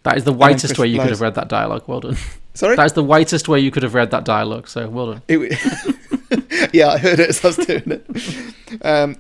That 0.04 0.18
is 0.18 0.24
the 0.24 0.34
whitest 0.34 0.78
way 0.78 0.88
you 0.88 1.00
could 1.00 1.10
have 1.10 1.22
read 1.22 1.36
that 1.36 1.48
dialogue. 1.48 1.84
Well 1.88 2.02
done. 2.02 2.18
Sorry? 2.54 2.76
That 2.76 2.86
is 2.86 2.94
the 2.94 3.04
whitest 3.04 3.48
way 3.48 3.60
you 3.60 3.72
could 3.72 3.84
have 3.84 3.94
read 3.94 4.12
that 4.12 4.24
dialogue. 4.24 4.68
So 4.68 4.88
well 4.88 5.14
done. 5.14 5.22
It 5.28 5.40
yeah, 6.74 6.90
I 6.90 6.98
heard 6.98 7.20
it 7.20 7.30
as 7.30 7.44
I 7.44 7.48
was 7.48 7.58
doing 7.58 7.92
it. 7.92 8.82
Um, 8.84 9.18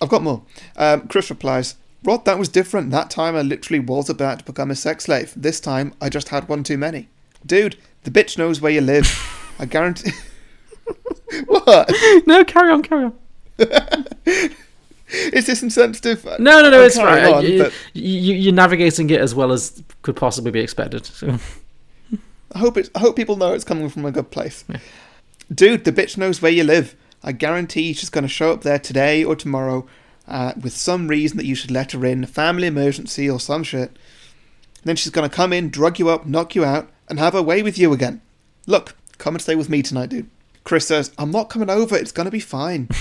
I've 0.00 0.08
got 0.08 0.22
more. 0.22 0.42
Um, 0.76 1.08
Chris 1.08 1.30
replies, 1.30 1.76
Rod, 2.04 2.24
that 2.24 2.38
was 2.38 2.48
different. 2.48 2.90
That 2.90 3.10
time 3.10 3.34
I 3.34 3.42
literally 3.42 3.80
was 3.80 4.08
about 4.08 4.40
to 4.40 4.44
become 4.44 4.70
a 4.70 4.74
sex 4.74 5.04
slave. 5.04 5.32
This 5.36 5.60
time 5.60 5.94
I 6.00 6.08
just 6.08 6.28
had 6.28 6.48
one 6.48 6.62
too 6.62 6.78
many. 6.78 7.08
Dude, 7.44 7.76
the 8.04 8.10
bitch 8.10 8.38
knows 8.38 8.60
where 8.60 8.72
you 8.72 8.80
live. 8.80 9.08
I 9.58 9.66
guarantee. 9.66 10.12
what? 11.46 11.92
No, 12.26 12.44
carry 12.44 12.72
on, 12.72 12.82
carry 12.82 13.04
on. 13.04 13.14
Is 15.10 15.46
this 15.46 15.62
insensitive? 15.62 16.24
No, 16.38 16.60
no, 16.60 16.70
no, 16.70 16.80
I'm 16.80 16.86
it's 16.86 16.96
fine. 16.96 17.32
on, 17.32 17.44
you, 17.44 17.62
but 17.64 17.72
you, 17.94 18.34
you're 18.34 18.52
navigating 18.52 19.08
it 19.10 19.20
as 19.20 19.34
well 19.34 19.52
as 19.52 19.82
could 20.02 20.16
possibly 20.16 20.50
be 20.50 20.60
expected. 20.60 21.06
So. 21.06 21.38
I 22.52 22.58
hope 22.58 22.76
it, 22.76 22.90
I 22.94 23.00
hope 23.00 23.16
people 23.16 23.36
know 23.36 23.52
it's 23.54 23.64
coming 23.64 23.88
from 23.88 24.04
a 24.04 24.12
good 24.12 24.30
place. 24.30 24.64
Dude, 25.52 25.84
the 25.84 25.92
bitch 25.92 26.16
knows 26.16 26.42
where 26.42 26.52
you 26.52 26.64
live. 26.64 26.94
I 27.22 27.32
guarantee 27.32 27.92
she's 27.94 28.10
going 28.10 28.22
to 28.22 28.28
show 28.28 28.52
up 28.52 28.62
there 28.62 28.78
today 28.78 29.24
or 29.24 29.34
tomorrow 29.34 29.86
uh, 30.26 30.52
with 30.60 30.72
some 30.74 31.08
reason 31.08 31.36
that 31.38 31.46
you 31.46 31.54
should 31.54 31.70
let 31.70 31.92
her 31.92 32.04
in, 32.04 32.22
a 32.24 32.26
family 32.28 32.66
emergency 32.66 33.28
or 33.28 33.40
some 33.40 33.62
shit. 33.62 33.96
then 34.84 34.94
she's 34.96 35.10
going 35.12 35.28
to 35.28 35.34
come 35.34 35.52
in, 35.52 35.68
drug 35.70 35.98
you 35.98 36.08
up, 36.08 36.26
knock 36.26 36.54
you 36.54 36.64
out, 36.64 36.90
and 37.08 37.18
have 37.18 37.32
her 37.32 37.42
way 37.42 37.62
with 37.62 37.78
you 37.78 37.92
again. 37.92 38.20
Look, 38.66 38.94
come 39.16 39.34
and 39.34 39.42
stay 39.42 39.54
with 39.56 39.68
me 39.68 39.82
tonight, 39.82 40.10
dude. 40.10 40.28
Chris 40.64 40.86
says, 40.86 41.10
"I'm 41.16 41.30
not 41.30 41.48
coming 41.48 41.70
over. 41.70 41.96
It's 41.96 42.12
gonna 42.12 42.30
be 42.30 42.40
fine." 42.40 42.88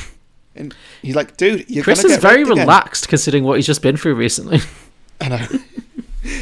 And 0.55 0.73
he's 1.03 1.15
like, 1.15 1.37
"Dude, 1.37 1.69
you're 1.69 1.83
Chris 1.83 2.01
gonna 2.01 2.13
is 2.15 2.17
get 2.17 2.21
very 2.21 2.37
raped 2.39 2.51
again." 2.53 2.61
relaxed 2.65 3.09
considering 3.09 3.43
what 3.43 3.57
he's 3.57 3.67
just 3.67 3.83
been 3.83 3.95
through 3.95 4.15
recently. 4.15 4.59
I 5.21 5.27
know. 5.27 5.45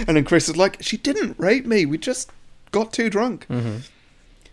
and 0.08 0.16
then 0.16 0.24
Chris 0.24 0.48
is 0.48 0.56
like, 0.56 0.78
"She 0.82 0.96
didn't 0.96 1.38
rape 1.38 1.66
me. 1.66 1.86
We 1.86 1.98
just 1.98 2.32
got 2.72 2.94
too 2.94 3.10
drunk." 3.10 3.46
Mhm. 3.50 3.82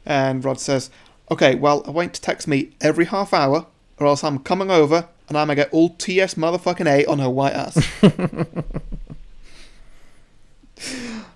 And 0.04 0.44
Rod 0.44 0.58
says, 0.58 0.90
"Okay, 1.32 1.54
well, 1.54 1.82
I 1.86 1.90
want 1.90 2.08
you 2.08 2.12
to 2.14 2.20
text 2.20 2.46
me 2.48 2.70
every 2.80 3.04
half 3.06 3.32
hour, 3.32 3.66
or 3.98 4.06
else 4.06 4.22
I'm 4.24 4.38
coming 4.38 4.70
over 4.70 5.08
and 5.28 5.36
I'm 5.38 5.46
gonna 5.46 5.56
get 5.56 5.70
all 5.72 5.90
TS 5.90 6.34
motherfucking 6.34 6.86
A 6.86 7.04
on 7.06 7.18
her 7.18 7.30
white 7.30 7.54
ass." 7.54 7.76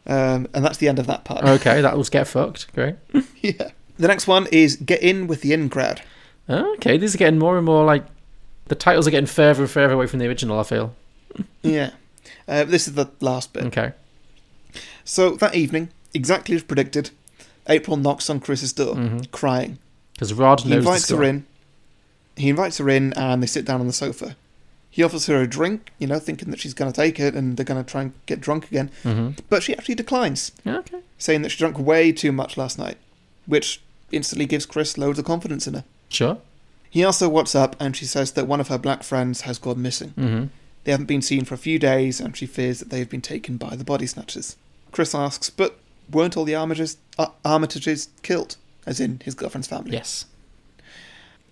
um, 0.06 0.48
and 0.54 0.64
that's 0.64 0.78
the 0.78 0.88
end 0.88 0.98
of 0.98 1.06
that 1.06 1.24
part. 1.24 1.44
okay, 1.60 1.80
that 1.80 1.96
was 1.96 2.10
get 2.10 2.26
fucked. 2.26 2.72
Great. 2.74 2.96
yeah. 3.40 3.70
The 3.98 4.08
next 4.08 4.26
one 4.26 4.46
is 4.52 4.76
get 4.76 5.02
in 5.02 5.26
with 5.26 5.40
the 5.42 5.52
in 5.52 5.68
crowd. 5.68 6.02
Okay, 6.48 6.96
these 6.98 7.14
are 7.14 7.18
getting 7.18 7.38
more 7.38 7.56
and 7.56 7.64
more 7.66 7.84
like 7.84 8.04
the 8.66 8.74
titles 8.74 9.06
are 9.06 9.10
getting 9.10 9.26
further 9.26 9.62
and 9.62 9.70
further 9.70 9.94
away 9.94 10.06
from 10.06 10.18
the 10.18 10.26
original. 10.26 10.58
I 10.60 10.64
feel. 10.64 10.94
Yeah. 11.62 11.90
Uh, 12.46 12.64
this 12.64 12.86
is 12.86 12.94
the 12.94 13.10
last 13.20 13.52
bit. 13.52 13.64
Okay. 13.66 13.92
So 15.04 15.30
that 15.36 15.54
evening, 15.54 15.90
exactly 16.14 16.54
as 16.54 16.62
predicted, 16.62 17.10
April 17.68 17.96
knocks 17.96 18.28
on 18.30 18.38
Chris's 18.40 18.72
door, 18.72 18.94
Mhm. 18.94 19.30
crying. 19.30 19.78
Because 20.16 20.32
Rod 20.32 20.60
He 20.62 20.72
invites 20.72 21.08
her 21.10 21.22
in. 21.22 21.44
He 22.36 22.48
invites 22.48 22.78
her 22.78 22.88
in, 22.88 23.12
and 23.14 23.42
they 23.42 23.46
sit 23.46 23.64
down 23.64 23.80
on 23.80 23.86
the 23.86 23.92
sofa. 23.92 24.36
He 24.90 25.02
offers 25.02 25.26
her 25.26 25.42
a 25.42 25.46
drink, 25.46 25.92
you 25.98 26.06
know, 26.06 26.18
thinking 26.18 26.50
that 26.50 26.58
she's 26.58 26.72
going 26.72 26.90
to 26.90 26.96
take 26.98 27.20
it 27.20 27.34
and 27.34 27.56
they're 27.56 27.66
going 27.66 27.82
to 27.82 27.90
try 27.90 28.00
and 28.02 28.12
get 28.24 28.40
drunk 28.40 28.66
again. 28.70 28.90
Mhm. 29.04 29.38
But 29.50 29.62
she 29.62 29.74
actually 29.76 29.94
declines, 29.94 30.52
Okay. 30.66 31.00
saying 31.18 31.42
that 31.42 31.50
she 31.50 31.58
drank 31.58 31.78
way 31.78 32.12
too 32.12 32.32
much 32.32 32.56
last 32.56 32.78
night, 32.78 32.96
which 33.44 33.82
instantly 34.10 34.46
gives 34.46 34.64
Chris 34.64 34.96
loads 34.96 35.18
of 35.18 35.26
confidence 35.26 35.66
in 35.66 35.74
her. 35.74 35.84
Sure. 36.08 36.38
He 36.88 37.04
asks 37.04 37.20
her 37.20 37.28
what's 37.28 37.54
up, 37.54 37.76
and 37.78 37.94
she 37.94 38.06
says 38.06 38.32
that 38.32 38.46
one 38.46 38.60
of 38.60 38.68
her 38.68 38.78
black 38.78 39.02
friends 39.02 39.42
has 39.42 39.58
gone 39.58 39.82
missing. 39.82 40.14
Mhm. 40.16 40.48
They 40.84 40.92
haven't 40.92 41.06
been 41.06 41.20
seen 41.20 41.44
for 41.44 41.54
a 41.54 41.58
few 41.58 41.78
days, 41.78 42.18
and 42.20 42.34
she 42.34 42.46
fears 42.46 42.78
that 42.78 42.88
they 42.88 43.00
have 43.00 43.10
been 43.10 43.20
taken 43.20 43.58
by 43.58 43.76
the 43.76 43.84
body 43.84 44.06
snatchers. 44.06 44.56
Chris 44.92 45.14
asks, 45.14 45.50
but 45.50 45.78
weren't 46.10 46.38
all 46.38 46.44
the 46.44 46.52
Armitages, 46.54 46.96
uh, 47.18 47.26
Armitages 47.44 48.08
killed? 48.22 48.56
As 48.86 49.00
in 49.00 49.20
his 49.24 49.34
girlfriend's 49.34 49.68
family? 49.68 49.92
Yes. 49.92 50.26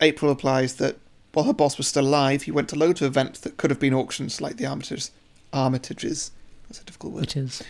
April 0.01 0.31
replies 0.31 0.77
that 0.77 0.97
while 1.33 1.47
her 1.47 1.53
boss 1.53 1.77
was 1.77 1.89
still 1.89 2.07
alive, 2.07 2.43
he 2.43 2.51
went 2.51 2.69
to 2.69 2.77
loads 2.77 3.03
of 3.03 3.09
events 3.09 3.41
that 3.41 3.57
could 3.57 3.71
have 3.71 3.81
been 3.81 3.93
auctions 3.93 4.41
like 4.41 4.57
the 4.57 4.65
Armitages. 4.65 5.11
Armitages. 5.53 6.31
That's 6.69 6.81
a 6.81 6.85
difficult 6.85 7.13
word. 7.13 7.25
It 7.25 7.37
is. 7.37 7.63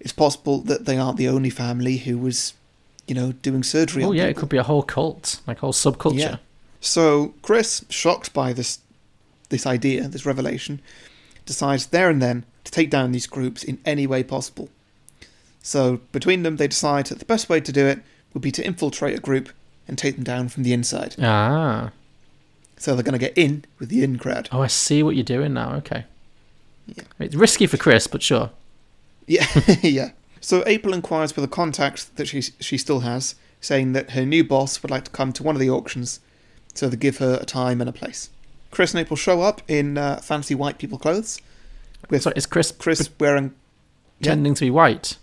It's 0.00 0.12
possible 0.12 0.58
that 0.62 0.84
they 0.84 0.98
aren't 0.98 1.16
the 1.16 1.28
only 1.28 1.50
family 1.50 1.98
who 1.98 2.18
was, 2.18 2.54
you 3.06 3.14
know, 3.14 3.32
doing 3.32 3.62
surgery 3.62 4.04
Oh 4.04 4.12
yeah, 4.12 4.24
it 4.24 4.36
could 4.36 4.48
be 4.48 4.56
a 4.56 4.64
whole 4.64 4.82
cult, 4.82 5.40
like 5.46 5.58
a 5.58 5.60
whole 5.60 5.72
subculture. 5.72 6.18
Yeah. 6.18 6.36
So 6.80 7.34
Chris, 7.40 7.84
shocked 7.88 8.34
by 8.34 8.52
this 8.52 8.80
this 9.48 9.66
idea, 9.66 10.08
this 10.08 10.26
revelation, 10.26 10.80
decides 11.46 11.86
there 11.86 12.10
and 12.10 12.20
then 12.20 12.44
to 12.64 12.72
take 12.72 12.90
down 12.90 13.12
these 13.12 13.26
groups 13.26 13.62
in 13.62 13.78
any 13.84 14.06
way 14.06 14.22
possible. 14.22 14.68
So 15.62 16.00
between 16.12 16.42
them, 16.42 16.56
they 16.56 16.68
decide 16.68 17.06
that 17.06 17.20
the 17.20 17.24
best 17.24 17.48
way 17.48 17.60
to 17.60 17.72
do 17.72 17.86
it 17.86 18.00
would 18.34 18.42
be 18.42 18.52
to 18.52 18.66
infiltrate 18.66 19.16
a 19.16 19.20
group 19.20 19.48
and 19.88 19.96
take 19.96 20.16
them 20.16 20.24
down 20.24 20.48
from 20.48 20.64
the 20.64 20.72
inside. 20.72 21.16
Ah. 21.22 21.92
So 22.76 22.94
they're 22.94 23.04
going 23.04 23.12
to 23.12 23.18
get 23.18 23.38
in 23.38 23.64
with 23.78 23.88
the 23.88 24.02
in 24.02 24.18
crowd. 24.18 24.48
Oh, 24.52 24.60
I 24.60 24.66
see 24.66 25.02
what 25.02 25.14
you're 25.14 25.24
doing 25.24 25.54
now. 25.54 25.74
Okay. 25.76 26.04
Yeah. 26.86 27.04
It's 27.18 27.34
risky 27.34 27.66
for 27.66 27.76
Chris, 27.76 28.06
but 28.06 28.22
sure. 28.22 28.50
Yeah, 29.26 29.46
yeah. 29.82 30.10
So 30.40 30.62
April 30.66 30.92
inquires 30.92 31.32
for 31.32 31.40
the 31.40 31.48
contact 31.48 32.16
that 32.16 32.26
she 32.26 32.42
she 32.42 32.76
still 32.76 33.00
has, 33.00 33.36
saying 33.60 33.92
that 33.92 34.10
her 34.10 34.26
new 34.26 34.44
boss 34.44 34.82
would 34.82 34.90
like 34.90 35.04
to 35.04 35.10
come 35.10 35.32
to 35.32 35.42
one 35.42 35.56
of 35.56 35.60
the 35.60 35.70
auctions, 35.70 36.20
so 36.74 36.88
they 36.88 36.96
give 36.96 37.18
her 37.18 37.38
a 37.40 37.46
time 37.46 37.80
and 37.80 37.88
a 37.88 37.92
place. 37.92 38.28
Chris 38.70 38.92
and 38.92 39.00
April 39.00 39.16
show 39.16 39.40
up 39.40 39.62
in 39.68 39.96
uh, 39.96 40.16
fancy 40.18 40.54
white 40.54 40.76
people 40.78 40.98
clothes. 40.98 41.40
With 42.10 42.22
Sorry, 42.22 42.34
is 42.36 42.44
Chris 42.44 42.72
Chris 42.72 43.08
wearing 43.18 43.54
pretending 44.18 44.54
to 44.54 44.66
be 44.66 44.70
white? 44.70 45.16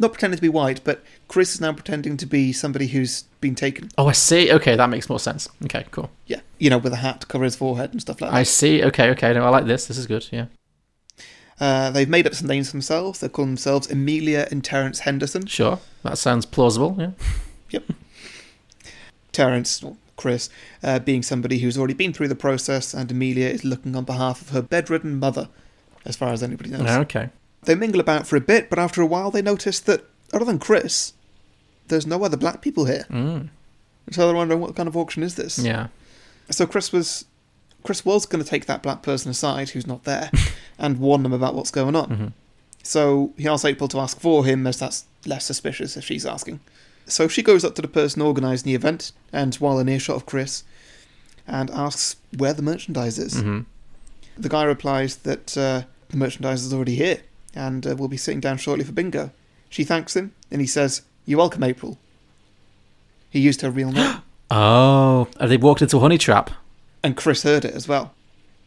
Not 0.00 0.12
pretending 0.12 0.36
to 0.36 0.42
be 0.42 0.48
white, 0.48 0.80
but 0.82 1.04
Chris 1.28 1.54
is 1.54 1.60
now 1.60 1.72
pretending 1.72 2.16
to 2.16 2.26
be 2.26 2.52
somebody 2.52 2.88
who's 2.88 3.24
been 3.40 3.54
taken. 3.54 3.90
Oh, 3.98 4.08
I 4.08 4.12
see. 4.12 4.50
Okay, 4.50 4.74
that 4.74 4.88
makes 4.88 5.08
more 5.08 5.20
sense. 5.20 5.48
Okay, 5.64 5.84
cool. 5.90 6.10
Yeah, 6.26 6.40
you 6.58 6.70
know, 6.70 6.78
with 6.78 6.94
a 6.94 6.96
hat 6.96 7.20
to 7.20 7.26
cover 7.26 7.44
his 7.44 7.54
forehead 7.54 7.92
and 7.92 8.00
stuff 8.00 8.20
like 8.20 8.30
that. 8.30 8.36
I 8.36 8.42
see. 8.42 8.82
Okay, 8.82 9.10
okay. 9.10 9.34
No, 9.34 9.44
I 9.44 9.50
like 9.50 9.66
this. 9.66 9.86
This 9.86 9.98
is 9.98 10.06
good. 10.06 10.26
Yeah. 10.32 10.46
Uh, 11.60 11.90
they've 11.90 12.08
made 12.08 12.26
up 12.26 12.34
some 12.34 12.48
names 12.48 12.68
for 12.68 12.72
themselves. 12.72 13.20
They 13.20 13.28
call 13.28 13.44
themselves 13.44 13.90
Amelia 13.90 14.48
and 14.50 14.64
Terence 14.64 15.00
Henderson. 15.00 15.44
Sure. 15.44 15.78
That 16.02 16.16
sounds 16.16 16.46
plausible. 16.46 16.96
Yeah. 16.98 17.10
Yep. 17.72 17.84
Terence, 19.30 19.80
or 19.80 19.96
Chris, 20.16 20.50
uh, 20.82 20.98
being 20.98 21.22
somebody 21.22 21.60
who's 21.60 21.78
already 21.78 21.94
been 21.94 22.12
through 22.12 22.26
the 22.26 22.34
process, 22.34 22.92
and 22.92 23.08
Amelia 23.12 23.46
is 23.46 23.64
looking 23.64 23.94
on 23.94 24.02
behalf 24.02 24.42
of 24.42 24.48
her 24.48 24.60
bedridden 24.60 25.20
mother, 25.20 25.48
as 26.04 26.16
far 26.16 26.32
as 26.32 26.42
anybody 26.42 26.70
knows. 26.70 26.88
Okay. 26.88 27.28
They 27.62 27.74
mingle 27.74 28.00
about 28.00 28.26
for 28.26 28.36
a 28.36 28.40
bit, 28.40 28.70
but 28.70 28.78
after 28.78 29.02
a 29.02 29.06
while 29.06 29.30
they 29.30 29.42
notice 29.42 29.80
that, 29.80 30.04
other 30.32 30.44
than 30.44 30.58
Chris, 30.58 31.12
there's 31.88 32.06
no 32.06 32.24
other 32.24 32.36
black 32.36 32.62
people 32.62 32.86
here. 32.86 33.06
Mm. 33.10 33.48
So 34.12 34.26
they're 34.26 34.34
wondering 34.36 34.60
what 34.60 34.74
kind 34.76 34.88
of 34.88 34.96
auction 34.96 35.22
is 35.22 35.34
this? 35.36 35.58
Yeah. 35.58 35.88
So 36.50 36.66
Chris 36.66 36.92
was 36.92 37.24
Chris 37.82 38.04
was 38.04 38.26
going 38.26 38.42
to 38.42 38.48
take 38.48 38.66
that 38.66 38.82
black 38.82 39.02
person 39.02 39.30
aside 39.30 39.70
who's 39.70 39.86
not 39.86 40.04
there 40.04 40.30
and 40.78 40.98
warn 40.98 41.22
them 41.22 41.32
about 41.32 41.54
what's 41.54 41.70
going 41.70 41.96
on. 41.96 42.08
Mhm. 42.08 42.32
So 42.82 43.32
he 43.36 43.46
asks 43.48 43.64
April 43.64 43.88
to 43.88 43.98
ask 44.00 44.18
for 44.20 44.44
him, 44.44 44.66
as 44.66 44.78
that's 44.78 45.04
less 45.26 45.44
suspicious 45.44 45.96
if 45.96 46.04
she's 46.04 46.24
asking. 46.26 46.60
So 47.06 47.28
she 47.28 47.42
goes 47.42 47.64
up 47.64 47.74
to 47.76 47.82
the 47.82 47.88
person 47.88 48.22
organising 48.22 48.66
the 48.70 48.74
event, 48.74 49.12
and 49.32 49.54
while 49.56 49.78
in 49.78 49.88
earshot 49.88 50.16
of 50.16 50.26
Chris, 50.26 50.64
and 51.46 51.70
asks 51.70 52.16
where 52.36 52.52
the 52.52 52.62
merchandise 52.62 53.18
is. 53.18 53.34
Mhm. 53.34 53.66
The 54.38 54.48
guy 54.48 54.62
replies 54.64 55.16
that 55.16 55.56
uh, 55.56 55.82
the 56.08 56.16
merchandise 56.16 56.64
is 56.64 56.72
already 56.72 56.94
here, 56.96 57.20
and 57.54 57.86
uh, 57.86 57.96
will 57.96 58.08
be 58.08 58.16
sitting 58.16 58.40
down 58.40 58.58
shortly 58.58 58.84
for 58.84 58.92
bingo. 58.92 59.30
She 59.68 59.84
thanks 59.84 60.14
him, 60.16 60.34
and 60.50 60.60
he 60.60 60.66
says, 60.66 61.02
"You're 61.26 61.38
welcome, 61.38 61.62
April." 61.62 61.98
He 63.30 63.40
used 63.40 63.60
her 63.62 63.70
real 63.70 63.92
name. 63.92 64.22
Oh, 64.52 65.28
have 65.38 65.48
they 65.48 65.56
walked 65.56 65.80
into 65.80 65.96
a 65.98 66.00
honey 66.00 66.18
trap? 66.18 66.50
And 67.04 67.16
Chris 67.16 67.44
heard 67.44 67.64
it 67.64 67.72
as 67.72 67.86
well. 67.86 68.12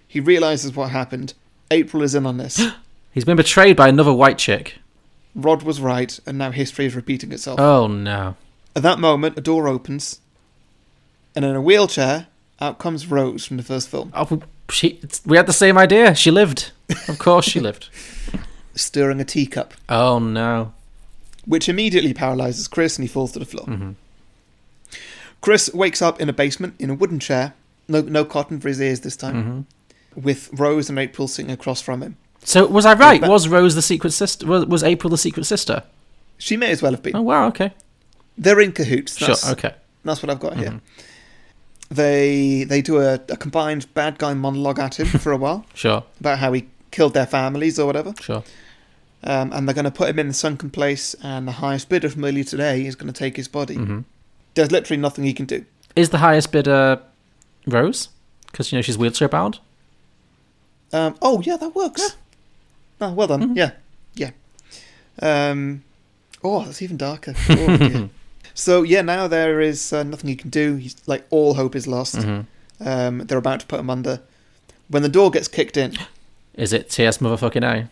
He 0.08 0.22
realizes 0.22 0.74
what 0.74 0.92
happened. 0.92 1.34
April 1.72 2.02
is 2.04 2.16
in 2.16 2.26
on 2.26 2.38
this. 2.38 2.62
He's 3.14 3.26
been 3.26 3.36
betrayed 3.36 3.76
by 3.76 3.90
another 3.90 4.14
white 4.14 4.38
chick. 4.38 4.78
Rod 5.36 5.64
was 5.64 5.82
right, 5.82 6.18
and 6.26 6.38
now 6.38 6.52
history 6.52 6.86
is 6.86 6.96
repeating 6.96 7.34
itself. 7.34 7.60
Oh 7.60 7.88
no. 7.88 8.38
At 8.78 8.84
that 8.84 8.98
moment, 8.98 9.38
a 9.38 9.42
door 9.42 9.68
opens, 9.68 10.22
and 11.36 11.44
in 11.44 11.54
a 11.54 11.62
wheelchair, 11.62 12.28
out 12.62 12.80
comes 12.80 13.08
Rose 13.08 13.46
from 13.46 13.58
the 13.58 13.64
first 13.64 13.90
film, 13.90 14.14
Oh, 14.16 14.42
she. 14.70 15.02
We 15.26 15.36
had 15.36 15.48
the 15.48 15.54
same 15.54 15.78
idea. 15.78 16.16
She 16.16 16.32
lived. 16.32 16.72
Of 17.10 17.20
course, 17.20 17.44
she 17.46 17.60
lived. 17.70 17.90
Stirring 18.76 19.20
a 19.22 19.26
teacup, 19.26 19.74
Oh 19.90 20.20
no. 20.20 20.74
which 21.46 21.68
immediately 21.70 22.14
paralyzes 22.14 22.68
Chris 22.68 22.98
and 22.98 23.04
he 23.04 23.12
falls 23.12 23.32
to 23.34 23.40
the 23.40 23.46
floor. 23.46 23.66
Mhm. 23.68 23.96
Chris 25.42 25.70
wakes 25.74 26.02
up 26.02 26.22
in 26.22 26.30
a 26.30 26.34
basement 26.34 26.76
in 26.80 26.90
a 26.90 26.94
wooden 26.94 27.20
chair, 27.20 27.54
no, 27.88 28.02
no 28.02 28.24
cotton 28.24 28.60
for 28.60 28.70
his 28.70 28.80
ears 28.82 29.02
this 29.02 29.16
time, 29.18 29.68
Mhm. 30.16 30.24
with 30.24 30.50
Rose 30.54 30.90
and 30.90 30.98
April 30.98 31.28
sitting 31.28 31.52
across 31.52 31.82
from 31.82 32.02
him. 32.02 32.16
So 32.46 32.66
was 32.66 32.86
I 32.86 32.94
right? 32.94 33.20
But- 33.22 33.30
Was 33.30 33.48
Rose 33.48 33.76
the 33.76 33.82
secret 33.82 34.12
sister? 34.12 34.46
Was, 34.46 34.84
April 34.84 35.10
the 35.10 35.18
secret 35.18 35.46
sister? 35.46 35.84
She 36.38 36.58
may 36.58 36.72
as 36.72 36.82
well 36.82 36.92
have 36.92 37.04
been. 37.04 37.16
Oh 37.16 37.22
wow. 37.22 37.48
Okay. 37.48 37.72
They're 38.38 38.60
in 38.60 38.72
cahoots. 38.72 39.18
Sure. 39.18 39.28
That's, 39.30 39.50
Okay. 39.52 39.74
That's 40.04 40.22
what 40.24 40.30
I've 40.30 40.40
got 40.40 40.58
here. 40.58 40.72
Mhm. 40.72 40.82
They 41.92 42.64
they 42.68 42.82
do 42.82 42.98
a, 43.00 43.16
a 43.30 43.38
combined 43.38 43.94
bad 43.94 44.18
guy 44.18 44.34
monologue 44.34 44.80
at 44.80 45.00
him 45.00 45.06
for 45.24 45.32
a 45.32 45.38
while 45.38 45.66
Sure. 45.74 46.04
about 46.20 46.40
how 46.40 46.52
he 46.54 46.66
killed 46.92 47.14
their 47.14 47.26
families 47.28 47.78
or 47.80 47.86
whatever. 47.86 48.14
Sure. 48.20 48.44
Um, 49.26 49.54
and 49.54 49.68
they're 49.68 49.74
going 49.76 49.86
to 49.86 49.92
put 49.92 50.10
him 50.10 50.20
in 50.20 50.28
the 50.28 50.34
sunken 50.34 50.70
place, 50.70 51.14
and 51.24 51.48
the 51.48 51.54
highest 51.54 51.88
bidder 51.88 52.10
from 52.10 52.26
earlier 52.26 52.44
today 52.44 52.86
is 52.86 52.96
going 52.96 53.12
to 53.12 53.18
take 53.18 53.38
his 53.38 53.48
body. 53.48 53.76
hmm 53.76 54.00
There's 54.56 54.72
literally 54.72 55.00
nothing 55.02 55.24
he 55.24 55.34
can 55.34 55.46
do. 55.46 55.66
Is 55.96 56.10
the 56.10 56.18
highest 56.18 56.52
bidder 56.52 57.02
Rose? 57.66 58.10
Because 58.48 58.72
you 58.72 58.78
know 58.78 58.82
she's 58.82 58.98
wheelchair 58.98 59.30
bound. 59.30 59.60
Um, 60.92 61.16
oh 61.22 61.42
yeah, 61.42 61.56
that 61.58 61.74
works. 61.74 62.18
Oh, 63.02 63.14
well 63.14 63.28
done. 63.28 63.56
Yeah, 63.56 63.72
yeah. 64.16 64.32
Um, 65.22 65.84
oh, 66.44 66.64
that's 66.66 66.82
even 66.82 66.98
darker. 66.98 67.34
Oh, 67.50 68.10
so 68.56 68.84
yeah, 68.84 69.02
now 69.02 69.28
there 69.28 69.60
is 69.62 69.92
uh, 69.92 70.04
nothing 70.04 70.30
he 70.30 70.36
can 70.36 70.52
do. 70.52 70.76
He's 70.76 70.96
like 71.08 71.26
all 71.32 71.56
hope 71.56 71.76
is 71.76 71.88
lost. 71.88 72.16
Mhm. 72.18 72.46
Um, 72.80 73.20
they're 73.20 73.38
about 73.40 73.62
to 73.62 73.66
put 73.66 73.80
him 73.80 73.90
under. 73.90 74.22
When 74.90 75.02
the 75.02 75.10
door 75.10 75.32
gets 75.32 75.48
kicked 75.48 75.78
in, 75.78 75.94
Is 76.54 76.72
it 76.74 76.90
TS 76.90 77.18
motherfucking 77.18 77.64
A? 77.64 77.90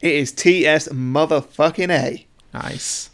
It 0.00 0.12
is 0.14 0.32
T.S. 0.32 0.88
motherfucking 0.88 1.90
A. 1.90 2.26
Nice. 2.54 3.10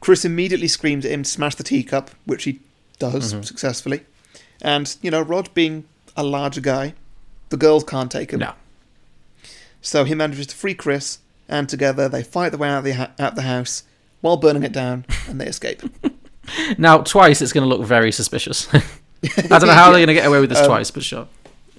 Chris 0.00 0.24
immediately 0.24 0.68
screams 0.68 1.04
at 1.04 1.10
him 1.12 1.22
to 1.22 1.30
smash 1.30 1.54
the 1.54 1.62
teacup, 1.62 2.10
which 2.24 2.44
he 2.44 2.60
does 2.98 3.32
Mhm. 3.34 3.44
successfully. 3.44 4.00
And, 4.60 4.94
you 5.02 5.10
know, 5.10 5.20
Rod 5.22 5.52
being 5.54 5.84
a 6.16 6.22
larger 6.24 6.60
guy, 6.60 6.94
the 7.50 7.56
girls 7.56 7.84
can't 7.84 8.10
take 8.10 8.32
him. 8.32 8.40
No. 8.40 8.52
So 9.80 10.04
he 10.04 10.14
manages 10.14 10.46
to 10.48 10.56
free 10.56 10.74
Chris, 10.74 11.18
and 11.48 11.68
together 11.68 12.08
they 12.08 12.22
fight 12.22 12.50
their 12.50 12.58
way 12.58 12.68
out 12.68 12.78
of 12.78 12.84
the, 12.84 12.92
ha- 12.92 13.10
out 13.18 13.34
the 13.34 13.42
house 13.42 13.82
while 14.20 14.36
burning 14.36 14.62
it 14.62 14.72
down, 14.72 15.04
and 15.28 15.40
they 15.40 15.46
escape. 15.46 15.82
Now, 16.76 16.98
twice 16.98 17.40
it's 17.40 17.52
going 17.52 17.62
to 17.68 17.72
look 17.72 17.86
very 17.86 18.10
suspicious. 18.10 18.66
I 18.74 18.80
don't 19.46 19.66
know 19.68 19.72
how 19.74 19.90
they're 19.92 20.04
going 20.04 20.08
to 20.08 20.14
get 20.14 20.26
away 20.26 20.40
with 20.40 20.50
this 20.50 20.58
Um, 20.58 20.66
twice, 20.66 20.90
but 20.90 21.04
sure. 21.04 21.28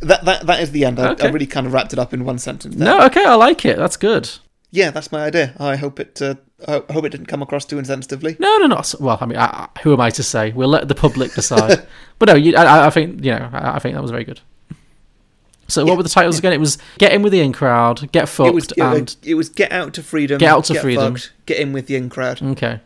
That 0.00 0.24
that 0.24 0.46
that 0.46 0.60
is 0.60 0.72
the 0.72 0.84
end. 0.84 0.98
I, 0.98 1.12
Okay. 1.12 1.28
I 1.28 1.30
really 1.30 1.46
kind 1.46 1.66
of 1.66 1.72
wrapped 1.72 1.92
it 1.92 1.98
up 1.98 2.12
in 2.12 2.24
one 2.24 2.38
sentence. 2.38 2.76
There. 2.76 2.86
No, 2.86 3.04
okay, 3.06 3.24
I 3.24 3.34
like 3.34 3.64
it. 3.64 3.76
That's 3.76 3.96
good. 3.96 4.30
Yeah, 4.70 4.90
that's 4.90 5.12
my 5.12 5.24
idea. 5.24 5.54
I 5.58 5.76
hope 5.76 6.00
it. 6.00 6.20
Uh, 6.20 6.34
I 6.66 6.82
hope 6.92 7.04
it 7.04 7.10
didn't 7.10 7.26
come 7.26 7.42
across 7.42 7.64
too 7.64 7.76
insensitively. 7.76 8.38
No, 8.40 8.58
no, 8.58 8.66
not 8.66 8.94
well. 8.98 9.18
I 9.20 9.26
mean, 9.26 9.38
I, 9.38 9.68
who 9.82 9.92
am 9.92 10.00
I 10.00 10.10
to 10.10 10.22
say? 10.22 10.50
We'll 10.52 10.68
let 10.68 10.88
the 10.88 10.94
public 10.94 11.32
decide. 11.32 11.86
but 12.18 12.26
no, 12.28 12.34
you, 12.34 12.56
I, 12.56 12.86
I 12.86 12.90
think 12.90 13.24
you 13.24 13.32
know. 13.32 13.48
I, 13.52 13.78
think 13.78 13.94
that 13.94 14.02
was 14.02 14.10
very 14.10 14.24
good. 14.24 14.40
So, 15.68 15.84
what 15.84 15.96
were 15.96 16.02
the 16.02 16.08
titles 16.08 16.38
again? 16.38 16.52
It 16.52 16.60
was 16.60 16.78
"Get 16.98 17.12
In 17.12 17.22
with 17.22 17.32
the 17.32 17.40
In 17.40 17.52
Crowd," 17.52 18.10
"Get 18.12 18.28
Fucked," 18.28 18.48
It 18.48 18.54
was 18.54 18.64
it, 18.66 18.78
and 18.78 19.16
it 19.22 19.34
was 19.34 19.48
get 19.48 19.72
out 19.72 19.94
to 19.94 20.02
freedom. 20.02 20.38
Get 20.38 20.50
Out 20.50 20.64
to 20.66 20.80
Freedom. 20.80 21.14
fucked, 21.14 21.32
get 21.46 21.58
in 21.58 21.72
with 21.72 21.86
the 21.86 21.96
in 21.96 22.10
crowd. 22.10 22.42
okay, 22.42 22.80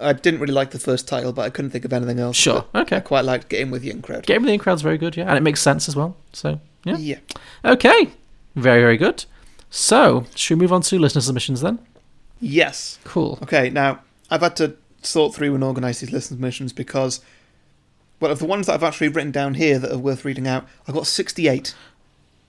I 0.00 0.12
didn't 0.12 0.40
really 0.40 0.52
like 0.52 0.70
the 0.70 0.78
first 0.78 1.08
title, 1.08 1.32
but 1.32 1.42
I 1.42 1.50
couldn't 1.50 1.70
think 1.70 1.84
of 1.84 1.92
anything 1.92 2.18
else. 2.18 2.36
Sure, 2.36 2.64
okay. 2.74 2.96
I 2.96 3.00
quite 3.00 3.24
liked 3.24 3.48
get 3.48 3.60
in 3.60 3.70
with 3.70 3.82
the 3.82 3.90
in 3.90 4.02
crowd. 4.02 4.26
"Get 4.26 4.36
In 4.36 4.42
with 4.42 4.48
the 4.48 4.54
In 4.54 4.60
Crowd's 4.60 4.82
very 4.82 4.98
good, 4.98 5.16
yeah, 5.16 5.26
and 5.28 5.36
it 5.36 5.42
makes 5.42 5.60
sense 5.62 5.88
as 5.88 5.96
well. 5.96 6.16
So, 6.32 6.60
yeah, 6.84 6.96
Yeah. 6.98 7.18
okay, 7.64 8.10
very, 8.54 8.80
very 8.82 8.96
good. 8.98 9.24
So, 9.70 10.26
should 10.34 10.58
we 10.58 10.62
move 10.64 10.72
on 10.72 10.82
to 10.82 10.98
listener 10.98 11.20
submissions 11.22 11.60
then? 11.60 11.78
Yes. 12.40 12.98
Cool. 13.04 13.38
Okay, 13.42 13.70
now 13.70 14.00
I've 14.30 14.42
had 14.42 14.56
to 14.56 14.76
sort 15.02 15.34
through 15.34 15.54
and 15.54 15.64
organise 15.64 16.00
these 16.00 16.12
listener 16.12 16.36
submissions 16.36 16.72
because, 16.72 17.20
well, 18.20 18.30
of 18.30 18.38
the 18.38 18.44
ones 18.46 18.66
that 18.66 18.74
I've 18.74 18.82
actually 18.84 19.08
written 19.08 19.30
down 19.32 19.54
here 19.54 19.78
that 19.78 19.90
are 19.92 19.98
worth 19.98 20.24
reading 20.24 20.46
out, 20.46 20.66
I've 20.86 20.94
got 20.94 21.06
68. 21.06 21.74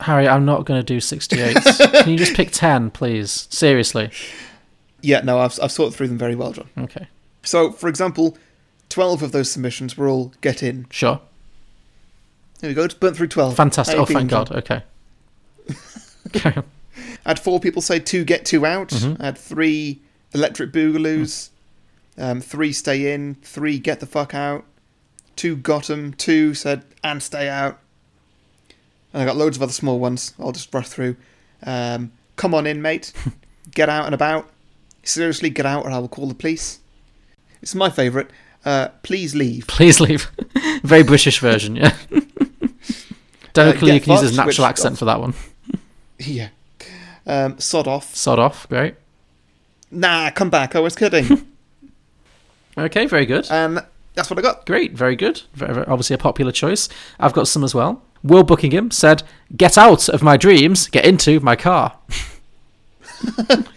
Harry, 0.01 0.27
I'm 0.27 0.45
not 0.45 0.65
going 0.65 0.79
to 0.79 0.83
do 0.85 0.99
68. 0.99 1.55
Can 2.03 2.09
you 2.09 2.17
just 2.17 2.35
pick 2.35 2.51
10, 2.51 2.91
please? 2.91 3.47
Seriously. 3.49 4.11
Yeah, 5.01 5.21
no, 5.21 5.39
I've, 5.39 5.57
I've 5.61 5.71
sorted 5.71 5.95
through 5.97 6.09
them 6.09 6.17
very 6.17 6.35
well, 6.35 6.51
John. 6.51 6.69
Okay. 6.77 7.07
So, 7.47 7.71
for 7.71 7.87
example, 7.87 8.37
12 8.89 9.23
of 9.23 9.31
those 9.31 9.49
submissions 9.49 9.97
were 9.97 10.07
all 10.09 10.33
get 10.41 10.61
in. 10.61 10.85
Sure. 10.89 11.21
There 12.59 12.69
we 12.69 12.73
go, 12.73 12.87
just 12.87 12.99
burnt 12.99 13.15
through 13.15 13.27
12. 13.29 13.55
Fantastic. 13.55 13.95
How 13.95 14.03
Oh, 14.03 14.07
you 14.07 14.15
thank 14.15 14.29
God. 14.29 14.47
John? 14.49 14.57
Okay. 14.57 14.83
Carry. 16.33 16.63
I 17.25 17.29
had 17.31 17.39
four 17.39 17.59
people 17.59 17.81
say 17.81 17.99
two 17.99 18.23
get 18.25 18.43
two 18.45 18.65
out. 18.65 18.89
Mhm. 18.89 19.19
I 19.21 19.25
had 19.25 19.37
three 19.37 20.01
electric 20.33 20.71
boogaloos, 20.71 21.49
um, 22.17 22.41
three 22.41 22.73
stay 22.73 23.13
in, 23.13 23.35
three 23.43 23.77
get 23.79 23.99
the 23.99 24.05
fuck 24.05 24.33
out, 24.33 24.65
two 25.35 25.55
got 25.55 25.89
'em, 25.89 26.13
two 26.13 26.53
said 26.53 26.83
and 27.03 27.21
stay 27.21 27.47
out. 27.47 27.79
And 29.13 29.21
I 29.21 29.25
got 29.25 29.37
loads 29.37 29.55
of 29.57 29.63
other 29.63 29.71
small 29.71 29.99
ones. 29.99 30.33
I'll 30.39 30.51
just 30.51 30.73
rush 30.73 30.87
through. 30.89 31.15
Um, 31.63 32.11
come 32.35 32.53
on 32.53 32.65
in, 32.67 32.81
mate. 32.81 33.13
get 33.71 33.87
out 33.89 34.05
and 34.05 34.15
about. 34.15 34.49
Seriously, 35.03 35.49
get 35.49 35.65
out 35.65 35.85
or 35.85 35.91
I 35.91 35.99
will 35.99 36.09
call 36.09 36.27
the 36.27 36.33
police. 36.33 36.79
It's 37.61 37.75
my 37.75 37.89
favourite. 37.89 38.29
Uh, 38.65 38.89
please 39.03 39.35
leave. 39.35 39.65
Please 39.67 39.99
leave. 39.99 40.29
Very 40.83 41.03
British 41.03 41.39
version, 41.39 41.75
yeah. 41.77 41.95
Daniel 43.53 43.75
Uh, 43.77 43.79
get 43.79 44.03
can 44.03 44.13
use 44.13 44.21
his 44.21 44.35
natural 44.37 44.65
accent 44.67 44.97
for 44.97 45.05
that 45.05 45.19
one. 45.19 45.33
Yeah. 46.19 46.49
Um, 47.25 47.59
sod 47.59 47.87
off. 47.87 48.13
Sod 48.15 48.39
off. 48.39 48.67
Great. 48.69 48.95
Nah, 49.91 50.31
come 50.31 50.49
back. 50.49 50.75
I 50.75 50.79
was 50.79 50.95
kidding. 50.95 51.47
Okay, 52.77 53.05
very 53.05 53.25
good. 53.25 53.47
And 53.49 53.79
that's 54.15 54.29
what 54.29 54.37
I 54.37 54.41
got. 54.41 54.65
Great, 54.65 54.93
very 54.93 55.15
good. 55.15 55.41
Very, 55.53 55.73
very- 55.73 55.87
obviously 55.87 56.13
a 56.15 56.17
popular 56.17 56.51
choice. 56.51 56.89
I've 57.19 57.33
got 57.33 57.47
some 57.47 57.63
as 57.63 57.73
well. 57.73 58.01
Will 58.23 58.43
Buckingham 58.43 58.91
said, 58.91 59.23
"Get 59.55 59.77
out 59.77 60.09
of 60.09 60.21
my 60.23 60.37
dreams, 60.37 60.87
get 60.87 61.05
into 61.05 61.39
my 61.39 61.55
car." 61.55 61.97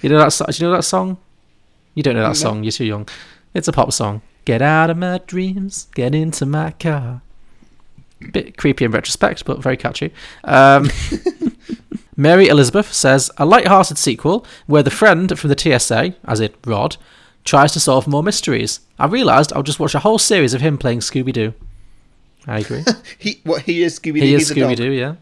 you 0.03 0.09
know 0.09 0.19
that? 0.19 0.43
Do 0.49 0.65
you 0.65 0.69
know 0.69 0.73
that 0.75 0.85
song? 0.85 1.19
You 1.95 2.03
don't 2.03 2.15
know 2.15 2.23
that 2.23 2.29
No. 2.29 2.33
song. 2.35 2.65
You're 2.65 2.73
too 2.73 2.85
young. 2.85 3.09
It's 3.55 3.69
a 3.69 3.73
pop 3.73 3.93
song. 3.93 4.23
Get 4.45 4.63
out 4.63 4.91
of 4.91 4.97
my 4.97 5.21
dreams, 5.27 5.89
get 5.95 6.15
into 6.15 6.47
my 6.47 6.71
car. 6.73 7.23
Bit 8.33 8.57
creepy 8.57 8.85
in 8.85 8.91
retrospect, 8.91 9.45
but 9.45 9.63
very 9.63 9.77
catchy. 9.77 10.13
Um, 10.45 10.91
Mary 12.17 12.49
Elizabeth 12.49 12.93
says 12.93 13.31
a 13.39 13.47
light-hearted 13.47 13.97
sequel 13.99 14.45
where 14.67 14.83
the 14.83 14.91
friend 14.91 15.39
from 15.39 15.49
the 15.51 15.59
TSA, 15.59 16.15
as 16.25 16.41
in 16.41 16.53
Rod, 16.67 16.97
tries 17.45 17.73
to 17.73 17.81
solve 17.81 18.07
more 18.07 18.23
mysteries. 18.23 18.81
I 18.99 19.07
realised 19.07 19.53
I'll 19.53 19.63
just 19.63 19.81
watch 19.81 19.95
a 19.95 20.01
whole 20.01 20.19
series 20.19 20.53
of 20.53 20.61
him 20.61 20.77
playing 20.77 21.01
Scooby 21.01 21.33
Doo. 21.33 21.55
I 22.47 22.59
agree. 22.61 22.85
He 23.19 23.41
what 23.45 23.63
he 23.63 23.83
is 23.83 23.99
Scooby 23.99 24.15
Doo. 24.15 24.21
he 24.21 24.35
is 24.35 24.49
he's 24.49 24.51
a 24.51 24.61
dog. 24.61 24.73
Scooby 24.73 24.77
Doo, 24.77 24.91
yeah. 24.93 25.15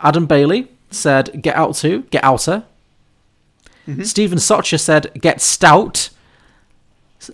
Adam 0.00 0.26
Bailey 0.26 0.68
said 0.90 1.40
get 1.42 1.54
out 1.56 1.74
to, 1.76 2.02
get 2.10 2.24
outer. 2.24 2.64
Mhm. 3.86 4.04
Stephen 4.06 4.38
Socher 4.38 4.78
said 4.78 5.12
get 5.20 5.40
stout. 5.40 6.10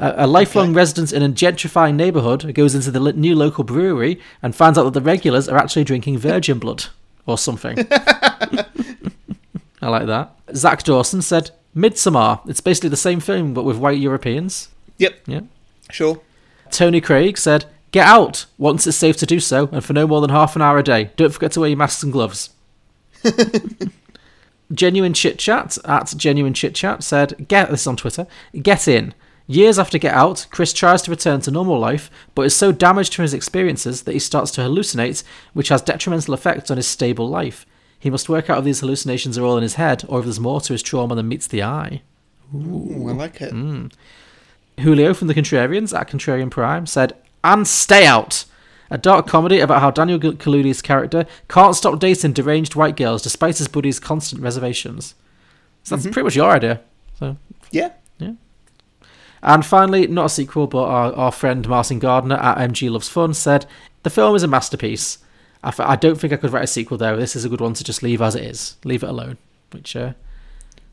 A, 0.00 0.24
a 0.24 0.26
lifelong 0.26 0.74
resident 0.74 1.12
in 1.12 1.22
a 1.22 1.28
gentrifying 1.28 1.94
neighbourhood 1.94 2.54
goes 2.54 2.74
into 2.74 2.90
the 2.90 3.12
new 3.12 3.36
local 3.36 3.64
brewery 3.64 4.20
and 4.42 4.54
finds 4.54 4.78
out 4.78 4.84
that 4.84 4.94
the 4.94 5.00
regulars 5.00 5.48
are 5.48 5.56
actually 5.56 5.84
drinking 5.84 6.18
virgin 6.18 6.58
blood 6.58 6.86
or 7.26 7.38
something. 7.38 7.78
I 9.82 9.88
like 9.88 10.06
that. 10.06 10.34
Zach 10.54 10.82
Dawson 10.82 11.22
said 11.22 11.50
Midsommar. 11.76 12.40
It's 12.48 12.60
basically 12.60 12.88
the 12.88 12.96
same 12.96 13.20
film 13.20 13.54
but 13.54 13.64
with 13.64 13.76
white 13.76 13.98
Europeans. 13.98 14.68
Yep. 14.98 15.20
Yeah. 15.26 15.40
Sure. 15.90 16.20
Tony 16.70 17.00
Craig 17.00 17.38
said, 17.38 17.66
Get 17.92 18.06
out 18.06 18.46
once 18.58 18.86
it's 18.86 18.96
safe 18.96 19.16
to 19.18 19.26
do 19.26 19.40
so, 19.40 19.68
and 19.72 19.84
for 19.84 19.92
no 19.92 20.06
more 20.06 20.20
than 20.20 20.30
half 20.30 20.56
an 20.56 20.62
hour 20.62 20.78
a 20.78 20.82
day. 20.82 21.10
Don't 21.16 21.32
forget 21.32 21.52
to 21.52 21.60
wear 21.60 21.68
your 21.68 21.78
masks 21.78 22.02
and 22.02 22.12
gloves. 22.12 22.50
Genuine 24.72 25.14
Chit 25.14 25.38
Chat 25.38 25.78
at 25.84 26.12
Genuine 26.16 26.52
Chit 26.52 26.74
Chat 26.74 27.02
said, 27.02 27.46
Get 27.48 27.70
this 27.70 27.86
on 27.86 27.96
Twitter. 27.96 28.26
Get 28.60 28.88
in. 28.88 29.14
Years 29.48 29.78
after 29.78 29.96
Get 29.98 30.12
Out, 30.14 30.46
Chris 30.50 30.72
tries 30.72 31.02
to 31.02 31.10
return 31.10 31.40
to 31.42 31.50
normal 31.52 31.78
life, 31.78 32.10
but 32.34 32.42
is 32.46 32.54
so 32.56 32.72
damaged 32.72 33.14
from 33.14 33.22
his 33.22 33.34
experiences 33.34 34.02
that 34.02 34.12
he 34.12 34.18
starts 34.18 34.50
to 34.52 34.60
hallucinate, 34.62 35.22
which 35.52 35.68
has 35.68 35.82
detrimental 35.82 36.34
effects 36.34 36.70
on 36.70 36.76
his 36.78 36.86
stable 36.88 37.28
life. 37.28 37.64
He 37.98 38.10
must 38.10 38.28
work 38.28 38.50
out 38.50 38.58
if 38.58 38.64
these 38.64 38.80
hallucinations 38.80 39.38
are 39.38 39.44
all 39.44 39.56
in 39.56 39.62
his 39.62 39.74
head, 39.74 40.04
or 40.08 40.18
if 40.18 40.24
there's 40.24 40.40
more 40.40 40.60
to 40.62 40.72
his 40.72 40.82
trauma 40.82 41.14
than 41.14 41.28
meets 41.28 41.46
the 41.46 41.62
eye. 41.62 42.02
Ooh, 42.54 43.06
I 43.08 43.12
like 43.12 43.40
it. 43.40 43.52
Mm. 43.52 43.92
Julio 44.80 45.14
from 45.14 45.28
the 45.28 45.34
Contrarians 45.34 45.96
at 45.98 46.08
Contrarian 46.10 46.50
Prime 46.50 46.86
said, 46.86 47.14
"And 47.44 47.66
stay 47.66 48.04
out." 48.04 48.44
A 48.90 48.98
dark 48.98 49.26
comedy 49.26 49.58
about 49.60 49.80
how 49.80 49.90
Daniel 49.90 50.18
Kaluuya's 50.18 50.82
character 50.82 51.24
can't 51.48 51.74
stop 51.74 51.98
dating 51.98 52.34
deranged 52.34 52.74
white 52.76 52.96
girls 52.96 53.22
despite 53.22 53.58
his 53.58 53.66
buddy's 53.68 53.98
constant 53.98 54.42
reservations. 54.42 55.14
So 55.82 55.96
that's 55.96 56.06
Mhm. 56.06 56.12
pretty 56.12 56.24
much 56.24 56.36
your 56.36 56.50
idea. 56.50 56.80
So 57.18 57.36
Yeah. 57.72 57.90
And 59.42 59.64
finally, 59.64 60.06
not 60.06 60.26
a 60.26 60.28
sequel, 60.30 60.66
but 60.66 60.84
our, 60.84 61.12
our 61.12 61.32
friend 61.32 61.68
Martin 61.68 61.98
Gardner 61.98 62.36
at 62.36 62.58
MG 62.58 62.90
Loves 62.90 63.08
Fun 63.08 63.34
said 63.34 63.66
the 64.02 64.10
film 64.10 64.34
is 64.34 64.42
a 64.42 64.48
masterpiece. 64.48 65.18
I, 65.62 65.68
f- 65.68 65.80
I 65.80 65.96
don't 65.96 66.18
think 66.18 66.32
I 66.32 66.36
could 66.36 66.52
write 66.52 66.64
a 66.64 66.68
sequel 66.68 66.96
though. 66.98 67.16
This 67.16 67.36
is 67.36 67.44
a 67.44 67.48
good 67.48 67.60
one 67.60 67.74
to 67.74 67.84
just 67.84 68.02
leave 68.02 68.22
as 68.22 68.34
it 68.34 68.44
is, 68.44 68.76
leave 68.84 69.02
it 69.02 69.08
alone. 69.08 69.36
Which 69.72 69.96
uh, 69.96 70.12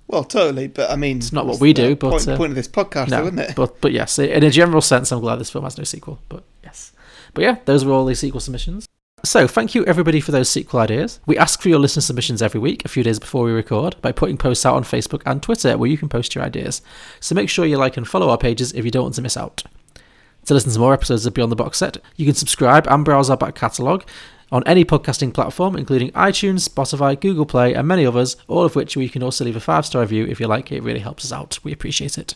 Well, 0.07 0.23
totally, 0.23 0.67
but 0.67 0.89
I 0.91 0.95
mean, 0.95 1.17
it's 1.17 1.31
not 1.31 1.45
what 1.45 1.59
we 1.59 1.73
do, 1.73 1.95
but 1.95 2.11
point, 2.11 2.27
uh, 2.27 2.37
point 2.37 2.51
of 2.51 2.55
this 2.55 2.67
podcast, 2.67 3.09
no, 3.09 3.21
though, 3.21 3.27
isn't 3.27 3.39
it? 3.39 3.55
But 3.55 3.81
but 3.81 3.91
yes, 3.91 4.17
in 4.19 4.43
a 4.43 4.49
general 4.49 4.81
sense, 4.81 5.11
I'm 5.11 5.19
glad 5.19 5.37
this 5.37 5.49
film 5.49 5.63
has 5.63 5.77
no 5.77 5.83
sequel. 5.83 6.19
But 6.29 6.43
yes, 6.63 6.91
but 7.33 7.43
yeah, 7.43 7.57
those 7.65 7.85
were 7.85 7.93
all 7.93 8.05
the 8.05 8.15
sequel 8.15 8.39
submissions. 8.39 8.87
So 9.25 9.47
thank 9.47 9.73
you 9.73 9.85
everybody 9.85 10.19
for 10.19 10.33
those 10.33 10.49
sequel 10.49 10.81
ideas. 10.81 11.21
We 11.25 11.37
ask 11.37 11.61
for 11.61 11.69
your 11.69 11.79
listener 11.79 12.01
submissions 12.01 12.41
every 12.41 12.59
week, 12.59 12.83
a 12.83 12.89
few 12.89 13.03
days 13.03 13.19
before 13.19 13.45
we 13.45 13.53
record, 13.53 13.95
by 14.01 14.11
putting 14.11 14.37
posts 14.37 14.65
out 14.65 14.75
on 14.75 14.83
Facebook 14.83 15.21
and 15.25 15.41
Twitter 15.41 15.77
where 15.77 15.89
you 15.89 15.97
can 15.97 16.09
post 16.09 16.35
your 16.35 16.43
ideas. 16.43 16.81
So 17.21 17.33
make 17.33 17.47
sure 17.47 17.65
you 17.65 17.77
like 17.77 17.95
and 17.95 18.05
follow 18.05 18.29
our 18.29 18.37
pages 18.37 18.73
if 18.73 18.83
you 18.83 18.91
don't 18.91 19.03
want 19.03 19.15
to 19.15 19.21
miss 19.21 19.37
out. 19.37 19.63
To 20.47 20.53
listen 20.53 20.73
to 20.73 20.79
more 20.79 20.93
episodes 20.93 21.25
of 21.25 21.33
Beyond 21.33 21.53
the 21.53 21.55
Box 21.55 21.77
Set, 21.77 21.99
you 22.17 22.25
can 22.25 22.35
subscribe 22.35 22.85
and 22.87 23.05
browse 23.05 23.29
our 23.29 23.37
back 23.37 23.55
catalogue 23.55 24.05
on 24.51 24.61
any 24.67 24.83
podcasting 24.83 25.33
platform, 25.33 25.77
including 25.77 26.11
iTunes, 26.11 26.67
Spotify, 26.67 27.17
Google 27.17 27.45
Play, 27.45 27.73
and 27.73 27.87
many 27.87 28.05
others, 28.05 28.35
all 28.49 28.65
of 28.65 28.75
which 28.75 28.97
you 28.97 29.09
can 29.09 29.23
also 29.23 29.45
leave 29.45 29.55
a 29.55 29.61
five 29.61 29.85
star 29.85 30.01
review 30.01 30.25
if 30.25 30.41
you 30.41 30.47
like. 30.47 30.69
It 30.69 30.83
really 30.83 30.99
helps 30.99 31.23
us 31.23 31.31
out. 31.31 31.59
We 31.63 31.71
appreciate 31.71 32.17
it. 32.17 32.35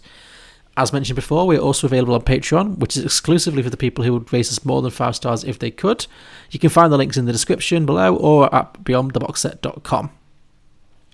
As 0.78 0.94
mentioned 0.94 1.16
before, 1.16 1.48
we 1.48 1.58
are 1.58 1.62
also 1.62 1.88
available 1.88 2.14
on 2.14 2.22
Patreon, 2.22 2.78
which 2.78 2.96
is 2.96 3.04
exclusively 3.04 3.64
for 3.64 3.72
the 3.72 3.78
people 3.78 4.04
who 4.06 4.14
would 4.14 4.32
raise 4.32 4.52
us 4.52 4.64
more 4.64 4.82
than 4.84 4.92
five 4.92 5.16
stars 5.16 5.44
if 5.44 5.58
they 5.58 5.72
could. 5.72 6.06
You 6.52 6.60
can 6.60 6.70
find 6.70 6.94
the 6.94 6.98
links 6.98 7.18
in 7.18 7.26
the 7.26 7.32
description 7.32 7.86
below 7.88 8.16
or 8.16 8.54
at 8.54 8.74
beyondtheboxset.com. 8.84 10.12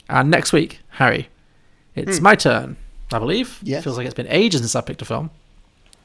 And 0.09 0.29
next 0.29 0.51
week, 0.51 0.79
Harry, 0.89 1.29
it's 1.95 2.17
Hmm. 2.17 2.23
my 2.23 2.35
turn, 2.35 2.75
I 3.13 3.19
believe. 3.19 3.59
Yes. 3.63 3.85
Feels 3.85 3.95
like 3.97 4.05
it's 4.05 4.13
been 4.13 4.27
ages 4.27 4.59
since 4.59 4.75
I 4.75 4.81
picked 4.81 5.01
a 5.01 5.05
film. 5.05 5.29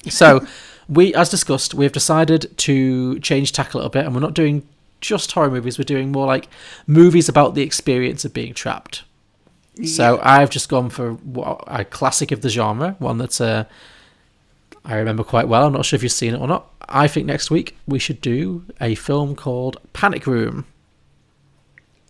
So, 0.09 0.47
we, 0.89 1.13
as 1.15 1.29
discussed, 1.29 1.75
we 1.75 1.85
have 1.85 1.93
decided 1.93 2.57
to 2.59 3.19
change 3.19 3.51
tack 3.51 3.75
a 3.75 3.77
little 3.77 3.91
bit, 3.91 4.05
and 4.07 4.15
we're 4.15 4.21
not 4.21 4.35
doing 4.35 4.63
just 5.01 5.33
horror 5.33 5.51
movies. 5.51 5.79
We're 5.79 5.85
doing 5.85 6.13
more 6.13 6.27
like 6.27 6.49
movies 6.87 7.29
about 7.29 7.57
the 7.57 7.63
experience 7.63 8.25
of 8.25 8.33
being 8.33 8.55
trapped. 8.55 9.03
So 9.87 10.19
I've 10.23 10.51
just 10.51 10.69
gone 10.69 10.91
for 10.91 11.17
a 11.67 11.85
classic 11.85 12.33
of 12.33 12.41
the 12.41 12.49
genre, 12.49 12.97
one 12.99 13.19
that 13.19 13.41
uh, 13.41 13.65
I 14.85 14.97
remember 14.97 15.23
quite 15.23 15.49
well. 15.49 15.67
I'm 15.67 15.73
not 15.73 15.85
sure 15.85 15.97
if 15.97 16.03
you've 16.03 16.13
seen 16.13 16.35
it 16.35 16.41
or 16.41 16.49
not. 16.49 16.71
I 16.89 17.07
think 17.07 17.27
next 17.27 17.51
week 17.51 17.77
we 17.87 17.99
should 17.99 18.21
do 18.21 18.65
a 18.81 18.95
film 18.95 19.37
called 19.37 19.77
Panic 19.93 20.27
Room. 20.27 20.65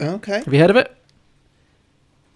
Okay. 0.00 0.38
Have 0.44 0.52
you 0.52 0.60
heard 0.60 0.70
of 0.70 0.76
it? 0.76 0.94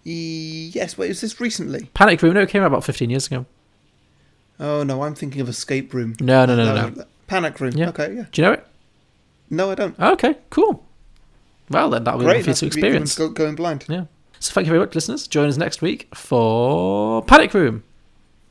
Yes. 0.03 0.97
Wait, 0.97 1.09
is 1.11 1.21
this 1.21 1.39
recently? 1.39 1.89
Panic 1.93 2.21
Room. 2.21 2.33
No, 2.33 2.41
it 2.41 2.49
came 2.49 2.61
out 2.61 2.67
about 2.67 2.83
15 2.83 3.09
years 3.09 3.27
ago. 3.27 3.45
Oh 4.59 4.83
no, 4.83 5.03
I'm 5.03 5.15
thinking 5.15 5.41
of 5.41 5.49
Escape 5.49 5.93
Room. 5.93 6.15
No, 6.19 6.45
no, 6.45 6.55
no, 6.55 6.75
no, 6.75 6.89
no. 6.89 7.05
Panic 7.27 7.59
Room. 7.59 7.73
Yeah. 7.75 7.89
Okay, 7.89 8.13
yeah. 8.15 8.25
Do 8.31 8.41
you 8.41 8.47
know 8.47 8.53
it? 8.53 8.67
No, 9.49 9.71
I 9.71 9.75
don't. 9.75 9.99
Okay, 9.99 10.35
cool. 10.49 10.83
Well, 11.69 11.89
then 11.89 12.03
that'll 12.03 12.19
be 12.19 12.25
Great. 12.25 12.35
one 12.37 12.43
for 12.43 12.49
you 12.49 12.55
to 12.55 12.65
experience. 12.65 13.17
going 13.17 13.55
blind. 13.55 13.85
Yeah. 13.87 14.05
So 14.43 14.51
thank 14.51 14.67
you 14.67 14.71
very 14.71 14.81
much, 14.81 14.93
listeners. 14.93 15.25
Join 15.25 15.47
us 15.47 15.55
next 15.55 15.81
week 15.81 16.13
for 16.13 17.23
Panic 17.23 17.53
Room. 17.53 17.81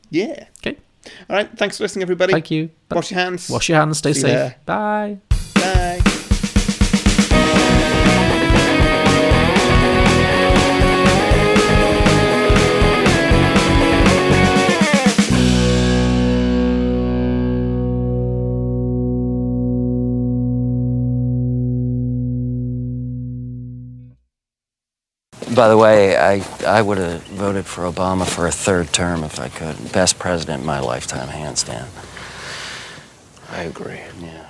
Yeah. 0.09 0.47
Okay. 0.57 0.75
All 1.29 1.35
right. 1.35 1.55
Thanks 1.55 1.77
for 1.77 1.83
listening, 1.83 2.01
everybody. 2.01 2.33
Thank 2.33 2.49
you. 2.49 2.71
Wash 2.89 3.11
your 3.11 3.19
hands. 3.19 3.47
Wash 3.47 3.69
your 3.69 3.77
hands. 3.77 3.99
Stay 3.99 4.13
See 4.13 4.21
safe. 4.21 4.53
Bye. 4.65 5.19
By 25.55 25.67
the 25.67 25.77
way, 25.77 26.17
I, 26.17 26.43
I 26.65 26.81
would 26.81 26.97
have 26.97 27.21
voted 27.27 27.65
for 27.65 27.83
Obama 27.83 28.27
for 28.27 28.47
a 28.47 28.51
third 28.51 28.91
term 28.91 29.23
if 29.23 29.39
I 29.39 29.49
could. 29.49 29.91
Best 29.91 30.17
president 30.17 30.61
in 30.61 30.65
my 30.65 30.79
lifetime, 30.79 31.27
hands 31.27 31.63
down. 31.63 31.87
I 33.51 33.63
agree. 33.63 34.01
Yeah. 34.19 34.42